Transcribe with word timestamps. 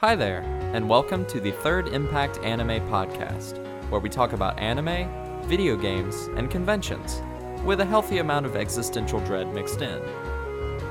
Hi 0.00 0.16
there, 0.16 0.40
and 0.72 0.88
welcome 0.88 1.26
to 1.26 1.40
the 1.40 1.50
Third 1.50 1.88
Impact 1.88 2.38
Anime 2.38 2.80
Podcast, 2.88 3.58
where 3.90 4.00
we 4.00 4.08
talk 4.08 4.32
about 4.32 4.58
anime, 4.58 5.42
video 5.46 5.76
games, 5.76 6.16
and 6.38 6.50
conventions, 6.50 7.20
with 7.66 7.82
a 7.82 7.84
healthy 7.84 8.16
amount 8.16 8.46
of 8.46 8.56
existential 8.56 9.20
dread 9.20 9.52
mixed 9.52 9.82
in. 9.82 10.00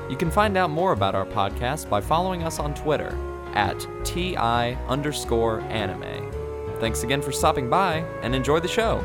You 0.08 0.16
can 0.16 0.30
find 0.30 0.56
out 0.56 0.70
more 0.70 0.92
about 0.92 1.16
our 1.16 1.26
podcast 1.26 1.90
by 1.90 2.00
following 2.00 2.44
us 2.44 2.60
on 2.60 2.72
Twitter 2.72 3.18
at 3.54 3.84
TI 4.04 4.76
underscore 4.86 5.60
anime. 5.62 6.30
Thanks 6.78 7.02
again 7.02 7.20
for 7.20 7.32
stopping 7.32 7.68
by, 7.68 8.04
and 8.22 8.32
enjoy 8.32 8.60
the 8.60 8.68
show. 8.68 9.04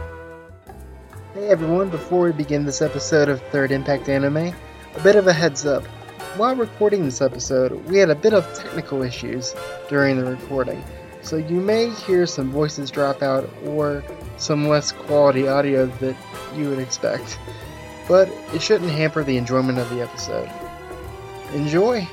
Hey 1.34 1.48
everyone, 1.48 1.90
before 1.90 2.26
we 2.26 2.32
begin 2.32 2.64
this 2.64 2.84
episode 2.84 3.28
of 3.28 3.42
Third 3.46 3.72
Impact 3.72 4.08
Anime, 4.08 4.38
a 4.38 5.02
bit 5.02 5.16
of 5.16 5.26
a 5.26 5.34
heads 5.34 5.66
up. 5.66 5.84
While 6.38 6.58
recording 6.58 7.06
this 7.06 7.22
episode, 7.22 7.72
we 7.88 7.98
had 7.98 8.10
a 8.10 8.16
bit 8.16 8.34
of 8.34 8.46
technical 8.54 9.04
issues 9.04 9.56
during 9.88 10.18
the 10.18 10.26
recording, 10.26 10.84
so 11.22 11.38
you 11.38 11.62
may 11.62 11.90
hear 11.90 12.26
some 12.26 12.52
voices 12.52 12.92
drop 12.92 13.24
out 13.24 13.50
or 13.64 14.04
some 14.36 14.68
less 14.68 14.92
quality 14.92 15.48
audio 15.48 15.86
that 15.86 16.18
you 16.54 16.70
would 16.70 16.80
expect. 16.80 17.40
But 18.10 18.28
it 18.54 18.62
shouldn't 18.62 18.92
hamper 18.92 19.24
the 19.24 19.38
enjoyment 19.38 19.78
of 19.78 19.90
the 19.92 20.02
episode. 20.02 20.52
Enjoy! 21.54 22.06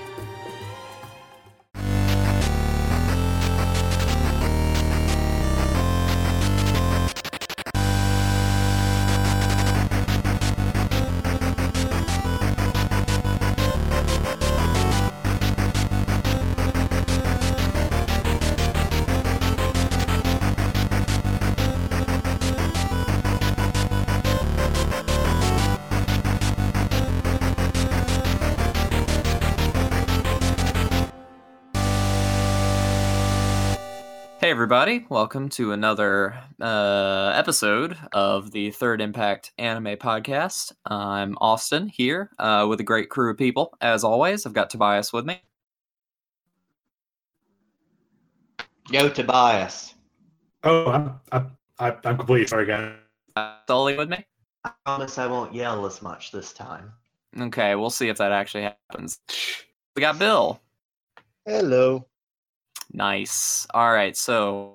Everybody, 34.73 35.05
welcome 35.11 35.51
to 35.51 35.73
another 35.73 36.34
uh, 36.59 37.31
episode 37.34 37.95
of 38.15 38.53
the 38.53 38.70
Third 38.70 39.03
Impact 39.03 39.53
Anime 39.59 39.98
Podcast. 39.98 40.73
I'm 40.87 41.37
Austin 41.42 41.89
here 41.89 42.31
uh, 42.39 42.65
with 42.67 42.81
a 42.81 42.83
great 42.83 43.11
crew 43.11 43.31
of 43.31 43.37
people. 43.37 43.75
As 43.83 44.03
always, 44.03 44.47
I've 44.47 44.55
got 44.55 44.70
Tobias 44.70 45.12
with 45.12 45.27
me. 45.27 45.43
Yo, 48.91 49.11
Tobias. 49.11 49.93
Oh, 50.65 50.91
I'm 50.91 51.20
I'm 51.33 51.55
I- 51.78 51.97
I'm 52.05 52.17
completely 52.17 52.47
sorry, 52.47 52.65
guys. 52.65 52.95
Uh, 53.37 53.56
Sully 53.69 53.98
with 53.98 54.09
me. 54.09 54.25
I 54.65 54.70
promise 54.87 55.19
I 55.19 55.27
won't 55.27 55.55
yell 55.55 55.84
as 55.84 56.00
much 56.00 56.33
this 56.33 56.55
time. 56.55 56.91
Okay, 57.39 57.75
we'll 57.75 57.91
see 57.91 58.09
if 58.09 58.17
that 58.17 58.33
actually 58.33 58.62
happens. 58.62 59.20
We 59.95 60.00
got 60.00 60.19
Bill. 60.19 60.62
Hello. 61.45 62.06
Nice. 62.92 63.66
All 63.72 63.90
right, 63.90 64.14
so 64.14 64.74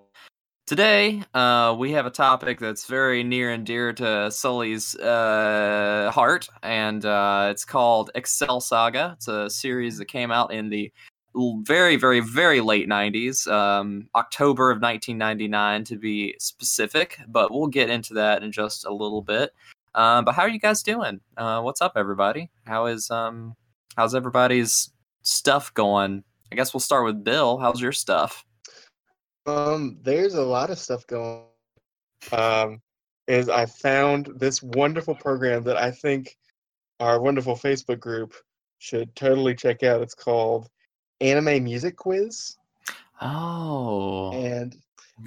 today 0.65 1.21
uh, 1.35 1.75
we 1.77 1.91
have 1.91 2.07
a 2.07 2.09
topic 2.09 2.59
that's 2.59 2.87
very 2.87 3.23
near 3.23 3.51
and 3.51 3.63
dear 3.63 3.93
to 3.93 4.31
Sully's 4.31 4.95
uh, 4.95 6.09
heart, 6.11 6.49
and 6.63 7.05
uh, 7.05 7.49
it's 7.51 7.63
called 7.63 8.09
Excel 8.15 8.59
Saga. 8.59 9.13
It's 9.17 9.27
a 9.27 9.49
series 9.51 9.99
that 9.99 10.05
came 10.05 10.31
out 10.31 10.51
in 10.51 10.69
the 10.69 10.91
very, 11.63 11.95
very, 11.95 12.19
very 12.19 12.59
late 12.59 12.89
90s, 12.89 13.47
um, 13.51 14.09
October 14.15 14.71
of 14.71 14.81
1999 14.81 15.83
to 15.83 15.95
be 15.95 16.35
specific, 16.39 17.19
but 17.27 17.51
we'll 17.51 17.67
get 17.67 17.91
into 17.91 18.15
that 18.15 18.41
in 18.41 18.51
just 18.51 18.83
a 18.85 18.91
little 18.91 19.21
bit. 19.21 19.53
Um, 19.93 20.25
but 20.25 20.33
how 20.33 20.41
are 20.41 20.49
you 20.49 20.59
guys 20.59 20.81
doing? 20.81 21.21
Uh, 21.37 21.61
what's 21.61 21.81
up, 21.81 21.93
everybody? 21.95 22.49
How 22.65 22.87
is 22.87 23.11
um, 23.11 23.55
how's 23.95 24.15
everybody's 24.15 24.89
stuff 25.21 25.71
going? 25.75 26.23
I 26.51 26.55
guess 26.55 26.73
we'll 26.73 26.81
start 26.81 27.05
with 27.05 27.23
Bill. 27.23 27.57
How's 27.57 27.81
your 27.81 27.91
stuff? 27.91 28.45
Um, 29.45 29.99
there's 30.01 30.35
a 30.35 30.43
lot 30.43 30.69
of 30.69 30.79
stuff 30.79 31.05
going 31.07 31.43
um, 32.31 32.81
is 33.27 33.49
I 33.49 33.65
found 33.65 34.29
this 34.35 34.61
wonderful 34.61 35.15
program 35.15 35.63
that 35.63 35.77
I 35.77 35.91
think 35.91 36.37
our 36.99 37.21
wonderful 37.21 37.55
Facebook 37.55 37.99
group 37.99 38.33
should 38.79 39.15
totally 39.15 39.55
check 39.55 39.83
out. 39.83 40.01
It's 40.01 40.13
called 40.13 40.69
Anime 41.21 41.63
Music 41.63 41.95
Quiz, 41.95 42.57
Oh, 43.21 44.31
and 44.31 44.75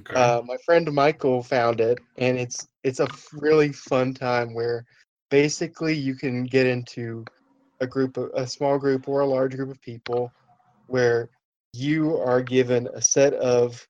Okay. 0.01 0.15
uh, 0.15 0.41
my 0.47 0.57
friend 0.65 0.91
Michael 0.93 1.43
found 1.43 1.81
it, 1.81 1.99
and 2.17 2.39
it's 2.39 2.69
it's 2.85 3.01
a 3.01 3.09
really 3.33 3.73
fun 3.73 4.15
time 4.15 4.55
where 4.55 4.85
basically 5.31 5.95
you 5.95 6.15
can 6.15 6.45
get 6.45 6.67
into 6.67 7.25
a 7.81 7.87
group, 7.87 8.17
of, 8.17 8.31
a 8.35 8.47
small 8.47 8.79
group 8.79 9.09
or 9.09 9.21
a 9.21 9.27
large 9.27 9.57
group 9.57 9.71
of 9.71 9.81
people, 9.81 10.33
where 10.91 11.31
you 11.73 12.17
are 12.17 12.43
given 12.43 12.89
a 12.95 13.01
set 13.01 13.33
of 13.35 13.87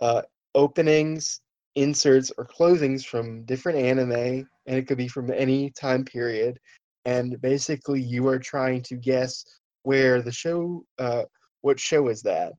uh, 0.00 0.22
openings, 0.54 1.40
inserts, 1.74 2.32
or 2.38 2.46
closings 2.46 3.04
from 3.04 3.44
different 3.44 3.78
anime, 3.78 4.46
and 4.66 4.78
it 4.78 4.86
could 4.86 4.98
be 4.98 5.08
from 5.08 5.30
any 5.30 5.70
time 5.70 6.04
period, 6.04 6.58
and 7.04 7.40
basically 7.40 8.00
you 8.00 8.26
are 8.28 8.38
trying 8.38 8.82
to 8.82 8.96
guess 8.96 9.44
where 9.82 10.22
the 10.22 10.32
show, 10.32 10.84
uh, 10.98 11.24
what 11.60 11.78
show 11.78 12.08
is 12.08 12.22
that. 12.22 12.52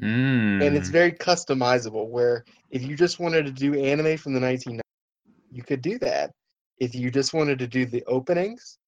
Mm. 0.00 0.64
and 0.64 0.76
it's 0.76 0.90
very 0.90 1.10
customizable 1.10 2.08
where 2.08 2.44
if 2.70 2.84
you 2.84 2.94
just 2.94 3.18
wanted 3.18 3.46
to 3.46 3.50
do 3.50 3.74
anime 3.74 4.16
from 4.16 4.32
the 4.32 4.38
1990s 4.38 4.80
you 5.50 5.62
could 5.62 5.80
do 5.80 5.98
that. 5.98 6.30
If 6.78 6.94
you 6.94 7.10
just 7.10 7.34
wanted 7.34 7.58
to 7.58 7.66
do 7.66 7.84
the 7.84 8.04
openings 8.04 8.78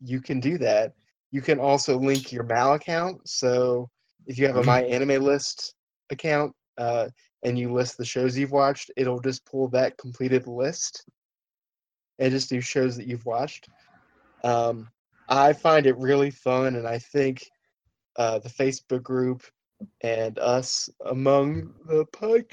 you 0.00 0.20
can 0.20 0.40
do 0.40 0.58
that 0.58 0.92
you 1.30 1.40
can 1.40 1.58
also 1.58 1.98
link 1.98 2.32
your 2.32 2.44
mal 2.44 2.74
account. 2.74 3.28
So 3.28 3.88
if 4.26 4.38
you 4.38 4.46
have 4.46 4.56
a 4.56 4.62
my 4.62 4.82
anime 4.82 5.22
list 5.22 5.74
account 6.10 6.52
uh, 6.78 7.08
and 7.42 7.58
you 7.58 7.72
list 7.72 7.98
the 7.98 8.04
shows 8.04 8.36
you've 8.36 8.52
watched 8.52 8.90
it'll 8.96 9.20
just 9.20 9.44
pull 9.44 9.68
that 9.68 9.98
completed 9.98 10.46
list. 10.46 11.04
And 12.18 12.32
just 12.32 12.48
do 12.50 12.60
shows 12.60 12.96
that 12.96 13.06
you've 13.06 13.26
watched. 13.26 13.68
Um, 14.44 14.88
i 15.30 15.52
find 15.52 15.86
it 15.86 15.98
really 15.98 16.30
fun 16.30 16.76
and 16.76 16.88
i 16.88 16.98
think 16.98 17.44
uh, 18.16 18.38
the 18.38 18.48
facebook 18.48 19.02
group 19.02 19.42
and 20.00 20.38
us 20.38 20.88
among 21.06 21.72
the 21.86 22.04
pod, 22.06 22.44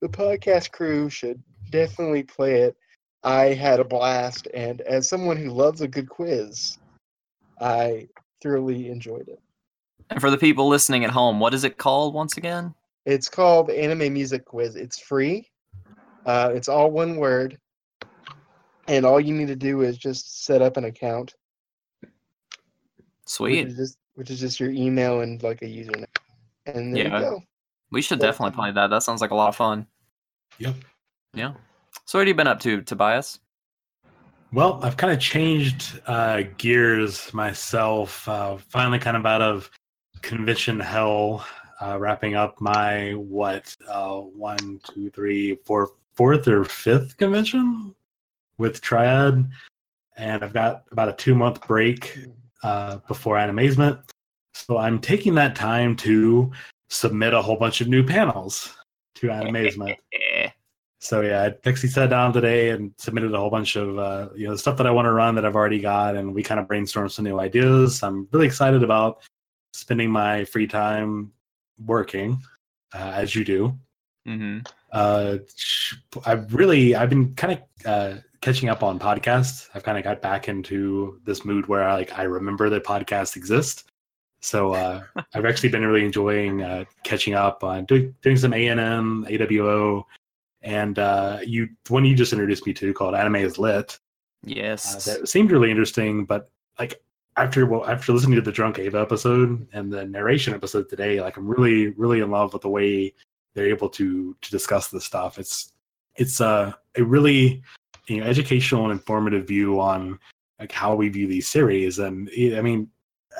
the 0.00 0.08
podcast 0.08 0.70
crew 0.72 1.08
should 1.08 1.42
definitely 1.70 2.22
play 2.22 2.62
it. 2.62 2.76
I 3.22 3.54
had 3.54 3.80
a 3.80 3.84
blast, 3.84 4.48
and 4.52 4.80
as 4.82 5.08
someone 5.08 5.36
who 5.36 5.50
loves 5.50 5.80
a 5.80 5.88
good 5.88 6.08
quiz, 6.08 6.78
I 7.64 8.08
thoroughly 8.42 8.88
enjoyed 8.90 9.26
it. 9.28 9.40
and 10.10 10.20
for 10.20 10.30
the 10.30 10.36
people 10.36 10.68
listening 10.68 11.04
at 11.04 11.10
home, 11.10 11.40
what 11.40 11.54
is 11.54 11.64
it 11.64 11.78
called 11.78 12.12
once 12.14 12.36
again? 12.36 12.74
It's 13.06 13.28
called 13.28 13.70
Anime 13.70 14.12
Music 14.12 14.44
Quiz. 14.44 14.76
It's 14.76 14.98
free. 14.98 15.48
Uh, 16.26 16.52
it's 16.54 16.68
all 16.68 16.90
one 16.90 17.16
word, 17.16 17.58
and 18.88 19.04
all 19.06 19.18
you 19.20 19.34
need 19.34 19.48
to 19.48 19.56
do 19.56 19.80
is 19.82 19.96
just 19.96 20.44
set 20.44 20.60
up 20.62 20.76
an 20.76 20.84
account, 20.84 21.34
which 22.00 22.10
Sweet. 23.26 23.68
is 23.68 23.76
just 23.76 23.98
which 24.14 24.30
is 24.30 24.40
just 24.40 24.60
your 24.60 24.70
email 24.70 25.20
and 25.22 25.42
like 25.42 25.60
a 25.62 25.66
username, 25.66 26.04
and 26.66 26.94
there 26.94 27.06
Yeah. 27.08 27.18
you 27.18 27.24
go. 27.24 27.42
We 27.90 28.00
should 28.02 28.20
Well, 28.20 28.30
definitely 28.30 28.54
play 28.56 28.72
that. 28.72 28.88
That 28.88 29.02
sounds 29.02 29.20
like 29.20 29.30
a 29.32 29.34
lot 29.34 29.48
of 29.48 29.56
fun. 29.56 29.86
Yep. 30.58 30.76
Yeah. 31.34 31.54
So 32.06 32.18
what 32.18 32.22
have 32.22 32.28
you 32.28 32.34
been 32.34 32.46
up 32.46 32.60
to, 32.60 32.82
Tobias? 32.82 33.38
Well, 34.54 34.78
I've 34.84 34.96
kind 34.96 35.12
of 35.12 35.18
changed 35.18 36.00
uh, 36.06 36.44
gears 36.58 37.34
myself. 37.34 38.28
Uh, 38.28 38.56
finally, 38.68 39.00
kind 39.00 39.16
of 39.16 39.26
out 39.26 39.42
of 39.42 39.68
convention 40.22 40.78
hell. 40.78 41.44
Uh, 41.82 41.98
wrapping 41.98 42.36
up 42.36 42.60
my 42.60 43.14
what 43.14 43.74
uh, 43.88 44.18
one, 44.18 44.80
two, 44.84 45.10
three, 45.10 45.56
four, 45.64 45.90
fourth 46.14 46.46
or 46.46 46.64
fifth 46.64 47.16
convention 47.16 47.96
with 48.56 48.80
Triad, 48.80 49.50
and 50.16 50.44
I've 50.44 50.52
got 50.52 50.84
about 50.92 51.08
a 51.08 51.14
two 51.14 51.34
month 51.34 51.66
break 51.66 52.16
uh, 52.62 52.98
before 53.08 53.34
Animazement. 53.34 53.98
So 54.54 54.78
I'm 54.78 55.00
taking 55.00 55.34
that 55.34 55.56
time 55.56 55.96
to 55.96 56.52
submit 56.90 57.34
a 57.34 57.42
whole 57.42 57.56
bunch 57.56 57.80
of 57.80 57.88
new 57.88 58.04
panels 58.04 58.76
to 59.16 59.26
Animazement. 59.26 59.96
So 61.04 61.20
yeah, 61.20 61.42
I 61.42 61.68
actually 61.68 61.90
sat 61.90 62.08
down 62.08 62.32
today 62.32 62.70
and 62.70 62.90
submitted 62.96 63.34
a 63.34 63.38
whole 63.38 63.50
bunch 63.50 63.76
of 63.76 63.98
uh, 63.98 64.30
you 64.34 64.48
know 64.48 64.56
stuff 64.56 64.78
that 64.78 64.86
I 64.86 64.90
want 64.90 65.04
to 65.04 65.12
run 65.12 65.34
that 65.34 65.44
I've 65.44 65.54
already 65.54 65.78
got, 65.78 66.16
and 66.16 66.34
we 66.34 66.42
kind 66.42 66.58
of 66.58 66.66
brainstormed 66.66 67.10
some 67.10 67.26
new 67.26 67.38
ideas. 67.38 68.02
I'm 68.02 68.26
really 68.32 68.46
excited 68.46 68.82
about 68.82 69.22
spending 69.74 70.10
my 70.10 70.46
free 70.46 70.66
time 70.66 71.30
working, 71.84 72.40
uh, 72.94 73.12
as 73.14 73.34
you 73.34 73.44
do. 73.44 73.78
Mm-hmm. 74.26 74.60
Uh, 74.92 75.38
I've 76.24 76.54
really 76.54 76.94
I've 76.94 77.10
been 77.10 77.34
kind 77.34 77.52
of 77.52 77.86
uh, 77.86 78.20
catching 78.40 78.70
up 78.70 78.82
on 78.82 78.98
podcasts. 78.98 79.68
I've 79.74 79.82
kind 79.82 79.98
of 79.98 80.04
got 80.04 80.22
back 80.22 80.48
into 80.48 81.20
this 81.26 81.44
mood 81.44 81.66
where 81.66 81.82
I 81.82 81.92
like 81.92 82.18
I 82.18 82.22
remember 82.22 82.70
that 82.70 82.82
podcasts 82.82 83.36
exist. 83.36 83.90
So 84.40 84.72
uh, 84.72 85.02
I've 85.34 85.44
actually 85.44 85.68
been 85.68 85.84
really 85.84 86.06
enjoying 86.06 86.62
uh, 86.62 86.86
catching 87.02 87.34
up 87.34 87.62
on 87.62 87.84
doing, 87.84 88.14
doing 88.22 88.38
some 88.38 88.54
A 88.54 88.68
and 88.68 88.80
M, 88.80 89.26
AWO, 89.28 90.04
and 90.64 90.98
uh, 90.98 91.38
you 91.46 91.68
one 91.88 92.04
you 92.04 92.16
just 92.16 92.32
introduced 92.32 92.66
me 92.66 92.72
to 92.74 92.92
called 92.94 93.14
Anime 93.14 93.36
is 93.36 93.58
Lit. 93.58 93.92
Uh, 93.92 93.98
Yes. 94.46 95.04
that 95.04 95.28
seemed 95.28 95.50
really 95.52 95.70
interesting, 95.70 96.24
but 96.24 96.50
like 96.78 97.00
after 97.36 97.66
well 97.66 97.86
after 97.86 98.12
listening 98.12 98.36
to 98.36 98.42
the 98.42 98.52
Drunk 98.52 98.78
Ava 98.78 99.00
episode 99.00 99.66
and 99.72 99.92
the 99.92 100.04
narration 100.04 100.54
episode 100.54 100.88
today, 100.88 101.20
like 101.20 101.36
I'm 101.36 101.46
really 101.46 101.88
really 101.90 102.20
in 102.20 102.30
love 102.30 102.52
with 102.52 102.62
the 102.62 102.68
way 102.68 103.14
they're 103.54 103.68
able 103.68 103.88
to 103.90 104.36
to 104.40 104.50
discuss 104.50 104.88
this 104.88 105.04
stuff. 105.04 105.38
It's 105.38 105.72
it's 106.16 106.40
uh, 106.40 106.72
a 106.96 107.04
really 107.04 107.62
you 108.06 108.20
know 108.20 108.26
educational 108.26 108.84
and 108.84 108.92
informative 108.92 109.46
view 109.46 109.80
on 109.80 110.18
like 110.58 110.72
how 110.72 110.94
we 110.94 111.08
view 111.08 111.26
these 111.26 111.48
series, 111.48 111.98
and 111.98 112.28
I 112.36 112.60
mean 112.60 112.90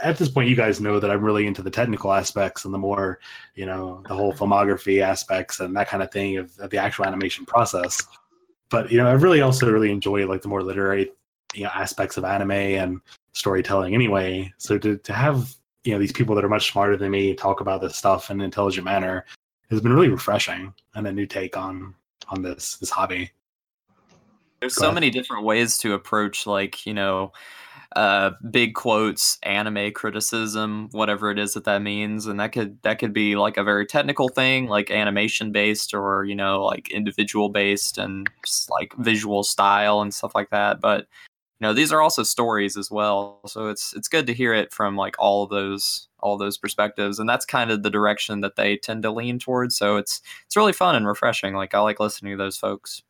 at 0.02 0.18
this 0.18 0.28
point 0.28 0.48
you 0.48 0.56
guys 0.56 0.80
know 0.80 0.98
that 0.98 1.10
I'm 1.10 1.22
really 1.22 1.46
into 1.46 1.62
the 1.62 1.70
technical 1.70 2.12
aspects 2.12 2.64
and 2.64 2.74
the 2.74 2.78
more 2.78 3.18
you 3.54 3.66
know 3.66 4.02
the 4.08 4.14
whole 4.14 4.32
mm-hmm. 4.32 4.44
filmography 4.44 5.00
aspects 5.00 5.60
and 5.60 5.76
that 5.76 5.88
kind 5.88 6.02
of 6.02 6.10
thing 6.10 6.36
of, 6.36 6.56
of 6.58 6.70
the 6.70 6.78
actual 6.78 7.04
animation 7.04 7.44
process. 7.46 8.02
But 8.70 8.90
you 8.90 8.98
know 8.98 9.06
I 9.06 9.12
really 9.12 9.40
also 9.40 9.70
really 9.70 9.90
enjoy 9.90 10.26
like 10.26 10.42
the 10.42 10.48
more 10.48 10.62
literary 10.62 11.12
you 11.54 11.64
know 11.64 11.70
aspects 11.74 12.16
of 12.16 12.24
anime 12.24 12.50
and 12.50 13.00
storytelling 13.32 13.94
anyway. 13.94 14.52
So 14.58 14.78
to 14.78 14.96
to 14.98 15.12
have 15.12 15.54
you 15.84 15.92
know 15.92 15.98
these 15.98 16.12
people 16.12 16.34
that 16.34 16.44
are 16.44 16.48
much 16.48 16.72
smarter 16.72 16.96
than 16.96 17.10
me 17.10 17.34
talk 17.34 17.60
about 17.60 17.80
this 17.80 17.96
stuff 17.96 18.30
in 18.30 18.40
an 18.40 18.44
intelligent 18.44 18.84
manner 18.84 19.24
has 19.70 19.80
been 19.80 19.92
really 19.92 20.08
refreshing 20.08 20.72
and 20.94 21.06
a 21.06 21.12
new 21.12 21.26
take 21.26 21.56
on 21.56 21.94
on 22.28 22.42
this 22.42 22.76
this 22.76 22.90
hobby. 22.90 23.30
There's 24.60 24.76
Go 24.76 24.80
so 24.80 24.86
ahead. 24.86 24.94
many 24.94 25.10
different 25.10 25.44
ways 25.44 25.76
to 25.78 25.92
approach, 25.92 26.46
like, 26.46 26.86
you 26.86 26.94
know, 26.94 27.32
uh, 27.94 28.32
big 28.50 28.74
quotes, 28.74 29.38
anime 29.42 29.92
criticism, 29.92 30.88
whatever 30.92 31.30
it 31.30 31.38
is 31.38 31.54
that 31.54 31.64
that 31.64 31.82
means. 31.82 32.26
And 32.26 32.40
that 32.40 32.52
could, 32.52 32.80
that 32.82 32.98
could 32.98 33.12
be 33.12 33.36
like 33.36 33.56
a 33.56 33.64
very 33.64 33.86
technical 33.86 34.28
thing, 34.28 34.66
like 34.66 34.90
animation 34.90 35.52
based 35.52 35.94
or, 35.94 36.24
you 36.24 36.34
know, 36.34 36.64
like 36.64 36.90
individual 36.90 37.48
based 37.48 37.98
and 37.98 38.28
like 38.68 38.94
visual 38.98 39.42
style 39.42 40.00
and 40.00 40.12
stuff 40.12 40.34
like 40.34 40.50
that. 40.50 40.80
But, 40.80 41.06
you 41.60 41.66
know, 41.68 41.72
these 41.72 41.92
are 41.92 42.02
also 42.02 42.24
stories 42.24 42.76
as 42.76 42.90
well. 42.90 43.40
So 43.46 43.68
it's, 43.68 43.94
it's 43.94 44.08
good 44.08 44.26
to 44.26 44.34
hear 44.34 44.52
it 44.52 44.72
from 44.72 44.96
like 44.96 45.14
all 45.18 45.44
of 45.44 45.50
those, 45.50 46.08
all 46.18 46.36
those 46.36 46.58
perspectives. 46.58 47.18
And 47.18 47.28
that's 47.28 47.44
kind 47.44 47.70
of 47.70 47.82
the 47.82 47.90
direction 47.90 48.40
that 48.40 48.56
they 48.56 48.76
tend 48.76 49.04
to 49.04 49.12
lean 49.12 49.38
towards. 49.38 49.76
So 49.76 49.96
it's, 49.96 50.20
it's 50.46 50.56
really 50.56 50.72
fun 50.72 50.96
and 50.96 51.06
refreshing. 51.06 51.54
Like 51.54 51.74
I 51.74 51.80
like 51.80 52.00
listening 52.00 52.32
to 52.32 52.42
those 52.42 52.56
folks. 52.56 53.02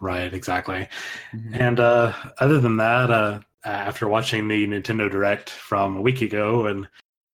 Right, 0.00 0.32
exactly. 0.34 0.88
And 1.52 1.78
uh, 1.78 2.12
other 2.38 2.60
than 2.60 2.78
that, 2.78 3.10
uh, 3.10 3.40
after 3.64 4.08
watching 4.08 4.48
the 4.48 4.66
Nintendo 4.66 5.10
Direct 5.10 5.50
from 5.50 5.96
a 5.96 6.00
week 6.00 6.22
ago, 6.22 6.66
and 6.66 6.88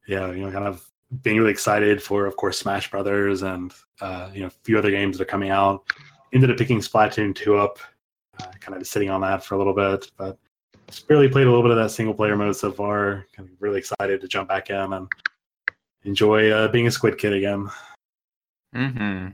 yeah, 0.06 0.30
you 0.30 0.44
know, 0.44 0.52
kind 0.52 0.66
of 0.66 0.84
being 1.22 1.38
really 1.38 1.50
excited 1.50 2.02
for, 2.02 2.26
of 2.26 2.36
course, 2.36 2.58
Smash 2.58 2.90
Brothers 2.90 3.42
and 3.42 3.72
uh, 4.00 4.30
you 4.32 4.40
know, 4.40 4.46
a 4.46 4.52
few 4.64 4.78
other 4.78 4.90
games 4.90 5.18
that 5.18 5.22
are 5.24 5.30
coming 5.30 5.50
out, 5.50 5.84
ended 6.32 6.50
up 6.50 6.56
picking 6.56 6.78
Splatoon 6.78 7.34
two 7.34 7.56
up. 7.56 7.78
Uh, 8.40 8.50
kind 8.60 8.80
of 8.80 8.86
sitting 8.86 9.10
on 9.10 9.20
that 9.20 9.44
for 9.44 9.54
a 9.54 9.58
little 9.58 9.74
bit, 9.74 10.10
but 10.16 10.38
just 10.88 11.06
barely 11.06 11.28
played 11.28 11.46
a 11.46 11.50
little 11.50 11.62
bit 11.62 11.72
of 11.72 11.76
that 11.76 11.90
single 11.90 12.14
player 12.14 12.36
mode 12.36 12.56
so 12.56 12.72
far. 12.72 13.26
Kind 13.36 13.48
of 13.48 13.54
really 13.60 13.78
excited 13.78 14.20
to 14.20 14.28
jump 14.28 14.48
back 14.48 14.70
in 14.70 14.92
and 14.92 15.08
enjoy 16.04 16.50
uh, 16.50 16.68
being 16.68 16.86
a 16.86 16.90
Squid 16.90 17.18
Kid 17.18 17.34
again. 17.34 17.68
Mm-hmm. 18.74 19.28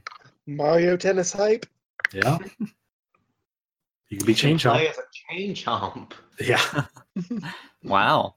Mario 0.46 0.96
Tennis 0.96 1.32
hype. 1.32 1.66
Yeah. 2.12 2.38
You 4.08 4.19
can 4.19 4.26
be 4.26 4.34
change 4.34 4.62
Play 4.62 4.88
as 4.88 4.99
a 4.99 5.02
chain 5.31 5.55
chomp. 5.55 6.12
Yeah. 6.40 6.61
Wow. 7.84 8.34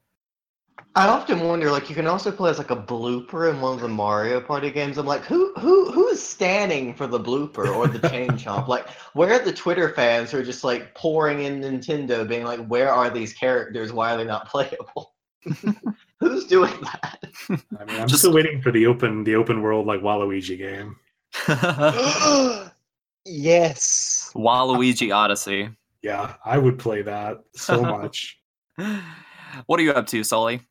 I 0.94 1.08
often 1.08 1.40
wonder, 1.40 1.70
like, 1.72 1.88
you 1.88 1.94
can 1.96 2.06
also 2.06 2.30
play 2.30 2.50
as 2.50 2.58
like 2.58 2.70
a 2.70 2.76
blooper 2.76 3.50
in 3.52 3.60
one 3.60 3.74
of 3.74 3.80
the 3.80 3.88
Mario 3.88 4.40
Party 4.40 4.70
games. 4.70 4.96
I'm 4.96 5.06
like, 5.06 5.24
who 5.24 5.52
who 5.58 5.90
who 5.90 6.06
is 6.08 6.22
standing 6.24 6.94
for 6.94 7.06
the 7.08 7.18
blooper 7.18 7.68
or 7.74 7.88
the 7.88 8.08
chain 8.08 8.28
chomp? 8.38 8.68
Like, 8.68 8.88
where 9.14 9.32
are 9.34 9.44
the 9.44 9.52
Twitter 9.52 9.88
fans 9.90 10.30
who 10.30 10.38
are 10.38 10.44
just 10.44 10.62
like 10.62 10.94
pouring 10.94 11.42
in 11.42 11.60
Nintendo, 11.60 12.26
being 12.26 12.44
like, 12.44 12.64
where 12.66 12.92
are 12.92 13.10
these 13.10 13.32
characters? 13.32 13.92
Why 13.92 14.14
are 14.14 14.18
they 14.18 14.24
not 14.24 14.48
playable? 14.48 15.14
Who's 16.20 16.46
doing 16.46 16.72
that? 16.82 17.18
I 17.50 17.84
mean, 17.84 18.00
I'm 18.00 18.08
Just- 18.08 18.20
still 18.22 18.32
waiting 18.34 18.62
for 18.62 18.70
the 18.70 18.86
open 18.86 19.24
the 19.24 19.34
open 19.34 19.62
world 19.62 19.86
like 19.86 20.00
Waluigi 20.00 20.56
game. 20.58 20.96
yes. 23.24 24.30
Waluigi 24.34 25.14
Odyssey. 25.14 25.70
Yeah, 26.02 26.34
I 26.44 26.58
would 26.58 26.78
play 26.78 27.02
that 27.02 27.38
so 27.54 27.82
much. 27.82 28.38
What 29.66 29.80
are 29.80 29.82
you 29.82 29.92
up 29.92 30.06
to, 30.08 30.24
Sully? 30.24 30.62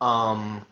Um, 0.00 0.66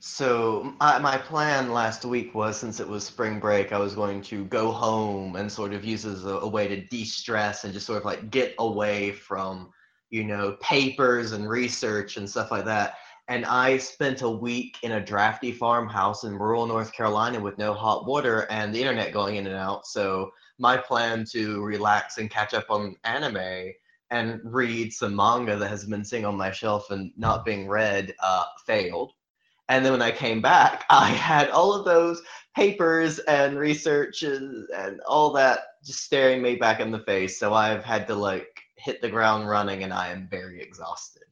so 0.00 0.74
my, 0.80 0.98
my 0.98 1.16
plan 1.16 1.72
last 1.72 2.04
week 2.04 2.34
was 2.34 2.58
since 2.58 2.80
it 2.80 2.86
was 2.86 3.04
spring 3.06 3.40
break, 3.40 3.72
I 3.72 3.78
was 3.78 3.94
going 3.94 4.20
to 4.22 4.44
go 4.46 4.70
home 4.70 5.36
and 5.36 5.50
sort 5.50 5.72
of 5.72 5.84
use 5.84 6.04
as 6.04 6.26
a, 6.26 6.36
a 6.38 6.48
way 6.48 6.68
to 6.68 6.82
de-stress 6.88 7.64
and 7.64 7.72
just 7.72 7.86
sort 7.86 8.00
of 8.00 8.04
like 8.04 8.30
get 8.30 8.54
away 8.58 9.12
from, 9.12 9.70
you 10.10 10.24
know, 10.24 10.58
papers 10.60 11.32
and 11.32 11.48
research 11.48 12.16
and 12.16 12.28
stuff 12.28 12.50
like 12.50 12.64
that. 12.66 12.96
And 13.28 13.46
I 13.46 13.78
spent 13.78 14.20
a 14.20 14.28
week 14.28 14.76
in 14.82 14.92
a 14.92 15.00
drafty 15.00 15.52
farmhouse 15.52 16.24
in 16.24 16.38
rural 16.38 16.66
North 16.66 16.92
Carolina 16.92 17.40
with 17.40 17.56
no 17.56 17.72
hot 17.72 18.06
water 18.06 18.46
and 18.50 18.74
the 18.74 18.80
internet 18.80 19.12
going 19.12 19.36
in 19.36 19.46
and 19.46 19.56
out. 19.56 19.86
So 19.86 20.30
my 20.58 20.76
plan 20.76 21.24
to 21.32 21.62
relax 21.62 22.18
and 22.18 22.30
catch 22.30 22.54
up 22.54 22.66
on 22.70 22.96
anime 23.04 23.72
and 24.10 24.40
read 24.44 24.92
some 24.92 25.16
manga 25.16 25.56
that 25.56 25.68
has 25.68 25.84
been 25.84 26.04
sitting 26.04 26.24
on 26.24 26.36
my 26.36 26.50
shelf 26.50 26.90
and 26.90 27.12
not 27.16 27.44
being 27.44 27.66
read 27.68 28.14
uh, 28.22 28.44
failed. 28.66 29.12
And 29.68 29.84
then 29.84 29.92
when 29.92 30.02
I 30.02 30.10
came 30.10 30.40
back, 30.40 30.84
I 30.90 31.08
had 31.08 31.50
all 31.50 31.72
of 31.72 31.84
those 31.84 32.22
papers 32.54 33.18
and 33.20 33.58
researches 33.58 34.68
and 34.76 35.00
all 35.08 35.32
that 35.32 35.60
just 35.84 36.04
staring 36.04 36.42
me 36.42 36.56
back 36.56 36.80
in 36.80 36.90
the 36.90 37.00
face. 37.00 37.38
So 37.38 37.54
I've 37.54 37.84
had 37.84 38.06
to 38.08 38.14
like 38.14 38.60
hit 38.76 39.00
the 39.00 39.08
ground 39.08 39.48
running 39.48 39.82
and 39.82 39.92
I 39.92 40.08
am 40.08 40.28
very 40.30 40.60
exhausted. 40.60 41.24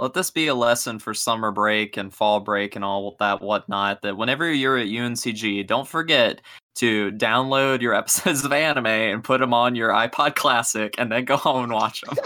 Let 0.00 0.14
this 0.14 0.30
be 0.30 0.46
a 0.46 0.54
lesson 0.54 0.98
for 0.98 1.12
summer 1.12 1.50
break 1.52 1.98
and 1.98 2.10
fall 2.12 2.40
break 2.40 2.74
and 2.74 2.82
all 2.82 3.16
that 3.20 3.42
whatnot. 3.42 4.00
That 4.00 4.16
whenever 4.16 4.50
you're 4.50 4.78
at 4.78 4.86
UNCG, 4.86 5.66
don't 5.66 5.86
forget 5.86 6.40
to 6.76 7.10
download 7.12 7.82
your 7.82 7.92
episodes 8.02 8.42
of 8.42 8.50
anime 8.52 8.86
and 8.86 9.22
put 9.22 9.40
them 9.40 9.52
on 9.52 9.74
your 9.74 9.90
iPod 9.90 10.36
Classic, 10.36 10.94
and 10.96 11.12
then 11.12 11.26
go 11.26 11.36
home 11.36 11.64
and 11.64 11.72
watch 11.74 12.00
them. 12.00 12.16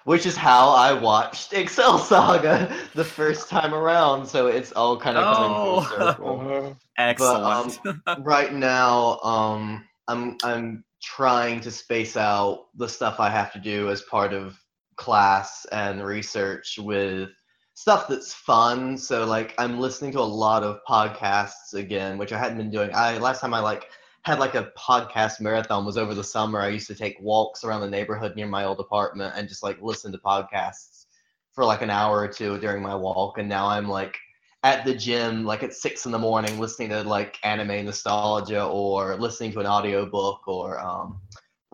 Which 0.04 0.24
is 0.24 0.36
how 0.36 0.68
I 0.68 0.92
watched 0.92 1.52
Excel 1.52 1.98
Saga 1.98 2.72
the 2.94 3.04
first 3.04 3.48
time 3.48 3.74
around. 3.74 4.24
So 4.26 4.46
it's 4.46 4.70
all 4.72 4.96
kind 4.96 5.16
of 5.16 5.34
coming 5.34 5.50
Oh. 5.56 5.80
full 5.80 5.98
circle. 5.98 6.40
Uh-huh. 6.40 6.74
Excellent. 6.96 7.80
right 8.24 8.52
now 8.54 9.18
um 9.24 9.84
i'm 10.06 10.36
i'm 10.44 10.84
trying 11.02 11.58
to 11.60 11.70
space 11.72 12.16
out 12.16 12.66
the 12.76 12.88
stuff 12.88 13.18
i 13.18 13.28
have 13.28 13.52
to 13.52 13.58
do 13.58 13.90
as 13.90 14.02
part 14.02 14.32
of 14.32 14.56
class 14.96 15.66
and 15.72 16.04
research 16.04 16.78
with 16.78 17.30
stuff 17.74 18.06
that's 18.08 18.32
fun. 18.32 18.96
So 18.96 19.24
like 19.24 19.54
i'm 19.58 19.78
listening 19.78 20.12
to 20.12 20.20
a 20.20 20.22
lot 20.22 20.62
of 20.62 20.80
podcasts 20.88 21.74
again 21.74 22.18
which 22.18 22.32
i 22.32 22.38
hadn't 22.38 22.58
been 22.58 22.70
doing. 22.70 22.90
I 22.94 23.18
last 23.18 23.40
time 23.40 23.54
i 23.54 23.60
like 23.60 23.86
had 24.22 24.38
like 24.38 24.54
a 24.54 24.72
podcast 24.78 25.40
marathon 25.40 25.84
was 25.84 25.98
over 25.98 26.14
the 26.14 26.24
summer. 26.24 26.60
I 26.60 26.68
used 26.68 26.86
to 26.86 26.94
take 26.94 27.20
walks 27.20 27.62
around 27.62 27.82
the 27.82 27.90
neighborhood 27.90 28.34
near 28.36 28.46
my 28.46 28.64
old 28.64 28.80
apartment 28.80 29.34
and 29.36 29.48
just 29.48 29.62
like 29.62 29.82
listen 29.82 30.12
to 30.12 30.18
podcasts 30.18 31.06
for 31.52 31.64
like 31.64 31.82
an 31.82 31.90
hour 31.90 32.20
or 32.20 32.28
two 32.28 32.58
during 32.58 32.82
my 32.82 32.94
walk. 32.94 33.38
And 33.38 33.48
now 33.48 33.66
i'm 33.66 33.88
like 33.88 34.16
at 34.64 34.82
the 34.84 34.94
gym 34.94 35.44
like 35.44 35.62
at 35.62 35.74
six 35.74 36.06
in 36.06 36.12
the 36.12 36.18
morning 36.18 36.58
listening 36.58 36.88
to 36.88 37.02
like 37.02 37.38
anime 37.44 37.84
nostalgia 37.84 38.64
or 38.64 39.14
listening 39.16 39.52
to 39.52 39.60
an 39.60 39.66
audiobook 39.66 40.48
or 40.48 40.80
um, 40.80 41.20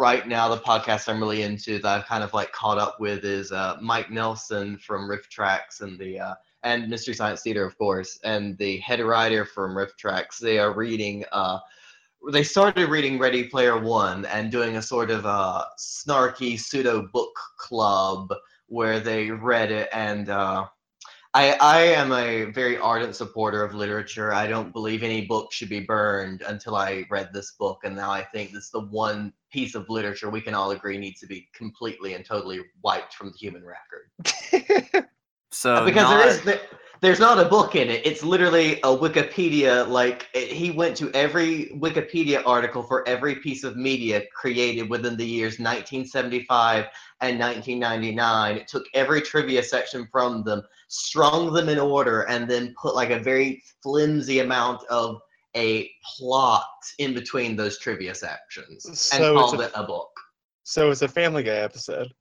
right 0.00 0.26
now 0.26 0.48
the 0.48 0.56
podcast 0.56 1.08
i'm 1.08 1.20
really 1.20 1.42
into 1.42 1.78
that 1.78 1.98
i've 1.98 2.06
kind 2.06 2.24
of 2.24 2.32
like 2.32 2.50
caught 2.52 2.78
up 2.78 2.98
with 2.98 3.22
is 3.22 3.52
uh, 3.52 3.76
mike 3.82 4.10
nelson 4.10 4.78
from 4.78 5.06
RiffTrax 5.06 5.82
and 5.82 5.98
the 5.98 6.18
uh, 6.18 6.34
and 6.62 6.88
mystery 6.88 7.12
science 7.12 7.42
theater 7.42 7.64
of 7.64 7.76
course 7.76 8.18
and 8.24 8.56
the 8.56 8.78
head 8.78 9.00
writer 9.00 9.44
from 9.44 9.74
RiffTrax. 9.74 10.38
They 10.38 10.58
are 10.58 10.72
reading 10.72 11.24
uh, 11.32 11.58
they 12.32 12.42
started 12.42 12.88
reading 12.88 13.18
ready 13.18 13.44
player 13.44 13.78
one 13.78 14.26
and 14.26 14.50
doing 14.50 14.76
a 14.76 14.82
sort 14.82 15.10
of 15.10 15.24
uh, 15.26 15.64
snarky 15.78 16.58
pseudo 16.58 17.08
book 17.12 17.38
club 17.58 18.32
where 18.66 19.00
they 19.00 19.30
read 19.30 19.70
it 19.70 19.88
and 19.92 20.28
uh, 20.28 20.66
I, 21.32 21.52
I 21.60 21.80
am 21.82 22.12
a 22.12 22.46
very 22.46 22.76
ardent 22.76 23.14
supporter 23.14 23.62
of 23.62 23.74
literature. 23.74 24.32
I 24.32 24.48
don't 24.48 24.72
believe 24.72 25.04
any 25.04 25.26
book 25.26 25.52
should 25.52 25.68
be 25.68 25.80
burned 25.80 26.42
until 26.42 26.74
I 26.74 27.04
read 27.08 27.30
this 27.32 27.52
book, 27.52 27.80
and 27.84 27.94
now 27.94 28.10
I 28.10 28.24
think 28.24 28.50
this 28.50 28.64
is 28.64 28.70
the 28.70 28.80
one 28.80 29.32
piece 29.52 29.76
of 29.76 29.88
literature 29.88 30.28
we 30.28 30.40
can 30.40 30.54
all 30.54 30.72
agree 30.72 30.98
needs 30.98 31.20
to 31.20 31.26
be 31.26 31.48
completely 31.54 32.14
and 32.14 32.24
totally 32.24 32.60
wiped 32.82 33.14
from 33.14 33.28
the 33.30 33.38
human 33.38 33.62
record. 33.64 35.06
So 35.52 35.84
because 35.84 36.02
not- 36.02 36.18
there 36.18 36.28
is 36.28 36.42
there, 36.42 36.60
there's 37.00 37.18
not 37.18 37.38
a 37.38 37.48
book 37.48 37.74
in 37.76 37.88
it. 37.88 38.04
It's 38.06 38.22
literally 38.22 38.74
a 38.80 38.88
Wikipedia. 38.88 39.88
Like 39.88 40.28
it- 40.34 40.52
he 40.52 40.70
went 40.70 40.96
to 40.98 41.10
every 41.12 41.70
Wikipedia 41.74 42.42
article 42.44 42.82
for 42.82 43.06
every 43.08 43.36
piece 43.36 43.64
of 43.64 43.76
media 43.76 44.22
created 44.34 44.90
within 44.90 45.16
the 45.16 45.24
years 45.24 45.58
1975 45.58 46.86
and 47.22 47.38
1999. 47.38 48.56
It 48.56 48.68
took 48.68 48.84
every 48.94 49.22
trivia 49.22 49.62
section 49.62 50.06
from 50.12 50.44
them, 50.44 50.62
strung 50.88 51.52
them 51.54 51.68
in 51.68 51.78
order, 51.78 52.22
and 52.22 52.48
then 52.50 52.74
put 52.80 52.94
like 52.94 53.10
a 53.10 53.18
very 53.18 53.62
flimsy 53.82 54.40
amount 54.40 54.84
of 54.90 55.20
a 55.56 55.90
plot 56.04 56.68
in 56.98 57.14
between 57.14 57.56
those 57.56 57.78
trivia 57.78 58.14
sections 58.14 58.84
and 58.86 58.94
So 58.96 59.16
it's 59.16 59.40
called 59.50 59.60
a- 59.60 59.64
it 59.64 59.72
a 59.74 59.84
book. 59.84 60.10
So 60.64 60.90
it's 60.90 61.02
a 61.02 61.08
Family 61.08 61.42
Guy 61.42 61.56
episode. 61.56 62.12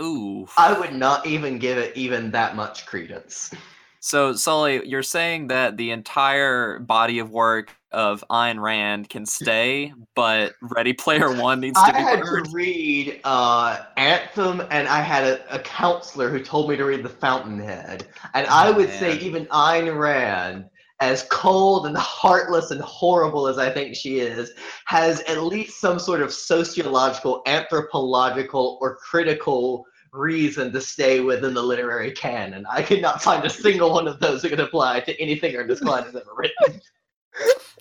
Ooh. 0.00 0.46
I 0.56 0.78
would 0.78 0.94
not 0.94 1.26
even 1.26 1.58
give 1.58 1.78
it 1.78 1.96
even 1.96 2.30
that 2.32 2.56
much 2.56 2.86
credence. 2.86 3.52
So, 4.00 4.32
Sully, 4.32 4.86
you're 4.86 5.02
saying 5.02 5.48
that 5.48 5.76
the 5.76 5.90
entire 5.90 6.78
body 6.78 7.18
of 7.18 7.30
work 7.30 7.74
of 7.90 8.22
Ayn 8.30 8.60
Rand 8.60 9.08
can 9.08 9.26
stay, 9.26 9.92
but 10.14 10.52
Ready 10.62 10.92
Player 10.92 11.32
One 11.32 11.58
needs 11.60 11.74
to 11.82 11.88
I 11.88 11.92
be 11.92 11.98
I 11.98 12.00
had 12.02 12.20
burned? 12.20 12.46
to 12.46 12.52
read 12.52 13.20
uh, 13.24 13.80
Anthem, 13.96 14.62
and 14.70 14.86
I 14.86 15.00
had 15.00 15.24
a, 15.24 15.54
a 15.54 15.58
counselor 15.58 16.28
who 16.28 16.38
told 16.38 16.70
me 16.70 16.76
to 16.76 16.84
read 16.84 17.02
The 17.02 17.08
Fountainhead. 17.08 18.06
And 18.34 18.46
I 18.46 18.68
Oh, 18.68 18.74
would 18.74 18.90
say 18.90 19.18
even 19.18 19.46
Ayn 19.46 19.98
Rand, 19.98 20.66
as 21.00 21.24
cold 21.30 21.86
and 21.86 21.96
heartless 21.96 22.70
and 22.70 22.80
horrible 22.80 23.46
as 23.46 23.58
I 23.58 23.70
think 23.70 23.94
she 23.94 24.18
is, 24.20 24.52
has 24.86 25.20
at 25.22 25.42
least 25.42 25.80
some 25.80 25.98
sort 25.98 26.22
of 26.22 26.32
sociological, 26.32 27.42
anthropological, 27.46 28.78
or 28.80 28.96
critical 28.96 29.84
reason 30.12 30.72
to 30.72 30.80
stay 30.80 31.20
within 31.20 31.54
the 31.54 31.62
literary 31.62 32.10
canon. 32.12 32.66
I 32.70 32.82
could 32.82 33.02
not 33.02 33.22
find 33.22 33.44
a 33.44 33.50
single 33.50 33.92
one 33.92 34.08
of 34.08 34.18
those 34.20 34.42
that 34.42 34.48
could 34.50 34.60
apply 34.60 35.00
to 35.00 35.20
anything 35.20 35.54
Ernest 35.54 35.82
Cline 35.82 36.04
has 36.04 36.16
ever 36.16 36.30
written. 36.36 36.80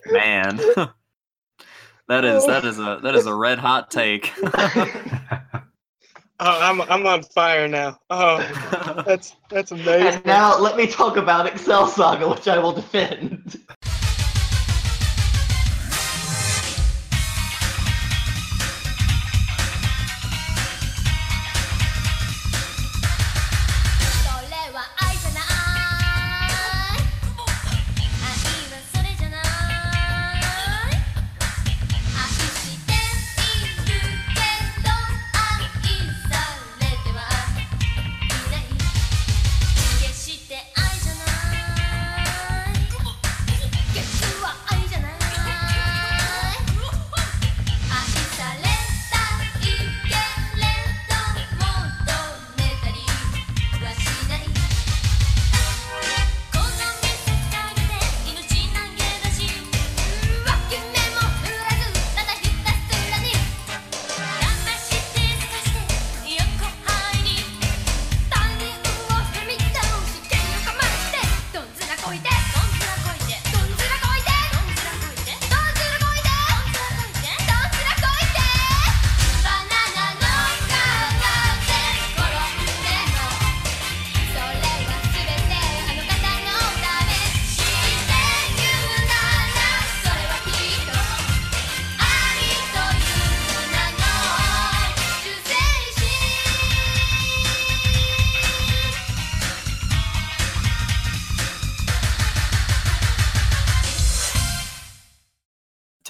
Man, 0.08 0.58
that 2.08 2.24
is 2.24 2.46
that 2.46 2.66
is 2.66 2.80
a 2.80 3.00
that 3.04 3.16
is 3.16 3.26
a 3.26 3.34
red 3.34 3.60
hot 3.60 3.90
take. 3.90 4.32
Oh, 6.40 6.60
I'm 6.62 6.82
I'm 6.84 7.06
on 7.08 7.24
fire 7.24 7.68
now. 7.68 8.00
Oh, 8.12 8.38
that's 9.08 9.36
that's 9.50 9.72
amazing. 9.72 10.08
and 10.08 10.26
now 10.26 10.58
let 10.60 10.78
me 10.78 10.86
talk 10.86 11.18
about 11.18 11.48
Excel 11.48 11.88
Saga, 11.88 12.30
which 12.30 12.48
I 12.48 12.60
will 12.60 12.74
defend. 12.74 13.58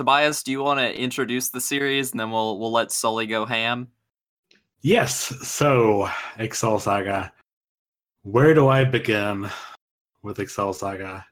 Tobias, 0.08 0.42
do 0.42 0.52
you 0.54 0.64
want 0.64 0.80
to 0.80 0.98
introduce 0.98 1.50
the 1.50 1.60
series, 1.60 2.12
and 2.12 2.20
then 2.22 2.32
we'll 2.32 2.58
we'll 2.60 2.72
let 2.72 2.94
Sully 2.94 3.28
go 3.28 3.46
ham? 3.46 3.90
Yes. 4.80 5.14
So, 5.46 6.10
Excel 6.40 6.80
Saga. 6.80 7.34
Where 8.24 8.54
do 8.54 8.70
I 8.70 8.86
begin 8.86 9.50
with 10.24 10.40
Excel 10.40 10.72
Saga? 10.72 11.26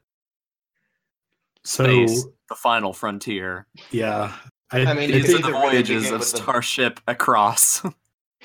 So, 1.64 1.84
Space, 1.84 2.26
the 2.50 2.54
final 2.54 2.92
frontier. 2.92 3.66
yeah. 3.92 4.34
I 4.70 4.92
mean, 4.92 5.08
you 5.08 5.22
These 5.22 5.36
are 5.36 5.38
the 5.38 5.44
either 5.48 5.52
voyages 5.52 6.06
of 6.10 6.18
with 6.18 6.30
the- 6.32 6.36
Starship 6.36 7.00
Across. 7.08 7.82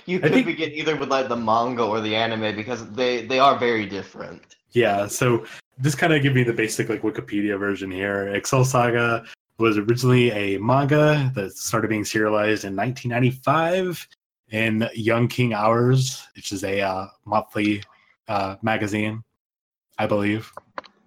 You 0.05 0.19
could 0.19 0.31
think- 0.31 0.47
begin 0.47 0.71
either 0.71 0.95
with 0.95 1.09
like 1.09 1.27
the 1.27 1.35
manga 1.35 1.83
or 1.83 1.99
the 2.01 2.15
anime 2.15 2.55
because 2.55 2.89
they 2.91 3.25
they 3.25 3.37
are 3.37 3.59
very 3.59 3.85
different. 3.85 4.41
Yeah, 4.71 5.07
so 5.07 5.45
just 5.81 5.97
kind 5.99 6.13
of 6.13 6.23
give 6.23 6.33
me 6.33 6.43
the 6.43 6.53
basic 6.53 6.87
like 6.89 7.01
Wikipedia 7.01 7.59
version 7.59 7.91
here. 7.91 8.29
Excel 8.29 8.63
Saga 8.65 9.25
was 9.61 9.77
originally 9.77 10.31
a 10.31 10.59
manga 10.59 11.31
that 11.35 11.53
started 11.53 11.89
being 11.89 12.03
serialized 12.03 12.65
in 12.65 12.75
1995 12.75 14.07
in 14.49 14.89
Young 14.93 15.27
King 15.27 15.53
OURs, 15.53 16.27
which 16.35 16.51
is 16.51 16.63
a 16.63 16.81
uh, 16.81 17.07
monthly 17.25 17.83
uh, 18.27 18.55
magazine, 18.61 19.23
I 19.97 20.07
believe. 20.07 20.51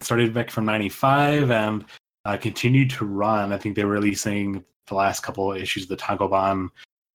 Started 0.00 0.32
back 0.32 0.50
from 0.50 0.64
95 0.64 1.50
and 1.50 1.84
uh, 2.24 2.36
continued 2.36 2.90
to 2.90 3.04
run. 3.04 3.52
I 3.52 3.58
think 3.58 3.74
they 3.74 3.84
were 3.84 3.92
releasing 3.92 4.64
the 4.86 4.94
last 4.94 5.20
couple 5.20 5.52
of 5.52 5.58
issues 5.58 5.82
of 5.82 5.88
the 5.90 5.96
tankobon 5.96 6.68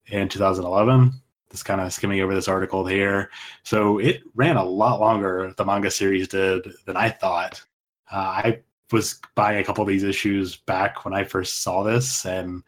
in 0.08 0.27
2011. 0.27 1.13
Just 1.51 1.65
kind 1.65 1.81
of 1.81 1.91
skimming 1.93 2.22
over 2.22 2.36
this 2.36 2.48
article 2.48 2.86
here. 2.86 3.31
So 3.63 3.98
it 3.98 4.22
ran 4.36 4.58
a 4.58 4.63
lot 4.63 5.00
longer, 5.00 5.53
the 5.58 5.65
manga 5.65 5.89
series 5.89 6.27
did, 6.27 6.67
than 6.86 6.98
I 6.98 7.10
thought. 7.10 7.63
Uh, 8.12 8.17
I 8.17 8.60
was 8.91 9.19
buying 9.36 9.60
a 9.60 9.63
couple 9.63 9.81
of 9.81 9.88
these 9.88 10.03
issues 10.03 10.58
back 10.58 11.05
when 11.05 11.13
I 11.13 11.24
first 11.24 11.62
saw 11.62 11.84
this 11.84 12.25
in 12.25 12.63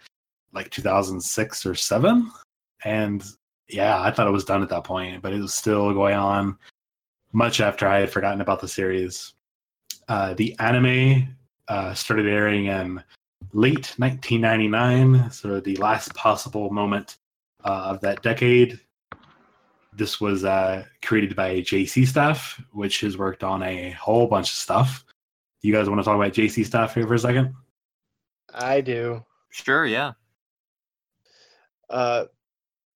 like 0.54 0.70
2006 0.70 1.66
or 1.66 1.76
7. 1.76 2.32
And 2.84 3.24
yeah, 3.68 4.02
I 4.02 4.12
thought 4.12 4.28
it 4.28 4.32
was 4.32 4.46
done 4.46 4.62
at 4.62 4.70
that 4.70 4.84
point, 4.84 5.22
but 5.22 5.34
it 5.34 5.40
was 5.40 5.54
still 5.54 5.94
going 5.94 6.16
on 6.16 6.58
much 7.34 7.62
after 7.62 7.88
I 7.88 8.00
had 8.00 8.12
forgotten 8.12 8.42
about 8.42 8.60
the 8.60 8.68
series. 8.68 9.34
Uh, 10.08 10.34
the 10.34 10.56
anime 10.60 11.36
uh, 11.68 11.94
started 11.94 12.28
airing 12.28 12.66
in 12.66 13.02
late 13.54 13.94
1999, 13.98 15.32
so 15.32 15.60
the 15.60 15.78
last 15.78 16.14
possible 16.14 16.70
moment 16.70 17.18
uh, 17.64 17.84
of 17.92 18.02
that 18.02 18.22
decade. 18.22 18.80
This 19.94 20.22
was 20.22 20.46
uh, 20.46 20.86
created 21.02 21.36
by 21.36 21.62
JC 21.62 22.08
Staff, 22.08 22.62
which 22.72 23.02
has 23.02 23.18
worked 23.18 23.44
on 23.44 23.62
a 23.64 23.92
whole 23.92 24.28
bunch 24.28 24.50
of 24.50 24.56
stuff. 24.56 25.06
You 25.62 25.72
guys 25.72 25.88
want 25.88 26.02
to 26.02 26.06
talk 26.06 26.16
about 26.16 26.34
JC 26.34 26.66
Staff 26.66 26.96
here 26.96 27.06
for 27.06 27.14
a 27.14 27.20
second? 27.20 27.54
I 28.54 28.82
do. 28.82 29.24
sure, 29.52 29.86
yeah. 29.86 30.14
Uh, 31.90 32.26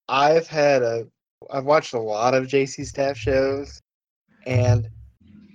I've 0.09 0.47
had 0.47 0.81
a, 0.81 1.07
I've 1.51 1.65
watched 1.65 1.93
a 1.93 1.99
lot 1.99 2.33
of 2.33 2.45
JC 2.47 2.85
Staff 2.85 3.17
shows, 3.17 3.81
and 4.45 4.89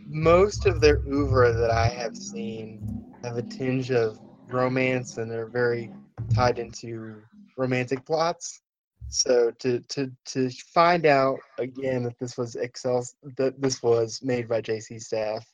most 0.06 0.66
of 0.66 0.80
their 0.80 0.98
oeuvre 1.06 1.52
that 1.52 1.70
I 1.70 1.88
have 1.88 2.16
seen 2.16 3.04
have 3.24 3.36
a 3.36 3.42
tinge 3.42 3.90
of 3.90 4.18
romance, 4.48 5.18
and 5.18 5.30
they're 5.30 5.46
very 5.46 5.92
tied 6.34 6.58
into 6.58 7.22
romantic 7.56 8.04
plots. 8.04 8.60
So 9.08 9.50
to 9.58 9.80
to 9.80 10.10
to 10.26 10.50
find 10.72 11.06
out 11.06 11.38
again 11.58 12.04
that 12.04 12.18
this 12.20 12.38
was 12.38 12.54
Excel 12.54 13.04
that 13.36 13.60
this 13.60 13.82
was 13.82 14.20
made 14.22 14.48
by 14.48 14.60
JC 14.62 15.00
Staff, 15.00 15.44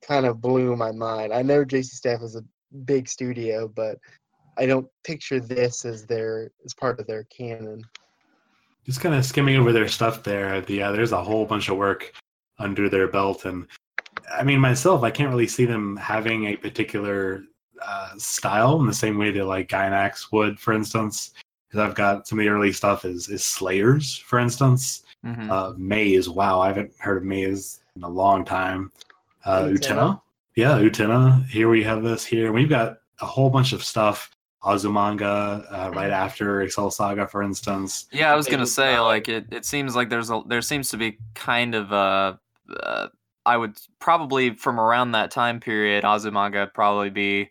kind 0.00 0.26
of 0.26 0.40
blew 0.40 0.76
my 0.76 0.92
mind. 0.92 1.32
I 1.32 1.42
know 1.42 1.64
JC 1.64 1.84
Staff 1.84 2.22
is 2.22 2.36
a 2.36 2.44
big 2.84 3.08
studio, 3.08 3.68
but 3.68 3.98
I 4.56 4.66
don't 4.66 4.88
picture 5.04 5.40
this 5.40 5.84
as 5.84 6.04
their 6.04 6.50
as 6.64 6.74
part 6.74 7.00
of 7.00 7.06
their 7.06 7.24
canon. 7.24 7.84
Just 8.84 9.00
kind 9.00 9.14
of 9.14 9.24
skimming 9.24 9.56
over 9.56 9.72
their 9.72 9.88
stuff 9.88 10.22
there. 10.22 10.64
Yeah, 10.68 10.90
there's 10.90 11.12
a 11.12 11.22
whole 11.22 11.44
bunch 11.44 11.68
of 11.68 11.76
work 11.76 12.12
under 12.58 12.88
their 12.88 13.06
belt, 13.06 13.44
and 13.44 13.66
I 14.32 14.42
mean, 14.42 14.60
myself, 14.60 15.02
I 15.02 15.10
can't 15.10 15.30
really 15.30 15.46
see 15.46 15.64
them 15.64 15.96
having 15.96 16.46
a 16.46 16.56
particular 16.56 17.44
uh, 17.80 18.10
style 18.16 18.80
in 18.80 18.86
the 18.86 18.94
same 18.94 19.18
way 19.18 19.30
that 19.30 19.44
like 19.44 19.68
Gainax 19.68 20.32
would, 20.32 20.58
for 20.58 20.72
instance. 20.72 21.32
Because 21.68 21.86
I've 21.86 21.94
got 21.94 22.26
some 22.26 22.38
of 22.38 22.44
the 22.44 22.48
early 22.48 22.72
stuff 22.72 23.04
is 23.04 23.28
is 23.28 23.44
Slayers, 23.44 24.16
for 24.16 24.38
instance. 24.38 25.04
Mhm. 25.24 25.50
Uh, 25.50 25.74
Maze, 25.76 26.28
wow, 26.28 26.60
I 26.60 26.68
haven't 26.68 26.92
heard 26.98 27.18
of 27.18 27.24
Maze 27.24 27.80
in 27.96 28.02
a 28.02 28.08
long 28.08 28.44
time. 28.44 28.90
Uh, 29.44 29.62
Utena. 29.64 30.20
Yeah, 30.56 30.78
Utena. 30.78 31.46
Here 31.46 31.68
we 31.68 31.82
have 31.84 32.02
this 32.02 32.24
here. 32.24 32.52
We've 32.52 32.68
got 32.68 32.98
a 33.20 33.26
whole 33.26 33.50
bunch 33.50 33.72
of 33.72 33.84
stuff. 33.84 34.30
Azumanga, 34.64 35.64
uh, 35.72 35.90
right 35.94 36.10
after 36.10 36.62
Excel 36.62 36.90
Saga, 36.90 37.28
for 37.28 37.42
instance. 37.42 38.06
Yeah, 38.12 38.32
I 38.32 38.36
was 38.36 38.48
gonna 38.48 38.66
say 38.66 38.96
not- 38.96 39.06
like 39.06 39.28
it. 39.28 39.46
It 39.52 39.64
seems 39.64 39.94
like 39.94 40.08
there's 40.10 40.30
a 40.30 40.42
there 40.46 40.62
seems 40.62 40.90
to 40.90 40.96
be 40.96 41.18
kind 41.34 41.74
of 41.74 41.92
a. 41.92 42.40
Uh, 42.80 43.08
I 43.46 43.56
would 43.56 43.78
probably 44.00 44.54
from 44.56 44.80
around 44.80 45.12
that 45.12 45.30
time 45.30 45.60
period, 45.60 46.04
Azumanga 46.04 46.72
probably 46.74 47.08
be 47.08 47.50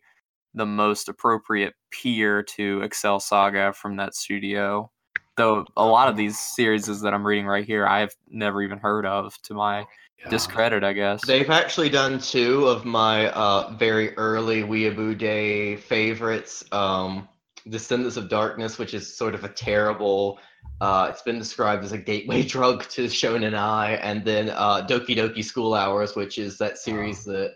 the 0.54 0.66
most 0.66 1.08
appropriate 1.08 1.76
peer 1.92 2.44
to 2.44 2.82
Excel 2.82 3.20
Saga 3.20 3.72
from 3.74 3.96
that 3.96 4.14
studio. 4.14 4.92
Though 5.38 5.66
a 5.78 5.86
lot 5.86 6.10
of 6.10 6.18
these 6.18 6.38
series 6.38 6.88
that 7.02 7.14
I'm 7.14 7.26
reading 7.26 7.46
right 7.46 7.66
here, 7.66 7.88
I've 7.88 8.16
never 8.30 8.62
even 8.62 8.80
heard 8.80 9.06
of. 9.06 9.42
To 9.44 9.54
my 9.54 9.86
Yeah. 10.20 10.30
discredit, 10.30 10.84
I 10.84 10.94
guess. 10.94 11.26
They've 11.26 11.50
actually 11.50 11.90
done 11.90 12.20
two 12.20 12.68
of 12.68 12.86
my 12.86 13.30
uh, 13.32 13.74
very 13.78 14.18
early 14.18 14.64
Weeaboo 14.64 15.18
Day 15.18 15.76
favorites. 15.76 16.66
Um, 16.72 17.28
Descendants 17.70 18.18
of 18.18 18.30
Darkness, 18.30 18.78
which 18.78 18.94
is 18.94 19.14
sort 19.14 19.36
of 19.36 19.44
a 19.44 19.50
terrible. 19.50 20.40
Uh, 20.82 21.08
it's 21.10 21.22
been 21.22 21.38
described 21.38 21.84
as 21.84 21.92
a 21.92 21.98
gateway 21.98 22.42
drug 22.48 22.88
to 22.90 23.06
Shonen 23.06 23.54
Ai, 23.54 23.94
and 23.96 24.24
then 24.24 24.50
uh, 24.50 24.86
Doki 24.88 25.16
Doki 25.16 25.44
School 25.44 25.74
Hours, 25.74 26.16
which 26.16 26.38
is 26.38 26.58
that 26.58 26.78
series 26.78 27.24
that 27.26 27.56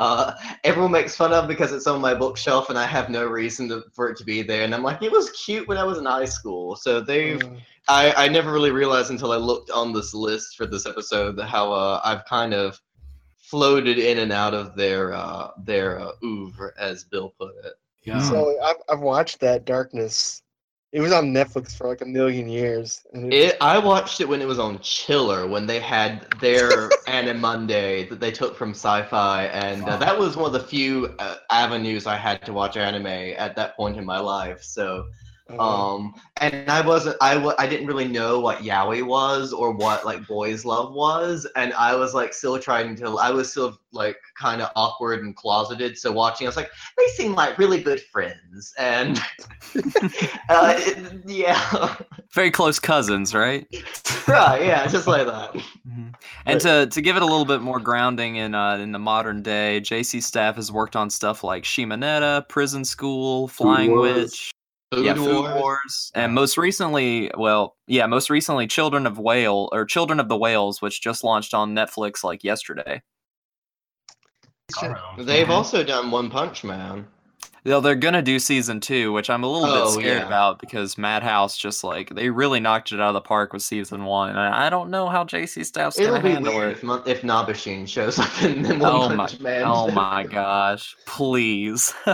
uh, 0.00 0.32
everyone 0.64 0.92
makes 0.92 1.14
fun 1.14 1.30
of 1.34 1.46
because 1.46 1.72
it's 1.72 1.86
on 1.86 2.00
my 2.00 2.14
bookshelf, 2.14 2.70
and 2.70 2.78
I 2.78 2.86
have 2.86 3.10
no 3.10 3.26
reason 3.26 3.68
to, 3.68 3.84
for 3.92 4.08
it 4.08 4.16
to 4.16 4.24
be 4.24 4.42
there. 4.42 4.64
And 4.64 4.74
I'm 4.74 4.82
like, 4.82 5.02
it 5.02 5.12
was 5.12 5.30
cute 5.32 5.68
when 5.68 5.76
I 5.76 5.84
was 5.84 5.98
in 5.98 6.06
high 6.06 6.24
school. 6.24 6.74
So 6.74 7.00
they've 7.00 7.40
Mm. 7.40 7.60
I, 7.88 8.12
I 8.12 8.28
never 8.28 8.52
really 8.52 8.70
realized 8.70 9.10
until 9.10 9.32
I 9.32 9.36
looked 9.36 9.70
on 9.70 9.92
this 9.92 10.14
list 10.14 10.56
for 10.56 10.66
this 10.66 10.86
episode 10.86 11.40
how 11.40 11.72
uh, 11.72 12.00
I've 12.04 12.24
kind 12.24 12.54
of 12.54 12.80
floated 13.36 13.98
in 13.98 14.18
and 14.18 14.32
out 14.32 14.54
of 14.54 14.76
their 14.76 15.12
uh, 15.12 15.50
their 15.58 15.98
uh, 15.98 16.12
oeuvre, 16.22 16.72
as 16.78 17.04
Bill 17.04 17.34
put 17.38 17.52
it. 17.64 17.74
yeah. 18.04 18.20
So 18.20 18.58
I've, 18.62 18.76
I've 18.88 19.00
watched 19.00 19.40
that 19.40 19.64
Darkness. 19.64 20.42
It 20.92 21.00
was 21.00 21.12
on 21.12 21.32
Netflix 21.32 21.76
for 21.76 21.86
like 21.86 22.00
a 22.00 22.06
million 22.06 22.48
years. 22.48 23.06
And 23.12 23.32
It, 23.32 23.56
I 23.60 23.78
watched 23.78 24.20
it 24.20 24.28
when 24.28 24.42
it 24.42 24.48
was 24.48 24.58
on 24.58 24.80
Chiller 24.80 25.46
when 25.46 25.66
they 25.66 25.78
had 25.78 26.26
their 26.40 26.90
Anime 27.06 27.40
Monday 27.40 28.08
that 28.08 28.18
they 28.18 28.32
took 28.32 28.56
from 28.56 28.70
Sci-Fi, 28.70 29.44
and 29.46 29.84
uh, 29.84 29.96
that 29.98 30.18
was 30.18 30.36
one 30.36 30.46
of 30.46 30.52
the 30.52 30.66
few 30.66 31.14
uh, 31.20 31.36
avenues 31.50 32.06
I 32.06 32.16
had 32.16 32.44
to 32.46 32.52
watch 32.52 32.76
anime 32.76 33.06
at 33.06 33.54
that 33.54 33.76
point 33.76 33.98
in 33.98 34.04
my 34.04 34.18
life. 34.18 34.64
So 34.64 35.06
uh, 35.58 35.94
Um, 35.94 36.14
and 36.38 36.70
I 36.70 36.80
wasn't, 36.80 37.16
I, 37.20 37.34
w- 37.34 37.54
I 37.58 37.66
didn't 37.66 37.86
really 37.86 38.08
know 38.08 38.40
what 38.40 38.58
yaoi 38.58 39.02
was 39.04 39.52
or 39.52 39.72
what 39.72 40.04
like 40.04 40.26
boys 40.26 40.64
love 40.64 40.92
was, 40.92 41.46
and 41.56 41.72
I 41.74 41.94
was 41.94 42.14
like 42.14 42.32
still 42.34 42.58
trying 42.58 42.96
to, 42.96 43.16
I 43.18 43.30
was 43.30 43.50
still 43.50 43.78
like 43.92 44.16
kind 44.38 44.62
of 44.62 44.70
awkward 44.76 45.22
and 45.24 45.34
closeted. 45.34 45.98
So 45.98 46.12
watching, 46.12 46.46
I 46.46 46.48
was 46.50 46.56
like, 46.56 46.70
they 46.96 47.06
seem 47.14 47.34
like 47.34 47.58
really 47.58 47.82
good 47.82 48.00
friends, 48.00 48.72
and 48.78 49.18
uh, 50.48 50.74
it- 50.78 51.22
yeah, 51.26 51.96
Very 52.32 52.50
close 52.50 52.78
cousins, 52.78 53.34
right? 53.34 53.66
right, 54.28 54.62
yeah, 54.64 54.86
just 54.86 55.06
like 55.06 55.26
that. 55.26 55.52
Mhm. 55.88 56.14
And 56.46 56.60
to 56.60 56.86
to 56.86 57.00
give 57.00 57.16
it 57.16 57.22
a 57.22 57.26
little 57.26 57.44
bit 57.44 57.60
more 57.60 57.80
grounding 57.80 58.36
in 58.36 58.54
uh, 58.54 58.76
in 58.76 58.92
the 58.92 58.98
modern 58.98 59.42
day, 59.42 59.80
JC 59.82 60.22
staff 60.22 60.56
has 60.56 60.70
worked 60.70 60.96
on 60.96 61.10
stuff 61.10 61.42
like 61.44 61.64
Shimonetta, 61.64 62.48
Prison 62.48 62.84
School, 62.84 63.48
Flying 63.48 63.90
Witch, 63.98 64.50
Food 64.92 65.04
yeah, 65.06 65.14
Food 65.14 65.42
Wars. 65.44 65.54
Wars, 65.54 66.12
and 66.16 66.34
most 66.34 66.58
recently, 66.58 67.30
well, 67.38 67.76
yeah, 67.86 68.06
most 68.06 68.28
recently, 68.28 68.66
Children 68.66 69.06
of 69.06 69.18
Whale 69.20 69.68
or 69.70 69.84
Children 69.84 70.18
of 70.18 70.28
the 70.28 70.36
Whales, 70.36 70.82
which 70.82 71.00
just 71.00 71.22
launched 71.22 71.54
on 71.54 71.74
Netflix 71.76 72.24
like 72.24 72.42
yesterday. 72.42 73.00
Garo. 74.72 75.24
They've 75.24 75.46
Mhm. 75.46 75.50
also 75.50 75.84
done 75.84 76.10
One 76.10 76.28
Punch 76.28 76.64
Man. 76.64 77.06
Though 77.62 77.80
they're 77.80 77.94
gonna 77.94 78.22
do 78.22 78.38
season 78.38 78.80
two, 78.80 79.12
which 79.12 79.28
I'm 79.30 79.44
a 79.44 79.46
little 79.46 79.68
Oh, 79.68 79.84
bit 79.84 80.00
scared 80.00 80.18
yeah. 80.22 80.26
about 80.26 80.58
because 80.60 80.96
Madhouse 80.96 81.56
just 81.58 81.84
like 81.84 82.14
they 82.14 82.30
really 82.30 82.58
knocked 82.58 82.90
it 82.90 83.00
out 83.00 83.08
of 83.08 83.14
the 83.14 83.20
park 83.20 83.52
with 83.52 83.62
season 83.62 84.04
one, 84.06 84.30
and 84.30 84.38
I 84.38 84.70
don't 84.70 84.88
know 84.90 85.08
how 85.08 85.24
JC 85.24 85.62
staff's 85.64 85.98
It'll 85.98 86.12
gonna 86.14 86.24
be 86.24 86.30
handle 86.32 86.54
weird 86.56 86.70
it. 86.70 86.76
if, 86.78 86.82
Mon- 86.82 87.02
if 87.06 87.20
Nabeshin 87.22 87.86
shows 87.86 88.18
up 88.18 88.42
in 88.42 88.62
One 88.78 88.82
Oh 88.82 89.08
my, 89.10 89.16
Punch 89.26 89.40
Man. 89.40 89.62
oh 89.66 89.90
my 89.90 90.24
gosh! 90.24 90.96
Please. 91.06 91.94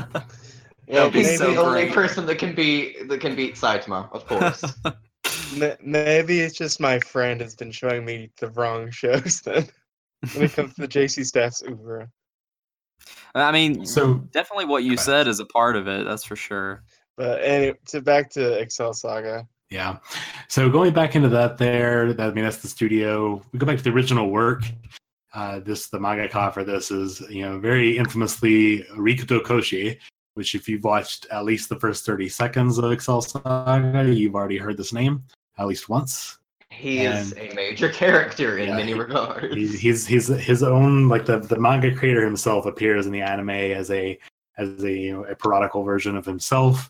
Yeah, 0.88 0.94
That'd 1.00 1.12
be 1.14 1.18
he's 1.24 1.38
so 1.38 1.52
the 1.52 1.60
only 1.60 1.82
great. 1.84 1.94
person 1.94 2.26
that 2.26 2.38
can 2.38 2.54
be 2.54 3.02
that 3.04 3.20
can 3.20 3.34
beat 3.34 3.56
Saitama, 3.56 4.08
of 4.12 4.26
course. 4.26 4.62
maybe 5.82 6.40
it's 6.40 6.56
just 6.56 6.80
my 6.80 6.98
friend 7.00 7.40
has 7.40 7.54
been 7.54 7.70
showing 7.72 8.04
me 8.04 8.30
the 8.38 8.50
wrong 8.50 8.90
shows 8.90 9.40
then 9.44 9.66
when 10.34 10.44
it 10.44 10.52
comes 10.52 10.74
to 10.74 10.82
the 10.82 10.88
JC 10.88 11.24
Staff's 11.24 11.62
oeuvre. 11.68 12.08
I 13.34 13.52
mean, 13.52 13.84
So 13.84 14.14
definitely 14.32 14.64
what 14.64 14.82
you 14.84 14.90
Right. 14.92 15.00
said 15.00 15.28
is 15.28 15.40
a 15.40 15.44
part 15.44 15.76
of 15.76 15.86
it. 15.88 16.04
That's 16.06 16.24
for 16.24 16.36
sure. 16.36 16.82
But 17.16 17.42
anyway, 17.42 17.76
to 17.88 18.00
back 18.00 18.30
to 18.30 18.52
Excel 18.58 18.92
Saga. 18.94 19.46
Yeah. 19.70 19.98
So 20.48 20.70
going 20.70 20.92
back 20.94 21.16
into 21.16 21.28
that 21.30 21.58
there, 21.58 22.12
that, 22.12 22.30
I 22.30 22.32
mean, 22.32 22.44
that's 22.44 22.58
the 22.58 22.68
studio. 22.68 23.42
We 23.52 23.58
go 23.58 23.66
back 23.66 23.76
to 23.78 23.82
the 23.82 23.90
original 23.90 24.30
work. 24.30 24.62
Uh, 25.34 25.58
this, 25.60 25.88
the 25.88 25.98
mangaka 25.98 26.52
for 26.54 26.64
this 26.64 26.90
is, 26.90 27.20
you 27.28 27.42
know, 27.42 27.58
very 27.58 27.98
infamously 27.98 28.84
Rikdo 28.96 29.40
Koshi, 29.42 29.98
which 30.36 30.54
if 30.54 30.68
you've 30.68 30.84
watched 30.84 31.26
at 31.30 31.44
least 31.44 31.68
the 31.70 31.80
first 31.80 32.04
30 32.04 32.28
seconds 32.28 32.76
of 32.76 32.92
Excel 32.92 33.22
Saga, 33.22 34.04
you've 34.12 34.34
already 34.34 34.58
heard 34.58 34.76
this 34.76 34.92
name 34.92 35.24
at 35.58 35.66
least 35.66 35.88
once. 35.88 36.38
He 36.70 36.98
is 37.06 37.32
a 37.38 37.50
major 37.54 37.88
character 38.02 38.58
in 38.58 38.68
Yeah, 38.68 38.76
many 38.76 38.92
regards. 38.92 39.54
He- 39.54 39.66
He's, 39.76 40.06
he's 40.06 40.26
his 40.28 40.62
own, 40.62 41.08
like 41.08 41.24
the, 41.24 41.38
the 41.38 41.58
manga 41.58 41.94
creator 41.94 42.22
himself 42.22 42.66
appears 42.66 43.06
in 43.06 43.12
the 43.12 43.22
anime 43.22 43.48
as 43.50 43.90
a, 43.90 44.18
as 44.58 44.84
a, 44.84 44.92
you 44.92 45.12
know, 45.14 45.24
a 45.24 45.34
parodical 45.34 45.82
version 45.84 46.16
of 46.16 46.26
himself. 46.26 46.86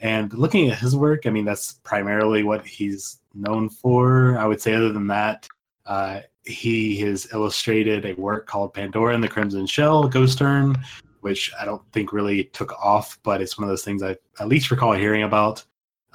And 0.00 0.32
looking 0.34 0.70
at 0.70 0.78
his 0.78 0.96
work, 0.96 1.26
I 1.26 1.30
mean, 1.30 1.44
that's 1.44 1.74
primarily 1.84 2.42
what 2.42 2.66
he's 2.66 3.20
known 3.34 3.68
for. 3.68 4.36
I 4.38 4.46
would 4.46 4.60
say, 4.60 4.74
other 4.74 4.92
than 4.92 5.06
that, 5.08 5.46
uh, 5.86 6.20
he 6.44 6.96
has 7.00 7.28
illustrated 7.32 8.06
a 8.06 8.14
work 8.14 8.46
called 8.46 8.74
Pandora 8.74 9.14
and 9.14 9.22
the 9.22 9.28
Crimson 9.28 9.66
Shell, 9.66 10.08
Ghost 10.08 10.40
Urn, 10.42 10.76
which 11.20 11.50
I 11.58 11.64
don't 11.64 11.82
think 11.92 12.12
really 12.12 12.44
took 12.44 12.72
off, 12.72 13.18
but 13.22 13.40
it's 13.40 13.58
one 13.58 13.64
of 13.64 13.68
those 13.70 13.84
things 13.84 14.02
I 14.02 14.16
at 14.40 14.48
least 14.48 14.70
recall 14.70 14.92
hearing 14.92 15.22
about. 15.22 15.64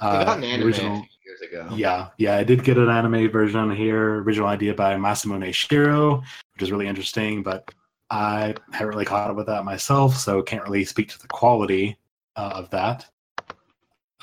Uh, 0.00 0.24
got 0.24 0.38
an 0.38 0.44
anime 0.44 0.66
original- 0.66 1.06
years 1.24 1.40
ago. 1.40 1.68
yeah, 1.74 2.08
yeah, 2.18 2.36
I 2.36 2.44
did 2.44 2.64
get 2.64 2.76
an 2.76 2.90
anime 2.90 3.30
version 3.30 3.74
here. 3.74 4.20
Original 4.20 4.48
idea 4.48 4.74
by 4.74 4.94
Masamune 4.94 5.52
Shiro, 5.54 6.16
which 6.54 6.62
is 6.62 6.70
really 6.70 6.86
interesting, 6.86 7.42
but 7.42 7.70
I 8.10 8.54
haven't 8.72 8.88
really 8.88 9.04
caught 9.04 9.30
up 9.30 9.36
with 9.36 9.46
that 9.46 9.64
myself, 9.64 10.16
so 10.16 10.42
can't 10.42 10.62
really 10.64 10.84
speak 10.84 11.08
to 11.10 11.18
the 11.20 11.28
quality 11.28 11.96
uh, 12.36 12.52
of 12.54 12.70
that. 12.70 13.06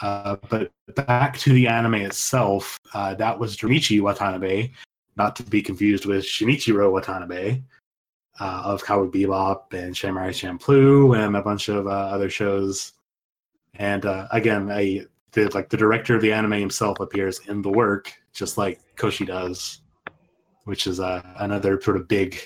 Uh, 0.01 0.35
but 0.49 0.71
back 1.07 1.37
to 1.39 1.53
the 1.53 1.67
anime 1.67 1.95
itself, 1.95 2.79
uh, 2.93 3.13
that 3.15 3.37
was 3.37 3.55
Junichi 3.55 4.01
Watanabe, 4.01 4.71
not 5.15 5.35
to 5.35 5.43
be 5.43 5.61
confused 5.61 6.05
with 6.05 6.23
Shinichiro 6.23 6.91
Watanabe 6.91 7.61
uh, 8.41 8.63
of 8.65 8.83
Cowboy 8.83 9.11
Bebop 9.11 9.73
and 9.73 9.95
Samurai 9.95 10.31
Champloo 10.31 11.15
and 11.17 11.37
a 11.37 11.41
bunch 11.41 11.69
of 11.69 11.85
uh, 11.85 11.89
other 11.89 12.29
shows. 12.29 12.93
And 13.75 14.05
uh, 14.05 14.27
again, 14.31 14.71
I 14.71 15.05
the 15.33 15.47
like 15.53 15.69
the 15.69 15.77
director 15.77 16.15
of 16.15 16.21
the 16.21 16.33
anime 16.33 16.53
himself 16.53 16.99
appears 16.99 17.39
in 17.47 17.61
the 17.61 17.69
work, 17.69 18.11
just 18.33 18.57
like 18.57 18.81
Koshi 18.97 19.25
does, 19.25 19.81
which 20.65 20.87
is 20.87 20.99
uh, 20.99 21.21
another 21.37 21.79
sort 21.79 21.97
of 21.97 22.07
big, 22.07 22.39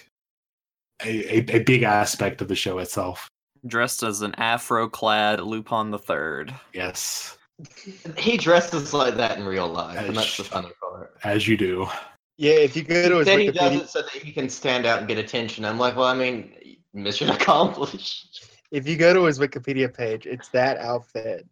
a, 1.03 1.37
a, 1.39 1.55
a 1.55 1.63
big 1.63 1.83
aspect 1.83 2.41
of 2.41 2.47
the 2.49 2.55
show 2.55 2.77
itself. 2.79 3.27
Dressed 3.65 4.03
as 4.03 4.21
an 4.21 4.35
afro-clad 4.35 5.39
Lupin 5.41 5.89
the 5.91 5.97
Third. 5.97 6.53
Yes, 6.73 7.37
He 8.17 8.37
dresses 8.37 8.93
like 8.93 9.15
that 9.15 9.37
in 9.39 9.45
real 9.45 9.67
life, 9.69 9.97
and 9.97 10.15
that's 10.15 10.37
the 10.37 10.43
Ish. 10.43 10.49
funny 10.49 10.71
part. 10.79 11.15
as 11.23 11.47
you 11.47 11.57
do. 11.57 11.87
Yeah, 12.37 12.53
if 12.53 12.75
you 12.75 12.83
go 12.83 13.07
to 13.09 13.17
his 13.17 13.25
Then 13.25 13.39
he 13.39 13.51
does 13.51 13.81
it 13.81 13.89
so 13.89 14.01
that 14.01 14.11
he 14.11 14.31
can 14.31 14.49
stand 14.49 14.85
out 14.85 14.99
and 14.99 15.07
get 15.07 15.17
attention. 15.17 15.63
I'm 15.63 15.79
like, 15.79 15.95
well, 15.95 16.07
I 16.07 16.15
mean, 16.15 16.77
mission 16.93 17.29
accomplished. 17.31 18.45
if 18.71 18.87
you 18.87 18.97
go 18.97 19.13
to 19.13 19.23
his 19.25 19.39
Wikipedia 19.39 19.93
page, 19.93 20.25
it's 20.25 20.49
that 20.49 20.77
outfit. 20.77 21.47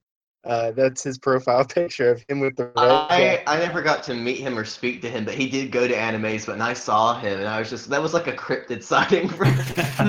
Uh, 0.45 0.71
that's 0.71 1.01
his 1.01 1.17
profile 1.17 1.63
picture 1.69 2.11
of 2.11 2.21
him 2.27 2.41
with 2.41 2.57
the 2.57 2.65
red. 2.65 2.73
I, 2.75 3.17
jacket. 3.17 3.43
I 3.47 3.57
never 3.59 3.81
got 3.81 4.03
to 4.03 4.13
meet 4.13 4.39
him 4.39 4.57
or 4.57 4.65
speak 4.65 5.01
to 5.03 5.09
him, 5.09 5.23
but 5.23 5.35
he 5.35 5.49
did 5.49 5.71
go 5.71 5.87
to 5.87 5.93
animes. 5.93 6.45
But 6.45 6.59
I 6.59 6.73
saw 6.73 7.17
him, 7.17 7.39
and 7.39 7.47
I 7.47 7.59
was 7.59 7.69
just 7.69 7.89
that 7.89 8.01
was 8.01 8.13
like 8.13 8.27
a 8.27 8.33
cryptid 8.33 8.83
sighting 8.83 9.29
for 9.29 9.45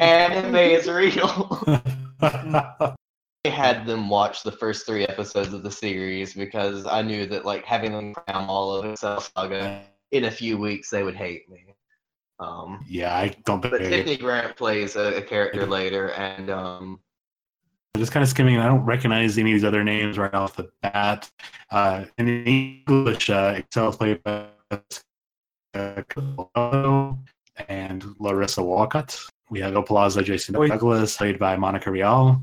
anime 0.00 0.54
is 0.54 0.88
real. 0.88 1.62
I 3.44 3.48
had 3.48 3.86
them 3.86 4.08
watch 4.08 4.44
the 4.44 4.52
first 4.52 4.86
three 4.86 5.04
episodes 5.04 5.52
of 5.52 5.64
the 5.64 5.70
series 5.70 6.32
because 6.34 6.86
I 6.86 7.02
knew 7.02 7.26
that 7.26 7.44
like 7.44 7.64
having 7.64 7.92
them 7.92 8.14
cram 8.14 8.48
all 8.48 8.72
of 8.72 8.84
Excel 8.84 9.20
Saga 9.20 9.82
in 10.12 10.24
a 10.24 10.30
few 10.30 10.56
weeks, 10.58 10.90
they 10.90 11.02
would 11.02 11.16
hate 11.16 11.48
me. 11.50 11.74
Um, 12.38 12.84
Yeah, 12.88 13.16
I 13.16 13.34
don't 13.44 13.60
think. 13.60 13.72
but 13.72 13.78
Tiffany 13.78 14.16
Grant 14.16 14.56
plays 14.56 14.94
a, 14.94 15.16
a 15.16 15.22
character 15.22 15.66
later, 15.66 16.10
and 16.12 16.50
um, 16.50 17.00
just 17.96 18.12
kind 18.12 18.22
of 18.22 18.28
skimming. 18.28 18.58
I 18.58 18.66
don't 18.66 18.84
recognize 18.84 19.36
any 19.38 19.52
of 19.52 19.56
these 19.56 19.64
other 19.64 19.82
names 19.82 20.18
right 20.18 20.32
off 20.34 20.56
the 20.56 20.70
bat. 20.82 21.30
Uh, 21.70 22.04
in 22.18 22.46
English, 22.46 23.28
uh, 23.28 23.54
Excel 23.56 23.88
is 23.90 23.96
played 23.96 24.22
by 24.22 24.46
uh, 25.74 27.12
and 27.68 28.04
Larissa 28.18 28.62
Walcott. 28.62 29.18
We 29.50 29.60
have 29.60 29.74
Il 29.74 29.82
Palazzo, 29.82 30.22
Jason 30.22 30.54
Douglas, 30.54 31.16
played 31.16 31.38
by 31.38 31.56
Monica 31.56 31.90
Rial, 31.90 32.42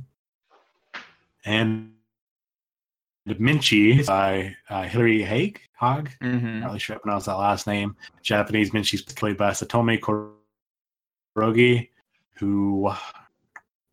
and 1.46 1.94
Menchi 3.28 4.06
by 4.06 4.56
uh, 4.70 4.84
Hilary 4.84 5.22
Haag. 5.22 5.58
Hog. 5.76 6.10
Mhm. 6.22 6.60
Not 6.60 6.68
really 6.68 6.80
sure 6.80 6.96
how 6.96 6.98
to 6.98 7.04
pronounce 7.04 7.26
that 7.26 7.36
last 7.36 7.66
name. 7.68 7.96
Japanese 8.22 8.72
Menchi's 8.72 9.02
played 9.02 9.38
by 9.38 9.52
Satomi 9.52 10.00
Korogi, 11.38 11.90
who 12.36 12.92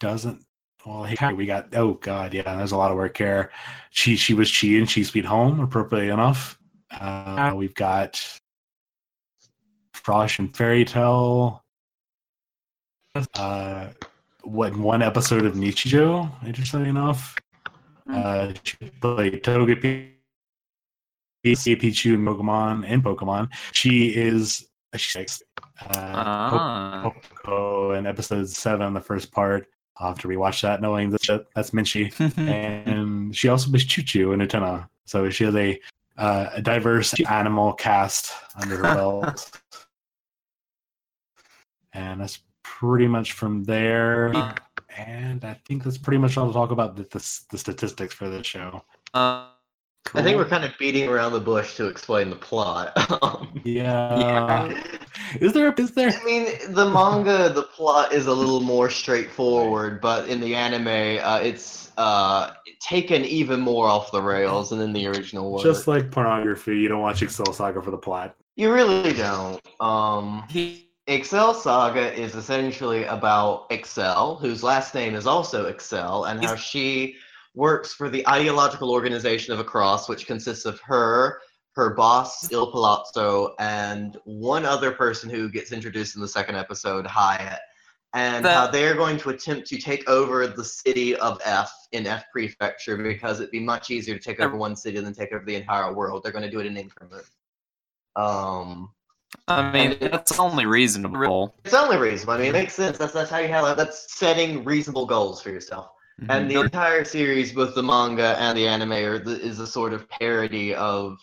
doesn't. 0.00 0.44
Well, 0.84 1.04
hey, 1.04 1.32
we 1.32 1.46
got. 1.46 1.74
Oh 1.74 1.94
God, 1.94 2.34
yeah, 2.34 2.56
there's 2.56 2.72
a 2.72 2.76
lot 2.76 2.90
of 2.90 2.96
work 2.96 3.16
here. 3.18 3.50
She 3.90 4.16
she 4.16 4.34
was 4.34 4.50
Chi 4.56 4.68
and 4.68 4.92
Chi 4.92 5.02
Sweet 5.02 5.24
Home, 5.24 5.60
appropriately 5.60 6.10
enough. 6.10 6.58
Uh, 6.90 7.52
we've 7.54 7.74
got 7.74 8.20
Frosh 9.94 10.38
and 10.38 10.56
Fairy 10.56 10.84
Tale. 10.84 11.64
Uh, 13.34 13.88
what 14.46 14.76
one 14.76 15.02
episode 15.02 15.44
of 15.44 15.54
Nichijou? 15.54 16.30
Interestingly 16.46 16.88
enough, 16.88 17.36
uh, 18.12 18.52
she 18.62 18.76
played 19.00 19.42
Togepi. 19.42 20.12
Pichu 21.44 22.14
and 22.14 22.26
Pokemon 22.26 22.84
and 22.88 23.04
Pokemon. 23.04 23.48
She 23.72 24.08
is 24.08 24.66
she's 24.96 25.42
uh, 25.80 25.86
Ah. 25.94 27.02
Poco 27.04 27.92
in 27.92 28.04
episode 28.06 28.48
seven, 28.48 28.94
the 28.94 29.00
first 29.00 29.30
part. 29.30 29.68
I'll 29.98 30.08
have 30.08 30.18
to 30.20 30.28
rewatch 30.28 30.62
that, 30.62 30.82
knowing 30.82 31.10
that 31.10 31.46
that's 31.54 31.70
Menchi. 31.70 32.12
and 32.38 33.34
she 33.34 33.48
also 33.48 33.70
was 33.70 33.84
Choo 33.84 34.02
Choo 34.02 34.32
in 34.32 34.40
Utena. 34.40 34.88
So 35.06 35.30
she 35.30 35.44
has 35.44 35.54
a 35.54 35.78
uh, 36.18 36.50
a 36.54 36.62
diverse 36.62 37.14
animal 37.28 37.74
cast 37.74 38.32
under 38.60 38.76
her 38.78 38.82
belt. 38.94 39.60
and 41.92 42.20
that's 42.20 42.40
pretty 42.78 43.06
much 43.06 43.32
from 43.32 43.64
there. 43.64 44.32
And 44.96 45.44
I 45.44 45.54
think 45.66 45.84
that's 45.84 45.98
pretty 45.98 46.18
much 46.18 46.36
all 46.36 46.46
to 46.46 46.52
talk 46.52 46.70
about 46.70 46.96
the, 46.96 47.02
the, 47.04 47.40
the 47.50 47.58
statistics 47.58 48.14
for 48.14 48.28
this 48.28 48.46
show. 48.46 48.82
Uh, 49.14 49.48
I 50.14 50.22
think 50.22 50.36
we're 50.36 50.48
kind 50.48 50.64
of 50.64 50.70
beating 50.78 51.08
around 51.08 51.32
the 51.32 51.40
bush 51.40 51.74
to 51.76 51.86
explain 51.86 52.30
the 52.30 52.36
plot. 52.36 52.92
Um, 53.22 53.60
Yeah. 53.64 54.18
Yeah. 54.68 54.82
Is 55.40 55.52
there? 55.52 55.72
Is 55.78 55.92
there? 55.92 56.10
I 56.10 56.24
mean, 56.24 56.46
the 56.68 56.88
manga, 56.88 57.48
the 57.52 57.62
plot 57.64 58.12
is 58.12 58.26
a 58.26 58.32
little 58.32 58.60
more 58.60 58.88
straightforward, 58.90 60.00
but 60.00 60.28
in 60.28 60.40
the 60.40 60.54
anime, 60.54 61.18
uh, 61.22 61.40
it's 61.42 61.90
uh, 61.96 62.52
taken 62.80 63.24
even 63.24 63.60
more 63.60 63.88
off 63.88 64.12
the 64.12 64.22
rails 64.22 64.70
than 64.70 64.80
in 64.80 64.92
the 64.92 65.06
original 65.06 65.50
work. 65.52 65.62
Just 65.62 65.88
like 65.88 66.10
pornography, 66.10 66.76
you 66.78 66.88
don't 66.88 67.00
watch 67.00 67.22
Excel 67.22 67.52
Saga 67.52 67.82
for 67.82 67.90
the 67.90 67.98
plot. 67.98 68.36
you 68.54 68.72
really 68.72 69.12
don't. 69.14 69.60
Um, 69.80 70.44
He- 70.48 70.85
Excel 71.08 71.54
Saga 71.54 72.12
is 72.20 72.34
essentially 72.34 73.04
about 73.04 73.66
Excel, 73.70 74.36
whose 74.36 74.62
last 74.62 74.94
name 74.94 75.14
is 75.14 75.26
also 75.26 75.66
Excel, 75.66 76.24
and 76.24 76.44
how 76.44 76.56
she 76.56 77.16
works 77.54 77.94
for 77.94 78.10
the 78.10 78.26
ideological 78.28 78.90
organization 78.90 79.52
of 79.54 79.60
Across, 79.60 80.08
which 80.08 80.26
consists 80.26 80.64
of 80.64 80.80
her, 80.80 81.40
her 81.76 81.94
boss, 81.94 82.50
Il 82.50 82.70
Palazzo, 82.72 83.54
and 83.60 84.18
one 84.24 84.64
other 84.64 84.90
person 84.90 85.30
who 85.30 85.48
gets 85.48 85.70
introduced 85.70 86.16
in 86.16 86.22
the 86.22 86.28
second 86.28 86.56
episode, 86.56 87.06
Hyatt. 87.06 87.60
And 88.12 88.44
That- 88.44 88.54
how 88.54 88.66
they're 88.66 88.94
going 88.94 89.18
to 89.18 89.30
attempt 89.30 89.68
to 89.68 89.78
take 89.78 90.08
over 90.08 90.46
the 90.46 90.64
city 90.64 91.14
of 91.16 91.40
F 91.44 91.72
in 91.92 92.06
F 92.06 92.24
Prefecture 92.32 92.96
because 92.96 93.40
it'd 93.40 93.52
be 93.52 93.60
much 93.60 93.90
easier 93.90 94.16
to 94.16 94.20
take 94.20 94.40
over 94.40 94.56
one 94.56 94.74
city 94.74 94.98
than 95.00 95.14
take 95.14 95.32
over 95.32 95.44
the 95.44 95.54
entire 95.54 95.92
world. 95.92 96.22
They're 96.22 96.32
going 96.32 96.44
to 96.44 96.50
do 96.50 96.60
it 96.60 96.66
in 96.66 96.76
increments. 96.76 97.30
Um, 98.16 98.90
I 99.48 99.70
mean, 99.70 99.96
that's 100.00 100.38
only 100.38 100.66
reasonable. 100.66 101.54
it's 101.64 101.74
only 101.74 101.96
reasonable. 101.96 102.34
I 102.34 102.38
mean, 102.38 102.48
it 102.48 102.52
makes 102.52 102.74
sense. 102.74 102.98
That's 102.98 103.12
that's 103.12 103.30
how 103.30 103.38
you 103.38 103.48
have 103.48 103.76
that's 103.76 104.12
setting 104.14 104.64
reasonable 104.64 105.06
goals 105.06 105.40
for 105.42 105.50
yourself. 105.50 105.90
And 106.30 106.50
the 106.50 106.60
entire 106.60 107.04
series, 107.04 107.52
both 107.52 107.74
the 107.74 107.82
manga 107.82 108.36
and 108.38 108.56
the 108.56 108.66
anime, 108.66 108.92
are 108.92 109.18
the, 109.18 109.38
is 109.38 109.60
a 109.60 109.66
sort 109.66 109.92
of 109.92 110.08
parody 110.08 110.74
of 110.74 111.18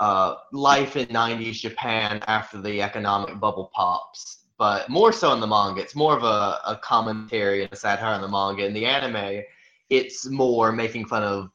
uh, 0.00 0.34
life 0.52 0.96
in 0.96 1.06
'90s 1.06 1.54
Japan 1.54 2.22
after 2.26 2.60
the 2.60 2.82
economic 2.82 3.40
bubble 3.40 3.70
pops. 3.74 4.44
But 4.58 4.88
more 4.88 5.12
so 5.12 5.32
in 5.32 5.40
the 5.40 5.46
manga, 5.46 5.80
it's 5.80 5.96
more 5.96 6.16
of 6.16 6.24
a, 6.24 6.60
a 6.66 6.78
commentary 6.82 7.64
and 7.64 7.72
a 7.72 7.76
satire 7.76 8.14
in 8.14 8.20
the 8.20 8.28
manga. 8.28 8.66
In 8.66 8.74
the 8.74 8.86
anime, 8.86 9.42
it's 9.90 10.26
more 10.26 10.72
making 10.72 11.06
fun 11.06 11.22
of 11.22 11.50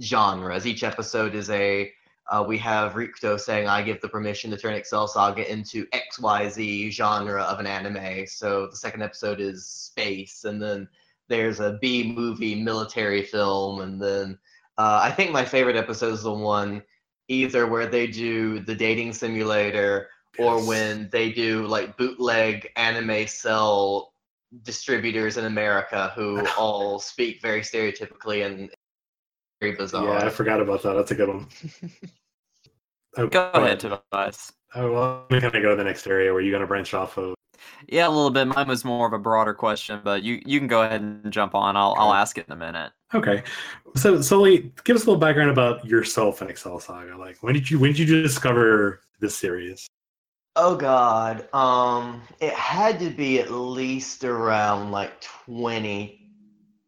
genres. 0.00 0.66
Each 0.66 0.84
episode 0.84 1.34
is 1.34 1.50
a 1.50 1.90
uh, 2.30 2.44
we 2.46 2.56
have 2.58 2.94
Rikdo 2.94 3.38
saying, 3.38 3.68
I 3.68 3.82
give 3.82 4.00
the 4.00 4.08
permission 4.08 4.50
to 4.50 4.56
turn 4.56 4.74
Excel 4.74 5.06
Saga 5.06 5.50
into 5.50 5.86
XYZ 5.86 6.90
genre 6.90 7.42
of 7.42 7.60
an 7.60 7.66
anime. 7.66 8.26
So 8.26 8.68
the 8.68 8.76
second 8.76 9.02
episode 9.02 9.40
is 9.40 9.66
space, 9.66 10.44
and 10.44 10.60
then 10.60 10.88
there's 11.28 11.60
a 11.60 11.78
B 11.80 12.12
movie 12.12 12.54
military 12.54 13.22
film, 13.22 13.80
and 13.80 14.00
then 14.00 14.38
uh, 14.78 15.00
I 15.02 15.10
think 15.10 15.32
my 15.32 15.44
favorite 15.44 15.76
episode 15.76 16.14
is 16.14 16.22
the 16.22 16.32
one 16.32 16.82
either 17.28 17.66
where 17.66 17.86
they 17.86 18.06
do 18.06 18.60
the 18.60 18.74
dating 18.74 19.12
simulator 19.12 20.08
or 20.38 20.66
when 20.66 21.08
they 21.10 21.30
do 21.32 21.66
like 21.66 21.96
bootleg 21.96 22.70
anime 22.76 23.26
cell 23.26 24.12
distributors 24.62 25.36
in 25.36 25.44
America 25.44 26.12
who 26.14 26.46
all 26.58 26.98
speak 26.98 27.40
very 27.40 27.60
stereotypically 27.60 28.44
and 28.44 28.70
bizarre. 29.72 30.04
Yeah, 30.04 30.26
I 30.26 30.30
forgot 30.30 30.60
about 30.60 30.82
that. 30.82 30.94
That's 30.94 31.10
a 31.10 31.14
good 31.14 31.28
one. 31.28 31.46
Oh, 33.16 33.28
Go 33.28 33.48
ahead, 33.54 33.78
Tobias. 33.78 34.52
Oh, 34.74 34.92
well, 34.92 35.26
I'm 35.30 35.38
gonna 35.38 35.62
go 35.62 35.70
to 35.70 35.76
the 35.76 35.84
next 35.84 36.04
area 36.08 36.32
where 36.32 36.42
you're 36.42 36.50
gonna 36.50 36.66
branch 36.66 36.94
off 36.94 37.16
of. 37.16 37.36
Yeah, 37.86 38.08
a 38.08 38.10
little 38.10 38.30
bit. 38.30 38.46
Mine 38.46 38.66
was 38.66 38.84
more 38.84 39.06
of 39.06 39.12
a 39.12 39.20
broader 39.20 39.54
question, 39.54 40.00
but 40.02 40.24
you 40.24 40.42
you 40.44 40.58
can 40.58 40.66
go 40.66 40.82
ahead 40.82 41.00
and 41.00 41.32
jump 41.32 41.54
on. 41.54 41.76
I'll 41.76 41.94
I'll 41.96 42.12
ask 42.12 42.38
it 42.38 42.46
in 42.48 42.52
a 42.52 42.56
minute. 42.56 42.90
Okay, 43.14 43.44
so 43.94 44.20
Sully, 44.20 44.72
give 44.82 44.96
us 44.96 45.04
a 45.04 45.06
little 45.06 45.20
background 45.20 45.50
about 45.50 45.84
yourself 45.84 46.40
and 46.40 46.50
Excel 46.50 46.80
Saga. 46.80 47.16
Like, 47.16 47.36
when 47.40 47.54
did 47.54 47.70
you 47.70 47.78
when 47.78 47.92
did 47.92 48.08
you 48.08 48.20
discover 48.20 49.02
this 49.20 49.36
series? 49.36 49.86
Oh 50.56 50.76
God. 50.76 51.48
Um, 51.52 52.22
it 52.40 52.52
had 52.52 52.98
to 53.00 53.10
be 53.10 53.40
at 53.40 53.50
least 53.50 54.24
around 54.24 54.92
like 54.92 55.20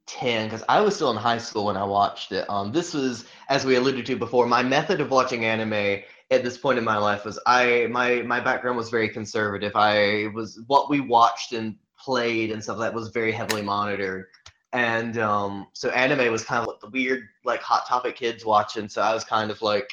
2010 0.07 0.47
because 0.47 0.65
I 0.69 0.81
was 0.81 0.95
still 0.95 1.11
in 1.11 1.17
high 1.17 1.39
school 1.39 1.67
when 1.67 1.77
I 1.77 1.85
watched 1.85 2.33
it. 2.33 2.49
Um, 2.49 2.73
this 2.73 2.95
was, 2.95 3.27
as 3.49 3.65
we 3.65 3.77
alluded 3.77 4.07
to 4.07 4.17
before, 4.17 4.47
my 4.47 4.63
method 4.63 5.01
of 5.01 5.11
watching 5.11 5.45
anime 5.45 6.03
at 6.31 6.43
this 6.43 6.59
point 6.59 6.79
in 6.79 6.85
my 6.85 6.97
life 6.97 7.25
was 7.25 7.39
I 7.47 7.87
my 7.91 8.23
my 8.23 8.41
background 8.41 8.77
was 8.77 8.91
very 8.91 9.09
conservative. 9.09 9.73
I 9.75 10.29
was 10.35 10.61
what 10.67 10.91
we 10.91 11.01
watched 11.01 11.53
and 11.53 11.77
played 11.99 12.51
and 12.51 12.63
stuff 12.63 12.79
like 12.79 12.91
that 12.91 12.97
was 12.97 13.09
very 13.09 13.33
heavily 13.33 13.63
monitored. 13.63 14.27
And 14.73 15.19
um, 15.19 15.69
so 15.73 15.91
anime 15.91 16.31
was 16.33 16.45
kind 16.45 16.61
of 16.61 16.67
what 16.67 16.81
the 16.81 16.89
weird 16.89 17.29
like 17.45 17.63
hot 17.63 17.87
topic 17.87 18.17
kids 18.17 18.45
watching. 18.45 18.89
So 18.89 19.03
I 19.03 19.15
was 19.15 19.25
kind 19.25 19.51
of 19.51 19.63
like 19.63 19.91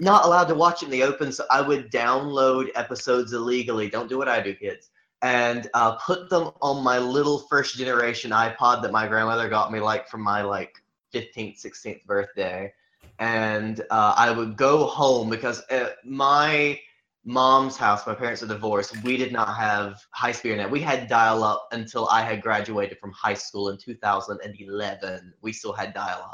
not 0.00 0.24
allowed 0.24 0.48
to 0.48 0.54
watch 0.54 0.82
it 0.82 0.86
in 0.86 0.90
the 0.90 1.02
open, 1.02 1.32
so 1.32 1.44
I 1.50 1.60
would 1.60 1.90
download 1.90 2.70
episodes 2.74 3.32
illegally. 3.32 3.88
Don't 3.88 4.08
do 4.08 4.18
what 4.18 4.28
I 4.28 4.40
do, 4.40 4.54
kids. 4.54 4.90
And 5.22 5.70
uh, 5.74 5.94
put 5.96 6.28
them 6.28 6.50
on 6.60 6.82
my 6.82 6.98
little 6.98 7.38
first 7.38 7.76
generation 7.76 8.32
iPod 8.32 8.82
that 8.82 8.90
my 8.90 9.06
grandmother 9.06 9.48
got 9.48 9.70
me 9.72 9.78
like 9.78 10.08
from 10.08 10.20
my 10.20 10.42
like 10.42 10.82
15th, 11.14 11.64
16th 11.64 12.04
birthday. 12.04 12.72
And 13.18 13.80
uh, 13.90 14.14
I 14.16 14.32
would 14.32 14.56
go 14.56 14.86
home 14.86 15.30
because 15.30 15.62
at 15.70 15.96
my 16.04 16.80
mom's 17.24 17.76
house, 17.76 18.06
my 18.06 18.14
parents 18.14 18.42
are 18.42 18.48
divorced. 18.48 19.00
We 19.04 19.16
did 19.16 19.32
not 19.32 19.56
have 19.56 20.04
high 20.10 20.32
speed 20.32 20.52
internet. 20.52 20.70
We 20.70 20.80
had 20.80 21.08
dial 21.08 21.44
up 21.44 21.68
until 21.72 22.08
I 22.08 22.22
had 22.22 22.42
graduated 22.42 22.98
from 22.98 23.12
high 23.12 23.34
school 23.34 23.68
in 23.68 23.78
2011. 23.78 25.34
We 25.40 25.52
still 25.52 25.72
had 25.72 25.94
dial 25.94 26.28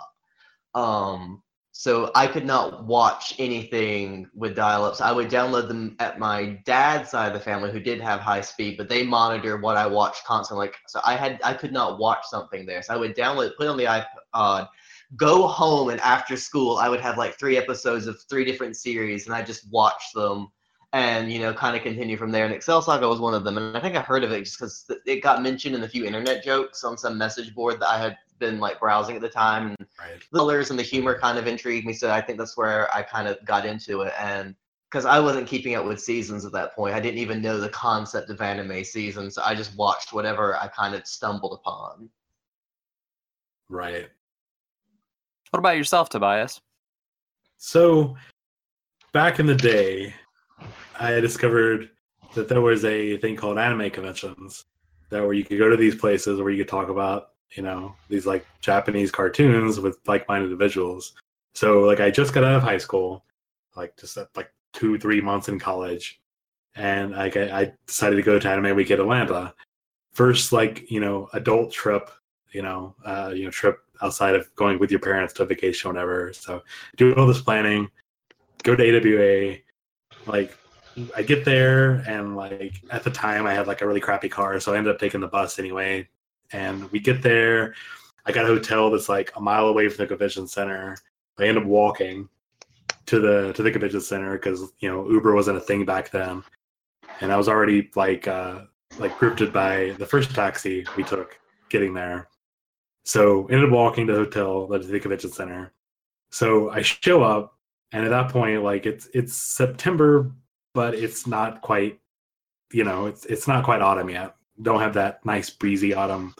up. 0.74 0.80
Um, 0.80 1.42
so 1.80 2.10
I 2.16 2.26
could 2.26 2.44
not 2.44 2.86
watch 2.86 3.36
anything 3.38 4.28
with 4.34 4.56
dial-ups. 4.56 5.00
I 5.00 5.12
would 5.12 5.30
download 5.30 5.68
them 5.68 5.94
at 6.00 6.18
my 6.18 6.60
dad's 6.64 7.10
side 7.10 7.28
of 7.28 7.34
the 7.34 7.38
family, 7.38 7.70
who 7.70 7.78
did 7.78 8.00
have 8.00 8.18
high 8.18 8.40
speed, 8.40 8.76
but 8.76 8.88
they 8.88 9.06
monitor 9.06 9.58
what 9.58 9.76
I 9.76 9.86
watched 9.86 10.24
constantly. 10.24 10.66
Like, 10.66 10.74
so 10.88 11.00
I 11.06 11.14
had 11.14 11.38
I 11.44 11.54
could 11.54 11.70
not 11.70 12.00
watch 12.00 12.24
something 12.24 12.66
there. 12.66 12.82
So 12.82 12.94
I 12.94 12.96
would 12.96 13.14
download, 13.14 13.56
put 13.56 13.68
on 13.68 13.76
the 13.76 13.84
iPod, 13.84 14.68
go 15.14 15.46
home, 15.46 15.90
and 15.90 16.00
after 16.00 16.36
school, 16.36 16.78
I 16.78 16.88
would 16.88 17.00
have 17.00 17.16
like 17.16 17.38
three 17.38 17.56
episodes 17.56 18.08
of 18.08 18.20
three 18.28 18.44
different 18.44 18.76
series, 18.76 19.26
and 19.26 19.34
I 19.36 19.42
just 19.42 19.70
watch 19.70 20.02
them, 20.16 20.48
and 20.92 21.30
you 21.30 21.38
know, 21.38 21.54
kind 21.54 21.76
of 21.76 21.84
continue 21.84 22.16
from 22.16 22.32
there. 22.32 22.44
And 22.44 22.52
Excel 22.52 22.82
Saga 22.82 23.08
was 23.08 23.20
one 23.20 23.34
of 23.34 23.44
them, 23.44 23.56
and 23.56 23.76
I 23.76 23.80
think 23.80 23.94
I 23.94 24.00
heard 24.00 24.24
of 24.24 24.32
it 24.32 24.42
just 24.42 24.58
because 24.58 24.84
it 25.06 25.22
got 25.22 25.44
mentioned 25.44 25.76
in 25.76 25.84
a 25.84 25.88
few 25.88 26.04
internet 26.04 26.42
jokes 26.42 26.82
on 26.82 26.98
some 26.98 27.16
message 27.16 27.54
board 27.54 27.78
that 27.78 27.88
I 27.88 28.00
had 28.00 28.18
been 28.38 28.60
like 28.60 28.80
browsing 28.80 29.16
at 29.16 29.22
the 29.22 29.28
time. 29.28 29.68
And 29.68 29.88
Right. 29.98 30.20
the 30.30 30.38
colors 30.38 30.70
and 30.70 30.78
the 30.78 30.82
humor 30.82 31.18
kind 31.18 31.38
of 31.38 31.46
intrigued 31.46 31.86
me, 31.86 31.92
so 31.92 32.10
I 32.10 32.20
think 32.20 32.38
that's 32.38 32.56
where 32.56 32.94
I 32.94 33.02
kind 33.02 33.28
of 33.28 33.44
got 33.44 33.66
into 33.66 34.02
it. 34.02 34.12
And 34.18 34.54
because 34.90 35.04
I 35.04 35.20
wasn't 35.20 35.46
keeping 35.46 35.74
up 35.74 35.84
with 35.84 36.00
seasons 36.00 36.46
at 36.46 36.52
that 36.52 36.74
point. 36.74 36.94
I 36.94 37.00
didn't 37.00 37.18
even 37.18 37.42
know 37.42 37.60
the 37.60 37.68
concept 37.68 38.30
of 38.30 38.40
anime 38.40 38.84
seasons. 38.84 39.34
So 39.34 39.42
I 39.44 39.54
just 39.54 39.76
watched 39.76 40.12
whatever 40.12 40.56
I 40.56 40.68
kind 40.68 40.94
of 40.94 41.06
stumbled 41.06 41.52
upon. 41.60 42.08
Right. 43.68 44.08
What 45.50 45.58
about 45.58 45.76
yourself, 45.76 46.08
Tobias? 46.08 46.60
So, 47.58 48.16
back 49.12 49.40
in 49.40 49.46
the 49.46 49.54
day, 49.54 50.14
I 50.98 51.20
discovered 51.20 51.90
that 52.34 52.48
there 52.48 52.60
was 52.60 52.84
a 52.84 53.16
thing 53.18 53.36
called 53.36 53.58
anime 53.58 53.90
conventions, 53.90 54.64
that 55.10 55.22
where 55.22 55.32
you 55.32 55.44
could 55.44 55.58
go 55.58 55.68
to 55.68 55.76
these 55.76 55.94
places 55.94 56.40
where 56.40 56.50
you 56.50 56.64
could 56.64 56.70
talk 56.70 56.88
about, 56.88 57.30
you 57.52 57.62
know, 57.62 57.94
these 58.08 58.26
like 58.26 58.46
Japanese 58.60 59.10
cartoons 59.10 59.80
with 59.80 59.98
like-minded 60.06 60.46
individuals. 60.46 61.14
So, 61.54 61.80
like, 61.80 62.00
I 62.00 62.10
just 62.10 62.32
got 62.32 62.44
out 62.44 62.56
of 62.56 62.62
high 62.62 62.78
school, 62.78 63.24
like 63.76 63.96
just 63.96 64.16
uh, 64.18 64.26
like 64.36 64.52
two, 64.72 64.98
three 64.98 65.20
months 65.20 65.48
in 65.48 65.58
college, 65.58 66.20
and 66.76 67.12
like 67.12 67.36
I, 67.36 67.60
I 67.60 67.72
decided 67.86 68.16
to 68.16 68.22
go 68.22 68.38
to 68.38 68.48
Anime 68.48 68.76
Weekend 68.76 69.00
Atlanta. 69.00 69.54
First, 70.12 70.52
like 70.52 70.90
you 70.90 71.00
know, 71.00 71.28
adult 71.32 71.72
trip, 71.72 72.10
you 72.52 72.62
know, 72.62 72.94
uh, 73.04 73.32
you 73.34 73.44
know, 73.44 73.50
trip 73.50 73.78
outside 74.02 74.34
of 74.34 74.54
going 74.56 74.78
with 74.78 74.90
your 74.90 75.00
parents 75.00 75.32
to 75.34 75.44
vacation 75.44 75.90
or 75.90 75.94
whatever. 75.94 76.32
So 76.32 76.62
do 76.96 77.14
all 77.14 77.26
this 77.26 77.40
planning, 77.40 77.90
go 78.62 78.76
to 78.76 78.82
AWA, 78.82 79.58
like 80.26 80.56
I 81.16 81.22
get 81.22 81.44
there 81.44 82.04
and 82.08 82.36
like 82.36 82.82
at 82.90 83.04
the 83.04 83.10
time 83.10 83.46
I 83.46 83.54
had 83.54 83.66
like 83.66 83.82
a 83.82 83.86
really 83.86 84.00
crappy 84.00 84.28
car, 84.28 84.58
so 84.60 84.74
I 84.74 84.78
ended 84.78 84.92
up 84.92 85.00
taking 85.00 85.20
the 85.20 85.28
bus 85.28 85.58
anyway. 85.58 86.08
And 86.52 86.90
we 86.90 87.00
get 87.00 87.22
there. 87.22 87.74
I 88.26 88.32
got 88.32 88.44
a 88.44 88.48
hotel 88.48 88.90
that's 88.90 89.08
like 89.08 89.32
a 89.36 89.40
mile 89.40 89.68
away 89.68 89.88
from 89.88 90.04
the 90.04 90.08
convention 90.08 90.46
center. 90.46 90.96
I 91.38 91.44
end 91.44 91.58
up 91.58 91.64
walking 91.64 92.28
to 93.06 93.20
the 93.20 93.52
to 93.54 93.62
the 93.62 93.70
convention 93.70 94.00
center 94.00 94.32
because 94.32 94.72
you 94.80 94.88
know 94.88 95.08
Uber 95.10 95.34
wasn't 95.34 95.56
a 95.56 95.60
thing 95.60 95.84
back 95.84 96.10
then, 96.10 96.42
and 97.20 97.32
I 97.32 97.36
was 97.36 97.48
already 97.48 97.90
like 97.96 98.28
uh 98.28 98.62
like 98.98 99.16
grifted 99.18 99.52
by 99.52 99.94
the 99.98 100.06
first 100.06 100.34
taxi 100.34 100.86
we 100.96 101.04
took 101.04 101.38
getting 101.68 101.94
there. 101.94 102.28
So 103.04 103.46
ended 103.46 103.64
up 103.64 103.70
walking 103.70 104.06
to 104.06 104.12
the 104.12 104.18
hotel, 104.18 104.68
to 104.68 104.78
the 104.78 105.00
convention 105.00 105.30
center. 105.30 105.72
So 106.30 106.70
I 106.70 106.82
show 106.82 107.22
up, 107.22 107.56
and 107.92 108.04
at 108.04 108.10
that 108.10 108.30
point, 108.30 108.62
like 108.62 108.84
it's 108.84 109.08
it's 109.14 109.34
September, 109.34 110.30
but 110.74 110.94
it's 110.94 111.26
not 111.26 111.62
quite, 111.62 111.98
you 112.72 112.84
know, 112.84 113.06
it's 113.06 113.24
it's 113.26 113.48
not 113.48 113.64
quite 113.64 113.80
autumn 113.80 114.10
yet. 114.10 114.34
Don't 114.62 114.80
have 114.80 114.94
that 114.94 115.24
nice 115.24 115.50
breezy 115.50 115.94
autumn. 115.94 116.34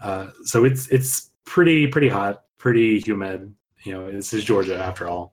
Uh, 0.00 0.28
so 0.44 0.64
it's 0.64 0.88
it's 0.88 1.30
pretty 1.44 1.86
pretty 1.86 2.08
hot, 2.08 2.44
pretty 2.58 3.00
humid. 3.00 3.54
You 3.84 3.92
know, 3.92 4.10
this 4.10 4.32
is 4.32 4.44
Georgia 4.44 4.76
after 4.78 5.08
all. 5.08 5.32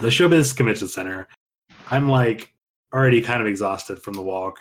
The 0.00 0.08
Showbiz 0.08 0.54
Convention 0.56 0.88
Center. 0.88 1.28
I'm 1.90 2.08
like 2.08 2.52
already 2.92 3.20
kind 3.22 3.40
of 3.40 3.46
exhausted 3.46 4.02
from 4.02 4.14
the 4.14 4.22
walk. 4.22 4.58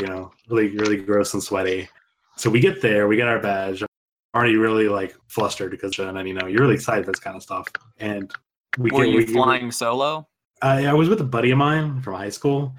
You 0.00 0.06
know, 0.06 0.30
really 0.48 0.68
really 0.76 0.96
gross 0.96 1.34
and 1.34 1.42
sweaty. 1.42 1.88
So 2.36 2.48
we 2.50 2.60
get 2.60 2.80
there, 2.80 3.08
we 3.08 3.16
get 3.16 3.26
our 3.26 3.40
badge. 3.40 3.82
I'm 3.82 3.88
already 4.34 4.56
really 4.56 4.88
like 4.88 5.16
flustered 5.26 5.72
because 5.72 5.96
then 5.96 6.24
you 6.26 6.34
know 6.34 6.46
you're 6.46 6.60
really 6.62 6.74
excited 6.74 7.04
for 7.04 7.10
this 7.12 7.20
kind 7.20 7.36
of 7.36 7.42
stuff. 7.42 7.66
And 7.98 8.30
we 8.78 8.90
Were 8.92 9.04
get- 9.04 9.10
you 9.12 9.18
we- 9.18 9.26
flying 9.26 9.72
solo? 9.72 10.28
I, 10.62 10.86
I 10.86 10.92
was 10.92 11.08
with 11.08 11.20
a 11.20 11.24
buddy 11.24 11.50
of 11.52 11.58
mine 11.58 12.00
from 12.02 12.14
high 12.14 12.30
school. 12.30 12.74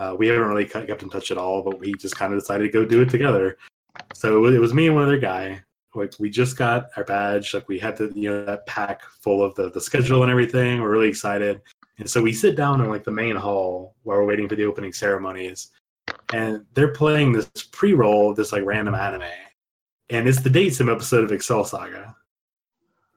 Uh, 0.00 0.16
we 0.18 0.28
haven't 0.28 0.48
really 0.48 0.64
kept 0.64 1.02
in 1.02 1.10
touch 1.10 1.30
at 1.30 1.36
all, 1.36 1.62
but 1.62 1.78
we 1.78 1.92
just 1.92 2.16
kind 2.16 2.32
of 2.32 2.40
decided 2.40 2.64
to 2.64 2.70
go 2.70 2.86
do 2.86 3.02
it 3.02 3.10
together. 3.10 3.58
So 4.14 4.46
it 4.46 4.58
was, 4.58 4.72
me 4.72 4.86
and 4.86 4.96
one 4.96 5.04
other 5.04 5.18
guy. 5.18 5.62
Like 5.94 6.14
we 6.18 6.30
just 6.30 6.56
got 6.56 6.88
our 6.96 7.04
badge. 7.04 7.52
Like 7.52 7.68
we 7.68 7.78
had 7.78 7.98
the 7.98 8.10
you 8.14 8.30
know 8.30 8.44
that 8.46 8.64
pack 8.66 9.02
full 9.02 9.42
of 9.42 9.54
the 9.56 9.70
the 9.70 9.80
schedule 9.80 10.22
and 10.22 10.30
everything. 10.30 10.80
We're 10.80 10.88
really 10.88 11.08
excited. 11.08 11.60
And 11.98 12.08
so 12.08 12.22
we 12.22 12.32
sit 12.32 12.56
down 12.56 12.80
in 12.80 12.88
like 12.88 13.04
the 13.04 13.10
main 13.10 13.36
hall 13.36 13.96
while 14.04 14.18
we're 14.18 14.24
waiting 14.24 14.48
for 14.48 14.54
the 14.54 14.64
opening 14.64 14.92
ceremonies, 14.92 15.72
and 16.32 16.64
they're 16.74 16.92
playing 16.92 17.32
this 17.32 17.50
pre-roll 17.72 18.30
of 18.30 18.36
this 18.36 18.52
like 18.52 18.64
random 18.64 18.94
anime, 18.94 19.24
and 20.10 20.28
it's 20.28 20.40
the 20.40 20.48
date 20.48 20.70
sim 20.70 20.88
episode 20.88 21.24
of 21.24 21.32
Excel 21.32 21.64
Saga. 21.64 22.14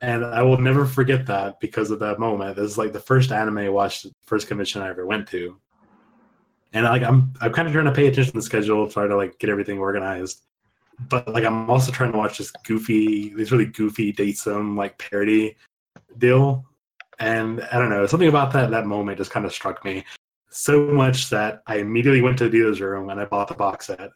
And 0.01 0.25
I 0.25 0.41
will 0.41 0.57
never 0.57 0.85
forget 0.85 1.27
that 1.27 1.59
because 1.59 1.91
of 1.91 1.99
that 1.99 2.19
moment. 2.19 2.55
This 2.57 2.71
is 2.71 2.77
like 2.77 2.91
the 2.91 2.99
first 2.99 3.31
anime 3.31 3.59
I 3.59 3.69
watched, 3.69 4.03
the 4.03 4.11
first 4.25 4.47
convention 4.47 4.81
I 4.81 4.89
ever 4.89 5.05
went 5.05 5.27
to. 5.29 5.61
And 6.73 6.85
like 6.85 7.03
I'm 7.03 7.33
I'm 7.39 7.53
kind 7.53 7.67
of 7.67 7.73
trying 7.73 7.85
to 7.85 7.91
pay 7.91 8.07
attention 8.07 8.33
to 8.33 8.39
the 8.39 8.41
schedule, 8.41 8.89
try 8.89 9.07
to 9.07 9.15
like 9.15 9.37
get 9.39 9.49
everything 9.49 9.77
organized. 9.77 10.41
But 11.09 11.27
like 11.27 11.45
I'm 11.45 11.69
also 11.69 11.91
trying 11.91 12.11
to 12.11 12.17
watch 12.17 12.37
this 12.37 12.51
goofy, 12.65 13.29
this 13.29 13.51
really 13.51 13.67
goofy 13.67 14.11
date 14.11 14.37
sim 14.37 14.75
like 14.75 14.97
parody 14.97 15.55
deal. 16.17 16.65
And 17.19 17.61
I 17.71 17.77
don't 17.77 17.89
know, 17.89 18.05
something 18.07 18.27
about 18.27 18.51
that 18.53 18.71
that 18.71 18.87
moment 18.87 19.19
just 19.19 19.31
kind 19.31 19.45
of 19.45 19.53
struck 19.53 19.85
me 19.85 20.03
so 20.49 20.85
much 20.87 21.29
that 21.29 21.63
I 21.67 21.77
immediately 21.77 22.21
went 22.21 22.37
to 22.39 22.45
the 22.45 22.49
dealer's 22.49 22.81
room 22.81 23.09
and 23.09 23.19
I 23.19 23.25
bought 23.25 23.47
the 23.47 23.55
box 23.55 23.87
set, 23.87 24.09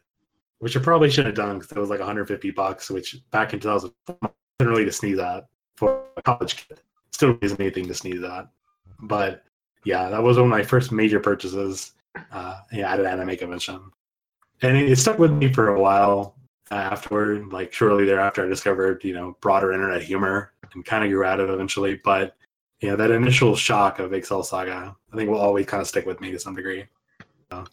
which 0.59 0.75
I 0.77 0.79
probably 0.79 1.09
shouldn't 1.09 1.37
have 1.37 1.45
done 1.45 1.59
because 1.59 1.71
it 1.71 1.79
was 1.79 1.89
like 1.89 1.99
150 1.99 2.51
bucks, 2.51 2.89
which 2.89 3.17
back 3.31 3.53
in 3.53 3.59
2004 3.59 4.17
wasn't 4.21 4.33
really 4.59 4.85
to 4.85 4.91
sneeze 4.91 5.19
at 5.19 5.45
for 5.75 6.03
a 6.15 6.21
college 6.21 6.67
kid. 6.67 6.81
Still 7.11 7.37
isn't 7.41 7.59
anything 7.59 7.87
to 7.87 7.93
sneeze 7.93 8.23
at. 8.23 8.47
But 9.01 9.43
yeah, 9.83 10.09
that 10.09 10.21
was 10.21 10.37
one 10.37 10.45
of 10.45 10.51
my 10.51 10.63
first 10.63 10.91
major 10.91 11.19
purchases 11.19 11.93
uh, 12.31 12.59
yeah, 12.71 12.93
at 12.93 12.99
an 12.99 13.05
anime 13.05 13.37
convention. 13.37 13.91
And 14.61 14.77
it, 14.77 14.91
it 14.91 14.95
stuck 14.97 15.19
with 15.19 15.31
me 15.31 15.51
for 15.51 15.69
a 15.69 15.79
while 15.79 16.35
afterward. 16.71 17.51
Like 17.51 17.73
shortly 17.73 18.05
thereafter, 18.05 18.45
I 18.45 18.47
discovered, 18.47 19.03
you 19.03 19.13
know, 19.13 19.37
broader 19.41 19.73
internet 19.73 20.01
humor 20.01 20.53
and 20.73 20.85
kind 20.85 21.03
of 21.03 21.11
grew 21.11 21.23
out 21.23 21.39
of 21.39 21.49
it 21.49 21.53
eventually. 21.53 21.99
But 22.03 22.35
you 22.79 22.89
know, 22.89 22.95
that 22.95 23.11
initial 23.11 23.55
shock 23.55 23.99
of 23.99 24.13
Excel 24.13 24.43
Saga, 24.43 24.95
I 25.11 25.15
think 25.15 25.29
will 25.29 25.39
always 25.39 25.65
kind 25.65 25.81
of 25.81 25.87
stick 25.87 26.05
with 26.05 26.21
me 26.21 26.31
to 26.31 26.39
some 26.39 26.55
degree. 26.55 26.85
So, 27.51 27.65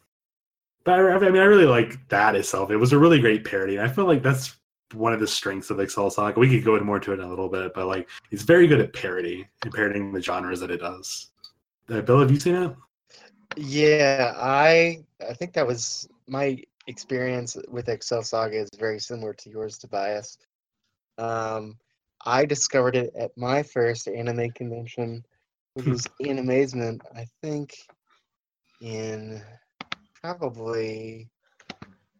but 0.84 0.98
I, 0.98 1.12
I 1.12 1.18
mean, 1.18 1.42
I 1.42 1.44
really 1.44 1.66
like 1.66 2.08
that 2.08 2.36
itself. 2.36 2.70
It 2.70 2.76
was 2.76 2.92
a 2.92 2.98
really 2.98 3.20
great 3.20 3.44
parody. 3.44 3.76
And 3.76 3.86
I 3.86 3.92
feel 3.92 4.06
like 4.06 4.22
that's 4.22 4.56
one 4.92 5.12
of 5.12 5.20
the 5.20 5.26
strengths 5.26 5.70
of 5.70 5.80
Excel 5.80 6.10
Saga. 6.10 6.38
We 6.38 6.48
could 6.48 6.64
go 6.64 6.78
more 6.80 7.00
to 7.00 7.12
it 7.12 7.18
in 7.18 7.24
a 7.24 7.28
little 7.28 7.48
bit, 7.48 7.74
but 7.74 7.86
like 7.86 8.08
it's 8.30 8.42
very 8.42 8.66
good 8.66 8.80
at 8.80 8.92
parody 8.92 9.46
and 9.62 9.72
parodying 9.72 10.12
the 10.12 10.22
genres 10.22 10.60
that 10.60 10.70
it 10.70 10.80
does. 10.80 11.30
Uh, 11.90 12.00
Bill, 12.00 12.20
have 12.20 12.30
you 12.30 12.40
seen 12.40 12.54
it? 12.54 12.74
Yeah, 13.56 14.32
I 14.36 15.04
I 15.20 15.34
think 15.34 15.52
that 15.54 15.66
was 15.66 16.08
my 16.26 16.58
experience 16.86 17.56
with 17.68 17.88
Excel 17.88 18.22
Saga 18.22 18.56
is 18.58 18.70
very 18.76 18.98
similar 18.98 19.32
to 19.34 19.50
yours, 19.50 19.78
Tobias. 19.78 20.38
Um, 21.18 21.78
I 22.24 22.44
discovered 22.44 22.96
it 22.96 23.12
at 23.18 23.36
my 23.36 23.62
first 23.62 24.08
anime 24.08 24.50
convention, 24.52 25.24
which 25.74 25.86
Hmm. 25.86 25.90
was 25.90 26.06
Animazement, 26.22 27.00
I 27.14 27.26
think, 27.42 27.74
in 28.80 29.42
probably 30.22 31.30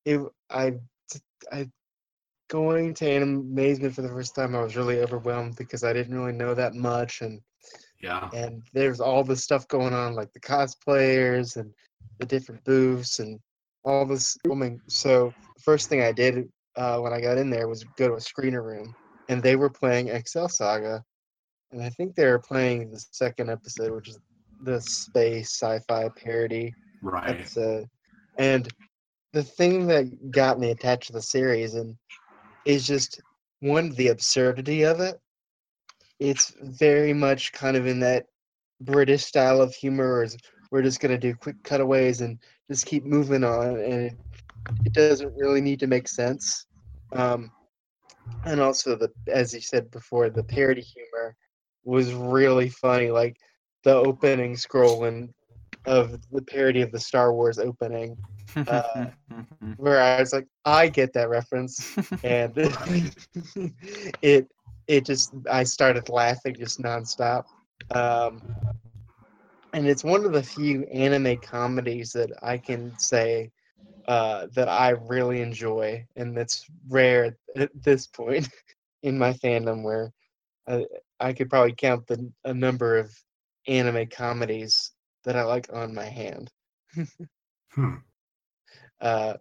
it 0.06 0.19
I 0.49 0.73
I 1.51 1.69
going 2.50 2.94
to 2.96 3.22
amazement 3.22 3.96
for 3.96 4.02
the 4.02 4.10
first 4.10 4.36
time. 4.36 4.56
I 4.56 4.62
was 4.62 4.76
really 4.76 5.00
overwhelmed 5.00 5.56
because 5.56 5.84
I 5.84 5.94
didn't 5.94 6.16
really 6.16 6.34
know 6.34 6.54
that 6.54 6.74
much, 6.74 7.22
and 7.22 7.42
Yeah. 8.02 8.30
and 8.34 8.62
there's 8.74 9.00
all 9.00 9.24
this 9.24 9.44
stuff 9.44 9.68
going 9.68 9.94
on, 9.94 10.14
like 10.16 10.32
the 10.34 10.40
cosplayers 10.40 11.58
and 11.58 11.72
the 12.20 12.26
different 12.26 12.64
booths 12.64 13.20
and 13.20 13.40
all 13.84 14.06
this 14.06 14.38
filming. 14.46 14.82
So 14.88 15.34
the 15.56 15.62
first 15.62 15.90
thing 15.90 16.02
I 16.02 16.12
did 16.12 16.50
uh, 16.76 17.00
when 17.00 17.14
I 17.14 17.22
got 17.22 17.38
in 17.38 17.50
there 17.50 17.68
was 17.68 17.84
go 17.98 18.08
to 18.08 18.14
a 18.14 18.18
screener 18.18 18.64
room, 18.64 18.96
and 19.28 19.42
they 19.42 19.56
were 19.56 19.70
playing 19.70 20.10
Excel 20.10 20.50
Saga, 20.50 21.04
and 21.72 21.82
I 21.82 21.90
think 21.90 22.16
they 22.16 22.26
were 22.28 22.40
playing 22.40 22.92
the 22.92 23.04
second 23.12 23.50
episode, 23.50 23.92
which 23.94 24.10
is 24.10 24.20
the 24.62 24.82
space 24.82 25.52
sci-fi 25.52 26.10
parody 26.16 26.74
Right. 27.02 27.30
episode. 27.30 27.88
And 28.38 28.68
the 29.34 29.44
thing 29.44 29.88
that 29.88 30.32
got 30.32 30.60
me 30.60 30.72
attached 30.72 31.08
to 31.08 31.14
the 31.14 31.22
series 31.22 31.74
and 31.76 31.96
is 32.67 32.86
just 32.86 33.21
one 33.62 33.91
the 33.91 34.10
absurdity 34.10 34.84
of 34.84 34.99
it. 34.99 35.19
It's 36.19 36.53
very 36.62 37.13
much 37.13 37.53
kind 37.53 37.77
of 37.77 37.88
in 37.88 38.01
that 38.01 38.25
British 38.82 39.23
style 39.23 39.62
of 39.62 39.73
humor, 39.73 40.23
is 40.23 40.38
we're 40.69 40.82
just 40.82 40.99
gonna 40.99 41.17
do 41.17 41.34
quick 41.34 41.63
cutaways 41.63 42.19
and 42.21 42.38
just 42.69 42.86
keep 42.86 43.06
moving 43.06 43.43
on, 43.43 43.80
and 43.80 43.93
it, 44.08 44.13
it 44.86 44.93
doesn't 44.93 45.34
really 45.36 45.62
need 45.62 45.80
to 45.80 45.88
make 45.88 46.10
sense. 46.10 46.65
Um, 47.13 47.51
and 48.43 48.60
also 48.60 48.97
the, 48.97 49.10
as 49.27 49.53
you 49.53 49.62
said 49.62 49.89
before, 49.89 50.30
the 50.30 50.43
parody 50.43 50.82
humor 50.82 51.36
was 51.86 52.13
really 52.13 52.67
funny. 52.67 53.10
Like 53.10 53.38
the 53.86 53.95
opening 53.95 54.58
scroll 54.58 55.06
and 55.06 55.30
of 55.86 56.19
the 56.32 56.41
parody 56.41 56.82
of 56.82 56.91
the 56.91 56.99
Star 56.99 57.34
Wars 57.34 57.60
opening, 57.60 58.17
Uh, 58.68 59.08
where 59.78 60.02
I 60.02 60.20
was 60.20 60.34
like, 60.34 60.48
I 60.66 60.88
get 60.90 61.14
that 61.14 61.30
reference, 61.30 61.96
and 62.24 62.52
it 64.22 64.48
it 64.88 65.06
just 65.06 65.34
I 65.50 65.64
started 65.64 66.10
laughing 66.10 66.56
just 66.56 66.82
nonstop. 66.82 67.44
Um, 67.94 68.42
and 69.74 69.88
it's 69.88 70.04
one 70.04 70.26
of 70.26 70.34
the 70.34 70.44
few 70.44 70.84
anime 70.86 71.38
comedies 71.38 72.12
that 72.14 72.32
I 72.42 72.58
can 72.58 72.98
say 72.98 73.52
uh, 74.08 74.48
that 74.56 74.70
I 74.70 74.92
really 74.92 75.42
enjoy, 75.42 76.06
and 76.16 76.36
that's 76.36 76.66
rare 76.88 77.38
at 77.56 77.70
this 77.84 78.08
point 78.08 78.50
in 79.04 79.18
my 79.18 79.34
fandom, 79.34 79.84
where 79.84 80.12
uh, 80.68 80.82
I 81.20 81.34
could 81.34 81.50
probably 81.50 81.74
count 81.74 82.08
the 82.08 82.32
a 82.46 82.54
number 82.54 82.98
of 82.98 83.14
anime 83.68 84.08
comedies 84.08 84.92
that 85.26 85.36
I 85.36 85.44
like 85.44 85.68
on 85.74 85.94
my 85.94 86.06
hand. 86.06 86.50
Hmm. 87.72 87.96
Uh, 89.02 89.34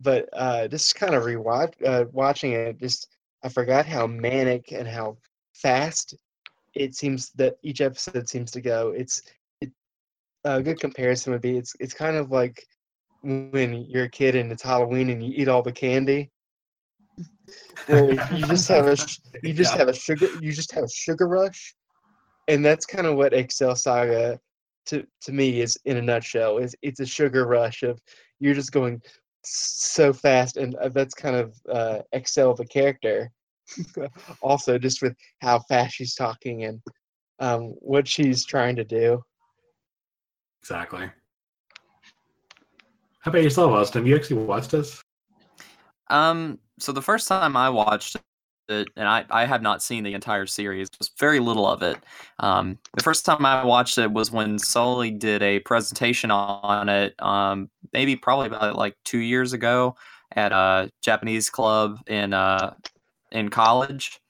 but 0.00 0.28
uh, 0.32 0.68
just 0.68 0.94
kind 0.96 1.14
of 1.14 1.24
rewatch 1.24 1.74
uh, 1.86 2.04
watching 2.12 2.52
it. 2.52 2.78
Just 2.78 3.08
I 3.42 3.48
forgot 3.48 3.86
how 3.86 4.06
manic 4.06 4.72
and 4.72 4.86
how 4.88 5.18
fast 5.54 6.14
it 6.74 6.94
seems 6.94 7.30
that 7.32 7.56
each 7.62 7.80
episode 7.80 8.28
seems 8.28 8.50
to 8.52 8.60
go. 8.60 8.90
It's 8.90 9.22
it, 9.60 9.70
a 10.44 10.62
good 10.62 10.80
comparison 10.80 11.32
would 11.32 11.42
be 11.42 11.56
it's 11.56 11.74
it's 11.80 11.94
kind 11.94 12.16
of 12.16 12.30
like 12.30 12.66
when 13.22 13.86
you're 13.88 14.04
a 14.04 14.08
kid 14.10 14.34
and 14.34 14.52
it's 14.52 14.62
Halloween 14.62 15.10
and 15.10 15.22
you 15.24 15.32
eat 15.34 15.48
all 15.48 15.62
the 15.62 15.72
candy. 15.72 16.30
Where 17.86 18.10
you 18.12 18.46
just 18.46 18.68
have 18.68 18.86
a 18.86 18.96
you 19.42 19.54
just 19.54 19.72
Yeah. 19.72 19.78
have 19.78 19.88
a 19.88 19.94
sugar 19.94 20.28
you 20.40 20.52
just 20.52 20.72
have 20.72 20.84
a 20.84 20.88
sugar 20.88 21.28
rush, 21.28 21.74
and 22.48 22.64
that's 22.64 22.86
kind 22.86 23.06
of 23.06 23.16
what 23.16 23.32
Excel 23.32 23.76
Saga 23.76 24.40
to 24.86 25.06
to 25.22 25.32
me 25.32 25.60
is 25.60 25.78
in 25.84 25.96
a 25.98 26.02
nutshell. 26.02 26.58
Is 26.58 26.74
it's 26.82 27.00
a 27.00 27.06
sugar 27.06 27.46
rush 27.46 27.82
of 27.82 28.00
you're 28.40 28.54
just 28.54 28.72
going 28.72 29.00
so 29.44 30.12
fast, 30.12 30.56
and 30.56 30.74
uh, 30.76 30.88
that's 30.88 31.14
kind 31.14 31.36
of 31.36 31.54
uh, 31.68 31.98
Excel 32.12 32.54
the 32.54 32.66
character. 32.66 33.30
also, 34.42 34.78
just 34.78 35.02
with 35.02 35.14
how 35.40 35.58
fast 35.60 35.94
she's 35.94 36.14
talking 36.14 36.64
and 36.64 36.80
um, 37.38 37.74
what 37.80 38.06
she's 38.06 38.44
trying 38.44 38.76
to 38.76 38.84
do. 38.84 39.22
Exactly. 40.62 41.10
How 43.20 43.30
about 43.30 43.42
yourself, 43.42 43.72
Austin? 43.72 44.06
You 44.06 44.16
actually 44.16 44.44
watched 44.44 44.70
this? 44.70 45.00
Um, 46.08 46.58
so 46.78 46.92
the 46.92 47.02
first 47.02 47.28
time 47.28 47.56
I 47.56 47.70
watched 47.70 48.16
it, 48.68 48.88
and 48.96 49.08
I, 49.08 49.24
I 49.30 49.44
have 49.44 49.62
not 49.62 49.82
seen 49.82 50.04
the 50.04 50.14
entire 50.14 50.46
series, 50.46 50.88
just 50.90 51.18
very 51.18 51.40
little 51.40 51.66
of 51.66 51.82
it. 51.82 51.96
Um, 52.38 52.78
the 52.96 53.02
first 53.02 53.24
time 53.24 53.44
I 53.44 53.64
watched 53.64 53.98
it 53.98 54.12
was 54.12 54.30
when 54.30 54.58
Sully 54.58 55.10
did 55.10 55.42
a 55.42 55.60
presentation 55.60 56.30
on 56.30 56.88
it, 56.88 57.14
um, 57.22 57.70
maybe 57.92 58.16
probably 58.16 58.46
about 58.48 58.76
like 58.76 58.96
two 59.04 59.18
years 59.18 59.52
ago 59.52 59.96
at 60.32 60.52
a 60.52 60.90
Japanese 61.02 61.50
club 61.50 61.98
in 62.06 62.32
uh 62.34 62.74
in 63.30 63.48
college. 63.48 64.20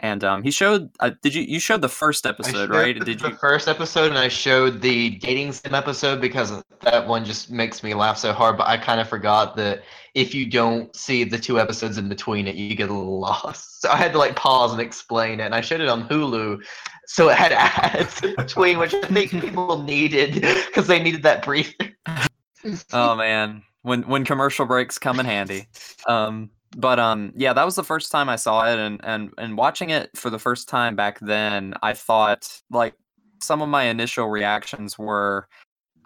And 0.00 0.22
um, 0.24 0.42
he 0.42 0.50
showed. 0.50 0.90
Uh, 1.00 1.12
did 1.22 1.34
you 1.34 1.42
you 1.42 1.58
showed 1.58 1.80
the 1.80 1.88
first 1.88 2.26
episode, 2.26 2.68
right? 2.68 2.98
the- 2.98 3.04
Did 3.04 3.20
the 3.20 3.30
you? 3.30 3.36
first 3.36 3.66
episode 3.66 4.10
and 4.10 4.18
I 4.18 4.28
showed 4.28 4.82
the 4.82 5.10
dating 5.10 5.52
sim 5.52 5.74
episode 5.74 6.20
because 6.20 6.62
that 6.82 7.06
one 7.06 7.24
just 7.24 7.50
makes 7.50 7.82
me 7.82 7.94
laugh 7.94 8.18
so 8.18 8.32
hard. 8.34 8.58
But 8.58 8.68
I 8.68 8.76
kind 8.76 9.00
of 9.00 9.08
forgot 9.08 9.56
that 9.56 9.82
if 10.14 10.34
you 10.34 10.44
don't 10.50 10.94
see 10.94 11.24
the 11.24 11.38
two 11.38 11.58
episodes 11.58 11.96
in 11.96 12.10
between 12.10 12.46
it, 12.46 12.56
you 12.56 12.74
get 12.74 12.90
a 12.90 12.92
little 12.92 13.20
lost. 13.28 13.80
So 13.80 13.88
I 13.90 13.96
had 13.96 14.12
to 14.12 14.18
like 14.18 14.36
pause 14.36 14.72
and 14.72 14.80
explain 14.82 15.40
it. 15.40 15.44
And 15.44 15.54
I 15.54 15.62
showed 15.62 15.80
it 15.80 15.88
on 15.88 16.06
Hulu, 16.08 16.62
so 17.06 17.30
it 17.30 17.36
had 17.36 17.52
ads 17.52 18.22
in 18.22 18.34
between, 18.36 18.78
which 18.78 18.92
I 18.92 19.00
think 19.02 19.30
people 19.30 19.82
needed 19.82 20.34
because 20.66 20.86
they 20.88 21.02
needed 21.02 21.22
that 21.22 21.42
breather. 21.42 21.72
oh 22.92 23.14
man 23.14 23.62
when 23.82 24.02
when 24.08 24.24
commercial 24.24 24.66
breaks 24.66 24.98
come 24.98 25.20
in 25.20 25.26
handy 25.26 25.68
um 26.08 26.50
but 26.76 26.98
um 26.98 27.32
yeah 27.36 27.52
that 27.52 27.64
was 27.64 27.76
the 27.76 27.84
first 27.84 28.10
time 28.10 28.28
i 28.28 28.36
saw 28.36 28.66
it 28.66 28.78
and 28.78 29.00
and 29.04 29.32
and 29.38 29.56
watching 29.56 29.90
it 29.90 30.10
for 30.16 30.30
the 30.30 30.38
first 30.38 30.68
time 30.68 30.96
back 30.96 31.18
then 31.20 31.74
i 31.82 31.92
thought 31.92 32.60
like 32.70 32.94
some 33.42 33.62
of 33.62 33.68
my 33.68 33.84
initial 33.84 34.28
reactions 34.28 34.98
were 34.98 35.48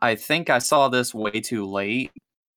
i 0.01 0.15
think 0.15 0.51
i 0.51 0.59
saw 0.59 0.89
this 0.89 1.15
way 1.15 1.41
too 1.41 1.65
late 1.65 2.11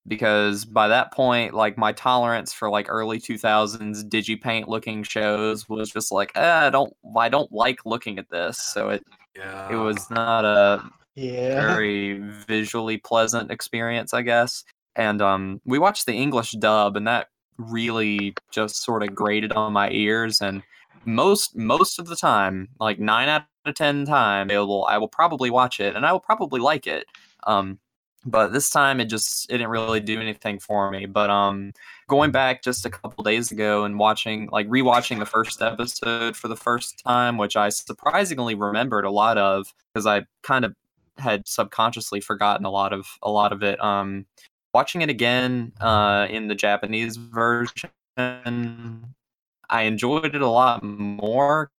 because 0.06 0.64
by 0.64 0.88
that 0.88 1.12
point 1.12 1.54
like 1.54 1.78
my 1.78 1.92
tolerance 1.92 2.52
for 2.52 2.68
like 2.68 2.86
early 2.88 3.18
2000s 3.18 4.04
digipaint 4.04 4.66
looking 4.66 5.02
shows 5.02 5.68
was 5.68 5.90
just 5.90 6.12
like 6.12 6.30
eh, 6.34 6.66
i 6.66 6.70
don't 6.70 6.92
i 7.16 7.28
don't 7.28 7.52
like 7.52 7.78
looking 7.86 8.18
at 8.18 8.28
this 8.30 8.58
so 8.58 8.90
it 8.90 9.02
Yeah. 9.36 9.72
it 9.72 9.76
was 9.76 10.10
not 10.10 10.44
a 10.44 10.82
Yeah. 11.16 11.54
very 11.60 12.18
visually 12.48 12.98
pleasant 12.98 13.50
experience, 13.50 14.12
I 14.12 14.22
guess. 14.22 14.64
And 14.96 15.20
um, 15.22 15.60
we 15.64 15.78
watched 15.78 16.06
the 16.06 16.14
English 16.14 16.52
dub, 16.52 16.96
and 16.96 17.06
that 17.06 17.28
really 17.58 18.34
just 18.50 18.82
sort 18.82 19.02
of 19.02 19.14
grated 19.14 19.52
on 19.52 19.72
my 19.72 19.90
ears. 19.90 20.40
And 20.40 20.62
most 21.04 21.56
most 21.56 21.98
of 21.98 22.06
the 22.06 22.16
time, 22.16 22.68
like 22.80 22.98
nine 22.98 23.28
out 23.28 23.44
of 23.64 23.74
ten 23.74 24.04
times, 24.04 24.52
I 24.52 24.58
will 24.58 24.86
I 24.86 24.98
will 24.98 25.08
probably 25.08 25.50
watch 25.50 25.80
it, 25.80 25.96
and 25.96 26.06
I 26.06 26.12
will 26.12 26.20
probably 26.20 26.60
like 26.60 26.86
it. 26.86 27.06
Um, 27.46 27.78
but 28.26 28.52
this 28.52 28.70
time, 28.70 29.00
it 29.00 29.06
just 29.06 29.50
it 29.50 29.58
didn't 29.58 29.68
really 29.68 30.00
do 30.00 30.20
anything 30.20 30.58
for 30.58 30.90
me. 30.90 31.06
But 31.06 31.30
um, 31.30 31.72
going 32.08 32.30
back 32.30 32.62
just 32.62 32.86
a 32.86 32.90
couple 32.90 33.22
days 33.22 33.52
ago 33.52 33.84
and 33.84 33.98
watching 33.98 34.48
like 34.50 34.68
rewatching 34.68 35.18
the 35.18 35.26
first 35.26 35.60
episode 35.60 36.36
for 36.36 36.48
the 36.48 36.56
first 36.56 37.02
time, 37.04 37.36
which 37.36 37.56
I 37.56 37.68
surprisingly 37.68 38.54
remembered 38.54 39.04
a 39.04 39.10
lot 39.10 39.36
of 39.38 39.74
because 39.92 40.06
I 40.06 40.22
kind 40.42 40.64
of 40.64 40.74
had 41.18 41.46
subconsciously 41.46 42.20
forgotten 42.20 42.64
a 42.66 42.70
lot 42.70 42.92
of 42.92 43.06
a 43.22 43.30
lot 43.30 43.52
of 43.52 43.62
it. 43.62 43.82
Um, 43.82 44.26
watching 44.74 45.02
it 45.02 45.08
again 45.08 45.72
uh, 45.80 46.26
in 46.28 46.48
the 46.48 46.54
Japanese 46.54 47.16
version, 47.16 47.90
I 48.16 49.82
enjoyed 49.82 50.34
it 50.34 50.42
a 50.42 50.48
lot 50.48 50.82
more. 50.82 51.70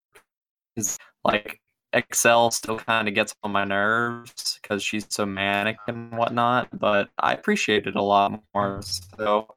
Cause, 0.76 0.98
like 1.24 1.62
Excel 1.94 2.52
still 2.52 2.78
kind 2.78 3.08
of 3.08 3.14
gets 3.14 3.36
on 3.44 3.52
my 3.52 3.64
nerves 3.64 4.60
because 4.62 4.84
she's 4.84 5.06
so 5.10 5.26
manic 5.26 5.78
and 5.88 6.12
whatnot, 6.18 6.68
but 6.78 7.10
I 7.20 7.34
appreciate 7.34 7.88
it 7.88 7.96
a 7.96 8.02
lot 8.02 8.42
more. 8.54 8.82
So 9.18 9.48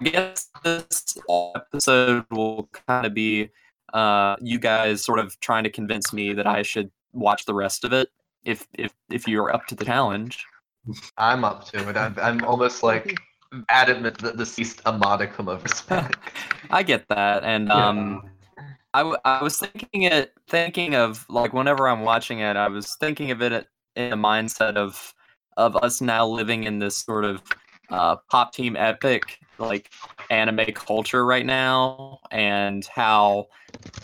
I 0.00 0.04
guess 0.04 0.50
this 0.62 1.18
episode 1.28 2.26
will 2.30 2.68
kind 2.86 3.06
of 3.06 3.14
be 3.14 3.50
uh, 3.94 4.36
you 4.40 4.58
guys 4.58 5.02
sort 5.02 5.18
of 5.18 5.38
trying 5.40 5.64
to 5.64 5.70
convince 5.70 6.12
me 6.12 6.34
that 6.34 6.46
I 6.46 6.62
should 6.62 6.90
watch 7.12 7.46
the 7.46 7.54
rest 7.54 7.84
of 7.84 7.92
it 7.92 8.10
if 8.44 8.68
if 8.74 8.94
if 9.10 9.26
you're 9.26 9.52
up 9.52 9.66
to 9.66 9.74
the 9.74 9.84
challenge. 9.84 10.46
I'm 11.16 11.44
up 11.44 11.64
to 11.70 11.88
it. 11.88 11.96
I'm, 11.96 12.14
I'm 12.20 12.44
almost 12.44 12.82
like 12.82 13.18
adamant 13.70 14.18
that 14.18 14.36
this 14.36 14.58
is 14.58 14.76
a 14.86 14.92
modicum 14.92 15.48
of 15.48 15.62
respect. 15.62 16.16
I 16.70 16.82
get 16.82 17.08
that, 17.08 17.44
and 17.44 17.70
um, 17.70 18.30
I, 18.94 19.00
w- 19.00 19.18
I 19.24 19.42
was 19.42 19.58
thinking 19.58 20.02
it 20.02 20.32
thinking 20.48 20.94
of 20.94 21.24
like 21.28 21.52
whenever 21.52 21.88
I'm 21.88 22.02
watching 22.02 22.40
it, 22.40 22.56
I 22.56 22.68
was 22.68 22.96
thinking 22.96 23.30
of 23.30 23.42
it 23.42 23.66
in 23.96 24.10
the 24.10 24.16
mindset 24.16 24.76
of 24.76 25.14
of 25.56 25.76
us 25.76 26.00
now 26.00 26.26
living 26.26 26.64
in 26.64 26.78
this 26.78 26.98
sort 26.98 27.24
of 27.24 27.42
uh, 27.90 28.16
pop 28.30 28.52
team 28.52 28.76
epic 28.76 29.38
like 29.58 29.90
anime 30.30 30.66
culture 30.74 31.24
right 31.24 31.46
now, 31.46 32.20
and 32.30 32.84
how 32.86 33.46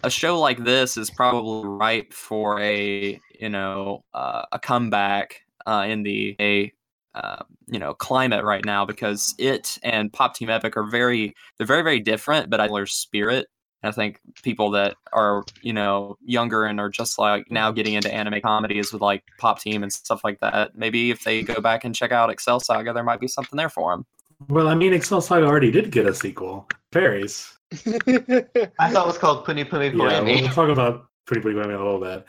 a 0.03 0.11
show 0.11 0.41
like 0.41 0.65
this 0.65 0.97
is 0.97 1.11
probably 1.11 1.69
ripe 1.69 2.13
for 2.13 2.61
a 2.61 3.21
you 3.39 3.49
know 3.49 4.05
uh, 4.15 4.45
a 4.53 4.59
comeback 4.59 5.44
uh, 5.67 5.85
in 5.89 6.03
the 6.03 6.37
a 6.41 6.73
uh, 7.15 7.43
you 7.67 7.79
know 7.79 7.95
climate 7.95 8.45
right 8.45 8.65
now 8.65 8.85
because 8.85 9.35
it 9.39 9.79
and 9.83 10.13
pop 10.13 10.35
team 10.35 10.51
epic 10.51 10.77
are 10.77 10.85
very 10.85 11.35
they're 11.59 11.67
very 11.67 11.83
very 11.83 12.01
different 12.01 12.51
but 12.51 12.61
i 12.61 12.69
their 12.69 12.87
spirit. 12.87 13.47
And 13.83 13.93
I 13.93 13.95
think 13.95 14.19
people 14.43 14.71
that 14.71 14.97
are 15.13 15.45
you 15.63 15.73
know 15.73 16.17
younger 16.25 16.65
and 16.65 16.81
are 16.81 16.89
just 16.89 17.19
like 17.19 17.51
now 17.51 17.71
getting 17.71 17.95
into 17.95 18.13
anime 18.13 18.41
comedies 18.41 18.93
with 18.93 19.03
like 19.03 19.23
pop 19.39 19.61
team 19.61 19.83
and 19.83 19.93
stuff 19.93 20.23
like 20.25 20.41
that 20.41 20.77
maybe 20.77 21.11
if 21.11 21.23
they 21.23 21.43
go 21.43 21.61
back 21.61 21.85
and 21.85 21.95
check 21.95 22.11
out 22.11 22.31
excel 22.31 22.61
saga 22.61 22.93
there 22.93 23.05
might 23.05 23.21
be 23.21 23.29
something 23.29 23.57
there 23.57 23.69
for 23.69 23.93
them 23.93 24.07
Well, 24.49 24.69
I 24.69 24.75
mean, 24.75 24.93
Excel 24.93 25.21
Saga 25.21 25.47
already 25.47 25.71
did 25.71 25.91
get 25.91 26.07
a 26.07 26.15
sequel, 26.15 26.69
Fairies. 26.93 27.57
I 27.73 28.91
thought 28.91 29.05
it 29.05 29.07
was 29.07 29.19
called 29.19 29.45
Puni 29.45 29.65
Puni 29.65 29.97
Yeah, 29.97 30.21
we'll 30.21 30.49
talk 30.49 30.69
about 30.69 31.07
Pretty 31.27 31.41
Pretty 31.41 31.59
Women 31.59 31.77
a 31.77 31.85
little 31.85 32.01
bit, 32.01 32.29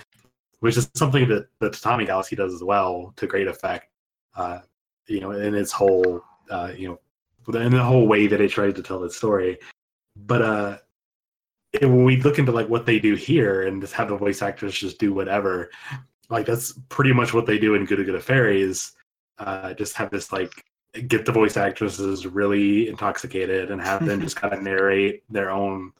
which 0.65 0.77
is 0.77 0.89
something 0.95 1.27
that 1.29 1.47
the 1.59 1.69
Tatami 1.69 2.05
Galaxy 2.05 2.35
does 2.35 2.51
as 2.51 2.63
well 2.63 3.13
to 3.17 3.27
great 3.27 3.47
effect. 3.47 3.87
Uh, 4.35 4.61
you 5.05 5.19
know, 5.19 5.29
in 5.29 5.53
its 5.53 5.71
whole, 5.71 6.23
uh, 6.49 6.71
you 6.75 6.87
know, 6.87 7.59
in 7.61 7.71
the 7.71 7.83
whole 7.83 8.07
way 8.07 8.25
that 8.25 8.41
it 8.41 8.49
tries 8.49 8.73
to 8.73 8.81
tell 8.81 9.03
its 9.03 9.15
story. 9.15 9.59
But 10.15 10.41
uh, 10.41 10.77
it- 11.71 11.85
when 11.85 12.03
we 12.03 12.19
look 12.19 12.39
into 12.39 12.51
like 12.51 12.67
what 12.67 12.87
they 12.87 12.97
do 12.97 13.13
here 13.13 13.67
and 13.67 13.79
just 13.79 13.93
have 13.93 14.09
the 14.09 14.17
voice 14.17 14.41
actors 14.41 14.73
just 14.73 14.97
do 14.97 15.13
whatever, 15.13 15.69
like 16.29 16.47
that's 16.47 16.73
pretty 16.89 17.13
much 17.13 17.31
what 17.31 17.45
they 17.45 17.59
do 17.59 17.75
in 17.75 17.85
Good 17.85 18.03
Good 18.03 18.23
Fairies. 18.23 18.93
Uh, 19.37 19.71
just 19.75 19.95
have 19.95 20.09
this 20.09 20.31
like 20.31 20.51
get 21.07 21.27
the 21.27 21.31
voice 21.31 21.57
actresses 21.57 22.25
really 22.25 22.87
intoxicated 22.87 23.69
and 23.69 23.79
have 23.79 24.03
them 24.03 24.19
just 24.19 24.35
kind 24.41 24.51
of 24.51 24.63
narrate 24.63 25.21
their 25.29 25.51
own 25.51 25.93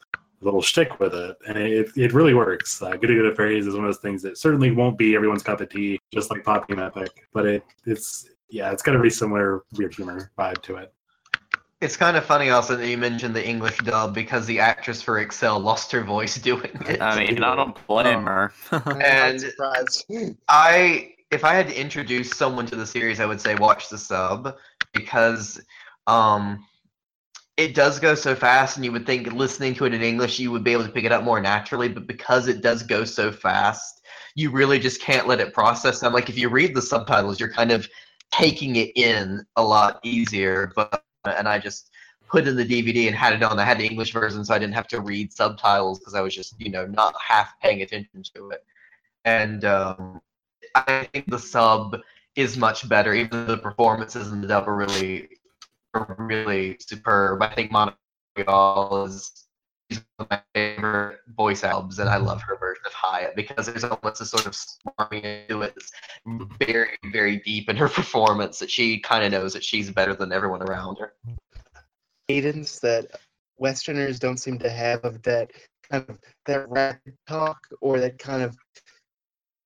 little 0.46 0.62
shtick 0.62 0.98
with 0.98 1.14
it, 1.14 1.36
and 1.46 1.58
it, 1.58 1.88
it 1.96 2.12
really 2.14 2.32
works. 2.34 2.80
Uh, 2.80 2.90
Good 2.92 3.08
Good 3.08 3.36
Fairies 3.36 3.66
is 3.66 3.74
one 3.74 3.84
of 3.84 3.88
those 3.88 4.00
things 4.00 4.22
that 4.22 4.38
certainly 4.38 4.70
won't 4.70 4.96
be 4.96 5.14
everyone's 5.14 5.42
cup 5.42 5.60
of 5.60 5.68
tea, 5.68 5.98
just 6.14 6.30
like 6.30 6.42
Pop 6.44 6.66
Team 6.68 6.78
Epic, 6.78 7.10
but 7.34 7.44
it 7.46 7.62
it's 7.84 8.28
yeah, 8.48 8.70
it's 8.72 8.82
got 8.82 8.94
a 8.94 8.98
very 8.98 9.10
similar 9.10 9.64
weird 9.76 9.94
humor 9.94 10.30
vibe 10.38 10.62
to 10.62 10.76
it. 10.76 10.92
It's 11.82 11.96
kind 11.96 12.16
of 12.16 12.24
funny 12.24 12.48
also 12.48 12.74
that 12.76 12.88
you 12.88 12.96
mentioned 12.96 13.36
the 13.36 13.46
English 13.46 13.76
dub 13.78 14.14
because 14.14 14.46
the 14.46 14.58
actress 14.60 15.02
for 15.02 15.18
Excel 15.18 15.58
lost 15.60 15.92
her 15.92 16.02
voice 16.02 16.36
doing 16.50 16.70
it. 16.88 17.02
i 17.02 17.18
mean 17.18 17.42
i 17.44 17.54
don't 17.54 17.76
blame 17.86 18.24
her 18.24 18.50
And- 18.72 19.44
not. 19.58 20.04
I 20.48 21.12
if 21.30 21.44
I 21.44 21.54
had 21.54 21.68
to 21.68 21.78
introduce 21.78 22.30
someone 22.30 22.66
to 22.66 22.76
the 22.76 22.86
series, 22.86 23.18
I 23.20 23.26
would 23.26 23.40
say 23.40 23.56
watch 23.56 23.88
the 23.90 23.98
sub. 23.98 24.56
because 24.94 25.60
um, 26.06 26.64
it 27.56 27.74
does 27.74 27.98
go 27.98 28.14
so 28.14 28.34
fast, 28.34 28.76
and 28.76 28.84
you 28.84 28.92
would 28.92 29.06
think 29.06 29.32
listening 29.32 29.74
to 29.74 29.86
it 29.86 29.94
in 29.94 30.02
English 30.02 30.38
you 30.38 30.50
would 30.50 30.64
be 30.64 30.72
able 30.72 30.84
to 30.84 30.92
pick 30.92 31.04
it 31.04 31.12
up 31.12 31.24
more 31.24 31.40
naturally, 31.40 31.88
but 31.88 32.06
because 32.06 32.48
it 32.48 32.60
does 32.60 32.82
go 32.82 33.04
so 33.04 33.32
fast, 33.32 34.02
you 34.34 34.50
really 34.50 34.78
just 34.78 35.00
can't 35.00 35.26
let 35.26 35.40
it 35.40 35.54
process. 35.54 36.02
I'm 36.02 36.12
like, 36.12 36.28
if 36.28 36.36
you 36.36 36.50
read 36.50 36.74
the 36.74 36.82
subtitles, 36.82 37.40
you're 37.40 37.52
kind 37.52 37.72
of 37.72 37.88
taking 38.30 38.76
it 38.76 38.92
in 38.96 39.44
a 39.56 39.62
lot 39.62 40.00
easier. 40.02 40.72
But 40.76 41.02
and 41.24 41.48
I 41.48 41.58
just 41.58 41.90
put 42.28 42.46
in 42.46 42.56
the 42.56 42.64
DVD 42.64 43.06
and 43.06 43.16
had 43.16 43.32
it 43.32 43.42
on. 43.42 43.58
I 43.58 43.64
had 43.64 43.78
the 43.78 43.86
English 43.86 44.12
version, 44.12 44.44
so 44.44 44.54
I 44.54 44.58
didn't 44.58 44.74
have 44.74 44.88
to 44.88 45.00
read 45.00 45.32
subtitles 45.32 45.98
because 45.98 46.14
I 46.14 46.20
was 46.20 46.34
just 46.34 46.60
you 46.60 46.70
know 46.70 46.86
not 46.86 47.14
half 47.26 47.58
paying 47.60 47.80
attention 47.80 48.22
to 48.34 48.50
it. 48.50 48.64
And 49.24 49.64
um, 49.64 50.20
I 50.74 51.08
think 51.12 51.30
the 51.30 51.38
sub 51.38 51.98
is 52.34 52.58
much 52.58 52.86
better. 52.86 53.14
Even 53.14 53.46
the 53.46 53.56
performances 53.56 54.30
in 54.30 54.42
the 54.42 54.48
dub 54.48 54.68
are 54.68 54.76
really 54.76 55.30
really 56.18 56.76
superb. 56.80 57.42
I 57.42 57.54
think 57.54 57.70
Montreal 57.70 59.04
is 59.04 59.46
my 60.30 60.40
favorite 60.54 61.20
voice 61.36 61.62
albums, 61.64 61.98
and 61.98 62.08
I 62.08 62.16
love 62.16 62.42
her 62.42 62.56
version 62.56 62.82
of 62.86 62.92
Hyatt 62.92 63.36
because 63.36 63.66
there's 63.66 63.84
almost 63.84 64.20
a 64.20 64.24
sort 64.24 64.46
of 64.46 64.52
smarmy 64.52 65.46
to 65.48 65.62
it 65.62 65.74
that's 65.74 65.92
very, 66.58 66.96
very 67.12 67.38
deep 67.38 67.68
in 67.68 67.76
her 67.76 67.88
performance 68.00 68.58
that 68.58 68.70
she 68.70 68.98
kind 69.00 69.24
of 69.24 69.32
knows 69.32 69.52
that 69.52 69.64
she's 69.64 69.90
better 69.90 70.14
than 70.14 70.32
everyone 70.32 70.62
around 70.62 70.98
her. 70.98 71.14
cadence 72.28 72.80
that 72.80 73.06
Westerners 73.58 74.18
don't 74.18 74.38
seem 74.38 74.58
to 74.58 74.70
have 74.70 75.04
of 75.04 75.22
that 75.22 75.50
kind 75.90 76.04
of 76.08 76.18
that 76.46 76.68
rapid 76.68 77.14
talk 77.28 77.58
or 77.80 78.00
that 78.00 78.18
kind 78.18 78.42
of 78.42 78.56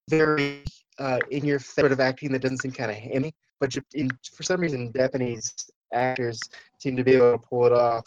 very 0.08 0.62
uh, 0.98 1.18
in 1.30 1.44
your 1.44 1.58
sort 1.58 1.92
of 1.92 2.00
acting 2.00 2.30
that 2.32 2.42
doesn't 2.42 2.58
seem 2.58 2.72
kind 2.72 2.90
of 2.90 2.96
hammy. 2.96 3.32
But 3.58 3.76
in, 3.94 4.10
for 4.34 4.42
some 4.42 4.60
reason, 4.60 4.92
Japanese 4.94 5.54
actors 5.92 6.40
seem 6.78 6.96
to 6.96 7.04
be 7.04 7.14
able 7.14 7.32
to 7.32 7.38
pull 7.38 7.66
it 7.66 7.72
off. 7.72 8.04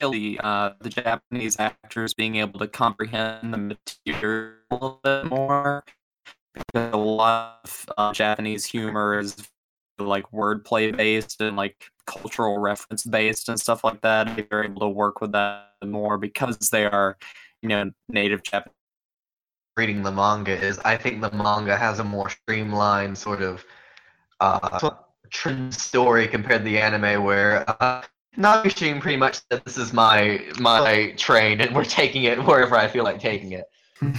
the 0.00 0.40
uh, 0.42 0.70
the 0.80 0.88
Japanese 0.90 1.58
actors 1.58 2.14
being 2.14 2.36
able 2.36 2.58
to 2.60 2.68
comprehend 2.68 3.52
the 3.52 3.58
material 3.58 4.54
a 4.70 4.74
little 4.74 5.00
bit 5.02 5.26
more. 5.26 5.84
Because 6.54 6.92
a 6.92 6.96
lot 6.96 7.60
of 7.64 7.90
uh, 7.98 8.12
Japanese 8.12 8.64
humor 8.64 9.18
is 9.18 9.48
like 9.98 10.24
wordplay 10.32 10.96
based 10.96 11.40
and 11.40 11.56
like 11.56 11.90
cultural 12.06 12.58
reference 12.58 13.04
based 13.04 13.48
and 13.48 13.58
stuff 13.58 13.82
like 13.82 14.00
that. 14.02 14.48
They're 14.50 14.64
able 14.64 14.80
to 14.80 14.88
work 14.88 15.20
with 15.20 15.32
that 15.32 15.70
more 15.84 16.18
because 16.18 16.58
they 16.70 16.84
are, 16.84 17.16
you 17.62 17.68
know, 17.68 17.90
native 18.08 18.42
Japanese. 18.42 18.74
Reading 19.76 20.02
the 20.02 20.12
manga 20.12 20.52
is, 20.52 20.78
I 20.84 20.96
think 20.96 21.20
the 21.20 21.32
manga 21.32 21.76
has 21.76 21.98
a 21.98 22.04
more 22.04 22.30
streamlined 22.30 23.18
sort 23.18 23.42
of 23.42 23.64
uh, 24.38 24.90
trend 25.34 25.74
story 25.74 26.26
compared 26.26 26.62
to 26.62 26.64
the 26.64 26.78
anime, 26.78 27.22
where 27.22 27.68
uh, 27.82 28.02
Nabeshin 28.38 29.00
pretty 29.00 29.18
much 29.18 29.40
said, 29.50 29.62
"This 29.64 29.76
is 29.76 29.92
my 29.92 30.40
my 30.58 31.12
train, 31.18 31.60
and 31.60 31.74
we're 31.74 31.84
taking 31.84 32.24
it 32.24 32.42
wherever 32.42 32.76
I 32.76 32.88
feel 32.88 33.04
like 33.04 33.20
taking 33.20 33.52
it." 33.52 33.66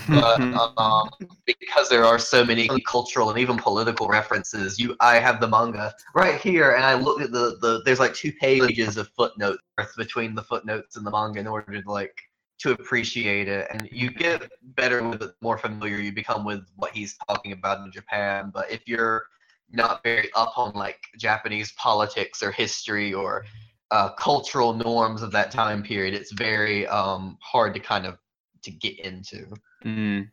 but 0.07 0.39
um, 0.77 1.09
because 1.45 1.89
there 1.89 2.05
are 2.05 2.19
so 2.19 2.45
many 2.45 2.69
cultural 2.87 3.29
and 3.29 3.39
even 3.39 3.57
political 3.57 4.07
references, 4.07 4.79
you 4.79 4.95
I 4.99 5.15
have 5.15 5.39
the 5.39 5.47
manga 5.47 5.93
right 6.13 6.39
here, 6.39 6.71
and 6.71 6.83
I 6.83 6.93
looked 6.93 7.21
at 7.21 7.31
the, 7.31 7.57
the 7.61 7.81
there's 7.85 7.99
like 7.99 8.13
two 8.13 8.31
pages 8.33 8.97
of 8.97 9.09
footnotes 9.17 9.61
between 9.97 10.35
the 10.35 10.43
footnotes 10.43 10.95
and 10.95 11.05
the 11.05 11.11
manga 11.11 11.39
in 11.39 11.47
order 11.47 11.81
to 11.81 11.91
like 11.91 12.15
to 12.59 12.71
appreciate 12.71 13.47
it, 13.47 13.67
and 13.71 13.89
you 13.91 14.11
get 14.11 14.49
better 14.75 15.07
with 15.07 15.21
it, 15.21 15.31
more 15.41 15.57
familiar 15.57 15.97
you 15.97 16.11
become 16.11 16.45
with 16.45 16.65
what 16.75 16.91
he's 16.91 17.17
talking 17.27 17.51
about 17.51 17.85
in 17.85 17.91
Japan. 17.91 18.51
But 18.53 18.71
if 18.71 18.87
you're 18.87 19.25
not 19.71 20.03
very 20.03 20.29
up 20.35 20.57
on 20.57 20.73
like 20.73 20.99
Japanese 21.17 21.71
politics 21.73 22.41
or 22.41 22.51
history 22.51 23.13
or 23.13 23.45
uh, 23.91 24.09
cultural 24.13 24.73
norms 24.73 25.21
of 25.21 25.31
that 25.31 25.51
time 25.51 25.83
period, 25.83 26.13
it's 26.13 26.31
very 26.31 26.87
um, 26.87 27.37
hard 27.41 27.73
to 27.73 27.79
kind 27.79 28.05
of 28.05 28.17
to 28.63 28.71
get 28.71 28.99
into. 28.99 29.47
Mm. 29.83 30.29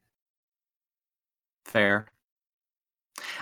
Fair. 1.66 2.06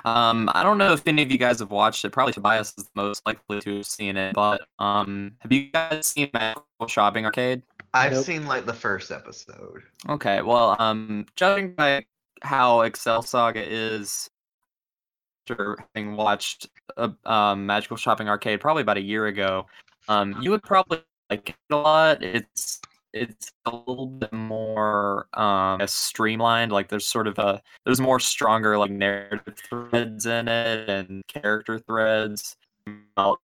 Um, 0.05 0.51
I 0.53 0.63
don't 0.63 0.79
know 0.79 0.93
if 0.93 1.07
any 1.07 1.23
of 1.23 1.31
you 1.31 1.39
guys 1.39 1.61
have 1.61 1.71
watched 1.71 2.05
it. 2.05 2.11
Probably 2.11 2.33
Tobias 2.33 2.75
is 2.77 2.85
the 2.85 2.91
most 2.95 3.23
likely 3.27 3.61
to 3.61 3.77
have 3.77 3.87
seen 3.87 4.17
it. 4.17 4.35
But 4.35 4.63
um, 4.79 5.33
have 5.39 5.53
you 5.53 5.71
guys 5.71 6.07
seen 6.07 6.31
Magical 6.33 6.87
Shopping 6.89 7.25
Arcade? 7.25 7.63
I've 7.93 8.13
Nope. 8.13 8.25
seen 8.25 8.47
like 8.47 8.67
the 8.67 8.75
first 8.75 9.11
episode. 9.11 9.83
Okay, 10.09 10.43
well, 10.43 10.77
um, 10.79 11.27
judging 11.37 11.75
by 11.75 12.05
how 12.43 12.83
Excel 12.83 13.23
Saga 13.23 13.63
is, 13.63 14.31
after 15.49 15.77
having 15.95 16.17
watched 16.17 16.69
a, 16.97 17.13
um, 17.25 17.67
Magical 17.67 17.97
Shopping 17.97 18.29
Arcade 18.29 18.61
probably 18.61 18.83
about 18.83 18.97
a 18.97 19.03
year 19.03 19.27
ago, 19.27 19.67
um, 20.09 20.37
you 20.41 20.51
would 20.51 20.63
probably 20.63 21.03
like 21.29 21.51
it 21.51 21.57
a 21.71 21.77
lot. 21.77 22.23
It's 22.23 22.81
it's 23.13 23.51
a 23.67 23.75
little 23.75 24.07
bit 24.07 24.33
more 24.33 25.27
um 25.35 25.81
streamlined. 25.87 26.73
Like 26.73 26.89
there's 26.89 27.07
sort 27.07 27.27
of 27.27 27.39
a 27.39 27.63
there's 27.85 28.01
more 28.01 28.21
stronger 28.21 28.79
like 28.79 28.91
narrative 28.91 29.57
threads 29.57 30.27
in 30.27 30.49
it 30.49 30.89
and 30.89 31.23
character 31.27 31.79
threads. 31.79 32.57
About 32.87 33.41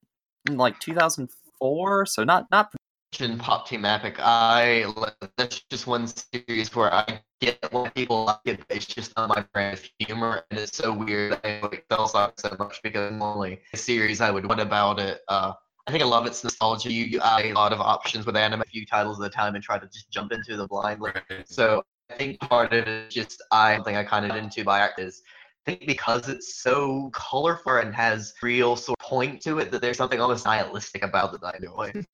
in, 0.49 0.57
like 0.57 0.79
2004, 0.81 2.07
so 2.07 2.25
not 2.25 2.47
not 2.51 2.73
mentioned 3.19 3.41
Pop 3.41 3.67
Team 3.67 3.85
Epic. 3.85 4.17
I 4.19 4.93
that's 5.39 5.63
just 5.71 5.87
one 5.87 6.07
series 6.07 6.75
where 6.75 6.93
I 6.93 7.21
get 7.41 7.67
why 7.71 7.89
people 7.91 8.25
like 8.25 8.41
it. 8.45 8.61
It's 8.69 8.85
just 8.85 9.17
not 9.17 9.31
my 9.31 9.45
brand 9.53 9.79
of 9.79 9.89
humor, 9.99 10.45
and 10.51 10.61
it's 10.61 10.77
so 10.77 10.93
weird. 10.93 11.41
I 11.43 11.61
like 11.63 11.73
Excel 11.91 12.09
Saga 12.09 12.35
so 12.37 12.57
much 12.59 12.81
because 12.83 13.13
normally 13.13 13.61
a 13.73 13.77
series 13.77 14.21
I 14.21 14.31
would. 14.31 14.47
What 14.47 14.61
about 14.61 15.01
it? 15.01 15.21
Uh, 15.29 15.53
I 15.87 15.93
think 15.93 16.03
a 16.03 16.07
lot 16.07 16.23
of 16.23 16.27
it's 16.29 16.45
nostalgia. 16.45 16.93
You, 16.93 17.05
you 17.05 17.21
add 17.21 17.47
a 17.47 17.53
lot 17.55 17.73
of 17.73 17.81
options 17.81 18.27
with 18.27 18.37
anime, 18.37 18.61
a 18.61 18.65
few 18.65 18.85
titles 18.85 19.19
at 19.21 19.27
a 19.27 19.31
time, 19.31 19.55
and 19.55 19.65
try 19.65 19.79
to 19.79 19.87
just 19.87 20.11
jump 20.11 20.33
into 20.33 20.57
the 20.57 20.67
blindly. 20.67 21.13
So 21.47 21.83
I 22.11 22.15
think 22.15 22.41
part 22.41 22.75
of 22.75 22.87
it 22.87 22.89
is 22.89 23.15
just 23.15 23.43
I 23.51 23.77
something 23.77 23.97
I 23.97 24.05
kind 24.05 24.31
of 24.31 24.37
into 24.37 24.63
by 24.63 24.81
act 24.81 25.01
is 25.01 25.23
I 25.67 25.71
think 25.71 25.87
because 25.87 26.29
it's 26.29 26.63
so 26.63 27.11
colorful 27.15 27.79
and 27.79 27.95
has 27.95 28.35
real 28.43 28.77
sort 28.77 28.99
of 29.01 29.07
point 29.07 29.41
to 29.43 29.59
it 29.59 29.71
that 29.71 29.81
there's 29.81 29.97
something 29.97 30.21
almost 30.21 30.45
nihilistic 30.45 31.03
about 31.03 31.35
it 31.35 31.41
that 31.41 31.55
I 31.55 31.57
enjoy. 31.57 32.05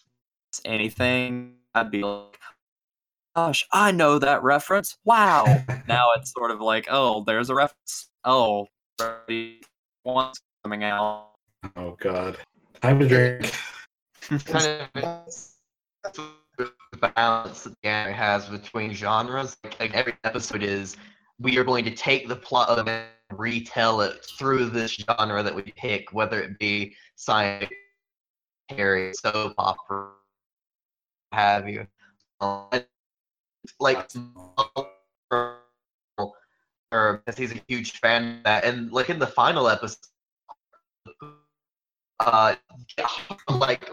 Anything, 0.64 1.55
I'd 1.74 1.90
be 1.90 2.03
like, 2.03 2.38
"Gosh, 3.34 3.66
I 3.72 3.92
know 3.92 4.18
that 4.18 4.42
reference! 4.42 4.98
Wow!" 5.05 5.44
now 5.88 6.09
it's 6.16 6.32
sort 6.32 6.50
of 6.50 6.61
like, 6.61 6.86
"Oh, 6.90 7.24
there's 7.24 7.50
a 7.50 7.55
reference. 7.55 8.09
Oh, 8.24 8.66
one's 10.05 10.40
coming 10.64 10.84
out." 10.84 11.30
Oh 11.76 11.96
God. 12.00 12.38
Time 12.80 12.98
to 12.98 13.09
drink. 13.09 13.53
kind 14.44 14.88
of 14.94 16.22
the 16.59 16.72
balance 17.14 17.64
that 17.64 17.74
the 17.82 17.88
anime 17.88 18.14
has 18.14 18.48
between 18.48 18.92
genres. 18.92 19.57
Like, 19.64 19.78
like 19.80 19.94
every 19.94 20.14
episode 20.24 20.62
is 20.62 20.96
we 21.38 21.59
are 21.59 21.64
going 21.64 21.84
to 21.84 21.94
take 21.94 22.28
the 22.28 22.36
plot 22.36 22.68
of 22.68 22.88
it 22.88 23.07
and 23.30 23.38
retell 23.38 24.00
it 24.00 24.24
through 24.38 24.70
this 24.70 24.92
genre 24.92 25.42
that 25.42 25.55
we 25.55 25.62
pick, 25.62 26.12
whether 26.12 26.40
it 26.40 26.59
be 26.59 26.94
science, 27.16 27.70
Harry, 28.68 29.12
soap 29.14 29.55
opera, 29.59 30.11
what 30.11 30.21
have 31.33 31.68
you. 31.68 31.87
Um, 32.41 32.68
like 33.80 34.11
or 36.93 37.22
because 37.24 37.39
he's 37.39 37.53
a 37.53 37.61
huge 37.68 37.99
fan 38.01 38.39
of 38.39 38.45
that, 38.45 38.64
and 38.64 38.93
like 38.93 39.09
in 39.11 39.18
the 39.18 39.26
final 39.26 39.68
episode, 39.68 39.99
uh, 42.20 42.55
like 43.51 43.91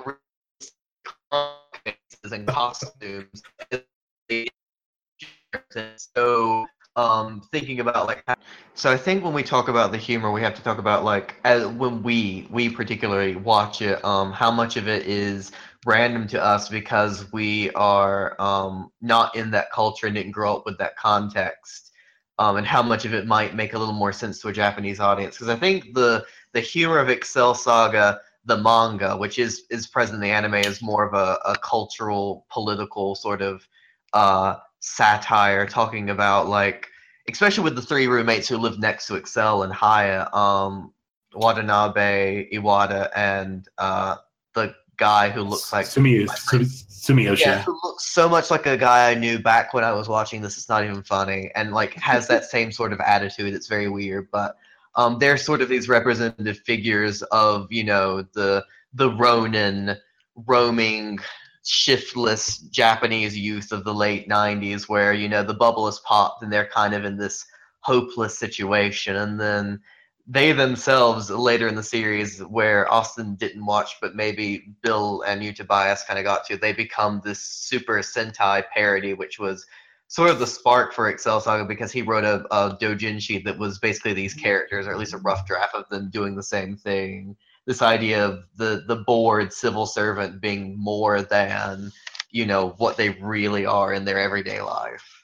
and 2.31 2.47
costumes. 2.47 3.43
So, 6.15 6.67
um, 6.95 7.41
thinking 7.51 7.79
about 7.79 8.07
like, 8.07 8.23
so 8.75 8.91
I 8.91 8.97
think 8.97 9.23
when 9.23 9.33
we 9.33 9.43
talk 9.43 9.67
about 9.67 9.91
the 9.91 9.97
humor, 9.97 10.31
we 10.31 10.41
have 10.41 10.53
to 10.55 10.63
talk 10.63 10.77
about 10.77 11.03
like 11.03 11.35
as, 11.43 11.65
when 11.67 12.03
we 12.03 12.47
we 12.51 12.69
particularly 12.69 13.35
watch 13.35 13.81
it, 13.81 14.03
um, 14.03 14.31
how 14.31 14.51
much 14.51 14.77
of 14.77 14.87
it 14.87 15.07
is 15.07 15.51
random 15.85 16.27
to 16.27 16.43
us 16.43 16.69
because 16.69 17.31
we 17.31 17.71
are 17.71 18.35
um, 18.39 18.91
not 19.01 19.35
in 19.35 19.51
that 19.51 19.71
culture 19.71 20.07
and 20.07 20.15
didn't 20.15 20.31
grow 20.31 20.55
up 20.57 20.65
with 20.65 20.77
that 20.77 20.97
context, 20.97 21.91
um, 22.37 22.57
and 22.57 22.67
how 22.67 22.81
much 22.81 23.05
of 23.05 23.13
it 23.13 23.27
might 23.27 23.55
make 23.55 23.73
a 23.73 23.79
little 23.79 23.93
more 23.93 24.13
sense 24.13 24.39
to 24.41 24.49
a 24.49 24.53
Japanese 24.53 24.99
audience. 24.99 25.35
Because 25.35 25.49
I 25.49 25.55
think 25.55 25.93
the 25.93 26.25
the 26.53 26.59
humor 26.59 26.99
of 26.99 27.09
Excel 27.09 27.53
Saga 27.53 28.19
the 28.45 28.57
manga, 28.57 29.15
which 29.15 29.39
is 29.39 29.65
is 29.69 29.87
present 29.87 30.15
in 30.15 30.21
the 30.21 30.29
anime, 30.29 30.55
is 30.55 30.81
more 30.81 31.05
of 31.05 31.13
a, 31.13 31.39
a 31.45 31.55
cultural, 31.59 32.45
political 32.49 33.15
sort 33.15 33.41
of 33.41 33.67
uh, 34.13 34.55
satire, 34.79 35.65
talking 35.65 36.09
about 36.09 36.47
like, 36.47 36.87
especially 37.29 37.63
with 37.63 37.75
the 37.75 37.81
three 37.81 38.07
roommates 38.07 38.47
who 38.47 38.57
live 38.57 38.79
next 38.79 39.07
to 39.07 39.15
Excel 39.15 39.63
and 39.63 39.73
Hyatt, 39.73 40.33
um, 40.33 40.93
Watanabe, 41.33 42.49
Iwata, 42.51 43.09
and 43.15 43.67
uh, 43.77 44.15
the 44.55 44.73
guy 44.99 45.29
who 45.29 45.41
looks 45.41 45.73
like 45.73 45.85
Sumi, 45.85 46.27
Sumi, 46.27 46.65
Sumiyoshi. 46.65 47.39
yeah, 47.39 47.63
who 47.63 47.79
looks 47.83 48.05
so 48.05 48.29
much 48.29 48.51
like 48.51 48.65
a 48.65 48.77
guy 48.77 49.09
I 49.09 49.15
knew 49.15 49.39
back 49.39 49.73
when 49.73 49.83
I 49.83 49.93
was 49.93 50.07
watching 50.07 50.41
this. 50.41 50.57
It's 50.57 50.69
not 50.69 50.83
even 50.83 51.01
funny, 51.01 51.49
and 51.55 51.71
like 51.73 51.93
has 51.95 52.27
that 52.27 52.45
same 52.55 52.71
sort 52.71 52.93
of 52.93 52.99
attitude. 52.99 53.53
It's 53.53 53.67
very 53.67 53.89
weird, 53.89 54.27
but 54.31 54.55
um, 54.95 55.17
they're 55.17 55.37
sort 55.37 55.61
of 55.61 55.69
these 55.69 55.87
representative 55.87 56.59
figures 56.59 57.21
of 57.23 57.71
you 57.71 57.83
know 57.83 58.23
the 58.33 58.63
the 58.93 59.11
Ronin 59.11 59.95
roaming 60.47 61.19
shiftless 61.65 62.57
Japanese 62.57 63.37
youth 63.37 63.71
of 63.71 63.83
the 63.83 63.93
late 63.93 64.27
90s 64.27 64.87
where 64.89 65.13
you 65.13 65.27
know 65.27 65.43
the 65.43 65.53
bubble 65.53 65.87
is 65.87 65.99
popped 65.99 66.41
and 66.41 66.51
they're 66.51 66.67
kind 66.67 66.93
of 66.93 67.05
in 67.05 67.17
this 67.17 67.45
hopeless 67.81 68.39
situation 68.39 69.15
and 69.17 69.39
then 69.39 69.79
they 70.31 70.51
themselves 70.51 71.31
later 71.31 71.67
in 71.67 71.73
the 71.73 71.81
series 71.81 72.39
where 72.41 72.91
Austin 72.93 73.35
didn't 73.35 73.65
watch 73.65 73.95
but 73.99 74.15
maybe 74.15 74.75
Bill 74.83 75.23
and 75.23 75.43
you 75.43 75.51
Tobias 75.51 76.03
kind 76.03 76.19
of 76.19 76.23
got 76.23 76.45
to 76.45 76.57
they 76.57 76.71
become 76.71 77.19
this 77.25 77.39
super 77.41 77.97
Sentai 77.97 78.63
parody 78.71 79.15
which 79.15 79.39
was 79.39 79.65
sort 80.07 80.29
of 80.29 80.37
the 80.39 80.45
spark 80.45 80.93
for 80.93 81.09
Excel 81.09 81.41
Saga 81.41 81.65
because 81.65 81.91
he 81.91 82.03
wrote 82.03 82.23
a, 82.23 82.45
a 82.55 82.77
doujinshi 82.77 83.43
that 83.43 83.57
was 83.57 83.79
basically 83.79 84.13
these 84.13 84.35
characters 84.35 84.85
or 84.85 84.91
at 84.91 84.99
least 84.99 85.13
a 85.13 85.17
rough 85.17 85.47
draft 85.47 85.73
of 85.73 85.89
them 85.89 86.09
doing 86.11 86.35
the 86.35 86.43
same 86.43 86.77
thing. 86.77 87.35
This 87.65 87.81
idea 87.81 88.23
of 88.23 88.43
the 88.55 88.83
the 88.87 88.97
bored 88.97 89.51
civil 89.51 89.87
servant 89.87 90.41
being 90.41 90.77
more 90.77 91.23
than 91.23 91.91
you 92.29 92.45
know 92.45 92.75
what 92.77 92.97
they 92.97 93.09
really 93.21 93.65
are 93.65 93.93
in 93.93 94.05
their 94.05 94.19
everyday 94.19 94.61
life 94.61 95.18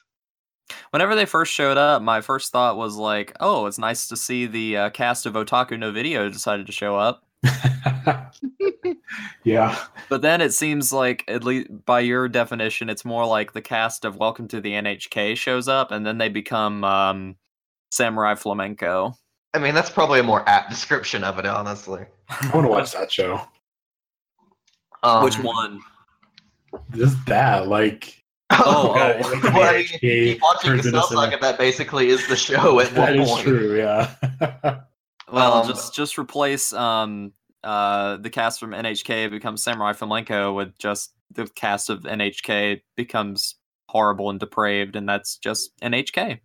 Whenever 0.90 1.14
they 1.14 1.26
first 1.26 1.52
showed 1.52 1.76
up, 1.76 2.02
my 2.02 2.20
first 2.20 2.52
thought 2.52 2.76
was 2.76 2.96
like, 2.96 3.34
"Oh, 3.40 3.66
it's 3.66 3.78
nice 3.78 4.08
to 4.08 4.16
see 4.16 4.46
the 4.46 4.76
uh, 4.76 4.90
cast 4.90 5.26
of 5.26 5.34
Otaku 5.34 5.78
no 5.78 5.92
Video 5.92 6.28
decided 6.28 6.66
to 6.66 6.72
show 6.72 6.96
up." 6.96 7.24
yeah. 9.44 9.78
But 10.08 10.22
then 10.22 10.40
it 10.40 10.52
seems 10.52 10.92
like, 10.92 11.24
at 11.28 11.44
least 11.44 11.68
by 11.84 12.00
your 12.00 12.28
definition, 12.28 12.88
it's 12.90 13.04
more 13.04 13.26
like 13.26 13.52
the 13.52 13.62
cast 13.62 14.04
of 14.04 14.16
Welcome 14.16 14.48
to 14.48 14.60
the 14.60 14.72
NHK 14.72 15.36
shows 15.36 15.68
up, 15.68 15.90
and 15.90 16.04
then 16.06 16.18
they 16.18 16.28
become 16.28 16.82
um, 16.84 17.36
Samurai 17.90 18.34
Flamenco. 18.34 19.16
i 19.54 19.58
mean 19.58 19.74
that's 19.74 19.90
probably 19.90 20.20
a 20.20 20.22
more 20.22 20.46
apt 20.48 20.68
description 20.70 21.24
of 21.24 21.38
it 21.38 21.46
honestly 21.46 22.04
I 22.28 22.50
want 22.52 22.66
to 22.66 22.68
watch 22.70 22.92
that 22.92 23.10
show. 23.10 23.40
um, 25.02 25.24
Which 25.24 25.38
one? 25.38 25.80
Just 26.94 27.24
that, 27.26 27.68
like. 27.68 28.15
Oh, 28.50 28.94
yeah, 28.96 29.22
oh. 29.24 29.28
like 29.28 29.42
the 29.42 29.50
well, 29.52 29.62
I 29.62 29.72
mean, 29.78 29.86
NHK 29.86 30.00
keep 30.00 30.42
watching 30.42 30.70
turns 30.70 30.86
into 30.86 30.98
Excel 30.98 31.30
that 31.40 31.58
basically 31.58 32.08
is 32.08 32.26
the 32.28 32.36
show 32.36 32.78
at 32.80 32.90
That 32.94 33.10
one 33.16 33.18
is 33.20 33.30
point 33.30 33.42
true, 33.44 33.76
yeah. 33.76 34.14
Well, 35.32 35.54
Um, 35.54 35.68
just 35.68 35.94
just 35.94 36.18
replace 36.18 36.72
um 36.72 37.32
uh 37.64 38.18
the 38.18 38.30
cast 38.30 38.60
from 38.60 38.70
NHK 38.70 39.30
becomes 39.30 39.62
Samurai 39.64 39.92
Flamenco 39.92 40.52
with 40.52 40.78
just 40.78 41.12
the 41.32 41.46
cast 41.48 41.90
of 41.90 42.02
NHK 42.02 42.82
becomes 42.96 43.56
horrible 43.88 44.30
and 44.30 44.38
depraved, 44.38 44.94
and 44.94 45.08
that's 45.08 45.36
just 45.38 45.72
NHK. 45.80 46.38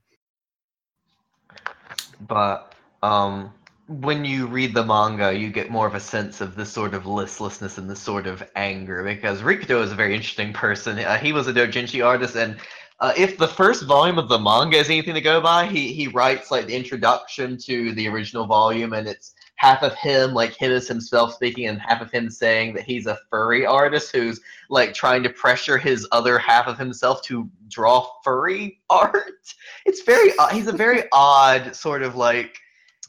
but 2.27 2.73
um 3.03 3.53
when 3.91 4.23
you 4.23 4.47
read 4.47 4.73
the 4.73 4.85
manga 4.85 5.33
you 5.33 5.49
get 5.49 5.69
more 5.69 5.85
of 5.85 5.95
a 5.95 5.99
sense 5.99 6.39
of 6.39 6.55
this 6.55 6.71
sort 6.71 6.93
of 6.93 7.05
listlessness 7.05 7.77
and 7.77 7.89
this 7.89 7.99
sort 7.99 8.25
of 8.25 8.41
anger 8.55 9.03
because 9.03 9.41
Rikdo 9.41 9.83
is 9.83 9.91
a 9.91 9.95
very 9.95 10.15
interesting 10.15 10.53
person 10.53 10.97
uh, 10.99 11.17
he 11.17 11.33
was 11.33 11.47
a 11.47 11.53
doujinshi 11.53 12.05
artist 12.05 12.35
and 12.37 12.55
uh, 13.01 13.11
if 13.17 13.37
the 13.37 13.47
first 13.47 13.83
volume 13.83 14.17
of 14.17 14.29
the 14.29 14.39
manga 14.39 14.77
is 14.77 14.89
anything 14.89 15.13
to 15.13 15.19
go 15.19 15.41
by 15.41 15.65
he 15.65 15.91
he 15.91 16.07
writes 16.07 16.51
like 16.51 16.67
the 16.67 16.75
introduction 16.75 17.57
to 17.57 17.93
the 17.93 18.07
original 18.07 18.45
volume 18.45 18.93
and 18.93 19.09
it's 19.09 19.33
half 19.55 19.83
of 19.83 19.93
him 19.95 20.33
like 20.33 20.53
him 20.53 20.71
as 20.71 20.87
himself 20.87 21.33
speaking 21.33 21.67
and 21.67 21.81
half 21.81 22.01
of 22.01 22.09
him 22.11 22.29
saying 22.29 22.73
that 22.73 22.83
he's 22.83 23.07
a 23.07 23.19
furry 23.29 23.65
artist 23.65 24.15
who's 24.15 24.39
like 24.69 24.93
trying 24.93 25.21
to 25.21 25.29
pressure 25.29 25.77
his 25.77 26.07
other 26.13 26.39
half 26.39 26.67
of 26.67 26.77
himself 26.77 27.21
to 27.23 27.49
draw 27.67 28.07
furry 28.23 28.79
art 28.89 29.53
it's 29.85 30.03
very 30.03 30.31
odd. 30.37 30.53
he's 30.53 30.67
a 30.67 30.71
very 30.71 31.03
odd 31.11 31.75
sort 31.75 32.03
of 32.03 32.15
like 32.15 32.57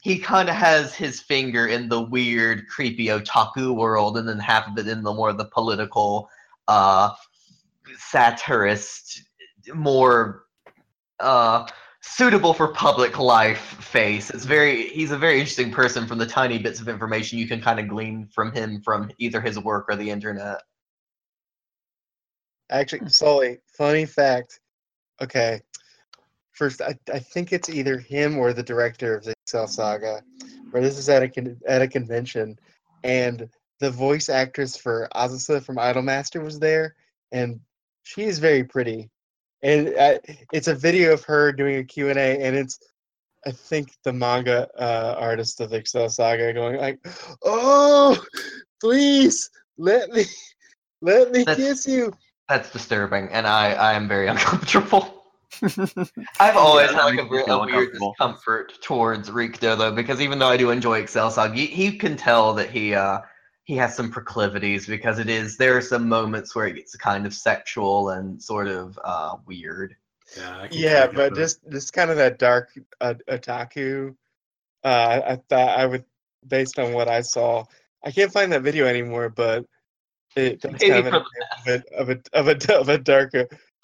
he 0.03 0.19
kind 0.19 0.49
of 0.49 0.55
has 0.55 0.93
his 0.93 1.21
finger 1.21 1.67
in 1.67 1.87
the 1.87 2.01
weird 2.01 2.67
creepy 2.67 3.07
otaku 3.07 3.73
world 3.73 4.17
and 4.17 4.27
then 4.27 4.37
half 4.37 4.67
of 4.67 4.77
it 4.77 4.87
in 4.87 5.01
the 5.01 5.13
more 5.13 5.33
the 5.33 5.45
political 5.45 6.29
uh 6.67 7.11
satirist 7.97 9.21
more 9.73 10.43
uh 11.19 11.65
suitable 12.01 12.53
for 12.53 12.67
public 12.73 13.17
life 13.17 13.59
face 13.59 14.29
it's 14.29 14.45
very 14.45 14.89
he's 14.89 15.11
a 15.11 15.17
very 15.17 15.39
interesting 15.39 15.71
person 15.71 16.05
from 16.05 16.17
the 16.17 16.25
tiny 16.25 16.57
bits 16.57 16.81
of 16.81 16.89
information 16.89 17.39
you 17.39 17.47
can 17.47 17.61
kind 17.61 17.79
of 17.79 17.87
glean 17.87 18.27
from 18.33 18.51
him 18.51 18.81
from 18.81 19.09
either 19.19 19.39
his 19.39 19.57
work 19.57 19.85
or 19.89 19.95
the 19.95 20.09
internet 20.09 20.61
Actually, 22.69 23.07
Sully, 23.09 23.59
funny 23.67 24.05
fact. 24.05 24.59
Okay. 25.21 25.61
First, 26.53 26.81
I, 26.81 26.97
I 27.11 27.19
think 27.19 27.51
it's 27.51 27.69
either 27.69 27.97
him 27.97 28.37
or 28.37 28.53
the 28.53 28.63
director 28.63 29.15
of 29.15 29.23
the 29.23 29.33
Excel 29.43 29.67
Saga, 29.67 30.21
where 30.71 30.83
this 30.83 30.97
is 30.97 31.09
at 31.09 31.23
a 31.23 31.27
con- 31.29 31.59
at 31.67 31.81
a 31.81 31.87
convention, 31.87 32.57
and 33.03 33.49
the 33.79 33.89
voice 33.91 34.29
actress 34.29 34.77
for 34.77 35.07
Azusa 35.15 35.63
from 35.63 35.77
Idolmaster 35.77 36.43
was 36.43 36.59
there, 36.59 36.95
and 37.31 37.59
she 38.03 38.23
is 38.23 38.37
very 38.39 38.63
pretty, 38.63 39.09
and 39.63 39.95
uh, 39.97 40.19
it's 40.51 40.67
a 40.67 40.75
video 40.75 41.13
of 41.13 41.23
her 41.25 41.51
doing 41.51 41.77
a 41.77 41.83
Q 41.83 42.09
and 42.09 42.19
A, 42.19 42.39
and 42.39 42.55
it's 42.55 42.79
I 43.45 43.51
think 43.51 43.97
the 44.03 44.13
manga 44.13 44.69
uh, 44.79 45.15
artist 45.17 45.59
of 45.59 45.71
the 45.71 45.77
Excel 45.77 46.07
Saga 46.07 46.53
going 46.53 46.77
like, 46.77 46.99
"Oh, 47.43 48.23
please 48.79 49.49
let 49.77 50.11
me 50.11 50.25
let 51.01 51.31
me 51.31 51.43
That's- 51.43 51.57
kiss 51.57 51.87
you." 51.87 52.13
that's 52.49 52.69
disturbing 52.71 53.29
and 53.29 53.47
i 53.47 53.71
i 53.71 53.93
am 53.93 54.05
very 54.05 54.27
uncomfortable 54.33 55.22
I've 56.39 56.57
always 56.57 56.91
Yeah, 56.91 56.93
had 56.93 57.05
like 57.05 57.17
a, 57.17 57.23
makes 57.23 57.29
me 57.29 57.37
re- 57.37 57.43
feel 57.45 57.61
a 57.63 57.63
weird 57.63 57.91
discomfort 57.93 58.73
towards 58.81 59.29
Rikdo 59.29 59.77
though, 59.77 59.91
because 59.91 60.21
even 60.21 60.39
though 60.39 60.47
I 60.47 60.57
do 60.57 60.71
enjoy 60.71 60.99
Excel 60.99 61.31
Saga, 61.31 61.53
he, 61.55 61.67
he 61.67 61.97
can 61.97 62.17
tell 62.17 62.53
that 62.55 62.69
he 62.69 62.93
uh 62.95 63.19
he 63.65 63.75
has 63.77 63.95
some 63.95 64.11
proclivities 64.11 64.87
because 64.87 65.19
it 65.19 65.29
is 65.29 65.57
there 65.57 65.77
are 65.77 65.81
some 65.81 66.09
moments 66.09 66.55
where 66.55 66.67
it 66.67 66.75
gets 66.75 66.95
kind 66.97 67.25
of 67.25 67.33
sexual 67.33 68.09
and 68.09 68.41
sort 68.41 68.67
of 68.67 68.99
uh 69.03 69.37
weird. 69.45 69.95
yeah, 70.35 70.67
Yeah, 70.71 71.07
but 71.07 71.35
just 71.35 71.59
just 71.71 71.93
kind 71.93 72.09
of 72.09 72.17
that 72.17 72.39
dark 72.39 72.69
uh, 73.01 73.15
otaku. 73.29 74.15
Uh, 74.83 75.21
I 75.25 75.35
thought 75.49 75.79
I 75.79 75.85
would, 75.85 76.05
based 76.47 76.79
on 76.79 76.93
what 76.93 77.07
I 77.07 77.21
saw, 77.21 77.65
I 78.03 78.11
can't 78.11 78.31
find 78.31 78.51
that 78.51 78.63
video 78.63 78.85
anymore, 78.85 79.29
but 79.29 79.65
it 80.35 80.61
that's 80.61 80.83
Maybe 80.83 80.85
kind 80.85 81.07
of, 81.07 81.13
for 81.13 81.17
an 81.17 81.23
example 81.23 81.83
of 81.99 82.09
a 82.09 82.09
of 82.09 82.09
a 82.09 82.21
of 82.33 82.47
a 82.47 82.79
of 82.79 82.89
a 82.89 82.97
dark 82.97 83.31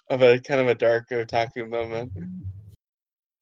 of 0.10 0.22
a 0.22 0.39
kind 0.39 0.60
of 0.60 0.68
a 0.68 0.76
dark 0.76 1.10
otaku 1.10 1.70
moment. 1.70 2.12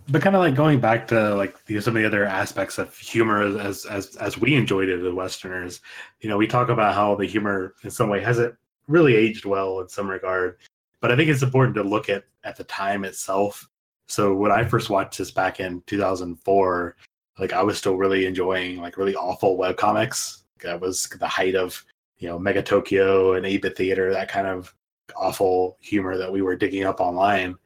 but 0.09 0.22
kind 0.22 0.36
of 0.36 0.41
like 0.41 0.55
going 0.55 0.80
back 0.80 1.07
to 1.07 1.36
like 1.36 1.63
the, 1.65 1.80
some 1.82 1.95
of 1.95 2.01
the 2.01 2.07
other 2.07 2.26
aspects 2.26 2.78
of 2.78 2.95
humor 2.97 3.57
as 3.59 3.86
as 3.86 4.15
as 4.18 4.38
we 4.38 4.55
enjoyed 4.55 4.89
it 4.89 5.05
as 5.05 5.13
Westerners. 5.13 5.82
You 6.22 6.30
know, 6.30 6.38
we 6.38 6.47
talk 6.47 6.70
about 6.70 6.93
how 6.93 7.15
the 7.15 7.26
humor 7.26 7.76
in 7.84 7.91
some 7.91 8.09
way 8.09 8.22
hasn't 8.22 8.55
really 8.88 9.15
aged 9.15 9.45
well 9.45 9.82
in 9.82 9.89
some 9.89 10.09
regard, 10.09 10.57
but 11.01 11.11
I 11.11 11.15
think 11.15 11.30
it's 11.30 11.43
important 11.43 11.76
to 11.76 11.84
look 11.84 12.09
at 12.09 12.24
at 12.43 12.55
the 12.55 12.63
time 12.65 13.05
itself. 13.05 13.68
So 14.07 14.34
when 14.34 14.51
I 14.51 14.63
first 14.63 14.89
watched 14.89 15.18
this 15.18 15.32
back 15.32 15.59
in 15.59 15.82
2004, 15.88 16.95
like 17.39 17.53
I 17.53 17.61
was 17.63 17.78
still 17.78 17.97
really 17.97 18.26
enjoying 18.26 18.78
like 18.82 18.97
really 18.97 19.15
awful 19.15 19.57
webcomics. 19.57 20.43
That 20.63 20.80
was 20.80 21.07
the 21.07 21.28
height 21.28 21.55
of 21.55 21.84
you 22.18 22.28
know 22.28 22.39
Mega 22.39 22.63
Tokyo 22.63 23.34
and 23.34 23.45
8-bit 23.45 23.78
theater, 23.78 24.11
that 24.13 24.30
kind 24.30 24.47
of 24.47 24.74
awful 25.16 25.78
humor 25.80 26.18
that 26.18 26.32
we 26.32 26.41
were 26.41 26.55
digging 26.55 26.84
up 26.84 26.99
online 26.99 27.58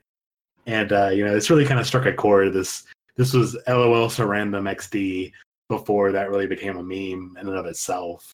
and 0.66 0.92
uh, 0.94 1.10
you 1.10 1.26
know 1.26 1.36
it's 1.36 1.50
really 1.50 1.66
kind 1.66 1.80
of 1.80 1.88
struck 1.88 2.06
a 2.06 2.14
chord. 2.14 2.54
This 2.54 2.84
this 3.16 3.34
was 3.34 3.58
LOL 3.68 4.10
so 4.10 4.26
random 4.26 4.66
XD 4.66 5.32
before 5.68 6.12
that 6.12 6.30
really 6.30 6.48
became 6.48 6.78
a 6.78 6.84
meme 6.84 7.38
in 7.40 7.48
and 7.48 7.58
of 7.58 7.66
itself. 7.66 8.34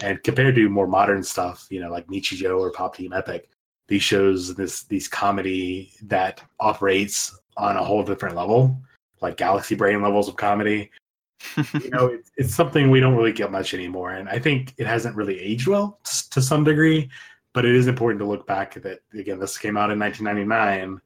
And 0.00 0.22
compared 0.22 0.54
to 0.56 0.68
more 0.68 0.86
modern 0.86 1.22
stuff, 1.22 1.66
you 1.70 1.80
know, 1.80 1.90
like 1.90 2.06
Nichijou 2.08 2.58
or 2.58 2.72
Pop 2.72 2.96
Team 2.96 3.12
Epic, 3.12 3.48
these 3.88 4.02
shows 4.02 4.54
this 4.54 4.84
these 4.84 5.08
comedy 5.08 5.92
that 6.02 6.42
operates 6.60 7.38
on 7.56 7.76
a 7.76 7.84
whole 7.84 8.02
different 8.02 8.36
level, 8.36 8.76
like 9.20 9.36
Galaxy 9.36 9.74
Brain 9.74 10.02
levels 10.02 10.28
of 10.28 10.36
comedy. 10.36 10.90
you 11.56 11.90
know, 11.90 12.06
it's, 12.06 12.30
it's 12.36 12.54
something 12.54 12.90
we 12.90 13.00
don't 13.00 13.16
really 13.16 13.32
get 13.32 13.52
much 13.52 13.74
anymore, 13.74 14.12
and 14.12 14.28
I 14.28 14.38
think 14.38 14.74
it 14.78 14.86
hasn't 14.86 15.14
really 15.14 15.38
aged 15.38 15.66
well 15.66 16.00
to 16.30 16.40
some 16.40 16.64
degree. 16.64 17.10
But 17.54 17.64
it 17.64 17.74
is 17.74 17.86
important 17.86 18.20
to 18.20 18.26
look 18.26 18.46
back 18.46 18.74
that. 18.74 19.00
Again, 19.14 19.38
this 19.38 19.56
came 19.56 19.78
out 19.78 19.90
in 19.90 19.98
1999 19.98 21.00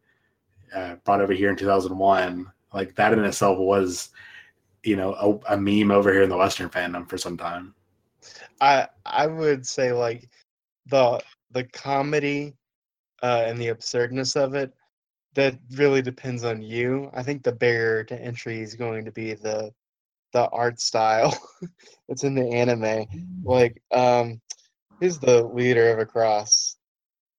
uh, 0.75 0.97
brought 1.05 1.21
over 1.21 1.33
here 1.33 1.51
in 1.51 1.57
2001 1.57 2.47
like 2.75 2.95
that 2.95 3.13
in 3.13 3.25
itself 3.25 3.59
was 3.59 4.11
you 4.83 4.97
know 4.97 5.43
a, 5.49 5.55
a 5.55 5.57
meme 5.57 5.91
over 5.91 6.13
here 6.13 6.23
in 6.23 6.29
the 6.29 6.37
western 6.37 6.69
fandom 6.69 7.09
for 7.09 7.17
some 7.17 7.37
time 7.37 7.75
I 8.61 8.89
I 9.07 9.27
would 9.27 9.67
say 9.67 9.93
like 9.93 10.29
the 10.87 11.21
the 11.53 11.65
comedy 11.65 12.55
uh, 13.23 13.45
and 13.47 13.59
the 13.59 13.69
absurdness 13.69 14.37
of 14.37 14.55
it 14.55 14.73
that 15.35 15.59
really 15.73 16.03
depends 16.03 16.45
on 16.45 16.63
you. 16.63 17.11
I 17.15 17.23
think 17.23 17.43
the 17.43 17.53
barrier 17.53 18.05
to 18.05 18.21
entry 18.21 18.61
is 18.61 18.75
going 18.75 19.05
to 19.05 19.13
be 19.13 19.35
the 19.35 19.73
the 20.33 20.49
art 20.51 20.81
style 20.81 21.37
that's 22.09 22.25
in 22.25 22.35
the 22.35 22.49
anime. 22.49 23.07
Like 23.45 23.81
um 23.93 24.41
who's 25.01 25.19
the 25.19 25.43
leader 25.45 25.93
of 25.93 25.99
Across? 25.99 26.77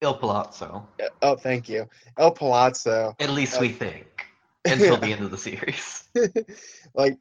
Il 0.02 0.14
Palazzo. 0.14 0.88
Oh, 1.22 1.36
thank 1.36 1.68
you. 1.68 1.88
Il 2.18 2.32
Palazzo. 2.32 3.16
At 3.20 3.32
least 3.32 3.58
Uh, 3.58 3.62
we 3.62 3.70
think. 3.70 4.06
Until 4.66 4.98
the 4.98 5.08
end 5.14 5.24
of 5.24 5.32
the 5.32 5.38
series. 5.38 6.04
like 6.94 7.18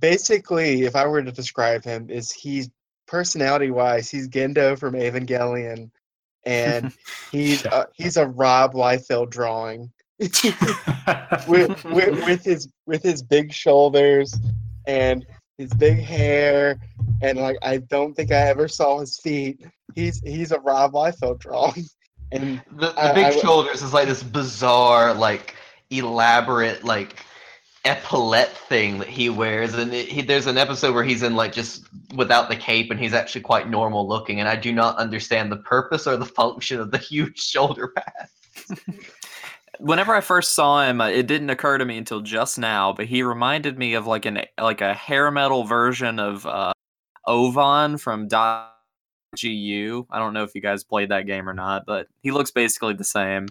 basically, 0.00 0.82
if 0.82 0.96
I 0.96 1.06
were 1.06 1.22
to 1.22 1.32
describe 1.32 1.84
him, 1.84 2.08
is 2.10 2.32
he's 2.32 2.70
personality 3.06 3.70
wise, 3.70 4.10
he's 4.10 4.28
Gendo 4.28 4.78
from 4.78 4.94
Evangelion, 4.94 5.90
and 6.44 6.92
he's 7.32 7.64
uh, 7.66 7.84
he's 7.94 8.16
a 8.16 8.26
Rob 8.26 8.72
Liefeld 8.74 9.30
drawing 9.30 9.92
with, 10.18 11.84
with 11.84 12.24
with 12.26 12.44
his 12.44 12.68
with 12.86 13.02
his 13.02 13.22
big 13.22 13.52
shoulders 13.52 14.34
and 14.86 15.26
his 15.62 15.72
big 15.74 15.98
hair 15.98 16.78
and 17.22 17.38
like 17.38 17.56
I 17.62 17.78
don't 17.78 18.14
think 18.14 18.30
I 18.32 18.48
ever 18.48 18.68
saw 18.68 18.98
his 19.00 19.18
feet. 19.20 19.64
He's 19.94 20.20
he's 20.20 20.52
a 20.52 20.60
Rob 20.60 20.92
Liefeld 20.92 21.38
drawing, 21.38 21.84
and 22.32 22.60
The, 22.72 22.88
the 22.92 23.00
I- 23.00 23.12
big 23.14 23.24
I 23.24 23.28
w- 23.30 23.40
shoulders 23.40 23.82
is 23.82 23.92
like 23.92 24.08
this 24.08 24.22
bizarre, 24.22 25.14
like 25.14 25.54
elaborate, 25.90 26.82
like 26.84 27.16
epaulette 27.84 28.50
thing 28.68 28.98
that 28.98 29.08
he 29.08 29.28
wears, 29.28 29.74
and 29.74 29.92
it, 29.92 30.08
he, 30.08 30.22
there's 30.22 30.46
an 30.46 30.56
episode 30.56 30.94
where 30.94 31.04
he's 31.04 31.22
in 31.22 31.34
like 31.36 31.52
just 31.52 31.84
without 32.14 32.48
the 32.48 32.56
cape, 32.56 32.90
and 32.90 32.98
he's 33.00 33.12
actually 33.12 33.40
quite 33.40 33.68
normal 33.68 34.06
looking, 34.08 34.40
and 34.40 34.48
I 34.48 34.56
do 34.56 34.72
not 34.72 34.96
understand 34.98 35.50
the 35.52 35.56
purpose 35.58 36.06
or 36.06 36.16
the 36.16 36.24
function 36.26 36.80
of 36.80 36.90
the 36.90 36.98
huge 36.98 37.38
shoulder 37.40 37.92
pads. 37.96 38.80
Whenever 39.82 40.14
I 40.14 40.20
first 40.20 40.54
saw 40.54 40.84
him, 40.86 41.00
uh, 41.00 41.08
it 41.08 41.26
didn't 41.26 41.50
occur 41.50 41.76
to 41.76 41.84
me 41.84 41.98
until 41.98 42.20
just 42.20 42.56
now, 42.58 42.92
but 42.92 43.06
he 43.06 43.22
reminded 43.22 43.78
me 43.78 43.94
of 43.94 44.06
like 44.06 44.26
an 44.26 44.42
like 44.60 44.80
a 44.80 44.94
hair 44.94 45.30
metal 45.30 45.64
version 45.64 46.20
of 46.20 46.46
uh, 46.46 46.72
Ovan 47.26 47.98
from 47.98 48.28
GU. 48.28 50.06
I 50.10 50.18
don't 50.18 50.34
know 50.34 50.44
if 50.44 50.54
you 50.54 50.60
guys 50.60 50.84
played 50.84 51.08
that 51.10 51.26
game 51.26 51.48
or 51.48 51.54
not, 51.54 51.84
but 51.86 52.06
he 52.22 52.30
looks 52.30 52.50
basically 52.52 52.94
the 52.94 53.04
same. 53.04 53.48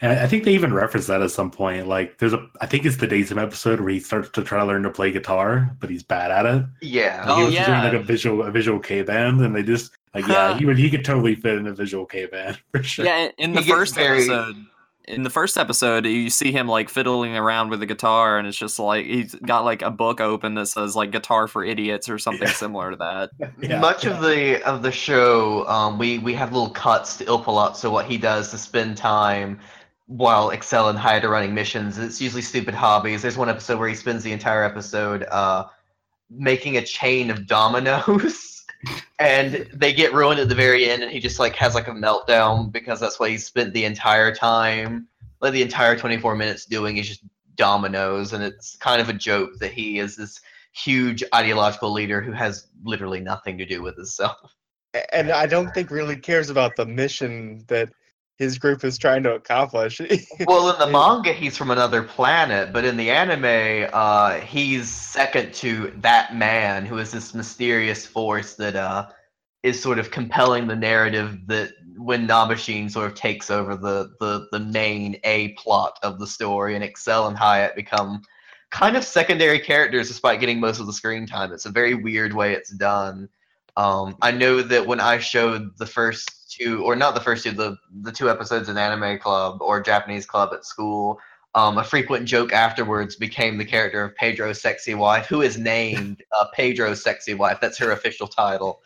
And 0.00 0.18
I 0.18 0.26
think 0.26 0.44
they 0.44 0.52
even 0.52 0.74
reference 0.74 1.06
that 1.06 1.22
at 1.22 1.30
some 1.30 1.50
point. 1.50 1.86
Like, 1.86 2.18
there's 2.18 2.32
a, 2.32 2.44
I 2.60 2.66
think 2.66 2.84
it's 2.84 2.96
the 2.96 3.06
Datum 3.06 3.38
episode 3.38 3.80
where 3.80 3.90
he 3.90 4.00
starts 4.00 4.28
to 4.30 4.42
try 4.42 4.58
to 4.58 4.64
learn 4.64 4.82
to 4.82 4.90
play 4.90 5.12
guitar, 5.12 5.74
but 5.80 5.88
he's 5.88 6.02
bad 6.02 6.30
at 6.32 6.44
it. 6.44 6.64
Yeah. 6.82 7.24
Oh, 7.28 7.36
he 7.36 7.44
was 7.44 7.54
yeah. 7.54 7.66
doing 7.66 7.78
like 7.78 8.02
a 8.02 8.04
visual, 8.04 8.42
a 8.42 8.50
visual 8.50 8.80
kei 8.80 9.02
band, 9.02 9.40
and 9.40 9.54
they 9.54 9.62
just 9.62 9.92
like, 10.12 10.26
yeah, 10.26 10.58
he 10.58 10.66
would, 10.66 10.76
he 10.78 10.90
could 10.90 11.04
totally 11.04 11.36
fit 11.36 11.54
in 11.56 11.66
a 11.68 11.72
visual 11.72 12.04
kei 12.04 12.26
band 12.26 12.60
for 12.72 12.82
sure. 12.82 13.04
Yeah, 13.06 13.24
in, 13.24 13.32
in 13.38 13.52
the 13.52 13.60
He 13.60 13.66
gets 13.66 13.78
first 13.78 13.94
very- 13.94 14.18
episode, 14.18 14.56
in 15.06 15.22
the 15.22 15.30
first 15.30 15.56
episode, 15.58 16.06
you 16.06 16.30
see 16.30 16.50
him 16.52 16.66
like 16.66 16.88
fiddling 16.88 17.36
around 17.36 17.68
with 17.70 17.80
the 17.80 17.86
guitar, 17.86 18.38
and 18.38 18.48
it's 18.48 18.56
just 18.56 18.78
like 18.78 19.04
he's 19.06 19.34
got 19.34 19.64
like 19.64 19.82
a 19.82 19.90
book 19.90 20.20
open 20.20 20.54
that 20.54 20.66
says 20.66 20.96
like 20.96 21.10
"Guitar 21.10 21.46
for 21.48 21.62
Idiots" 21.64 22.08
or 22.08 22.18
something 22.18 22.48
Yeah. 22.48 22.54
similar 22.54 22.90
to 22.92 22.96
that. 22.96 23.30
Yeah, 23.62 23.80
Much 23.80 24.04
yeah. 24.04 24.10
of 24.10 24.22
the 24.22 24.62
of 24.68 24.82
the 24.82 24.92
show, 24.92 25.66
um, 25.68 25.98
we 25.98 26.18
we 26.18 26.34
have 26.34 26.52
little 26.52 26.70
cuts 26.70 27.16
to 27.18 27.26
Il 27.26 27.38
Palazzo. 27.42 27.74
So 27.78 27.90
what 27.90 28.06
he 28.06 28.16
does 28.18 28.50
to 28.52 28.58
spend 28.58 28.96
time 28.96 29.60
while 30.06 30.50
Excel 30.50 30.88
and 30.90 30.98
Hyatt 30.98 31.24
are 31.24 31.30
running 31.30 31.54
missions, 31.54 31.98
it's 31.98 32.20
usually 32.20 32.42
stupid 32.42 32.74
hobbies. 32.74 33.22
There's 33.22 33.36
one 33.38 33.48
episode 33.48 33.78
where 33.78 33.88
he 33.88 33.94
spends 33.94 34.22
the 34.22 34.32
entire 34.32 34.62
episode 34.64 35.22
uh, 35.24 35.64
making 36.30 36.76
a 36.76 36.82
chain 36.82 37.30
of 37.30 37.46
dominoes, 37.46 38.53
and 39.18 39.68
they 39.72 39.92
get 39.92 40.12
ruined 40.12 40.40
at 40.40 40.48
the 40.48 40.54
very 40.54 40.88
end, 40.88 41.02
and 41.02 41.10
he 41.10 41.20
just 41.20 41.38
like 41.38 41.54
has 41.56 41.74
like 41.74 41.88
a 41.88 41.92
meltdown 41.92 42.70
because 42.72 43.00
that's 43.00 43.18
what 43.18 43.30
he 43.30 43.38
spent 43.38 43.72
the 43.72 43.84
entire 43.84 44.34
time, 44.34 45.08
like 45.40 45.52
the 45.52 45.62
entire 45.62 45.96
24 45.96 46.34
minutes 46.34 46.66
doing 46.66 46.96
is 46.96 47.08
just 47.08 47.22
dominoes, 47.56 48.32
and 48.32 48.42
it's 48.42 48.76
kind 48.76 49.00
of 49.00 49.08
a 49.08 49.12
joke 49.12 49.58
that 49.60 49.72
he 49.72 49.98
is 49.98 50.16
this 50.16 50.40
huge 50.72 51.22
ideological 51.34 51.92
leader 51.92 52.20
who 52.20 52.32
has 52.32 52.66
literally 52.82 53.20
nothing 53.20 53.56
to 53.58 53.64
do 53.64 53.82
with 53.82 53.96
himself. 53.96 54.54
and 55.12 55.30
I 55.30 55.46
don't 55.46 55.72
think 55.72 55.90
really 55.90 56.16
cares 56.16 56.50
about 56.50 56.76
the 56.76 56.86
mission 56.86 57.64
that 57.68 57.90
his 58.38 58.58
group 58.58 58.84
is 58.84 58.98
trying 58.98 59.22
to 59.22 59.34
accomplish. 59.34 60.00
Well, 60.46 60.70
in 60.70 60.78
the 60.78 60.86
manga, 60.86 61.32
he's 61.32 61.56
from 61.56 61.70
another 61.70 62.02
planet, 62.02 62.72
but 62.72 62.84
in 62.84 62.96
the 62.96 63.10
anime, 63.10 63.88
uh, 63.92 64.40
he's 64.40 64.88
second 64.88 65.54
to 65.54 65.92
that 65.98 66.34
man, 66.34 66.84
who 66.84 66.98
is 66.98 67.12
this 67.12 67.34
mysterious 67.34 68.04
force 68.04 68.54
that 68.54 68.76
uh, 68.76 69.08
is 69.62 69.80
sort 69.80 69.98
of 69.98 70.10
compelling 70.10 70.66
the 70.66 70.76
narrative 70.76 71.38
that 71.46 71.72
when 71.96 72.26
Nabeshin 72.26 72.90
sort 72.90 73.06
of 73.06 73.14
takes 73.14 73.50
over 73.50 73.76
the, 73.76 74.10
the, 74.20 74.48
the 74.52 74.58
main 74.58 75.16
A 75.24 75.48
plot 75.52 75.98
of 76.02 76.18
the 76.18 76.26
story, 76.26 76.74
and 76.74 76.84
Excel 76.84 77.28
and 77.28 77.36
Hyatt 77.36 77.76
become 77.76 78.22
kind 78.70 78.96
of 78.96 79.04
secondary 79.04 79.60
characters 79.60 80.08
despite 80.08 80.40
getting 80.40 80.58
most 80.58 80.80
of 80.80 80.86
the 80.86 80.92
screen 80.92 81.26
time. 81.26 81.52
It's 81.52 81.66
a 81.66 81.70
very 81.70 81.94
weird 81.94 82.34
way 82.34 82.52
it's 82.52 82.70
done. 82.70 83.28
Um, 83.76 84.16
I 84.20 84.32
know 84.32 84.62
that 84.62 84.86
when 84.86 85.00
I 85.00 85.18
showed 85.18 85.78
the 85.78 85.86
first 85.86 86.43
two, 86.56 86.84
or 86.84 86.96
not 86.96 87.14
the 87.14 87.20
first 87.20 87.44
two, 87.44 87.52
the 87.52 87.76
the 88.02 88.12
two 88.12 88.30
episodes 88.30 88.68
in 88.68 88.76
Anime 88.76 89.18
Club 89.18 89.58
or 89.60 89.80
Japanese 89.80 90.26
Club 90.26 90.50
at 90.52 90.64
school, 90.64 91.18
um, 91.54 91.78
a 91.78 91.84
frequent 91.84 92.26
joke 92.26 92.52
afterwards 92.52 93.16
became 93.16 93.58
the 93.58 93.64
character 93.64 94.02
of 94.04 94.14
Pedro's 94.16 94.60
sexy 94.60 94.94
wife, 94.94 95.26
who 95.26 95.40
is 95.40 95.56
named 95.56 96.22
uh, 96.38 96.46
Pedro's 96.52 97.02
sexy 97.02 97.34
wife. 97.34 97.58
That's 97.60 97.78
her 97.78 97.92
official 97.92 98.26
title. 98.26 98.80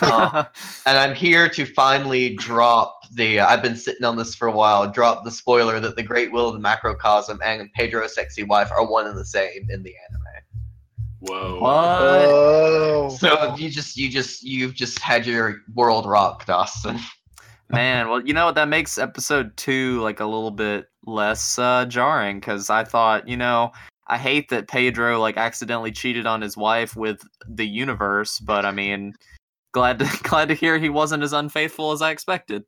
Um, 0.00 0.46
and 0.86 0.98
I'm 0.98 1.14
here 1.14 1.48
to 1.50 1.66
finally 1.66 2.34
drop 2.36 3.00
the. 3.12 3.40
Uh, 3.40 3.46
I've 3.46 3.62
been 3.62 3.76
sitting 3.76 4.04
on 4.04 4.16
this 4.16 4.34
for 4.34 4.48
a 4.48 4.52
while. 4.52 4.90
Drop 4.90 5.24
the 5.24 5.30
spoiler 5.30 5.78
that 5.80 5.96
the 5.96 6.02
Great 6.02 6.32
Will 6.32 6.48
of 6.48 6.54
the 6.54 6.60
Macrocosm 6.60 7.40
and 7.44 7.72
Pedro's 7.74 8.14
sexy 8.14 8.42
wife 8.42 8.70
are 8.70 8.86
one 8.86 9.06
and 9.06 9.18
the 9.18 9.24
same 9.24 9.68
in 9.70 9.82
the 9.82 9.94
anime. 10.10 10.25
Whoa. 11.26 11.60
what? 11.60 11.72
oh, 11.72 13.16
So 13.18 13.54
you 13.56 13.70
just 13.70 13.96
you 13.96 14.10
just 14.10 14.42
you've 14.42 14.74
just 14.74 14.98
had 14.98 15.26
your 15.26 15.62
world 15.74 16.06
rocked, 16.06 16.50
Austin. 16.50 16.98
Man, 17.68 18.08
well, 18.08 18.24
you 18.24 18.32
know 18.32 18.46
what? 18.46 18.54
That 18.54 18.68
makes 18.68 18.96
episode 18.96 19.56
two 19.56 20.00
like 20.00 20.20
a 20.20 20.24
little 20.24 20.52
bit 20.52 20.86
less 21.04 21.58
uh, 21.58 21.84
jarring 21.86 22.38
because 22.38 22.70
I 22.70 22.84
thought, 22.84 23.26
you 23.26 23.36
know, 23.36 23.72
I 24.06 24.18
hate 24.18 24.50
that 24.50 24.68
Pedro 24.68 25.18
like 25.18 25.36
accidentally 25.36 25.90
cheated 25.90 26.26
on 26.26 26.40
his 26.40 26.56
wife 26.56 26.94
with 26.94 27.22
the 27.48 27.66
universe, 27.66 28.38
but 28.38 28.64
I 28.64 28.70
mean, 28.70 29.14
glad 29.72 29.98
to 29.98 30.08
glad 30.22 30.48
to 30.48 30.54
hear 30.54 30.78
he 30.78 30.88
wasn't 30.88 31.24
as 31.24 31.32
unfaithful 31.32 31.90
as 31.90 32.02
I 32.02 32.10
expected. 32.10 32.64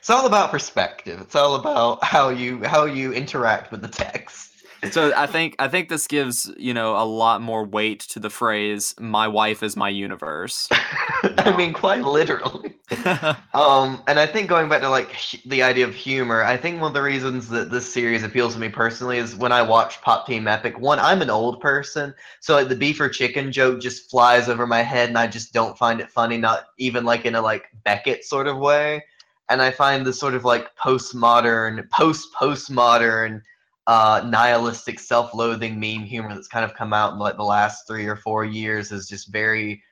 It's 0.00 0.10
all 0.10 0.26
about 0.26 0.50
perspective. 0.50 1.20
It's 1.20 1.36
all 1.36 1.54
about 1.54 2.02
how 2.02 2.28
you 2.30 2.64
how 2.64 2.86
you 2.86 3.12
interact 3.12 3.70
with 3.70 3.82
the 3.82 3.88
text. 3.88 4.51
So 4.90 5.12
I 5.16 5.26
think 5.26 5.54
I 5.60 5.68
think 5.68 5.88
this 5.88 6.08
gives 6.08 6.50
you 6.56 6.74
know 6.74 6.96
a 6.96 7.04
lot 7.04 7.40
more 7.40 7.64
weight 7.64 8.00
to 8.00 8.18
the 8.18 8.30
phrase 8.30 8.94
"my 8.98 9.28
wife 9.28 9.62
is 9.62 9.76
my 9.76 9.88
universe." 9.88 10.68
I 10.72 11.54
mean, 11.56 11.72
quite 11.72 12.02
literally. 12.02 12.74
Um, 13.54 14.02
and 14.06 14.18
I 14.18 14.26
think 14.26 14.48
going 14.48 14.68
back 14.68 14.80
to 14.80 14.88
like 14.88 15.14
the 15.46 15.62
idea 15.62 15.86
of 15.86 15.94
humor, 15.94 16.42
I 16.42 16.56
think 16.56 16.80
one 16.80 16.88
of 16.90 16.94
the 16.94 17.02
reasons 17.02 17.48
that 17.48 17.70
this 17.70 17.90
series 17.90 18.22
appeals 18.22 18.54
to 18.54 18.60
me 18.60 18.68
personally 18.68 19.18
is 19.18 19.36
when 19.36 19.52
I 19.52 19.62
watch 19.62 20.00
Pop 20.00 20.26
Team 20.26 20.48
Epic. 20.48 20.78
One, 20.78 20.98
I'm 20.98 21.22
an 21.22 21.30
old 21.30 21.60
person, 21.60 22.14
so 22.40 22.54
like 22.54 22.68
the 22.68 22.76
beef 22.76 23.00
or 23.00 23.08
chicken 23.08 23.52
joke 23.52 23.80
just 23.80 24.10
flies 24.10 24.48
over 24.48 24.66
my 24.66 24.82
head, 24.82 25.08
and 25.08 25.18
I 25.18 25.26
just 25.26 25.52
don't 25.52 25.76
find 25.76 26.00
it 26.00 26.10
funny, 26.10 26.38
not 26.38 26.66
even 26.78 27.04
like 27.04 27.24
in 27.24 27.34
a 27.34 27.42
like 27.42 27.66
Beckett 27.84 28.24
sort 28.24 28.46
of 28.46 28.58
way. 28.58 29.04
And 29.48 29.60
I 29.60 29.70
find 29.70 30.06
this 30.06 30.18
sort 30.18 30.34
of 30.34 30.44
like 30.44 30.74
postmodern, 30.76 31.88
post 31.90 32.28
postmodern, 32.34 33.42
uh, 33.86 34.22
nihilistic, 34.26 35.00
self-loathing 35.00 35.78
meme 35.78 36.04
humor 36.04 36.34
that's 36.34 36.48
kind 36.48 36.64
of 36.64 36.74
come 36.74 36.92
out 36.92 37.12
in 37.12 37.18
like 37.18 37.36
the 37.36 37.42
last 37.42 37.86
three 37.86 38.06
or 38.06 38.16
four 38.16 38.44
years 38.44 38.92
is 38.92 39.08
just 39.08 39.32
very 39.32 39.82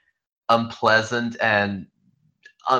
unpleasant 0.49 1.36
and 1.41 1.86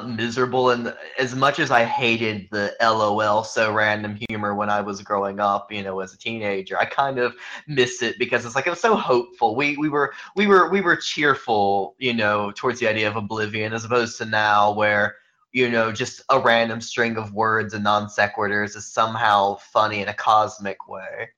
miserable. 0.06 0.70
And 0.70 0.94
as 1.18 1.34
much 1.34 1.58
as 1.58 1.70
i 1.70 1.84
hated 1.84 2.48
the 2.52 2.74
lol 2.80 3.42
so 3.42 3.72
random 3.72 4.16
humor 4.28 4.54
when 4.54 4.70
i 4.70 4.80
was 4.80 5.02
growing 5.02 5.40
up 5.40 5.72
you 5.72 5.82
know 5.82 5.98
as 6.00 6.14
a 6.14 6.18
teenager 6.18 6.78
i 6.78 6.84
kind 6.84 7.18
of 7.18 7.34
miss 7.66 8.02
it 8.02 8.16
because 8.18 8.44
it's 8.44 8.54
like 8.54 8.66
it 8.66 8.70
was 8.70 8.80
so 8.80 8.94
hopeful. 8.94 9.56
We 9.56 9.76
we 9.78 9.88
were 9.88 10.12
we 10.36 10.46
were 10.46 10.70
we 10.70 10.80
were 10.80 10.96
cheerful 10.96 11.96
you 11.98 12.14
know 12.14 12.52
towards 12.52 12.78
the 12.78 12.88
idea 12.88 13.08
of 13.08 13.16
oblivion 13.16 13.72
as 13.72 13.84
opposed 13.84 14.16
to 14.18 14.26
now 14.26 14.72
where 14.72 15.16
you 15.53 15.68
know 15.68 15.92
just 15.92 16.22
a 16.30 16.38
random 16.38 16.80
string 16.80 17.16
of 17.16 17.32
words 17.32 17.74
and 17.74 17.84
non 17.84 18.07
sequiturs 18.07 18.76
is 18.76 18.86
somehow 18.86 19.57
funny 19.57 20.01
in 20.01 20.09
a 20.09 20.14
cosmic 20.14 20.88
way 20.88 21.28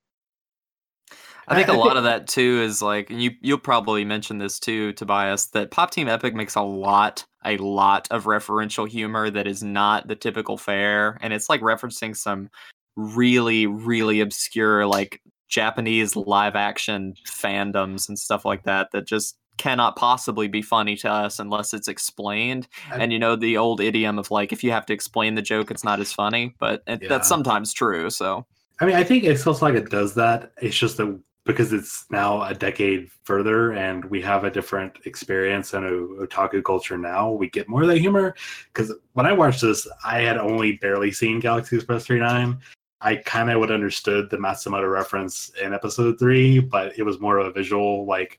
I 1.49 1.57
think 1.57 1.69
a 1.69 1.73
lot 1.73 1.97
of 1.97 2.05
that 2.05 2.29
too 2.29 2.63
is 2.63 2.81
like 2.81 3.11
you 3.11 3.33
you'll 3.41 3.59
probably 3.59 4.05
mention 4.05 4.39
this 4.39 4.59
too, 4.59 4.93
Tobias, 4.93 5.47
that 5.47 5.71
Pop 5.71 5.91
Team 5.91 6.09
Epic 6.09 6.35
makes 6.35 6.55
a 6.55 6.63
lot, 6.63 7.27
a 7.45 7.57
lot 7.57 8.07
of 8.11 8.25
referential 8.25 8.89
humor 8.89 9.29
that 9.29 9.47
is 9.47 9.63
not 9.63 10.07
the 10.07 10.15
typical 10.15 10.57
fare. 10.57 11.19
And 11.21 11.33
it's 11.33 11.49
like 11.49 11.61
referencing 11.61 12.17
some 12.17 12.49
really, 12.97 13.67
really 13.67 14.21
obscure 14.21 14.87
like 14.87 15.21
Japanese 15.49 16.17
live 16.17 16.57
action 16.57 17.15
fandoms 17.27 18.09
and 18.09 18.19
stuff 18.19 18.45
like 18.45 18.63
that 18.65 18.89
that 18.93 19.07
just 19.07 19.37
cannot 19.59 19.97
possibly 19.97 20.49
be 20.49 20.63
funny 20.63 20.97
to 20.97 21.11
us 21.11 21.39
unless 21.39 21.75
it's 21.75 21.89
explained. 21.89 22.69
I- 22.91 22.99
and 22.99 23.13
you 23.13 23.19
know 23.19 23.37
the 23.37 23.57
old 23.57 23.81
idiom 23.81 24.19
of 24.19 24.31
like 24.31 24.53
if 24.53 24.65
you 24.65 24.71
have 24.73 24.87
to 24.87 24.93
explain 24.93 25.35
the 25.35 25.43
joke, 25.43 25.71
it's 25.71 25.85
not 25.85 26.01
as 26.01 26.13
funny, 26.13 26.55
but 26.59 26.83
it, 26.87 27.03
Yeah. 27.03 27.09
that's 27.09 27.29
sometimes 27.29 27.73
true. 27.73 28.11
So 28.11 28.47
I 28.81 28.87
mean, 28.87 28.97
I 28.97 29.05
think 29.05 29.25
Excel 29.25 29.55
Saga 29.55 29.81
does 29.83 30.15
that. 30.15 30.53
It's 30.61 30.77
just 30.77 30.97
that 30.97 31.21
because 31.45 31.73
it's 31.73 32.05
now 32.11 32.43
a 32.43 32.55
decade 32.55 33.11
further 33.25 33.73
and 33.73 34.05
we 34.07 34.21
have 34.23 34.45
a 34.45 34.51
different 34.51 34.97
experience 35.07 35.75
and 35.75 35.85
a 35.85 35.91
otaku 36.27 36.63
culture 36.65 36.97
now, 36.97 37.31
we 37.31 37.49
get 37.51 37.69
more 37.69 37.83
of 37.83 37.89
that 37.89 37.99
humor. 37.99 38.35
Because 38.73 38.93
when 39.15 39.27
I 39.27 39.33
watched 39.33 39.61
this, 39.61 39.87
I 40.05 40.21
had 40.21 40.39
only 40.39 40.73
barely 40.79 41.11
seen 41.13 41.41
Galaxy 41.41 41.77
Express 41.77 42.07
39. 42.07 42.59
I 43.01 43.17
kind 43.17 43.51
of 43.51 43.59
would 43.59 43.73
understood 43.73 44.31
the 44.31 44.37
Matsumoto 44.37 44.91
reference 44.91 45.51
in 45.61 45.75
episode 45.75 46.19
three, 46.19 46.61
but 46.61 46.97
it 46.97 47.03
was 47.03 47.19
more 47.21 47.39
of 47.39 47.47
a 47.49 47.53
visual 47.53 48.07
like 48.07 48.39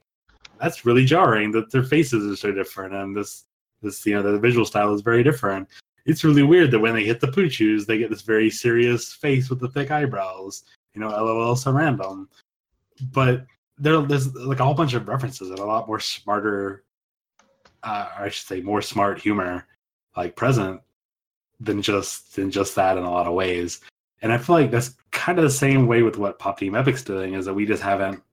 that's 0.64 0.86
really 0.86 1.04
jarring 1.04 1.52
that 1.52 1.70
their 1.72 1.84
faces 1.84 2.26
are 2.26 2.38
so 2.38 2.52
different 2.54 2.94
and 2.96 3.16
this 3.16 3.44
this 3.82 4.06
you 4.06 4.14
know 4.14 4.24
the 4.24 4.40
visual 4.40 4.66
style 4.66 4.94
is 4.94 5.02
very 5.02 5.22
different. 5.22 5.68
It's 6.06 6.24
really 6.24 6.44
weird 6.44 6.72
that 6.72 6.80
when 6.80 6.94
they 6.94 7.04
hit 7.04 7.20
the 7.20 7.28
Puchuus, 7.28 7.86
they 7.86 7.98
get 7.98 8.10
this 8.10 8.22
very 8.22 8.50
serious 8.50 9.14
face 9.14 9.50
with 9.50 9.60
the 9.60 9.68
thick 9.68 9.92
eyebrows. 9.92 10.64
You 10.94 11.02
know, 11.02 11.10
LOL 11.10 11.56
so 11.58 11.72
random. 11.72 12.30
But 13.12 13.46
there, 13.78 14.02
there's 14.02 14.34
like 14.36 14.60
a 14.60 14.66
whole 14.66 14.74
bunch 14.74 14.94
of 14.94 15.08
references 15.08 15.50
and 15.50 15.60
a 15.60 15.66
lot 15.66 15.88
more 15.88 16.00
smarter, 16.00 16.84
uh, 17.84 18.10
I 18.18 18.30
should 18.30 18.48
say, 18.48 18.62
more 18.62 18.82
smart 18.82 19.20
humor, 19.20 19.66
like 20.16 20.36
present 20.36 20.82
than 21.60 21.82
just 21.82 22.36
than 22.36 22.52
just 22.52 22.76
that 22.76 22.98
in 22.98 23.04
a 23.04 23.12
lot 23.12 23.28
of 23.28 23.34
ways. 23.34 23.82
And 24.22 24.32
I 24.32 24.38
feel 24.38 24.56
like 24.56 24.72
that's 24.72 24.96
kind 25.12 25.40
of 25.40 25.44
the 25.44 25.50
same 25.50 25.88
way 25.88 26.04
with 26.04 26.18
what 26.18 26.40
Pop 26.40 26.58
Team 26.60 26.76
Epic's 26.76 27.04
doing 27.04 27.34
is 27.34 27.46
that 27.46 27.54
we 27.54 27.66
just 27.66 27.84
haven't 27.84 28.24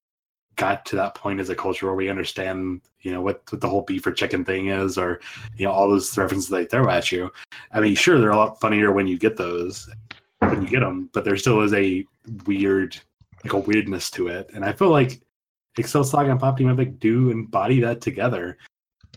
got 0.61 0.85
to 0.85 0.97
that 0.97 1.15
point 1.15 1.41
as 1.41 1.49
a 1.49 1.55
culture 1.55 1.87
where 1.87 1.95
we 1.95 2.11
understand, 2.11 2.83
you 3.01 3.11
know, 3.11 3.23
what, 3.23 3.43
what 3.49 3.63
the 3.63 3.69
whole 3.69 3.81
beef 3.81 4.07
or 4.07 4.13
chicken 4.13 4.45
thing 4.45 4.69
is, 4.69 4.99
or 4.99 5.21
you 5.57 5.65
know, 5.65 5.73
all 5.73 5.89
those 5.89 6.17
references 6.19 6.51
they 6.51 6.67
throw 6.67 6.91
at 6.91 7.11
you. 7.11 7.33
I 7.73 7.81
mean, 7.81 7.95
sure, 7.95 8.21
they're 8.21 8.31
a 8.31 8.37
lot 8.37 8.61
funnier 8.61 8.93
when 8.93 9.07
you 9.07 9.19
get 9.19 9.39
those, 9.39 9.89
when 10.41 10.61
you 10.61 10.69
get 10.69 10.81
them, 10.81 11.09
but 11.15 11.25
there 11.25 11.39
still 11.39 11.63
is 11.63 11.73
a 11.73 12.05
weird, 12.45 12.95
like 13.43 13.55
a 13.55 13.59
weirdness 13.59 14.11
to 14.11 14.29
it. 14.29 14.51
And 14.55 14.63
I 14.63 14.73
feel 14.73 14.91
like 14.91 15.23
Excel 15.79 16.05
Saga 16.05 16.31
and 16.31 16.39
Pop 16.39 16.59
Team 16.59 16.69
Epic 16.69 17.01
do 17.01 17.31
embody 17.31 17.81
that 17.81 18.03
together. 18.03 18.59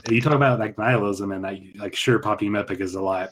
You 0.10 0.22
talk 0.22 0.34
about 0.34 0.60
like 0.60 0.78
nihilism, 0.78 1.34
and 1.34 1.46
I, 1.46 1.62
like 1.76 1.94
sure, 1.94 2.20
Pop 2.20 2.40
Team 2.40 2.56
Epic 2.56 2.80
is 2.80 2.96
a 2.96 3.02
lot 3.02 3.32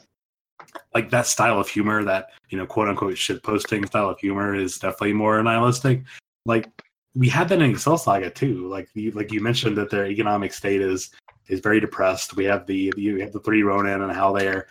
like 0.94 1.08
that 1.10 1.26
style 1.26 1.58
of 1.58 1.66
humor, 1.66 2.04
that 2.04 2.28
you 2.50 2.58
know, 2.58 2.66
quote 2.66 2.88
unquote 2.88 3.16
shit 3.16 3.42
posting 3.42 3.86
style 3.86 4.10
of 4.10 4.18
humor 4.18 4.54
is 4.54 4.78
definitely 4.78 5.14
more 5.14 5.42
nihilistic. 5.42 6.02
Like 6.44 6.68
we 7.14 7.28
had 7.28 7.48
that 7.48 7.60
in 7.60 7.70
Excel 7.70 7.98
Saga 7.98 8.30
too. 8.30 8.68
Like 8.68 8.88
you, 8.94 9.10
like 9.12 9.32
you 9.32 9.40
mentioned 9.40 9.76
that 9.76 9.90
their 9.90 10.06
economic 10.06 10.52
state 10.52 10.80
is 10.80 11.10
is 11.48 11.60
very 11.60 11.80
depressed. 11.80 12.36
We 12.36 12.44
have 12.44 12.66
the 12.66 12.92
you 12.96 13.18
have 13.18 13.32
the 13.32 13.40
three 13.40 13.62
Ronin 13.62 14.02
and 14.02 14.12
how 14.12 14.32
they're 14.32 14.68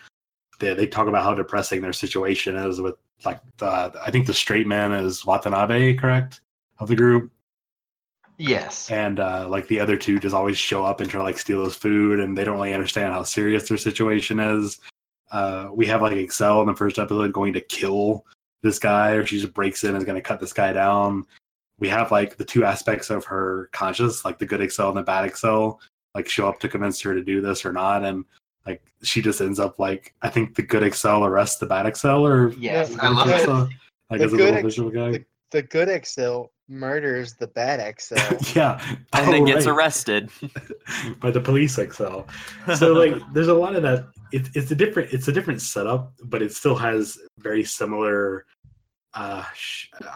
they, 0.60 0.74
they 0.74 0.88
talk 0.88 1.08
about 1.08 1.24
how 1.24 1.34
depressing 1.34 1.82
their 1.82 1.94
situation 1.94 2.56
is 2.56 2.82
with 2.82 2.96
like 3.26 3.40
the 3.58 3.92
I 4.04 4.12
think 4.12 4.28
the 4.28 4.34
straight 4.34 4.68
man 4.68 4.92
is 4.92 5.26
Watanabe, 5.26 5.96
correct, 5.96 6.42
of 6.80 6.88
the 6.88 6.96
group, 6.96 7.32
Yes. 8.38 8.90
and 8.90 9.20
uh, 9.20 9.48
like 9.48 9.68
the 9.68 9.80
other 9.80 9.96
two 9.96 10.20
just 10.20 10.34
always 10.34 10.58
show 10.58 10.84
up 10.84 11.00
and 11.00 11.10
try 11.10 11.20
to 11.20 11.24
like 11.24 11.38
steal 11.38 11.64
his 11.64 11.76
food, 11.76 12.20
and 12.20 12.36
they 12.36 12.44
don't 12.44 12.56
really 12.56 12.74
understand 12.74 13.14
how 13.14 13.24
serious 13.24 13.70
their 13.70 13.78
situation 13.78 14.40
is. 14.40 14.80
Uh, 15.32 15.70
we 15.72 15.86
have 15.86 16.02
like 16.02 16.14
Excel 16.14 16.62
in 16.62 16.68
the 16.68 16.76
first 16.76 16.98
episode 16.98 17.32
going 17.34 17.54
to 17.54 17.62
kill 17.62 18.26
this 18.64 18.80
guy, 18.80 19.12
or 19.12 19.26
she 19.26 19.40
just 19.40 19.54
breaks 19.54 19.84
in 19.84 19.92
and 19.92 20.00
is 20.00 20.06
going 20.06 20.16
to 20.16 20.22
cut 20.22 20.40
this 20.40 20.54
guy 20.54 20.74
down. 20.74 21.26
We 21.82 21.90
have 21.90 22.12
like 22.12 22.38
the 22.38 22.46
two 22.46 22.64
aspects 22.64 23.10
of 23.10 23.26
her 23.26 23.70
conscious, 23.74 24.24
like 24.24 24.38
the 24.40 24.46
good 24.46 24.62
Excel 24.62 24.88
and 24.90 24.98
the 24.98 25.02
bad 25.04 25.26
Excel, 25.26 25.82
like 26.16 26.30
show 26.30 26.48
up 26.48 26.60
to 26.62 26.70
convince 26.70 27.02
her 27.02 27.14
to 27.14 27.24
do 27.24 27.42
this 27.42 27.66
or 27.66 27.74
not, 27.74 28.04
and 28.06 28.24
like 28.68 28.82
she 29.04 29.22
just 29.22 29.42
ends 29.42 29.60
up 29.60 29.80
like 29.80 30.14
I 30.22 30.30
think 30.30 30.56
the 30.56 30.62
good 30.62 30.84
Excel 30.84 31.26
arrests 31.26 31.58
the 31.58 31.66
bad 31.66 31.88
Excel, 31.88 32.26
or 32.26 32.54
Yes. 32.54 32.92
Yeah, 32.92 32.98
I 33.02 33.10
love 33.10 33.28
the 33.28 33.36
it. 33.36 33.46
good- 33.48 33.70
like 34.12 34.20
the 34.20 34.26
as 34.26 34.34
a 34.34 34.36
little 34.36 34.54
Ex- 34.56 34.64
visual 34.64 34.90
guy. 34.92 35.12
the, 35.12 35.26
the 35.52 35.62
good 35.64 35.90
Excel 35.90 36.52
murders 36.70 37.34
the 37.34 37.48
bad 37.48 37.80
Excel. 37.80 38.38
yeah, 38.56 38.80
and 39.14 39.28
Oh, 39.28 39.32
then 39.32 39.46
gets 39.46 39.66
right. 39.66 39.74
arrested. 39.76 40.30
by 41.20 41.32
the 41.32 41.42
police 41.42 41.78
Excel. 41.80 42.28
so 42.78 42.94
like 42.94 43.16
there's 43.34 43.48
a 43.48 43.54
lot 43.54 43.76
of 43.76 43.82
that 43.82 44.06
it, 44.32 44.50
it's 44.54 44.70
a 44.70 44.76
different 44.76 45.12
it's 45.12 45.28
a 45.28 45.32
different 45.32 45.62
setup 45.62 46.14
but 46.26 46.42
it 46.44 46.54
still 46.54 46.76
has 46.76 47.18
very 47.40 47.64
similar 47.64 48.46
uh 49.14 49.44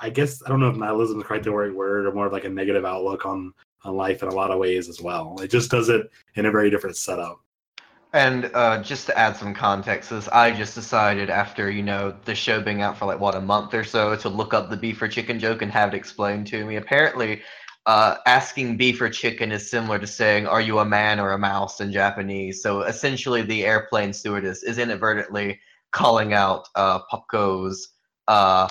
i 0.02 0.10
guess 0.10 0.41
i 0.43 0.50
don't 0.50 0.60
know 0.60 0.70
if 0.70 0.78
nihilism 0.78 1.20
is 1.20 1.28
quite 1.28 1.43
the 1.43 1.52
right 1.52 1.74
word 1.74 2.06
or 2.06 2.12
more 2.14 2.28
of 2.28 2.32
like 2.34 2.46
a 2.46 2.50
negative 2.50 2.86
outlook 2.86 3.26
on 3.26 3.54
on 3.84 3.96
life 3.96 4.24
in 4.24 4.30
a 4.30 4.34
lot 4.34 4.52
of 4.52 4.60
ways 4.60 4.89
as 4.89 5.02
well 5.02 5.36
it 5.41 5.50
just 5.50 5.70
does 5.70 5.89
it 5.89 6.10
in 6.36 6.46
a 6.46 6.52
very 6.52 6.70
different 6.70 6.96
setup 6.96 7.39
And 8.14 8.50
uh, 8.54 8.82
just 8.82 9.08
to 9.08 9.18
add 9.18 9.36
some 9.36 9.54
context, 9.54 10.14
is 10.14 10.30
I 10.30 10.52
just 10.52 10.74
decided 10.74 11.30
after 11.30 11.70
you 11.70 11.84
know 11.84 12.16
the 12.24 12.34
show 12.34 12.62
being 12.62 12.82
out 12.82 12.98
for 12.98 13.06
like 13.06 13.20
what 13.20 13.36
a 13.36 13.41
month 13.41 13.74
or 13.74 13.84
so 13.84 14.16
to 14.16 14.30
look 14.30 14.54
up 14.54 14.70
the 14.70 14.78
beef 14.78 15.02
or 15.02 15.10
chicken 15.10 15.38
joke 15.38 15.62
and 15.62 15.70
have 15.74 15.93
it 15.93 15.98
explained 15.98 16.48
to 16.48 16.64
me. 16.64 16.78
Apparently, 16.78 17.41
uh, 17.88 18.16
asking 18.26 18.78
beef 18.78 19.02
or 19.02 19.10
chicken 19.10 19.52
is 19.52 19.70
similar 19.70 20.00
to 20.00 20.08
saying 20.08 20.48
"Are 20.48 20.62
you 20.62 20.80
a 20.80 20.86
man 20.86 21.20
or 21.20 21.34
a 21.34 21.38
mouse?" 21.38 21.82
in 21.82 21.91
Japanese. 21.91 22.62
So 22.64 22.84
essentially, 22.84 23.41
the 23.41 23.66
airplane 23.66 24.14
stewardess 24.14 24.64
is 24.64 24.78
inadvertently 24.78 25.60
calling 25.91 26.32
out 26.32 26.70
uh, 26.76 27.00
Popuko's 27.12 27.89
uh, 28.30 28.70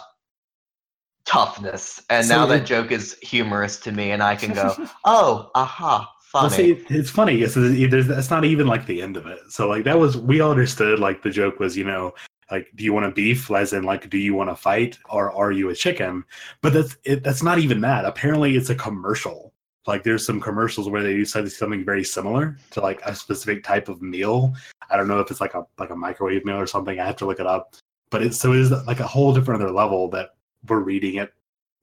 toughness, 1.25 2.03
and 2.11 2.27
So 2.27 2.35
now 2.37 2.47
that 2.47 2.63
it- 2.63 2.67
joke 2.67 2.93
is 2.93 3.17
humorous 3.23 3.77
to 3.81 3.93
me, 3.93 4.11
and 4.13 4.23
I 4.23 4.37
can 4.37 4.53
go, 4.55 4.75
"Oh, 5.05 5.51
aha, 5.55 6.13
well 6.33 6.51
funny." 6.51 6.75
see 6.75 6.85
it's 6.95 7.11
funny 7.11 7.43
it's, 7.43 7.55
there's, 7.55 8.07
that's 8.07 8.31
not 8.31 8.45
even 8.45 8.67
like 8.67 8.87
the 8.87 9.01
end 9.03 9.17
of 9.17 9.27
it. 9.27 9.41
So 9.49 9.69
like 9.69 9.85
that 9.85 9.99
was 9.99 10.17
we 10.17 10.41
all 10.41 10.51
understood 10.51 10.99
like 10.99 11.23
the 11.23 11.31
joke 11.31 11.61
was 11.61 11.77
you 11.77 11.85
know 11.85 12.13
like 12.51 12.69
do 12.77 12.85
you 12.85 12.93
want 12.93 13.07
to 13.07 13.13
beef? 13.13 13.51
As 13.51 13.73
in 13.73 13.85
like 13.85 14.11
do 14.11 14.19
you 14.19 14.35
want 14.35 14.51
to 14.51 14.57
fight 14.57 14.99
or 15.09 15.33
are 15.33 15.53
you 15.53 15.71
a 15.71 15.75
chicken? 15.75 16.25
But 16.61 16.73
that's 16.75 16.97
it, 17.05 17.23
that's 17.25 17.43
not 17.43 17.59
even 17.59 17.81
that. 17.83 18.05
Apparently 18.05 18.57
it's 18.57 18.71
a 18.71 18.75
commercial. 18.75 19.53
Like 19.87 20.03
there's 20.03 20.25
some 20.25 20.41
commercials 20.41 20.89
where 20.89 21.03
they 21.03 21.13
do 21.15 21.25
something 21.25 21.51
something 21.51 21.85
very 21.85 22.05
similar 22.05 22.59
to 22.73 22.81
like 22.81 23.01
a 23.05 23.15
specific 23.15 23.63
type 23.65 23.89
of 23.89 24.03
meal. 24.03 24.55
I 24.91 24.97
don't 24.97 25.09
know 25.09 25.21
if 25.21 25.31
it's 25.31 25.41
like 25.41 25.55
a 25.55 25.65
like 25.79 25.91
a 25.91 25.97
microwave 25.97 26.45
meal 26.45 26.57
or 26.57 26.67
something. 26.67 26.99
I 26.99 27.07
have 27.07 27.17
to 27.17 27.27
look 27.27 27.41
it 27.41 27.47
up. 27.47 27.77
But 28.11 28.23
it's 28.23 28.39
so 28.39 28.53
it 28.53 28.61
is 28.61 28.71
like 28.87 29.01
a 29.01 29.07
whole 29.07 29.35
different 29.35 29.63
other 29.63 29.73
level 29.73 30.09
that 30.11 30.34
we're 30.69 30.81
reading 30.81 31.17
it 31.17 31.33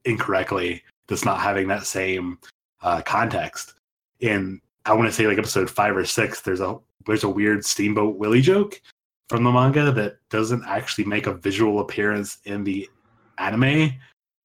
incorrectly 0.05 0.83
that's 1.07 1.25
not 1.25 1.39
having 1.39 1.67
that 1.67 1.85
same 1.85 2.39
uh, 2.81 3.01
context 3.01 3.75
in 4.21 4.61
I 4.85 4.93
want 4.93 5.07
to 5.07 5.13
say 5.13 5.27
like 5.27 5.37
episode 5.37 5.69
five 5.69 5.95
or 5.95 6.05
six, 6.05 6.41
there's 6.41 6.61
a 6.61 6.77
there's 7.05 7.23
a 7.23 7.29
weird 7.29 7.63
Steamboat 7.65 8.17
Willie 8.17 8.41
joke 8.41 8.81
from 9.29 9.43
the 9.43 9.51
manga 9.51 9.91
that 9.91 10.17
doesn't 10.29 10.63
actually 10.65 11.05
make 11.05 11.27
a 11.27 11.33
visual 11.33 11.79
appearance 11.79 12.39
in 12.45 12.63
the 12.63 12.89
anime 13.37 13.93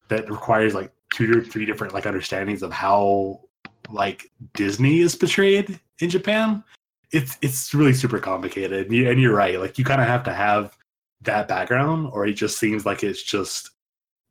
that 0.08 0.30
requires 0.30 0.74
like 0.74 0.92
two 1.12 1.38
or 1.38 1.42
three 1.42 1.64
different 1.64 1.94
like 1.94 2.06
understandings 2.06 2.62
of 2.62 2.72
how 2.72 3.40
like 3.90 4.30
Disney 4.54 5.00
is 5.00 5.14
portrayed 5.16 5.80
in 6.00 6.10
Japan. 6.10 6.62
It's 7.12 7.38
it's 7.40 7.72
really 7.72 7.94
super 7.94 8.18
complicated. 8.18 8.86
And 8.86 8.94
you- 8.94 9.08
and 9.10 9.20
you're 9.20 9.34
right. 9.34 9.58
Like 9.58 9.78
you 9.78 9.84
kind 9.84 10.00
of 10.02 10.06
have 10.06 10.24
to 10.24 10.34
have 10.34 10.76
that 11.22 11.48
background, 11.48 12.10
or 12.12 12.26
it 12.26 12.34
just 12.34 12.58
seems 12.58 12.84
like 12.84 13.02
it's 13.02 13.22
just 13.22 13.70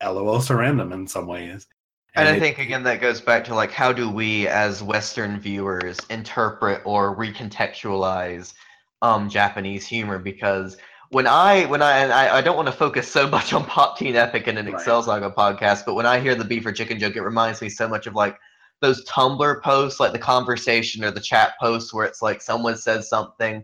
LOL 0.04 0.42
random 0.50 0.92
in 0.92 1.08
some 1.08 1.28
ways. 1.28 1.68
And 2.16 2.28
I 2.30 2.34
it- 2.34 2.40
think 2.40 2.60
again 2.60 2.84
that 2.84 3.02
goes 3.02 3.22
back 3.22 3.44
to 3.46 3.56
like 3.56 3.72
how 3.72 3.92
do 3.92 4.10
we 4.10 4.48
as 4.48 4.82
Western 4.84 5.40
viewers 5.40 6.00
interpret 6.10 6.82
or 6.86 7.16
recontextualize 7.16 8.54
um 9.02 9.30
Japanese 9.30 9.86
humor 9.86 10.18
because 10.20 10.78
when 11.12 11.28
I 11.28 11.66
when 11.66 11.82
I 11.82 11.98
and 12.00 12.12
I, 12.14 12.38
I 12.38 12.42
don't 12.42 12.56
want 12.56 12.68
to 12.68 12.72
focus 12.72 13.12
so 13.12 13.28
much 13.30 13.54
on 13.54 13.66
Pop 13.66 13.98
Team 13.98 14.16
Epic 14.16 14.48
and 14.48 14.58
an 14.58 14.66
Right. 14.66 14.76
Excel 14.76 15.04
Saga 15.04 15.30
podcast, 15.30 15.86
but 15.86 15.94
when 15.96 16.06
I 16.06 16.20
hear 16.20 16.36
the 16.36 16.46
beef 16.46 16.66
or 16.66 16.72
chicken 16.72 17.00
joke, 17.00 17.16
it 17.16 17.22
reminds 17.22 17.62
me 17.62 17.70
so 17.70 17.88
much 17.88 18.08
of 18.08 18.16
like 18.16 18.38
those 18.82 19.06
Tumblr 19.06 19.62
posts, 19.62 20.00
like 20.00 20.12
the 20.12 20.20
conversation 20.20 21.04
or 21.04 21.12
the 21.12 21.22
chat 21.22 21.54
posts 21.60 21.94
where 21.94 22.06
it's 22.06 22.22
like 22.22 22.42
someone 22.42 22.78
says 22.78 23.08
something 23.10 23.64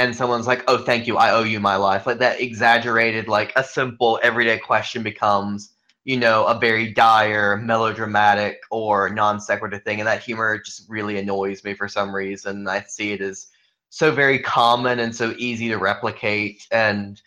and 0.00 0.16
someone's 0.16 0.46
like, 0.46 0.64
"Oh, 0.68 0.78
thank 0.78 1.06
you, 1.06 1.16
I 1.16 1.30
owe 1.32 1.44
you 1.44 1.60
my 1.60 1.76
life." 1.76 2.06
Like 2.06 2.18
that 2.18 2.40
exaggerated, 2.40 3.28
like 3.28 3.52
a 3.56 3.64
simple 3.64 4.18
everyday 4.22 4.58
question 4.58 5.02
becomes 5.02 5.72
you 6.04 6.16
know, 6.16 6.46
a 6.46 6.58
very 6.58 6.92
dire, 6.92 7.56
melodramatic, 7.56 8.62
or 8.70 9.10
non 9.10 9.40
sequitur 9.40 9.78
thing, 9.78 10.00
and 10.00 10.06
that 10.06 10.22
humor 10.22 10.58
just 10.58 10.88
really 10.88 11.18
annoys 11.18 11.62
me 11.62 11.74
for 11.74 11.88
some 11.88 12.14
reason. 12.14 12.66
I 12.66 12.82
see 12.88 13.12
it 13.12 13.20
as 13.20 13.48
so 13.90 14.10
very 14.12 14.38
common 14.38 15.00
and 15.00 15.14
so 15.14 15.34
easy 15.36 15.68
to 15.68 15.76
replicate, 15.76 16.66
and 16.70 17.20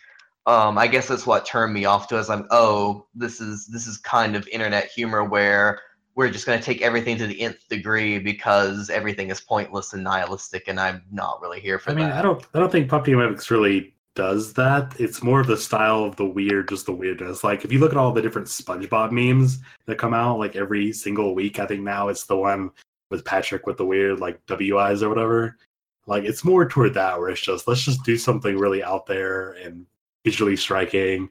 um, 0.47 0.78
I 0.78 0.88
guess 0.88 1.07
that's 1.07 1.28
what 1.28 1.45
turned 1.45 1.74
me 1.74 1.86
off 1.86 2.07
to. 2.09 2.17
Is 2.17 2.30
I'm, 2.30 2.47
oh, 2.51 3.05
this 3.13 3.39
is 3.39 3.67
this 3.67 3.86
is 3.88 3.97
kind 3.99 4.36
of 4.36 4.47
internet 4.47 4.88
humor 4.88 5.24
where 5.24 5.80
we're 6.16 6.30
just 6.30 6.45
going 6.45 6.59
to 6.59 6.64
take 6.64 6.82
everything 6.82 7.18
to 7.18 7.28
the 7.28 7.41
nth 7.41 7.68
degree 7.70 8.20
because 8.20 8.89
everything 8.89 9.30
is 9.30 9.41
pointless 9.41 9.93
and 9.93 10.03
nihilistic, 10.03 10.68
and 10.68 10.80
I'm 10.80 11.03
not 11.11 11.41
really 11.41 11.59
here 11.59 11.80
for 11.80 11.91
I 11.91 11.93
mean, 11.95 12.09
that. 12.09 12.18
I 12.18 12.22
don't, 12.22 12.45
I 12.53 12.59
don't 12.59 12.72
think 12.72 12.89
Pop 12.89 13.05
Team 13.05 13.22
Epic 13.22 13.49
really 13.49 13.93
does 14.16 14.53
that. 14.53 14.93
It's 14.99 15.24
more 15.24 15.39
of 15.39 15.47
the 15.47 15.57
style 15.57 16.03
of 16.03 16.16
the 16.16 16.26
weird, 16.26 16.70
just 16.70 16.86
the 16.86 16.91
weirdness. 16.91 17.43
Like 17.43 17.66
if 17.66 17.72
you 17.72 17.80
look 17.80 17.91
at 17.91 17.97
all 17.97 18.11
the 18.11 18.22
different 18.22 18.47
SpongeBob 18.47 19.11
memes 19.11 19.59
that 19.86 19.97
come 19.97 20.14
out, 20.14 20.39
like 20.39 20.55
every 20.55 20.93
single 20.93 21.34
week, 21.34 21.59
I 21.59 21.66
think 21.66 21.82
now 21.82 22.09
it's 22.09 22.26
the 22.26 22.38
one 22.38 22.72
with 23.09 23.26
Patrick 23.26 23.66
with 23.66 23.78
the 23.78 23.86
weird 23.86 24.20
like 24.20 24.43
W 24.47 24.78
eyes 24.78 25.03
or 25.03 25.09
whatever. 25.09 25.57
Like 26.05 26.24
it's 26.26 26.43
more 26.43 26.68
toward 26.68 26.93
that 26.95 27.18
where 27.20 27.30
it's 27.30 27.41
just 27.41 27.68
let's 27.68 27.84
just 27.84 28.03
do 28.03 28.18
something 28.18 28.57
really 28.57 28.84
out 28.84 29.05
there 29.05 29.53
and 29.53 29.86
visually 30.24 30.55
striking. 30.55 31.30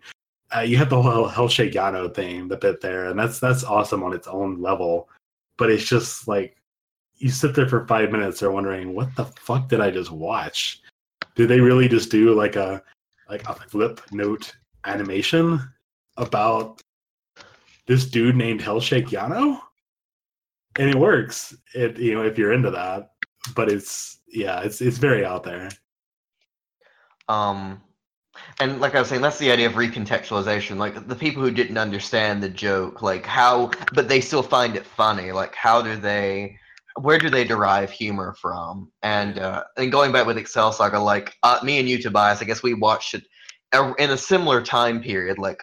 Uh, 0.55 0.61
you 0.61 0.77
have 0.77 0.91
the 0.91 1.01
whole 1.01 1.29
Hell 1.29 1.49
Shake 1.49 1.73
Yano 1.73 2.13
thing, 2.15 2.49
the 2.49 2.57
bit 2.57 2.81
there, 2.81 3.07
and 3.07 3.19
that's 3.19 3.39
that's 3.39 3.65
awesome 3.65 4.03
on 4.03 4.13
its 4.13 4.27
own 4.27 4.61
level. 4.61 5.09
But 5.57 5.71
it's 5.71 5.85
just 5.85 6.29
like 6.29 6.57
you 7.17 7.31
sit 7.31 7.55
there 7.55 7.69
for 7.69 7.87
five 7.87 8.11
minutes, 8.11 8.41
they're 8.41 8.51
wondering 8.51 8.95
what 8.95 9.15
the 9.17 9.25
fuck 9.25 9.69
did 9.69 9.81
I 9.81 9.91
just 9.91 10.11
watch? 10.11 10.81
Did 11.35 11.49
they 11.49 11.61
really 11.61 11.89
just 11.89 12.11
do 12.11 12.35
like 12.35 12.57
a 12.57 12.83
like 13.29 13.49
a 13.49 13.55
flip 13.55 14.01
note 14.13 14.53
animation? 14.85 15.61
about 16.17 16.83
this 17.87 18.07
dude 18.07 18.37
named 18.37 18.61
Hellshake 18.61 19.09
Yano, 19.09 19.61
and 20.79 20.89
it 20.89 20.97
works. 20.97 21.55
It 21.75 21.99
you 21.99 22.15
know 22.15 22.25
if 22.25 22.39
you're 22.39 22.53
into 22.53 22.71
that, 22.71 23.13
but 23.55 23.71
it's 23.71 24.21
yeah, 24.29 24.61
it's 24.61 24.81
it's 24.81 24.99
very 24.99 25.25
out 25.25 25.45
there. 25.45 25.71
Um, 27.29 27.83
and 28.61 28.81
like 28.81 28.95
I 28.95 29.01
was 29.01 29.09
saying, 29.09 29.23
that's 29.23 29.39
the 29.39 29.51
idea 29.51 29.67
of 29.67 29.75
recontextualization. 29.75 30.77
Like 30.77 31.07
the 31.09 31.17
people 31.17 31.43
who 31.43 31.51
didn't 31.51 31.79
understand 31.79 32.43
the 32.43 32.49
joke, 32.49 33.03
like 33.03 33.27
how, 33.27 33.71
but 33.93 34.09
they 34.09 34.21
still 34.21 34.43
find 34.43 34.77
it 34.77 34.87
funny. 34.87 35.33
Like 35.33 35.55
how 35.55 35.83
do 35.83 35.97
they, 35.97 36.57
where 37.01 37.19
do 37.19 37.31
they 37.31 37.45
derive 37.45 37.91
humor 37.91 38.35
from? 38.35 38.91
And 39.03 39.39
uh, 39.39 39.65
and 39.77 39.91
going 39.91 40.13
back 40.13 40.27
with 40.27 40.39
Excel 40.39 40.73
Saga, 40.73 40.99
like 40.99 41.35
uh, 41.43 41.59
me 41.63 41.79
and 41.79 41.89
you, 41.89 41.99
Tobias, 42.01 42.43
I 42.43 42.45
guess 42.45 42.63
we 42.63 42.75
watched 42.75 43.15
it 43.15 43.25
uh, 43.73 43.93
in 43.99 44.11
a 44.11 44.17
similar 44.17 44.63
time 44.63 45.03
period, 45.03 45.39
like, 45.39 45.63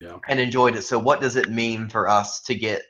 Yeah. 0.00 0.18
and 0.28 0.40
enjoyed 0.40 0.76
it. 0.76 0.82
So 0.82 0.98
what 0.98 1.20
does 1.20 1.36
it 1.36 1.50
mean 1.50 1.88
for 1.88 2.08
us 2.08 2.42
to 2.42 2.54
get 2.54 2.82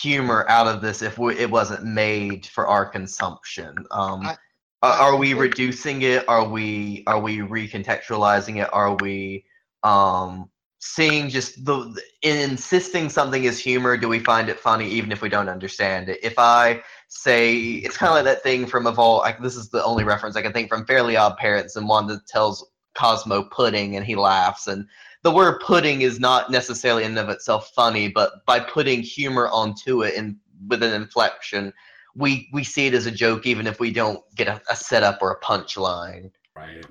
humor 0.00 0.46
out 0.48 0.66
of 0.66 0.80
this 0.80 1.02
if 1.02 1.18
we, 1.18 1.38
it 1.38 1.50
wasn't 1.50 1.84
made 1.84 2.46
for 2.46 2.66
our 2.66 2.86
consumption? 2.86 3.74
Um, 3.90 4.26
I- 4.26 4.36
are, 4.84 5.12
are 5.12 5.16
we 5.16 5.34
reducing 5.34 6.02
it? 6.02 6.28
Are 6.28 6.46
we 6.46 7.04
are 7.06 7.18
we 7.18 7.38
recontextualizing 7.38 8.62
it? 8.62 8.68
Are 8.72 8.94
we 8.96 9.44
um, 9.82 10.50
seeing 10.78 11.28
just 11.30 11.64
the 11.64 11.98
in 12.22 12.50
insisting 12.50 13.08
something 13.08 13.44
is 13.44 13.58
humor? 13.58 13.96
Do 13.96 14.08
we 14.08 14.18
find 14.18 14.48
it 14.48 14.60
funny 14.60 14.88
even 14.90 15.10
if 15.10 15.22
we 15.22 15.28
don't 15.30 15.48
understand 15.48 16.08
it? 16.08 16.18
If 16.22 16.34
I 16.38 16.82
say 17.08 17.56
it's 17.56 17.96
kind 17.96 18.10
of 18.10 18.16
like 18.16 18.24
that 18.24 18.42
thing 18.42 18.66
from 18.66 18.84
Evol. 18.84 19.20
Like 19.20 19.40
this 19.40 19.56
is 19.56 19.70
the 19.70 19.82
only 19.84 20.04
reference 20.04 20.36
I 20.36 20.42
can 20.42 20.52
think 20.52 20.68
from 20.68 20.84
Fairly 20.84 21.16
Odd 21.16 21.36
Parents, 21.38 21.76
and 21.76 21.88
one 21.88 22.06
that 22.08 22.26
tells 22.26 22.66
Cosmo 22.94 23.44
pudding 23.44 23.96
and 23.96 24.04
he 24.04 24.14
laughs 24.14 24.66
and 24.66 24.86
the 25.24 25.30
word 25.30 25.58
pudding 25.60 26.02
is 26.02 26.20
not 26.20 26.50
necessarily 26.50 27.02
in 27.02 27.12
and 27.12 27.18
of 27.18 27.30
itself 27.30 27.72
funny, 27.74 28.08
but 28.08 28.44
by 28.44 28.60
putting 28.60 29.00
humor 29.00 29.48
onto 29.48 30.02
it 30.02 30.14
and 30.16 30.36
with 30.68 30.82
an 30.82 30.92
inflection, 30.92 31.72
we 32.16 32.48
we 32.52 32.64
see 32.64 32.86
it 32.86 32.94
as 32.94 33.06
a 33.06 33.10
joke 33.10 33.46
even 33.46 33.66
if 33.66 33.80
we 33.80 33.92
don't 33.92 34.20
get 34.34 34.48
a, 34.48 34.60
a 34.70 34.76
setup 34.76 35.18
or 35.20 35.32
a 35.32 35.40
punchline. 35.40 36.30
Right. 36.56 36.84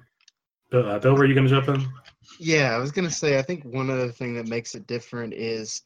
Bill, 0.69 0.89
uh, 0.89 0.99
Bill 0.99 1.15
were 1.15 1.25
you 1.25 1.33
going 1.33 1.47
to 1.47 1.61
jump 1.61 1.69
in? 1.69 1.87
Yeah, 2.39 2.73
I 2.73 2.77
was 2.77 2.91
gonna 2.91 3.11
say 3.11 3.37
I 3.37 3.41
think 3.41 3.63
one 3.63 3.89
other 3.89 4.09
thing 4.09 4.33
that 4.35 4.47
makes 4.47 4.75
it 4.75 4.87
different 4.87 5.33
is 5.33 5.81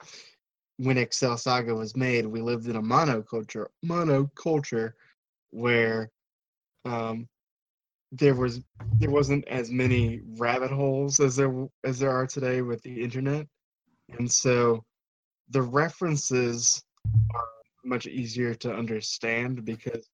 when 0.78 0.98
Excel 0.98 1.38
Saga 1.38 1.74
was 1.74 1.96
made, 1.96 2.26
we 2.26 2.42
lived 2.42 2.68
in 2.68 2.76
a 2.76 2.82
monoculture 2.82 3.68
monoculture 3.86 4.94
where 5.52 6.10
um 6.86 7.28
there 8.12 8.36
was 8.36 8.62
there 9.00 9.12
wasn't 9.12 9.46
as 9.48 9.70
many 9.70 10.22
rabbit 10.38 10.72
holes 10.72 11.20
as 11.20 11.36
there 11.36 11.68
as 11.84 12.00
there 12.00 12.12
are 12.12 12.26
today 12.28 12.62
with 12.62 12.82
the 12.84 13.04
internet. 13.04 13.48
And 14.18 14.32
so 14.32 14.84
the 15.50 15.62
references 15.62 16.82
are 17.36 17.57
much 17.88 18.06
easier 18.06 18.54
to 18.56 18.74
understand 18.74 19.66
because 19.66 20.10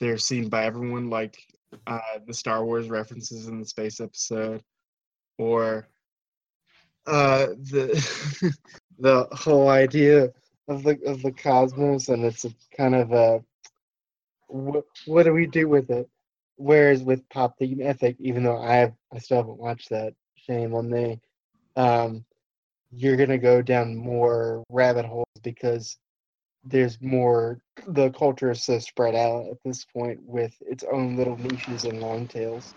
they're 0.00 0.18
seen 0.18 0.48
by 0.48 0.64
everyone 0.64 1.10
like 1.10 1.38
uh, 1.86 2.18
the 2.26 2.34
Star 2.34 2.64
Wars 2.64 2.88
references 2.88 3.48
in 3.48 3.58
the 3.58 3.66
space 3.66 4.00
episode 4.00 4.62
or 5.38 5.88
uh, 7.06 7.46
the 7.70 8.52
the 8.98 9.26
whole 9.32 9.68
idea 9.68 10.30
of 10.68 10.82
the 10.82 10.98
of 11.06 11.22
the 11.22 11.32
cosmos 11.32 12.08
and 12.08 12.24
it's 12.24 12.44
a 12.44 12.50
kind 12.76 12.94
of 12.94 13.12
a 13.12 13.42
what, 14.48 14.84
what 15.06 15.24
do 15.24 15.32
we 15.32 15.46
do 15.46 15.68
with 15.68 15.90
it? 15.90 16.08
Whereas 16.56 17.02
with 17.02 17.28
Pop 17.28 17.58
Team 17.58 17.80
Epic 17.82 18.16
even 18.18 18.42
though 18.42 18.58
i 18.58 18.74
have 18.76 18.94
i 19.12 19.18
still 19.18 19.38
haven't 19.38 19.58
watched 19.58 19.90
that 19.90 20.14
shame 20.36 20.74
on 20.74 20.88
me 20.90 21.20
um 21.76 22.24
you're 22.90 23.16
gonna 23.16 23.38
go 23.38 23.60
down 23.60 23.94
more 23.94 24.64
rabbit 24.70 25.04
holes 25.04 25.26
because 25.42 25.98
there's 26.66 27.00
more 27.00 27.60
the 27.86 28.10
culture 28.10 28.50
is 28.50 28.64
so 28.64 28.78
spread 28.78 29.14
out 29.14 29.46
at 29.50 29.58
this 29.64 29.84
point 29.84 30.18
with 30.24 30.52
its 30.60 30.84
own 30.92 31.16
little 31.16 31.36
niches 31.38 31.84
and 31.84 32.00
long 32.00 32.26
tails 32.26 32.74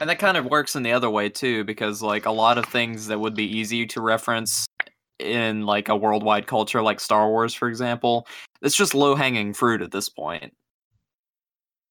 And 0.00 0.10
that 0.10 0.18
kind 0.18 0.36
of 0.36 0.46
works 0.46 0.76
in 0.76 0.82
the 0.82 0.92
other 0.92 1.08
way 1.08 1.28
too, 1.28 1.64
because 1.64 2.02
like 2.02 2.26
a 2.26 2.30
lot 2.30 2.58
of 2.58 2.66
things 2.66 3.06
that 3.06 3.20
would 3.20 3.34
be 3.34 3.44
easy 3.58 3.86
to 3.86 4.00
reference 4.00 4.66
in 5.18 5.64
like 5.64 5.88
a 5.88 5.96
worldwide 5.96 6.46
culture, 6.46 6.82
like 6.82 6.98
Star 7.00 7.28
Wars, 7.28 7.54
for 7.54 7.68
example, 7.68 8.26
it's 8.60 8.76
just 8.76 8.94
low 8.94 9.14
hanging 9.14 9.54
fruit 9.54 9.80
at 9.80 9.92
this 9.92 10.08
point. 10.08 10.52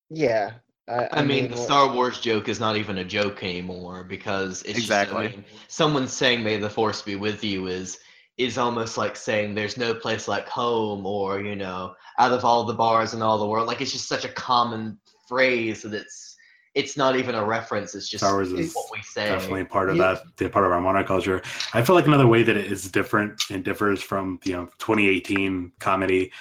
yeah 0.09 0.51
i, 0.89 1.07
I, 1.13 1.23
mean, 1.23 1.51
the 1.51 1.57
Star 1.57 1.93
Wars 1.93 2.19
joke 2.19 2.49
is 2.49 2.59
not 2.59 2.75
even 2.75 2.97
a 2.97 3.05
joke 3.05 3.43
anymore 3.43 4.03
because 4.03 4.61
it's 4.63 4.77
Exactly. 4.77 5.27
Just, 5.27 5.33
I 5.33 5.37
mean, 5.37 5.45
someone 5.69 6.07
saying 6.07 6.43
"May 6.43 6.57
the 6.57 6.69
Force 6.69 7.01
be 7.01 7.15
with 7.15 7.43
you" 7.45 7.67
is 7.67 7.99
is 8.43 8.57
almost 8.57 8.97
like 8.97 9.15
saying 9.15 9.55
"There's 9.55 9.77
no 9.77 9.93
place 9.93 10.27
like 10.27 10.47
home" 10.47 11.05
or 11.05 11.41
you 11.41 11.55
know, 11.55 11.95
out 12.19 12.31
of 12.31 12.43
all 12.45 12.63
the 12.63 12.73
bars 12.73 13.13
in 13.13 13.21
all 13.21 13.37
the 13.37 13.47
world. 13.47 13.67
Like 13.67 13.81
it's 13.81 13.91
just 13.91 14.07
such 14.07 14.25
a 14.25 14.29
common 14.29 14.97
phrase 15.27 15.83
that 15.83 15.93
it's 15.93 16.35
it's 16.73 16.95
not 16.95 17.17
even 17.17 17.35
a 17.35 17.43
reference. 17.43 17.95
It's 17.95 18.07
just 18.07 18.23
Star 18.23 18.33
Wars 18.33 18.51
is 18.53 18.73
what 18.73 18.85
we 18.91 19.01
say. 19.01 19.27
Definitely 19.27 19.65
part 19.65 19.89
of 19.89 19.97
Yeah. 19.97 20.13
that, 20.13 20.23
the 20.37 20.49
part 20.49 20.65
of 20.65 20.71
our 20.71 20.81
monoculture. 20.81 21.43
I 21.73 21.83
feel 21.83 21.95
like 21.95 22.07
another 22.07 22.27
way 22.27 22.43
that 22.43 22.55
it 22.55 22.71
is 22.71 22.89
different 22.89 23.41
and 23.49 23.63
differs 23.63 24.01
from 24.01 24.39
you 24.43 24.53
know 24.53 24.65
2018 24.79 25.71
comedy 25.79 26.31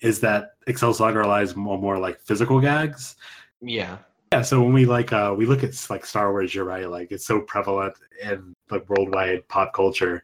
is 0.00 0.20
that 0.20 0.52
Excel 0.66 0.94
Saga 0.94 1.18
relies 1.18 1.56
more, 1.56 1.78
more 1.78 1.98
like 1.98 2.20
physical 2.20 2.60
gags. 2.60 3.16
Yeah. 3.60 3.98
Yeah, 4.32 4.42
so 4.42 4.62
when 4.62 4.72
we 4.72 4.84
like 4.86 5.12
uh 5.12 5.34
we 5.36 5.44
look 5.44 5.64
at 5.64 5.74
like 5.90 6.06
Star 6.06 6.30
Wars, 6.30 6.54
you're 6.54 6.64
right, 6.64 6.88
like 6.88 7.10
it's 7.10 7.26
so 7.26 7.40
prevalent 7.40 7.94
in 8.22 8.54
like 8.70 8.88
worldwide 8.88 9.46
pop 9.48 9.72
culture. 9.74 10.22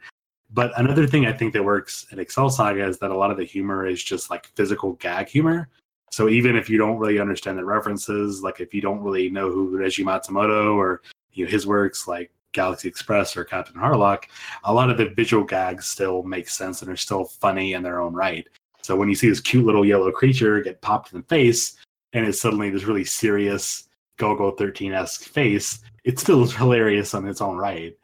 But 0.51 0.73
another 0.79 1.07
thing 1.07 1.27
I 1.27 1.33
think 1.33 1.53
that 1.53 1.65
works 1.65 2.07
in 2.13 2.19
Excel 2.19 2.51
Saga 2.51 2.87
is 2.87 2.99
that 2.99 3.11
a 3.11 3.17
lot 3.17 3.31
of 3.31 3.37
the 3.37 3.45
humor 3.45 3.87
is 3.87 4.03
just 4.03 4.31
like 4.31 4.47
physical 4.55 4.93
gag 4.95 5.29
humor. 5.29 5.69
So 6.11 6.29
even 6.29 6.57
if 6.57 6.71
you 6.71 6.79
don't 6.79 6.99
really 6.99 7.19
understand 7.19 7.59
the 7.59 7.65
references, 7.65 8.43
like 8.43 8.61
if 8.61 8.73
you 8.73 8.81
don't 8.81 9.03
really 9.03 9.29
know 9.29 9.51
who 9.51 9.77
Leiji 9.77 10.05
Matsumoto 10.05 10.77
or 10.77 11.03
you 11.33 11.45
know 11.45 11.51
his 11.51 11.67
works 11.67 12.07
like 12.07 12.31
Galaxy 12.53 12.89
Express 12.89 13.37
or 13.37 13.45
Captain 13.45 13.75
Harlock, 13.75 14.25
a 14.65 14.73
lot 14.73 14.89
of 14.89 14.99
the 14.99 15.11
visual 15.11 15.45
gags 15.45 15.87
still 15.87 16.23
make 16.23 16.49
sense 16.49 16.81
and 16.81 16.91
are 16.91 16.97
still 16.97 17.25
funny 17.25 17.75
in 17.75 17.83
their 17.83 18.01
own 18.01 18.15
right. 18.15 18.47
So 18.83 18.95
when 18.95 19.09
you 19.09 19.17
see 19.17 19.29
this 19.29 19.41
cute 19.41 19.67
little 19.67 19.85
yellow 19.85 20.13
creature 20.13 20.61
get 20.63 20.81
popped 20.81 21.13
in 21.13 21.21
the 21.21 21.27
face 21.27 21.77
and 22.13 22.25
it's 22.25 22.41
suddenly 22.41 22.71
this 22.71 22.85
really 22.85 23.05
serious 23.05 23.89
Golgo 24.17 24.57
13-esque 24.57 25.25
face, 25.25 25.81
it 26.05 26.21
still 26.21 26.45
is 26.45 26.55
hilarious 26.57 27.15
on 27.15 27.27
its 27.27 27.41
own 27.41 27.57
right. 27.57 27.97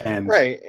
And 0.00 0.28
right 0.28 0.60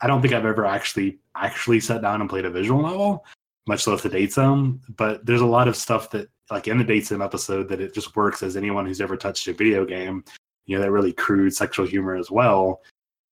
I 0.00 0.06
don't 0.06 0.22
think 0.22 0.34
I've 0.34 0.46
ever 0.46 0.64
actually 0.64 1.18
actually 1.36 1.80
sat 1.80 2.02
down 2.02 2.20
and 2.20 2.30
played 2.30 2.44
a 2.44 2.50
visual 2.50 2.82
novel, 2.82 3.24
much 3.66 3.86
less 3.86 4.04
a 4.04 4.08
date 4.08 4.32
sim. 4.32 4.44
Um, 4.44 4.80
but 4.96 5.24
there's 5.24 5.40
a 5.40 5.46
lot 5.46 5.68
of 5.68 5.76
stuff 5.76 6.10
that, 6.10 6.28
like 6.50 6.68
in 6.68 6.78
the 6.78 6.84
date 6.84 7.10
episode, 7.12 7.68
that 7.68 7.80
it 7.80 7.94
just 7.94 8.16
works 8.16 8.42
as 8.42 8.56
anyone 8.56 8.86
who's 8.86 9.00
ever 9.00 9.16
touched 9.16 9.46
a 9.48 9.52
video 9.52 9.84
game. 9.84 10.24
You 10.66 10.76
know, 10.76 10.82
that 10.82 10.90
really 10.90 11.12
crude 11.12 11.54
sexual 11.54 11.86
humor 11.86 12.16
as 12.16 12.30
well. 12.30 12.80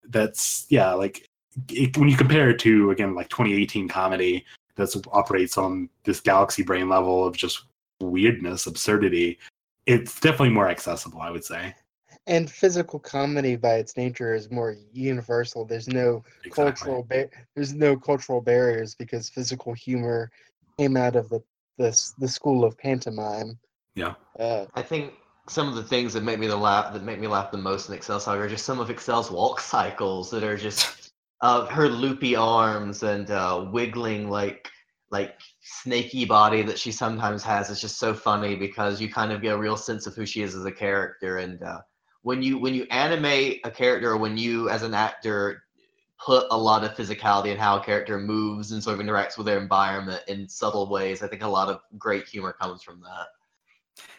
That's 0.08 0.66
yeah, 0.68 0.92
like 0.92 1.28
it, 1.70 1.96
when 1.96 2.08
you 2.08 2.16
compare 2.16 2.50
it 2.50 2.58
to 2.60 2.90
again 2.90 3.14
like 3.14 3.28
2018 3.28 3.88
comedy 3.88 4.44
that 4.76 4.94
operates 5.12 5.58
on 5.58 5.88
this 6.04 6.20
galaxy 6.20 6.62
brain 6.62 6.88
level 6.88 7.26
of 7.26 7.36
just 7.36 7.64
weirdness, 8.00 8.66
absurdity. 8.66 9.38
It's 9.86 10.20
definitely 10.20 10.50
more 10.50 10.68
accessible, 10.68 11.20
I 11.20 11.30
would 11.30 11.44
say. 11.44 11.74
And 12.28 12.50
physical 12.50 12.98
comedy 12.98 13.56
by 13.56 13.74
its 13.74 13.96
nature 13.96 14.34
is 14.34 14.50
more 14.50 14.76
universal 14.92 15.64
there's 15.64 15.88
no 15.88 16.22
Exactly. 16.44 16.64
cultural 16.64 17.02
ba- 17.08 17.28
there's 17.54 17.74
no 17.74 17.96
cultural 17.96 18.40
barriers 18.40 18.94
because 18.94 19.28
physical 19.28 19.72
humor 19.72 20.30
came 20.78 20.96
out 20.96 21.16
of 21.16 21.28
the 21.28 21.42
the, 21.78 22.12
the 22.18 22.28
school 22.28 22.64
of 22.64 22.76
pantomime 22.78 23.58
Yeah. 23.94 24.14
uh, 24.38 24.66
I 24.74 24.82
think 24.82 25.14
some 25.48 25.68
of 25.68 25.74
the 25.76 25.82
things 25.82 26.12
that 26.12 26.22
make 26.22 26.38
me 26.38 26.46
the 26.46 26.56
laugh 26.56 26.92
that 26.92 27.02
make 27.02 27.20
me 27.20 27.26
laugh 27.26 27.50
the 27.50 27.58
most 27.58 27.88
in 27.88 27.94
Excel 27.94 28.20
Saga 28.20 28.42
are 28.42 28.48
just 28.48 28.66
some 28.66 28.80
of 28.80 28.90
Excel's 28.90 29.30
walk 29.30 29.60
cycles 29.60 30.30
that 30.30 30.44
are 30.44 30.56
just 30.56 31.10
uh, 31.40 31.66
her 31.66 31.88
loopy 31.88 32.36
arms 32.36 33.02
and 33.02 33.30
uh, 33.30 33.66
wiggling 33.72 34.28
like 34.28 34.68
like 35.10 35.38
snaky 35.62 36.24
body 36.26 36.62
that 36.62 36.78
she 36.78 36.92
sometimes 36.92 37.42
has 37.42 37.70
is 37.70 37.80
just 37.80 37.98
so 37.98 38.12
funny 38.12 38.54
because 38.56 39.00
you 39.00 39.08
kind 39.10 39.32
of 39.32 39.40
get 39.40 39.54
a 39.54 39.58
real 39.58 39.76
sense 39.76 40.06
of 40.06 40.14
who 40.14 40.26
she 40.26 40.42
is 40.42 40.54
as 40.54 40.66
a 40.66 40.72
character 40.72 41.38
and 41.38 41.62
uh, 41.62 41.78
when 42.22 42.42
you 42.42 42.58
when 42.58 42.74
you 42.74 42.84
animate 42.90 43.60
a 43.64 43.70
character 43.70 44.12
or 44.12 44.16
when 44.16 44.36
you 44.36 44.68
as 44.68 44.82
an 44.82 44.94
actor 44.94 45.62
put 46.24 46.46
a 46.50 46.58
lot 46.58 46.82
of 46.82 46.90
physicality 46.96 47.52
in 47.52 47.58
how 47.58 47.78
a 47.78 47.84
character 47.84 48.18
moves 48.18 48.72
and 48.72 48.82
sort 48.82 48.98
of 48.98 49.04
interacts 49.04 49.36
with 49.36 49.46
their 49.46 49.60
environment 49.60 50.22
in 50.28 50.48
subtle 50.48 50.88
ways 50.90 51.22
i 51.22 51.28
think 51.28 51.42
a 51.42 51.48
lot 51.48 51.68
of 51.68 51.80
great 51.96 52.26
humor 52.26 52.52
comes 52.52 52.82
from 52.82 53.00
that 53.00 53.28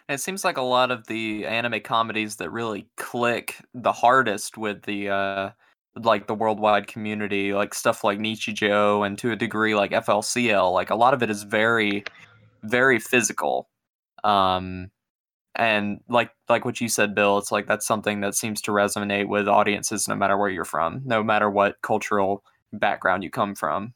it 0.09 0.19
seems 0.19 0.43
like 0.43 0.57
a 0.57 0.61
lot 0.61 0.91
of 0.91 1.05
the 1.07 1.45
anime 1.45 1.81
comedies 1.81 2.37
that 2.37 2.49
really 2.49 2.87
click 2.97 3.57
the 3.73 3.91
hardest 3.91 4.57
with 4.57 4.81
the 4.83 5.09
uh 5.09 5.49
like 5.95 6.27
the 6.27 6.35
worldwide 6.35 6.87
community, 6.87 7.53
like 7.53 7.73
stuff 7.73 8.03
like 8.03 8.19
Nichijou 8.19 9.05
and 9.05 9.17
to 9.17 9.31
a 9.31 9.35
degree 9.35 9.75
like 9.75 9.91
FLCL, 9.91 10.73
like 10.73 10.89
a 10.89 10.95
lot 10.95 11.13
of 11.13 11.23
it 11.23 11.29
is 11.29 11.43
very 11.43 12.03
very 12.63 12.99
physical. 12.99 13.69
Um 14.23 14.91
and 15.59 15.99
like 16.07 16.31
like 16.47 16.63
what 16.63 16.79
you 16.79 16.87
said 16.87 17.13
Bill, 17.13 17.37
it's 17.37 17.51
like 17.51 17.67
that's 17.67 17.85
something 17.85 18.21
that 18.21 18.33
seems 18.33 18.61
to 18.61 18.71
resonate 18.71 19.27
with 19.27 19.47
audiences 19.47 20.07
no 20.07 20.15
matter 20.15 20.37
where 20.37 20.49
you're 20.49 20.63
from, 20.65 21.01
no 21.05 21.21
matter 21.21 21.49
what 21.49 21.81
cultural 21.81 22.43
background 22.71 23.23
you 23.23 23.29
come 23.29 23.53
from. 23.55 23.93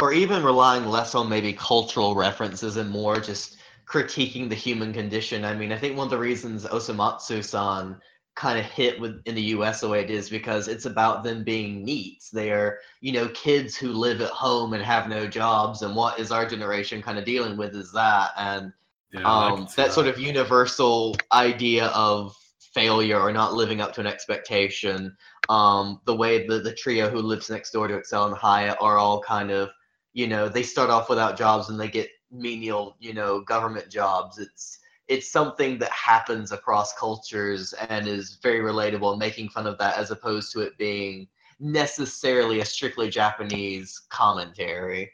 or 0.00 0.12
even 0.12 0.42
relying 0.42 0.86
less 0.86 1.14
on 1.14 1.28
maybe 1.28 1.52
cultural 1.52 2.14
references 2.14 2.78
and 2.78 2.88
more 2.88 3.20
just 3.20 3.58
critiquing 3.86 4.48
the 4.48 4.54
human 4.54 4.92
condition. 4.92 5.44
I 5.44 5.54
mean, 5.54 5.72
I 5.72 5.76
think 5.78 5.96
one 5.96 6.06
of 6.06 6.10
the 6.10 6.18
reasons 6.18 6.64
Osomatsu-san 6.64 8.00
kind 8.36 8.58
of 8.58 8.64
hit 8.64 8.98
with 9.00 9.20
in 9.26 9.34
the 9.34 9.42
US 9.56 9.80
the 9.82 9.88
way 9.88 10.00
it 10.00 10.10
is 10.10 10.30
because 10.30 10.68
it's 10.68 10.86
about 10.86 11.24
them 11.24 11.44
being 11.44 11.84
NEETs. 11.84 12.30
They 12.30 12.52
are, 12.52 12.78
you 13.02 13.12
know, 13.12 13.28
kids 13.30 13.76
who 13.76 13.92
live 13.92 14.22
at 14.22 14.30
home 14.30 14.72
and 14.72 14.82
have 14.82 15.08
no 15.08 15.26
jobs 15.26 15.82
and 15.82 15.94
what 15.94 16.18
is 16.18 16.30
our 16.32 16.46
generation 16.48 17.02
kind 17.02 17.18
of 17.18 17.24
dealing 17.26 17.58
with 17.58 17.74
is 17.74 17.92
that 17.92 18.30
and 18.38 18.72
Yeah, 19.12 19.22
um, 19.22 19.68
that 19.76 19.92
sort 19.92 20.06
of 20.06 20.18
universal 20.18 21.16
idea 21.32 21.86
of 21.88 22.36
failure 22.72 23.20
or 23.20 23.32
not 23.32 23.54
living 23.54 23.80
up 23.80 23.92
to 23.94 24.00
an 24.00 24.06
expectation. 24.06 25.16
Um, 25.48 26.00
the 26.04 26.14
way 26.14 26.46
the, 26.46 26.60
the 26.60 26.74
trio 26.74 27.10
who 27.10 27.18
lives 27.18 27.50
next 27.50 27.72
door 27.72 27.88
to 27.88 27.96
Excel 27.96 28.26
and 28.26 28.36
Hyatt 28.36 28.78
are 28.80 28.98
all 28.98 29.20
kind 29.20 29.50
of, 29.50 29.70
you 30.12 30.26
know, 30.26 30.48
they 30.48 30.62
start 30.62 30.90
off 30.90 31.08
without 31.08 31.36
jobs 31.36 31.68
and 31.68 31.80
they 31.80 31.88
get 31.88 32.08
menial, 32.30 32.96
you 33.00 33.12
know, 33.14 33.40
government 33.40 33.90
jobs. 33.90 34.38
It's 34.38 34.78
it's 35.08 35.28
something 35.28 35.76
that 35.78 35.90
happens 35.90 36.52
across 36.52 36.96
cultures 36.96 37.72
and 37.88 38.06
is 38.06 38.38
very 38.40 38.60
relatable, 38.60 39.18
making 39.18 39.48
fun 39.48 39.66
of 39.66 39.76
that 39.78 39.98
as 39.98 40.12
opposed 40.12 40.52
to 40.52 40.60
it 40.60 40.78
being 40.78 41.26
necessarily 41.58 42.60
a 42.60 42.64
strictly 42.64 43.10
Japanese 43.10 44.02
commentary. 44.08 45.10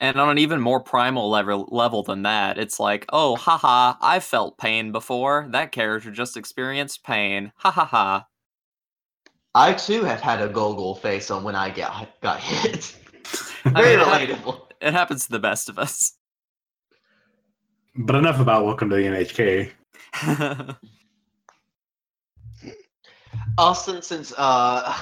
And 0.00 0.18
on 0.18 0.30
an 0.30 0.38
even 0.38 0.62
more 0.62 0.80
primal 0.80 1.28
level 1.28 1.68
level 1.70 2.02
than 2.02 2.22
that, 2.22 2.56
it's 2.56 2.80
like, 2.80 3.04
oh, 3.12 3.36
haha, 3.36 3.94
I've 4.00 4.24
felt 4.24 4.56
pain 4.56 4.92
before. 4.92 5.46
That 5.50 5.72
character 5.72 6.10
just 6.10 6.38
experienced 6.38 7.04
pain. 7.04 7.52
Ha 7.56 7.70
ha 7.70 7.84
ha. 7.84 8.26
I 9.54 9.74
too 9.74 10.04
have 10.04 10.22
had 10.22 10.40
a 10.40 10.48
goggle 10.48 10.94
face 10.94 11.30
on 11.30 11.44
when 11.44 11.54
I 11.54 11.68
get 11.68 11.90
got 12.22 12.40
hit. 12.40 12.96
I 13.66 13.70
Very 13.82 13.96
mean, 13.96 14.06
it 14.06 14.08
relatable. 14.08 14.62
It 14.80 14.94
happens 14.94 15.26
to 15.26 15.32
the 15.32 15.38
best 15.38 15.68
of 15.68 15.78
us. 15.78 16.14
But 17.94 18.16
enough 18.16 18.40
about 18.40 18.64
Welcome 18.64 18.88
to 18.88 18.96
the 18.96 19.02
NHK. 19.02 19.70
Austin, 23.58 24.00
since 24.00 24.32
uh, 24.38 24.98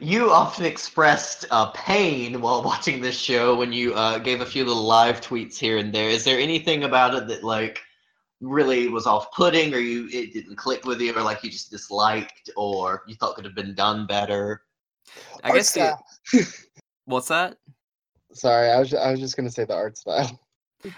you 0.00 0.30
often 0.30 0.64
expressed 0.64 1.44
uh, 1.50 1.70
pain 1.70 2.40
while 2.40 2.62
watching 2.64 3.00
this 3.00 3.18
show 3.18 3.54
when 3.54 3.72
you 3.72 3.94
uh, 3.94 4.18
gave 4.18 4.40
a 4.40 4.46
few 4.46 4.64
little 4.64 4.82
live 4.82 5.20
tweets 5.20 5.58
here 5.58 5.78
and 5.78 5.92
there, 5.92 6.08
is 6.08 6.24
there 6.24 6.38
anything 6.38 6.84
about 6.84 7.14
it 7.14 7.28
that 7.28 7.44
like 7.44 7.80
really 8.40 8.88
was 8.88 9.06
off-putting, 9.06 9.72
or 9.72 9.78
you 9.78 10.08
it 10.12 10.32
didn't 10.32 10.56
click 10.56 10.84
with 10.84 11.00
you, 11.00 11.14
or 11.14 11.22
like 11.22 11.42
you 11.44 11.50
just 11.50 11.70
disliked, 11.70 12.50
or 12.56 13.02
you 13.06 13.14
thought 13.14 13.36
could 13.36 13.44
have 13.44 13.54
been 13.54 13.74
done 13.74 14.06
better? 14.06 14.62
I 15.44 15.48
Art 15.48 15.56
guess 15.56 15.72
the, 15.72 15.96
what's 17.04 17.28
that? 17.28 17.56
Sorry, 18.32 18.70
I 18.70 18.78
was 18.78 18.92
I 18.94 19.10
was 19.10 19.20
just 19.20 19.36
gonna 19.36 19.50
say 19.50 19.64
the 19.64 19.74
art 19.74 19.96
style. 19.96 20.40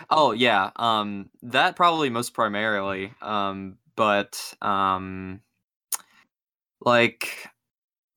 Oh 0.08 0.32
yeah, 0.32 0.70
um, 0.76 1.28
that 1.42 1.76
probably 1.76 2.08
most 2.08 2.32
primarily. 2.32 3.12
Um, 3.20 3.76
but 3.96 4.54
um, 4.62 5.40
like, 6.80 7.48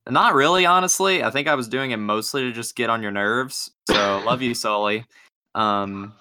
not 0.09 0.33
really. 0.33 0.65
Honestly, 0.65 1.23
I 1.23 1.29
think 1.29 1.47
I 1.47 1.55
was 1.55 1.67
doing 1.67 1.91
it 1.91 1.97
mostly 1.97 2.43
to 2.43 2.51
just 2.51 2.75
get 2.75 2.89
on 2.89 3.01
your 3.01 3.11
nerves. 3.11 3.71
So 3.89 4.21
love 4.25 4.41
you, 4.41 4.53
Sully. 4.53 5.05
Um, 5.55 6.13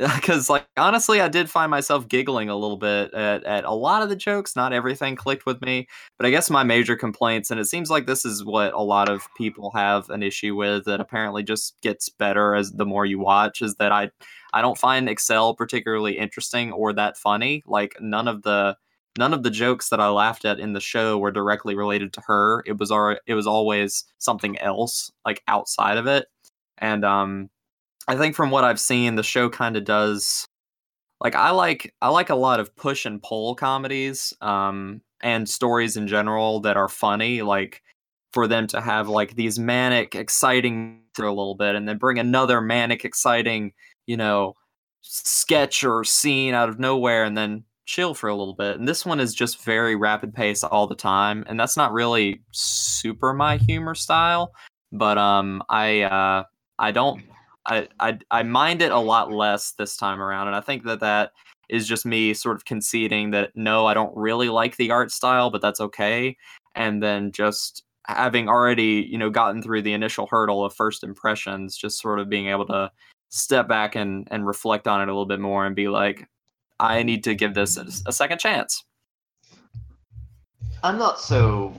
because 0.14 0.48
like 0.48 0.66
honestly, 0.78 1.20
I 1.20 1.28
did 1.28 1.50
find 1.50 1.70
myself 1.70 2.08
giggling 2.08 2.48
a 2.48 2.56
little 2.56 2.78
bit 2.78 3.12
at 3.12 3.44
at 3.44 3.64
a 3.64 3.72
lot 3.72 4.02
of 4.02 4.08
the 4.08 4.16
jokes. 4.16 4.56
Not 4.56 4.72
everything 4.72 5.14
clicked 5.14 5.44
with 5.44 5.60
me, 5.60 5.88
but 6.16 6.26
I 6.26 6.30
guess 6.30 6.48
my 6.48 6.62
major 6.62 6.96
complaints, 6.96 7.50
and 7.50 7.60
it 7.60 7.66
seems 7.66 7.90
like 7.90 8.06
this 8.06 8.24
is 8.24 8.42
what 8.42 8.72
a 8.72 8.80
lot 8.80 9.10
of 9.10 9.28
people 9.36 9.70
have 9.72 10.08
an 10.08 10.22
issue 10.22 10.56
with. 10.56 10.86
That 10.86 11.00
apparently 11.00 11.42
just 11.42 11.78
gets 11.82 12.08
better 12.08 12.54
as 12.54 12.72
the 12.72 12.86
more 12.86 13.04
you 13.04 13.18
watch. 13.18 13.60
Is 13.60 13.74
that 13.74 13.92
I 13.92 14.10
I 14.54 14.62
don't 14.62 14.78
find 14.78 15.08
Excel 15.08 15.54
particularly 15.54 16.16
interesting 16.16 16.72
or 16.72 16.94
that 16.94 17.18
funny. 17.18 17.62
Like 17.66 17.96
none 18.00 18.26
of 18.26 18.42
the 18.42 18.76
none 19.20 19.34
of 19.34 19.44
the 19.44 19.50
jokes 19.50 19.90
that 19.90 20.00
I 20.00 20.08
laughed 20.08 20.44
at 20.44 20.58
in 20.60 20.72
the 20.72 20.80
show 20.80 21.18
were 21.18 21.30
directly 21.30 21.76
related 21.76 22.12
to 22.14 22.22
her. 22.22 22.64
It 22.66 22.78
was 22.78 22.90
our 22.90 23.20
it 23.26 23.34
was 23.34 23.46
always 23.46 24.04
something 24.18 24.58
else 24.58 25.12
like 25.24 25.42
outside 25.48 25.98
of 25.98 26.06
it. 26.08 26.26
And 26.78 27.04
um 27.04 27.50
I 28.08 28.16
think 28.16 28.34
from 28.36 28.50
what 28.50 28.64
I've 28.64 28.80
seen 28.80 29.16
the 29.16 29.22
show 29.22 29.48
kind 29.50 29.76
of 29.76 29.84
does 29.84 30.46
like 31.20 31.34
I 31.36 31.50
like 31.50 31.94
I 32.02 32.08
like 32.08 32.30
a 32.30 32.34
lot 32.34 32.60
of 32.60 32.74
push 32.76 33.06
and 33.06 33.22
pull 33.22 33.54
comedies 33.54 34.34
um 34.40 35.02
and 35.22 35.48
stories 35.48 35.96
in 35.96 36.08
general 36.08 36.60
that 36.60 36.76
are 36.78 36.88
funny 36.88 37.42
like 37.42 37.82
for 38.32 38.46
them 38.48 38.66
to 38.68 38.80
have 38.80 39.08
like 39.08 39.36
these 39.36 39.58
manic 39.58 40.14
exciting 40.14 41.02
for 41.14 41.26
a 41.26 41.32
little 41.32 41.56
bit 41.56 41.74
and 41.74 41.88
then 41.88 41.98
bring 41.98 42.18
another 42.18 42.60
manic 42.60 43.04
exciting 43.04 43.72
you 44.10 44.16
know, 44.16 44.56
sketch 45.02 45.84
or 45.84 46.02
scene 46.02 46.52
out 46.52 46.68
of 46.68 46.80
nowhere 46.80 47.22
and 47.24 47.36
then 47.36 47.64
chill 47.90 48.14
for 48.14 48.28
a 48.28 48.34
little 48.34 48.54
bit. 48.54 48.78
And 48.78 48.86
this 48.86 49.04
one 49.04 49.18
is 49.18 49.34
just 49.34 49.64
very 49.64 49.96
rapid 49.96 50.32
pace 50.32 50.62
all 50.62 50.86
the 50.86 50.94
time, 50.94 51.44
and 51.48 51.58
that's 51.58 51.76
not 51.76 51.92
really 51.92 52.40
super 52.52 53.34
my 53.34 53.56
humor 53.56 53.94
style. 53.94 54.52
But 54.92 55.18
um, 55.18 55.62
I 55.68 56.02
uh, 56.02 56.44
I 56.78 56.92
don't 56.92 57.22
I, 57.66 57.88
I 57.98 58.18
I 58.30 58.42
mind 58.44 58.80
it 58.82 58.92
a 58.92 58.98
lot 58.98 59.32
less 59.32 59.72
this 59.72 59.96
time 59.96 60.20
around, 60.22 60.46
and 60.46 60.56
I 60.56 60.60
think 60.60 60.84
that 60.84 61.00
that 61.00 61.32
is 61.68 61.86
just 61.86 62.06
me 62.06 62.32
sort 62.34 62.56
of 62.56 62.64
conceding 62.64 63.30
that 63.32 63.50
no, 63.56 63.86
I 63.86 63.94
don't 63.94 64.16
really 64.16 64.48
like 64.48 64.76
the 64.76 64.90
art 64.92 65.10
style, 65.10 65.50
but 65.50 65.62
that's 65.62 65.80
okay. 65.80 66.36
And 66.74 67.02
then 67.02 67.32
just 67.32 67.82
having 68.06 68.48
already 68.48 69.06
you 69.10 69.18
know 69.18 69.30
gotten 69.30 69.62
through 69.62 69.82
the 69.82 69.94
initial 69.94 70.28
hurdle 70.30 70.64
of 70.64 70.74
first 70.74 71.02
impressions, 71.02 71.76
just 71.76 72.00
sort 72.00 72.20
of 72.20 72.28
being 72.28 72.48
able 72.48 72.66
to 72.66 72.90
step 73.30 73.68
back 73.68 73.96
and 73.96 74.28
and 74.30 74.46
reflect 74.46 74.86
on 74.88 75.00
it 75.00 75.08
a 75.08 75.12
little 75.12 75.26
bit 75.26 75.40
more 75.40 75.66
and 75.66 75.76
be 75.76 75.88
like 75.88 76.28
i 76.80 77.02
need 77.02 77.22
to 77.22 77.34
give 77.34 77.54
this 77.54 77.76
a, 77.76 77.86
a 78.06 78.12
second 78.12 78.38
chance 78.38 78.84
I'm 80.82 80.98
not 80.98 81.20
so 81.20 81.78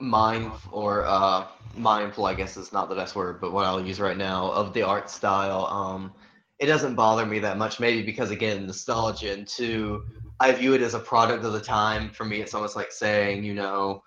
mindful 0.00 0.70
or 0.72 1.04
uh, 1.06 1.46
mindful, 1.76 2.26
I 2.26 2.34
guess 2.34 2.56
is 2.56 2.72
not 2.72 2.88
the 2.88 2.94
best 2.94 3.16
word, 3.16 3.40
but 3.40 3.52
what 3.52 3.66
I'll 3.66 3.84
use 3.84 4.00
right 4.00 4.16
now 4.16 4.50
of 4.52 4.72
the 4.74 4.82
art 4.82 5.10
style. 5.10 5.66
Um, 5.66 6.12
it 6.58 6.66
doesn't 6.66 6.94
bother 6.94 7.26
me 7.26 7.38
that 7.40 7.58
much, 7.58 7.80
maybe 7.80 8.02
because 8.02 8.30
again, 8.30 8.66
nostalgia, 8.66 9.32
and 9.32 9.46
two, 9.46 10.04
I 10.40 10.52
view 10.52 10.74
it 10.74 10.82
as 10.82 10.94
a 10.94 11.00
product 11.00 11.44
of 11.44 11.52
the 11.52 11.60
time. 11.60 12.10
For 12.10 12.24
me, 12.24 12.40
it's 12.40 12.54
almost 12.54 12.76
like 12.76 12.92
saying, 12.92 13.44
you 13.44 13.54
know, 13.54 14.02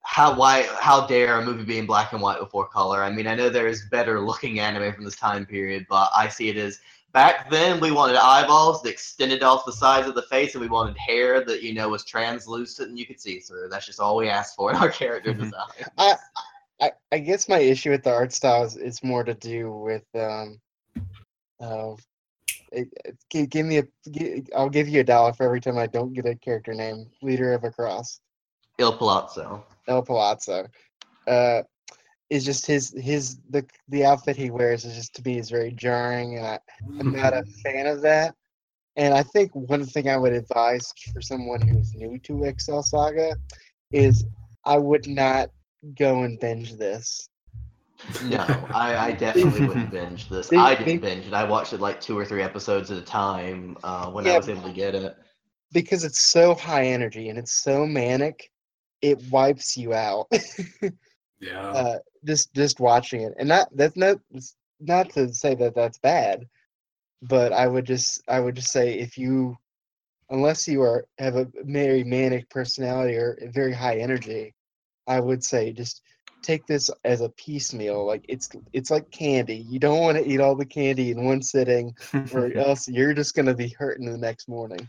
how 0.00 0.34
why 0.34 0.66
how 0.80 1.06
dare 1.06 1.38
a 1.38 1.44
movie 1.44 1.64
be 1.64 1.78
in 1.78 1.86
black 1.86 2.12
and 2.12 2.20
white 2.22 2.40
before 2.40 2.68
color? 2.68 3.02
I 3.02 3.10
mean, 3.10 3.26
I 3.26 3.34
know 3.34 3.48
there 3.48 3.68
is 3.68 3.86
better 3.90 4.20
looking 4.20 4.60
anime 4.60 4.92
from 4.94 5.04
this 5.04 5.16
time 5.16 5.46
period, 5.46 5.86
but 5.88 6.10
I 6.14 6.28
see 6.28 6.48
it 6.48 6.56
as 6.56 6.80
back 7.12 7.50
then 7.50 7.80
we 7.80 7.90
wanted 7.90 8.16
eyeballs 8.16 8.82
that 8.82 8.90
extended 8.90 9.42
off 9.42 9.64
the 9.66 9.72
sides 9.72 10.08
of 10.08 10.14
the 10.14 10.22
face, 10.22 10.54
and 10.54 10.60
we 10.62 10.68
wanted 10.68 10.96
hair 10.96 11.44
that 11.44 11.62
you 11.62 11.74
know 11.74 11.88
was 11.88 12.04
translucent 12.04 12.88
and 12.88 12.98
you 12.98 13.06
could 13.06 13.20
see 13.20 13.38
through. 13.38 13.68
That's 13.68 13.86
just 13.86 14.00
all 14.00 14.16
we 14.16 14.28
asked 14.28 14.56
for 14.56 14.70
in 14.70 14.76
our 14.76 14.90
character 14.90 15.32
Mhm. 15.32 15.44
design. 15.44 15.68
I, 15.98 16.14
I 16.80 16.92
I 17.12 17.18
guess 17.18 17.48
my 17.48 17.58
issue 17.58 17.90
with 17.90 18.02
the 18.02 18.12
art 18.12 18.32
style 18.32 18.64
is, 18.64 18.76
is 18.76 19.02
more 19.02 19.24
to 19.24 19.34
do 19.34 19.72
with 19.72 20.04
um 20.14 20.60
uh, 21.60 21.94
it, 22.72 22.88
it- 23.04 23.48
give 23.50 23.66
me 23.66 23.78
a 23.78 23.84
gi- 24.10 24.44
I'll 24.56 24.68
give 24.70 24.88
you 24.88 25.00
a 25.00 25.04
dollar 25.04 25.32
for 25.32 25.44
every 25.44 25.60
time 25.60 25.78
I 25.78 25.86
don't 25.86 26.12
get 26.12 26.26
a 26.26 26.34
character 26.34 26.74
name. 26.74 27.06
Leader 27.22 27.52
of 27.52 27.62
ACROSS. 27.64 28.20
Il 28.78 28.92
Palazzo. 28.96 29.64
El 29.86 30.02
Palazzo. 30.02 30.66
Uh, 31.26 31.62
is 32.32 32.44
just 32.46 32.64
his 32.66 32.94
his 32.98 33.38
the 33.50 33.62
the 33.88 34.04
outfit 34.06 34.36
he 34.36 34.50
wears 34.50 34.84
is 34.86 34.94
just 34.96 35.14
to 35.16 35.22
me 35.22 35.38
is 35.38 35.50
very 35.50 35.70
jarring, 35.72 36.38
and 36.38 36.46
I, 36.46 36.58
I'm 36.98 37.12
not 37.12 37.34
a 37.34 37.44
fan 37.62 37.86
of 37.86 38.00
that. 38.02 38.34
And 38.96 39.12
I 39.14 39.22
think 39.22 39.50
one 39.54 39.84
thing 39.84 40.08
I 40.08 40.16
would 40.16 40.32
advise 40.32 40.90
for 41.12 41.20
someone 41.20 41.60
who's 41.60 41.94
new 41.94 42.18
to 42.20 42.44
Excel 42.44 42.82
Saga 42.82 43.34
is 43.90 44.24
I 44.64 44.78
would 44.78 45.06
not 45.06 45.50
go 45.98 46.22
and 46.22 46.38
binge 46.40 46.74
this. 46.76 47.28
No, 48.24 48.38
I, 48.72 48.96
I 49.08 49.12
definitely 49.12 49.66
wouldn't 49.68 49.90
binge 49.90 50.28
this. 50.28 50.48
They- 50.48 50.56
I 50.56 50.74
didn't 50.74 50.86
they- 51.02 51.14
binge 51.14 51.26
it. 51.26 51.34
I 51.34 51.44
watched 51.44 51.72
it 51.74 51.80
like 51.80 52.00
two 52.00 52.18
or 52.18 52.24
three 52.24 52.42
episodes 52.42 52.90
at 52.90 52.98
a 52.98 53.02
time 53.02 53.76
uh, 53.84 54.10
when 54.10 54.26
I 54.26 54.36
was 54.36 54.48
able 54.48 54.62
to 54.62 54.72
get 54.72 54.94
it. 54.94 55.16
because 55.72 56.02
it's 56.04 56.20
so 56.20 56.54
high 56.54 56.86
energy 56.86 57.28
and 57.28 57.38
it's 57.38 57.52
so 57.52 57.86
manic, 57.86 58.50
it 59.02 59.18
wipes 59.30 59.76
you 59.76 59.92
out. 59.94 60.26
Yeah. 61.42 61.72
uh, 61.72 61.98
just 62.24 62.54
just 62.54 62.78
watching 62.78 63.22
it, 63.22 63.34
and 63.38 63.48
not 63.48 63.68
that's 63.74 63.96
not 63.96 64.18
not 64.80 65.10
to 65.10 65.34
say 65.34 65.54
that 65.56 65.74
that's 65.74 65.98
bad, 65.98 66.46
but 67.20 67.52
I 67.52 67.66
would 67.66 67.84
just 67.84 68.22
I 68.28 68.38
would 68.38 68.54
just 68.54 68.70
say 68.70 68.94
if 68.98 69.18
you, 69.18 69.56
unless 70.30 70.68
you 70.68 70.82
are 70.82 71.04
have 71.18 71.34
a 71.34 71.48
very 71.64 72.04
manic 72.04 72.48
personality 72.48 73.16
or 73.16 73.36
very 73.52 73.72
high 73.72 73.98
energy, 73.98 74.54
I 75.08 75.18
would 75.18 75.42
say 75.42 75.72
just 75.72 76.02
take 76.42 76.64
this 76.66 76.90
as 77.04 77.20
a 77.20 77.28
piecemeal. 77.30 78.06
Like 78.06 78.24
it's 78.28 78.48
it's 78.72 78.92
like 78.92 79.10
candy. 79.10 79.66
You 79.68 79.80
don't 79.80 80.00
want 80.00 80.18
to 80.18 80.28
eat 80.28 80.40
all 80.40 80.54
the 80.54 80.64
candy 80.64 81.10
in 81.10 81.24
one 81.24 81.42
sitting, 81.42 81.92
or 82.32 82.52
else 82.54 82.86
you're 82.86 83.14
just 83.14 83.34
gonna 83.34 83.54
be 83.54 83.74
hurting 83.76 84.10
the 84.10 84.16
next 84.16 84.48
morning. 84.48 84.88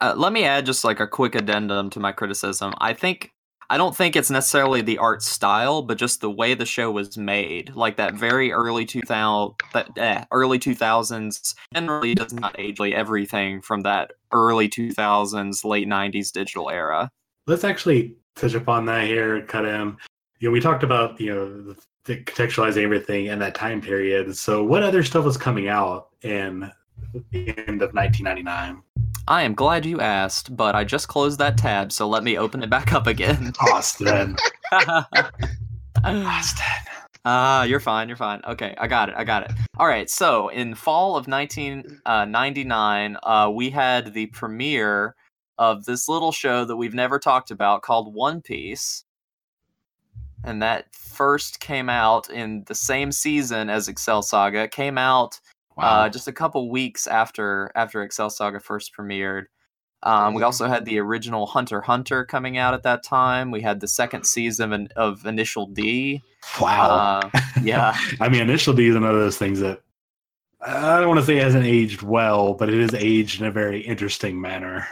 Uh, 0.00 0.14
let 0.16 0.32
me 0.32 0.44
add 0.44 0.64
just 0.64 0.84
like 0.84 1.00
a 1.00 1.06
quick 1.06 1.34
addendum 1.34 1.90
to 1.90 2.00
my 2.00 2.12
criticism. 2.12 2.72
I 2.78 2.94
think 2.94 3.32
I 3.70 3.76
don't 3.76 3.94
think 3.96 4.16
it's 4.16 4.30
necessarily 4.30 4.82
the 4.82 4.98
art 4.98 5.22
style, 5.22 5.80
but 5.82 5.96
just 5.96 6.20
the 6.20 6.30
way 6.30 6.54
the 6.54 6.66
show 6.66 6.90
was 6.90 7.16
made. 7.16 7.76
Like 7.76 7.98
that 7.98 8.14
very 8.14 8.50
early 8.50 8.84
2000 8.84 9.54
that 9.72 9.96
eh, 9.96 10.24
early 10.32 10.58
2000s 10.58 11.54
generally 11.72 12.16
does 12.16 12.32
not 12.32 12.58
age 12.58 12.80
like 12.80 12.94
everything 12.94 13.62
from 13.62 13.82
that 13.82 14.14
early 14.32 14.68
2000s 14.68 15.64
late 15.64 15.86
90s 15.86 16.32
digital 16.32 16.68
era. 16.68 17.12
Let's 17.46 17.62
actually 17.62 18.16
touch 18.34 18.54
upon 18.54 18.86
that 18.86 19.06
here, 19.06 19.42
cut 19.42 19.64
in. 19.64 19.96
You 20.40 20.48
know, 20.48 20.52
we 20.52 20.58
talked 20.58 20.82
about 20.82 21.20
you 21.20 21.32
know 21.32 21.76
the 22.06 22.16
contextualizing 22.16 22.82
everything 22.82 23.26
in 23.26 23.38
that 23.38 23.54
time 23.54 23.80
period. 23.80 24.36
So, 24.36 24.64
what 24.64 24.82
other 24.82 25.04
stuff 25.04 25.24
was 25.24 25.36
coming 25.36 25.68
out 25.68 26.08
in 26.22 26.72
the 27.30 27.48
end 27.66 27.82
of 27.82 27.92
1999? 27.94 28.82
I 29.28 29.42
am 29.42 29.54
glad 29.54 29.86
you 29.86 30.00
asked, 30.00 30.56
but 30.56 30.74
I 30.74 30.84
just 30.84 31.08
closed 31.08 31.38
that 31.38 31.56
tab, 31.56 31.92
so 31.92 32.08
let 32.08 32.24
me 32.24 32.36
open 32.36 32.62
it 32.62 32.70
back 32.70 32.92
up 32.92 33.06
again. 33.06 33.52
Austin. 33.60 34.36
Austin. 36.04 36.66
Ah, 37.24 37.64
you're 37.64 37.80
fine. 37.80 38.08
You're 38.08 38.16
fine. 38.16 38.40
Okay, 38.46 38.74
I 38.78 38.86
got 38.86 39.10
it. 39.10 39.14
I 39.16 39.24
got 39.24 39.44
it. 39.44 39.52
All 39.76 39.86
right. 39.86 40.08
So 40.08 40.48
in 40.48 40.74
fall 40.74 41.16
of 41.16 41.28
1999, 41.28 43.16
uh, 43.22 43.50
we 43.54 43.70
had 43.70 44.14
the 44.14 44.26
premiere 44.26 45.14
of 45.58 45.84
this 45.84 46.08
little 46.08 46.32
show 46.32 46.64
that 46.64 46.76
we've 46.76 46.94
never 46.94 47.18
talked 47.18 47.50
about 47.50 47.82
called 47.82 48.14
One 48.14 48.40
Piece, 48.40 49.04
and 50.42 50.62
that 50.62 50.94
first 50.94 51.60
came 51.60 51.90
out 51.90 52.30
in 52.30 52.64
the 52.66 52.74
same 52.74 53.12
season 53.12 53.68
as 53.68 53.86
Excel 53.86 54.22
Saga. 54.22 54.62
It 54.62 54.70
came 54.70 54.96
out 54.96 55.38
Wow. 55.80 56.02
uh, 56.04 56.08
just 56.08 56.28
a 56.28 56.32
couple 56.32 56.70
weeks 56.70 57.06
after 57.06 57.70
after 57.74 58.02
Excel 58.02 58.30
Saga 58.30 58.60
first 58.60 58.92
premiered. 58.96 59.44
Um, 60.02 60.32
we 60.32 60.42
also 60.42 60.66
had 60.66 60.86
the 60.86 60.98
original 60.98 61.46
Hunter 61.46 61.82
Hunter 61.82 62.24
coming 62.24 62.56
out 62.56 62.72
at 62.72 62.84
that 62.84 63.02
time. 63.02 63.50
We 63.50 63.60
had 63.60 63.80
the 63.80 63.88
second 63.88 64.24
season 64.24 64.72
of, 64.72 64.88
of 64.96 65.26
Initial 65.26 65.66
D. 65.66 66.22
wow. 66.60 67.20
Uh, 67.34 67.40
yeah. 67.62 67.94
I 68.18 68.28
mean, 68.30 68.40
Initial 68.40 68.72
D 68.72 68.86
is 68.88 68.94
one 68.94 69.04
of 69.04 69.14
those 69.14 69.36
things 69.36 69.60
that 69.60 69.82
I 70.62 70.98
don't 71.00 71.08
want 71.08 71.20
to 71.20 71.26
say 71.26 71.36
it 71.36 71.42
hasn't 71.42 71.66
aged 71.66 72.02
well, 72.02 72.54
but 72.54 72.68
it 72.70 72.76
is 72.78 72.94
aged 72.94 73.40
in 73.40 73.46
a 73.46 73.50
very 73.50 73.80
interesting 73.80 74.40
manner. 74.40 74.86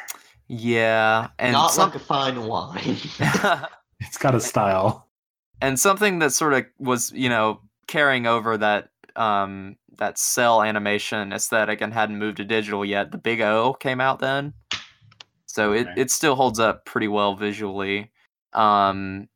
Yeah, 0.46 1.28
and 1.38 1.52
Not 1.52 1.68
some- 1.68 1.90
like 1.90 1.96
a 1.96 2.04
fine 2.04 2.42
wine. 2.46 2.96
It's 4.00 4.16
got 4.16 4.34
a 4.34 4.40
style. 4.40 5.08
and 5.60 5.78
something 5.78 6.20
that 6.20 6.32
sort 6.32 6.54
of 6.54 6.66
was, 6.78 7.10
you 7.12 7.28
know, 7.28 7.60
carrying 7.88 8.26
over 8.26 8.56
that 8.56 8.90
um 9.18 9.76
that 9.98 10.16
cell 10.18 10.62
animation 10.62 11.32
aesthetic 11.32 11.80
and 11.80 11.92
hadn't 11.92 12.18
moved 12.18 12.36
to 12.38 12.44
digital 12.44 12.84
yet. 12.84 13.10
The 13.10 13.18
Big 13.18 13.40
O 13.40 13.74
came 13.74 14.00
out 14.00 14.20
then, 14.20 14.54
so 15.46 15.72
it 15.72 15.88
Okay. 15.88 16.00
it 16.02 16.10
still 16.10 16.34
holds 16.36 16.58
up 16.60 16.84
pretty 16.84 17.08
well 17.08 17.34
visually. 17.34 18.10
Um, 18.52 19.28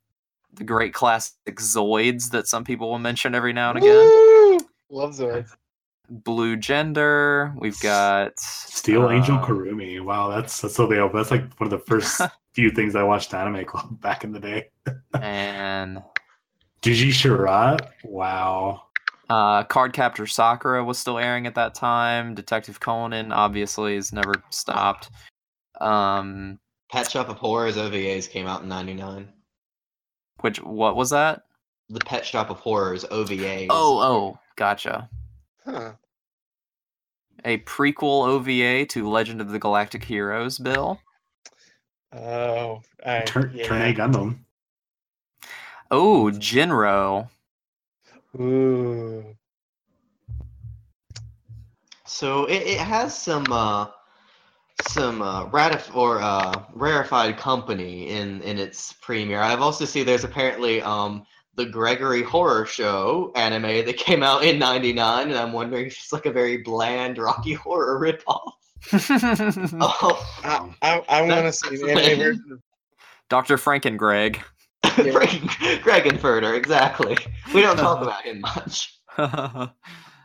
the 0.53 0.63
great 0.63 0.93
classic 0.93 1.35
Zoids 1.57 2.31
that 2.31 2.47
some 2.47 2.63
people 2.63 2.89
will 2.89 2.99
mention 2.99 3.35
every 3.35 3.53
now 3.53 3.69
and 3.71 3.79
again. 3.79 3.95
Woo! 4.13 4.57
Love 4.89 5.11
Zoids. 5.15 5.49
Blue 6.09 6.55
Gender. 6.57 7.53
We've 7.57 7.79
got 7.79 8.39
Steel 8.39 9.09
Angel 9.09 9.35
uh, 9.37 9.45
Kurumi. 9.45 10.03
Wow, 10.03 10.29
that's 10.29 10.61
that's 10.61 10.75
so 10.75 10.85
the 10.87 11.09
that's 11.13 11.31
like 11.31 11.51
one 11.59 11.65
of 11.65 11.71
the 11.71 11.79
first 11.85 12.21
few 12.53 12.69
things 12.69 12.95
I 12.95 13.03
watched 13.03 13.33
Anime 13.33 13.65
Club 13.65 13.99
back 14.01 14.23
in 14.23 14.31
the 14.31 14.39
day. 14.39 14.69
and 15.19 16.03
Di 16.81 16.93
Gi 16.93 17.09
Charat. 17.11 17.87
Wow. 18.03 18.83
Uh, 19.33 19.63
Card 19.63 19.93
Captor 19.93 20.27
Sakura 20.27 20.83
was 20.83 20.99
still 20.99 21.17
airing 21.17 21.47
at 21.47 21.55
that 21.55 21.73
time. 21.73 22.35
Detective 22.35 22.79
Conan 22.79 23.31
obviously 23.31 23.95
has 23.95 24.13
never 24.13 24.35
stopped. 24.51 25.09
Um, 25.81 26.59
Pet 26.91 27.09
Shop 27.09 27.29
of 27.29 27.37
Horrors 27.37 27.75
OVAs 27.75 28.29
came 28.29 28.45
out 28.45 28.61
in 28.61 28.69
'99. 28.69 29.27
which 30.41 30.61
what 30.61 30.95
was 30.95 31.09
that? 31.09 31.45
The 31.89 31.99
Pet 32.01 32.23
Shop 32.23 32.51
of 32.51 32.59
Horrors 32.59 33.05
OVAs. 33.05 33.69
Oh, 33.71 33.99
oh, 33.99 34.39
gotcha. 34.55 35.09
Huh. 35.65 35.93
A 37.43 37.57
prequel 37.57 38.27
OVA 38.27 38.85
to 38.85 39.09
Legend 39.09 39.41
of 39.41 39.49
the 39.49 39.57
Galactic 39.57 40.03
Heroes. 40.03 40.59
Bill. 40.59 40.99
Oh, 42.15 42.83
I, 43.03 43.21
Turn 43.21 43.51
yeah. 43.55 43.65
Turn 43.65 43.81
A 43.81 43.95
Gundam. 43.95 44.37
Oh, 45.89 46.29
Jinro. 46.35 47.29
Ooh. 48.39 49.35
So 52.05 52.45
it, 52.45 52.63
it 52.63 52.79
has 52.79 53.17
some 53.17 53.45
uh, 53.51 53.87
some 54.87 55.21
uh, 55.21 55.47
ratif- 55.49 55.95
or 55.95 56.21
uh, 56.21 56.63
rarefied 56.73 57.37
company 57.37 58.09
in 58.09 58.41
in 58.41 58.57
its 58.57 58.93
premiere. 58.93 59.41
I've 59.41 59.61
also 59.61 59.85
seen 59.85 60.05
there's 60.05 60.23
apparently 60.23 60.81
um 60.81 61.25
the 61.55 61.65
Gregory 61.65 62.23
Horror 62.23 62.65
Show 62.65 63.31
anime 63.35 63.85
that 63.85 63.97
came 63.97 64.23
out 64.23 64.43
in 64.43 64.59
'99, 64.59 65.29
and 65.29 65.37
I'm 65.37 65.53
wondering 65.53 65.87
if 65.87 65.93
it's 65.93 66.13
like 66.13 66.25
a 66.25 66.31
very 66.31 66.57
bland 66.57 67.17
Rocky 67.17 67.53
Horror 67.53 67.99
ripoff. 67.99 68.51
Oh, 69.79 70.27
I, 70.43 70.73
I, 70.81 71.03
I 71.07 71.21
want 71.21 71.45
to 71.45 71.53
see 71.53 71.81
an 71.81 71.97
anime 71.97 72.17
version 72.19 72.51
of 72.51 72.61
Dr. 73.29 73.55
Franken 73.57 73.97
Greg. 73.97 74.41
Greg, 74.95 75.81
Greg 75.81 76.07
and 76.07 76.19
Furter, 76.19 76.55
exactly. 76.55 77.17
We 77.53 77.61
don't 77.61 77.77
talk 77.77 78.01
about 78.03 78.23
him 78.23 78.41
much. 78.41 78.99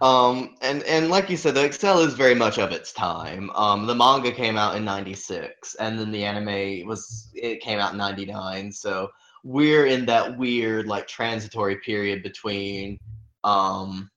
Um, 0.00 0.54
and 0.62 0.82
and 0.84 1.10
like 1.10 1.28
you 1.28 1.36
said, 1.36 1.54
the 1.54 1.64
Excel 1.64 2.00
is 2.00 2.14
very 2.14 2.34
much 2.34 2.58
of 2.58 2.70
its 2.70 2.92
time. 2.92 3.50
Um, 3.56 3.86
the 3.86 3.94
manga 3.94 4.30
came 4.30 4.56
out 4.56 4.76
in 4.76 4.84
'96, 4.84 5.74
and 5.76 5.98
then 5.98 6.12
the 6.12 6.24
anime 6.24 6.86
was 6.86 7.30
it 7.34 7.60
came 7.60 7.80
out 7.80 7.92
in 7.92 7.98
'99. 7.98 8.70
So 8.70 9.08
we're 9.42 9.86
in 9.86 10.06
that 10.06 10.38
weird 10.38 10.86
like 10.86 11.08
transitory 11.08 11.78
period 11.78 12.22
between 12.22 12.98
um 13.42 14.08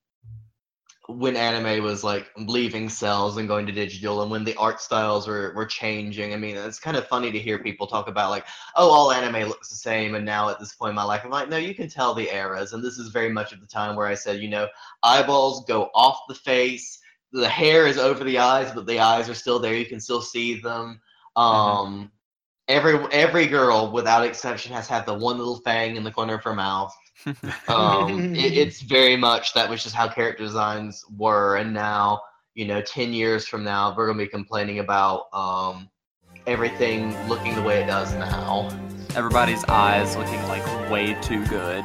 when 1.18 1.36
anime 1.36 1.84
was 1.84 2.04
like 2.04 2.30
leaving 2.38 2.90
cells 2.90 3.38
and 3.38 3.48
going 3.48 3.66
to 3.66 3.72
digital 3.72 4.22
and 4.22 4.32
when 4.32 4.44
the 4.44 4.56
art 4.56 4.82
styles 4.82 5.28
were, 5.28 5.54
were 5.56 5.66
changing 5.66 6.34
i 6.34 6.38
mean 6.38 6.56
it's 6.58 6.80
kind 6.80 6.98
of 6.98 7.08
funny 7.08 7.32
to 7.32 7.40
hear 7.40 7.60
people 7.60 7.88
talk 7.88 8.08
about 8.08 8.30
like 8.30 8.46
oh 8.76 8.90
all 8.90 9.12
anime 9.12 9.48
looks 9.48 9.70
the 9.70 9.76
same 9.76 10.16
and 10.16 10.26
now 10.26 10.50
at 10.50 10.60
this 10.60 10.74
point 10.74 10.90
in 10.90 10.96
my 10.96 11.04
life 11.04 11.22
i'm 11.24 11.32
like 11.32 11.50
no 11.50 11.58
you 11.58 11.76
can 11.76 11.90
tell 11.90 12.14
the 12.14 12.34
eras 12.34 12.74
and 12.74 12.84
this 12.84 12.98
is 12.98 13.10
very 13.10 13.30
much 13.30 13.54
at 13.54 13.60
the 13.60 13.68
time 13.68 13.96
where 13.96 14.08
i 14.08 14.16
said 14.16 14.40
you 14.40 14.50
know 14.50 14.68
eyeballs 15.04 15.66
go 15.66 15.90
off 15.94 16.20
the 16.28 16.36
face 16.36 17.00
the 17.32 17.48
hair 17.48 17.88
is 17.88 17.98
over 17.98 18.24
the 18.24 18.38
eyes 18.38 18.72
but 18.74 18.86
the 18.86 19.00
eyes 19.00 19.30
are 19.30 19.36
still 19.36 19.60
there 19.60 19.76
you 19.76 19.86
can 19.86 20.00
still 20.00 20.22
see 20.22 20.60
them. 20.60 21.00
Um 21.36 22.12
every 22.68 22.98
every 23.12 23.48
girl 23.48 23.92
without 23.92 24.26
exception 24.26 24.74
has 24.74 24.88
had 24.88 25.06
the 25.06 25.14
one 25.14 25.38
little 25.38 25.60
fang 25.62 25.96
in 25.96 26.04
the 26.04 26.12
corner 26.12 26.36
of 26.36 26.44
her 26.44 26.54
mouth 26.54 26.94
um 27.68 28.34
it, 28.36 28.54
it's 28.58 28.82
very 28.82 29.16
much 29.16 29.54
that 29.54 29.70
was 29.70 29.84
just 29.84 29.96
how 29.96 30.08
character 30.08 30.44
designs 30.44 31.04
were 31.18 31.58
and 31.58 31.74
now 31.74 32.20
you 32.56 32.66
know 32.66 32.82
10 32.82 33.14
years 33.14 33.48
from 33.48 33.64
now 33.64 33.94
we're 33.96 34.08
going 34.08 34.18
to 34.18 34.24
be 34.26 34.30
complaining 34.30 34.80
about 34.80 35.26
um 35.34 35.90
everything 36.48 37.16
looking 37.28 37.54
the 37.56 37.62
way 37.62 37.82
it 37.84 37.88
does 37.88 38.14
now 38.16 38.70
Everybody's 39.16 39.64
eyes 39.66 40.16
looking 40.16 40.42
like 40.48 40.66
way 40.90 41.14
too 41.22 41.46
good. 41.48 41.84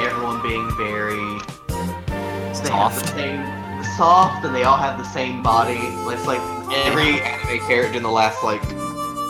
everyone 0.00 0.42
being 0.42 0.68
very 0.76 1.38
they 1.68 2.70
have 2.70 2.92
the 2.94 3.00
Soft. 3.00 3.08
same 3.10 3.84
soft 3.96 4.44
and 4.44 4.54
they 4.54 4.64
all 4.64 4.76
have 4.76 4.98
the 4.98 5.04
same 5.04 5.42
body 5.42 5.78
it's 6.12 6.26
like 6.26 6.40
every 6.86 7.20
anime 7.20 7.58
character 7.66 7.96
in 7.96 8.02
the 8.02 8.10
last 8.10 8.42
like 8.42 8.62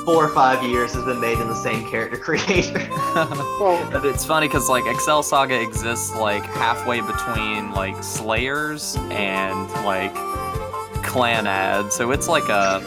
four 0.05 0.25
or 0.25 0.29
five 0.31 0.63
years 0.65 0.93
has 0.95 1.05
been 1.05 1.21
made 1.21 1.39
in 1.39 1.47
the 1.49 1.55
same 1.55 1.85
character 1.89 2.17
creator 2.17 2.79
But 3.93 4.05
it's 4.05 4.25
funny 4.25 4.49
because 4.49 4.69
like 4.69 4.85
Excel 4.87 5.23
Saga 5.23 5.61
exists 5.61 6.15
like 6.17 6.45
halfway 6.45 7.01
between 7.01 7.73
like 7.73 8.03
Slayers 8.03 8.97
and 9.11 9.71
like 9.85 10.15
Clannad, 11.05 11.93
so 11.93 12.11
it's 12.11 12.29
like 12.29 12.49
a 12.49 12.81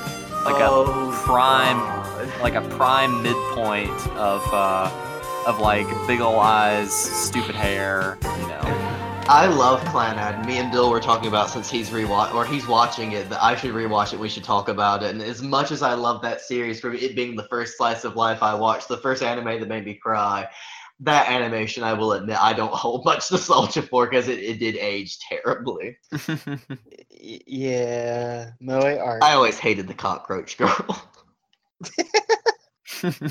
like 0.46 0.56
Oh, 0.58 1.10
a 1.12 1.26
prime 1.26 1.78
God. 1.78 2.42
like 2.42 2.56
a 2.56 2.62
prime 2.76 3.22
midpoint 3.24 3.90
of 4.18 4.42
uh 4.54 4.90
of 5.48 5.60
like 5.60 5.88
big 6.08 6.22
ol' 6.22 6.40
eyes, 6.40 6.92
stupid 6.94 7.56
hair, 7.56 8.18
you 8.24 8.48
know. 8.48 8.95
I 9.28 9.48
love 9.48 9.82
Clannad. 9.86 10.46
Me 10.46 10.60
and 10.60 10.72
Bill 10.72 10.90
were 10.90 11.00
talking 11.00 11.28
about 11.28 11.50
since 11.50 11.70
he's 11.70 11.90
rewatch 11.90 12.34
or 12.36 12.46
he's 12.46 12.68
watching 12.68 13.14
it 13.14 13.28
that 13.30 13.44
I 13.44 13.56
should 13.56 13.74
rewatch 13.74 14.14
it. 14.14 14.20
We 14.20 14.30
should 14.30 14.44
talk 14.44 14.70
about 14.70 15.02
it. 15.02 15.10
And 15.12 15.22
as 15.22 15.42
much 15.42 15.72
as 15.72 15.82
I 15.82 15.96
love 15.96 16.22
that 16.22 16.42
series 16.42 16.80
for 16.80 16.94
it 16.94 17.16
being 17.16 17.36
the 17.36 17.48
first 17.50 17.76
slice 17.78 18.04
of 18.04 18.16
life 18.16 18.44
I 18.44 18.54
watched, 18.54 18.88
the 18.88 18.98
first 18.98 19.24
anime 19.24 19.60
that 19.60 19.68
made 19.68 19.84
me 19.86 19.96
cry, 19.96 20.48
that 21.00 21.28
animation 21.30 21.84
I 21.84 21.94
will 21.94 22.14
admit 22.14 22.38
I 22.40 22.54
don't 22.54 22.74
hold 22.74 23.04
much 23.04 23.32
nostalgia 23.32 23.82
for 23.82 24.08
because 24.08 24.28
it, 24.28 24.40
it 24.40 24.60
did 24.60 24.76
age 24.78 25.18
terribly. 25.20 25.98
yeah, 27.10 28.52
Moe 28.62 28.98
art. 29.00 29.24
I 29.24 29.34
always 29.34 29.58
hated 29.58 29.88
the 29.88 29.96
cockroach 29.96 30.58
girl. 30.58 31.04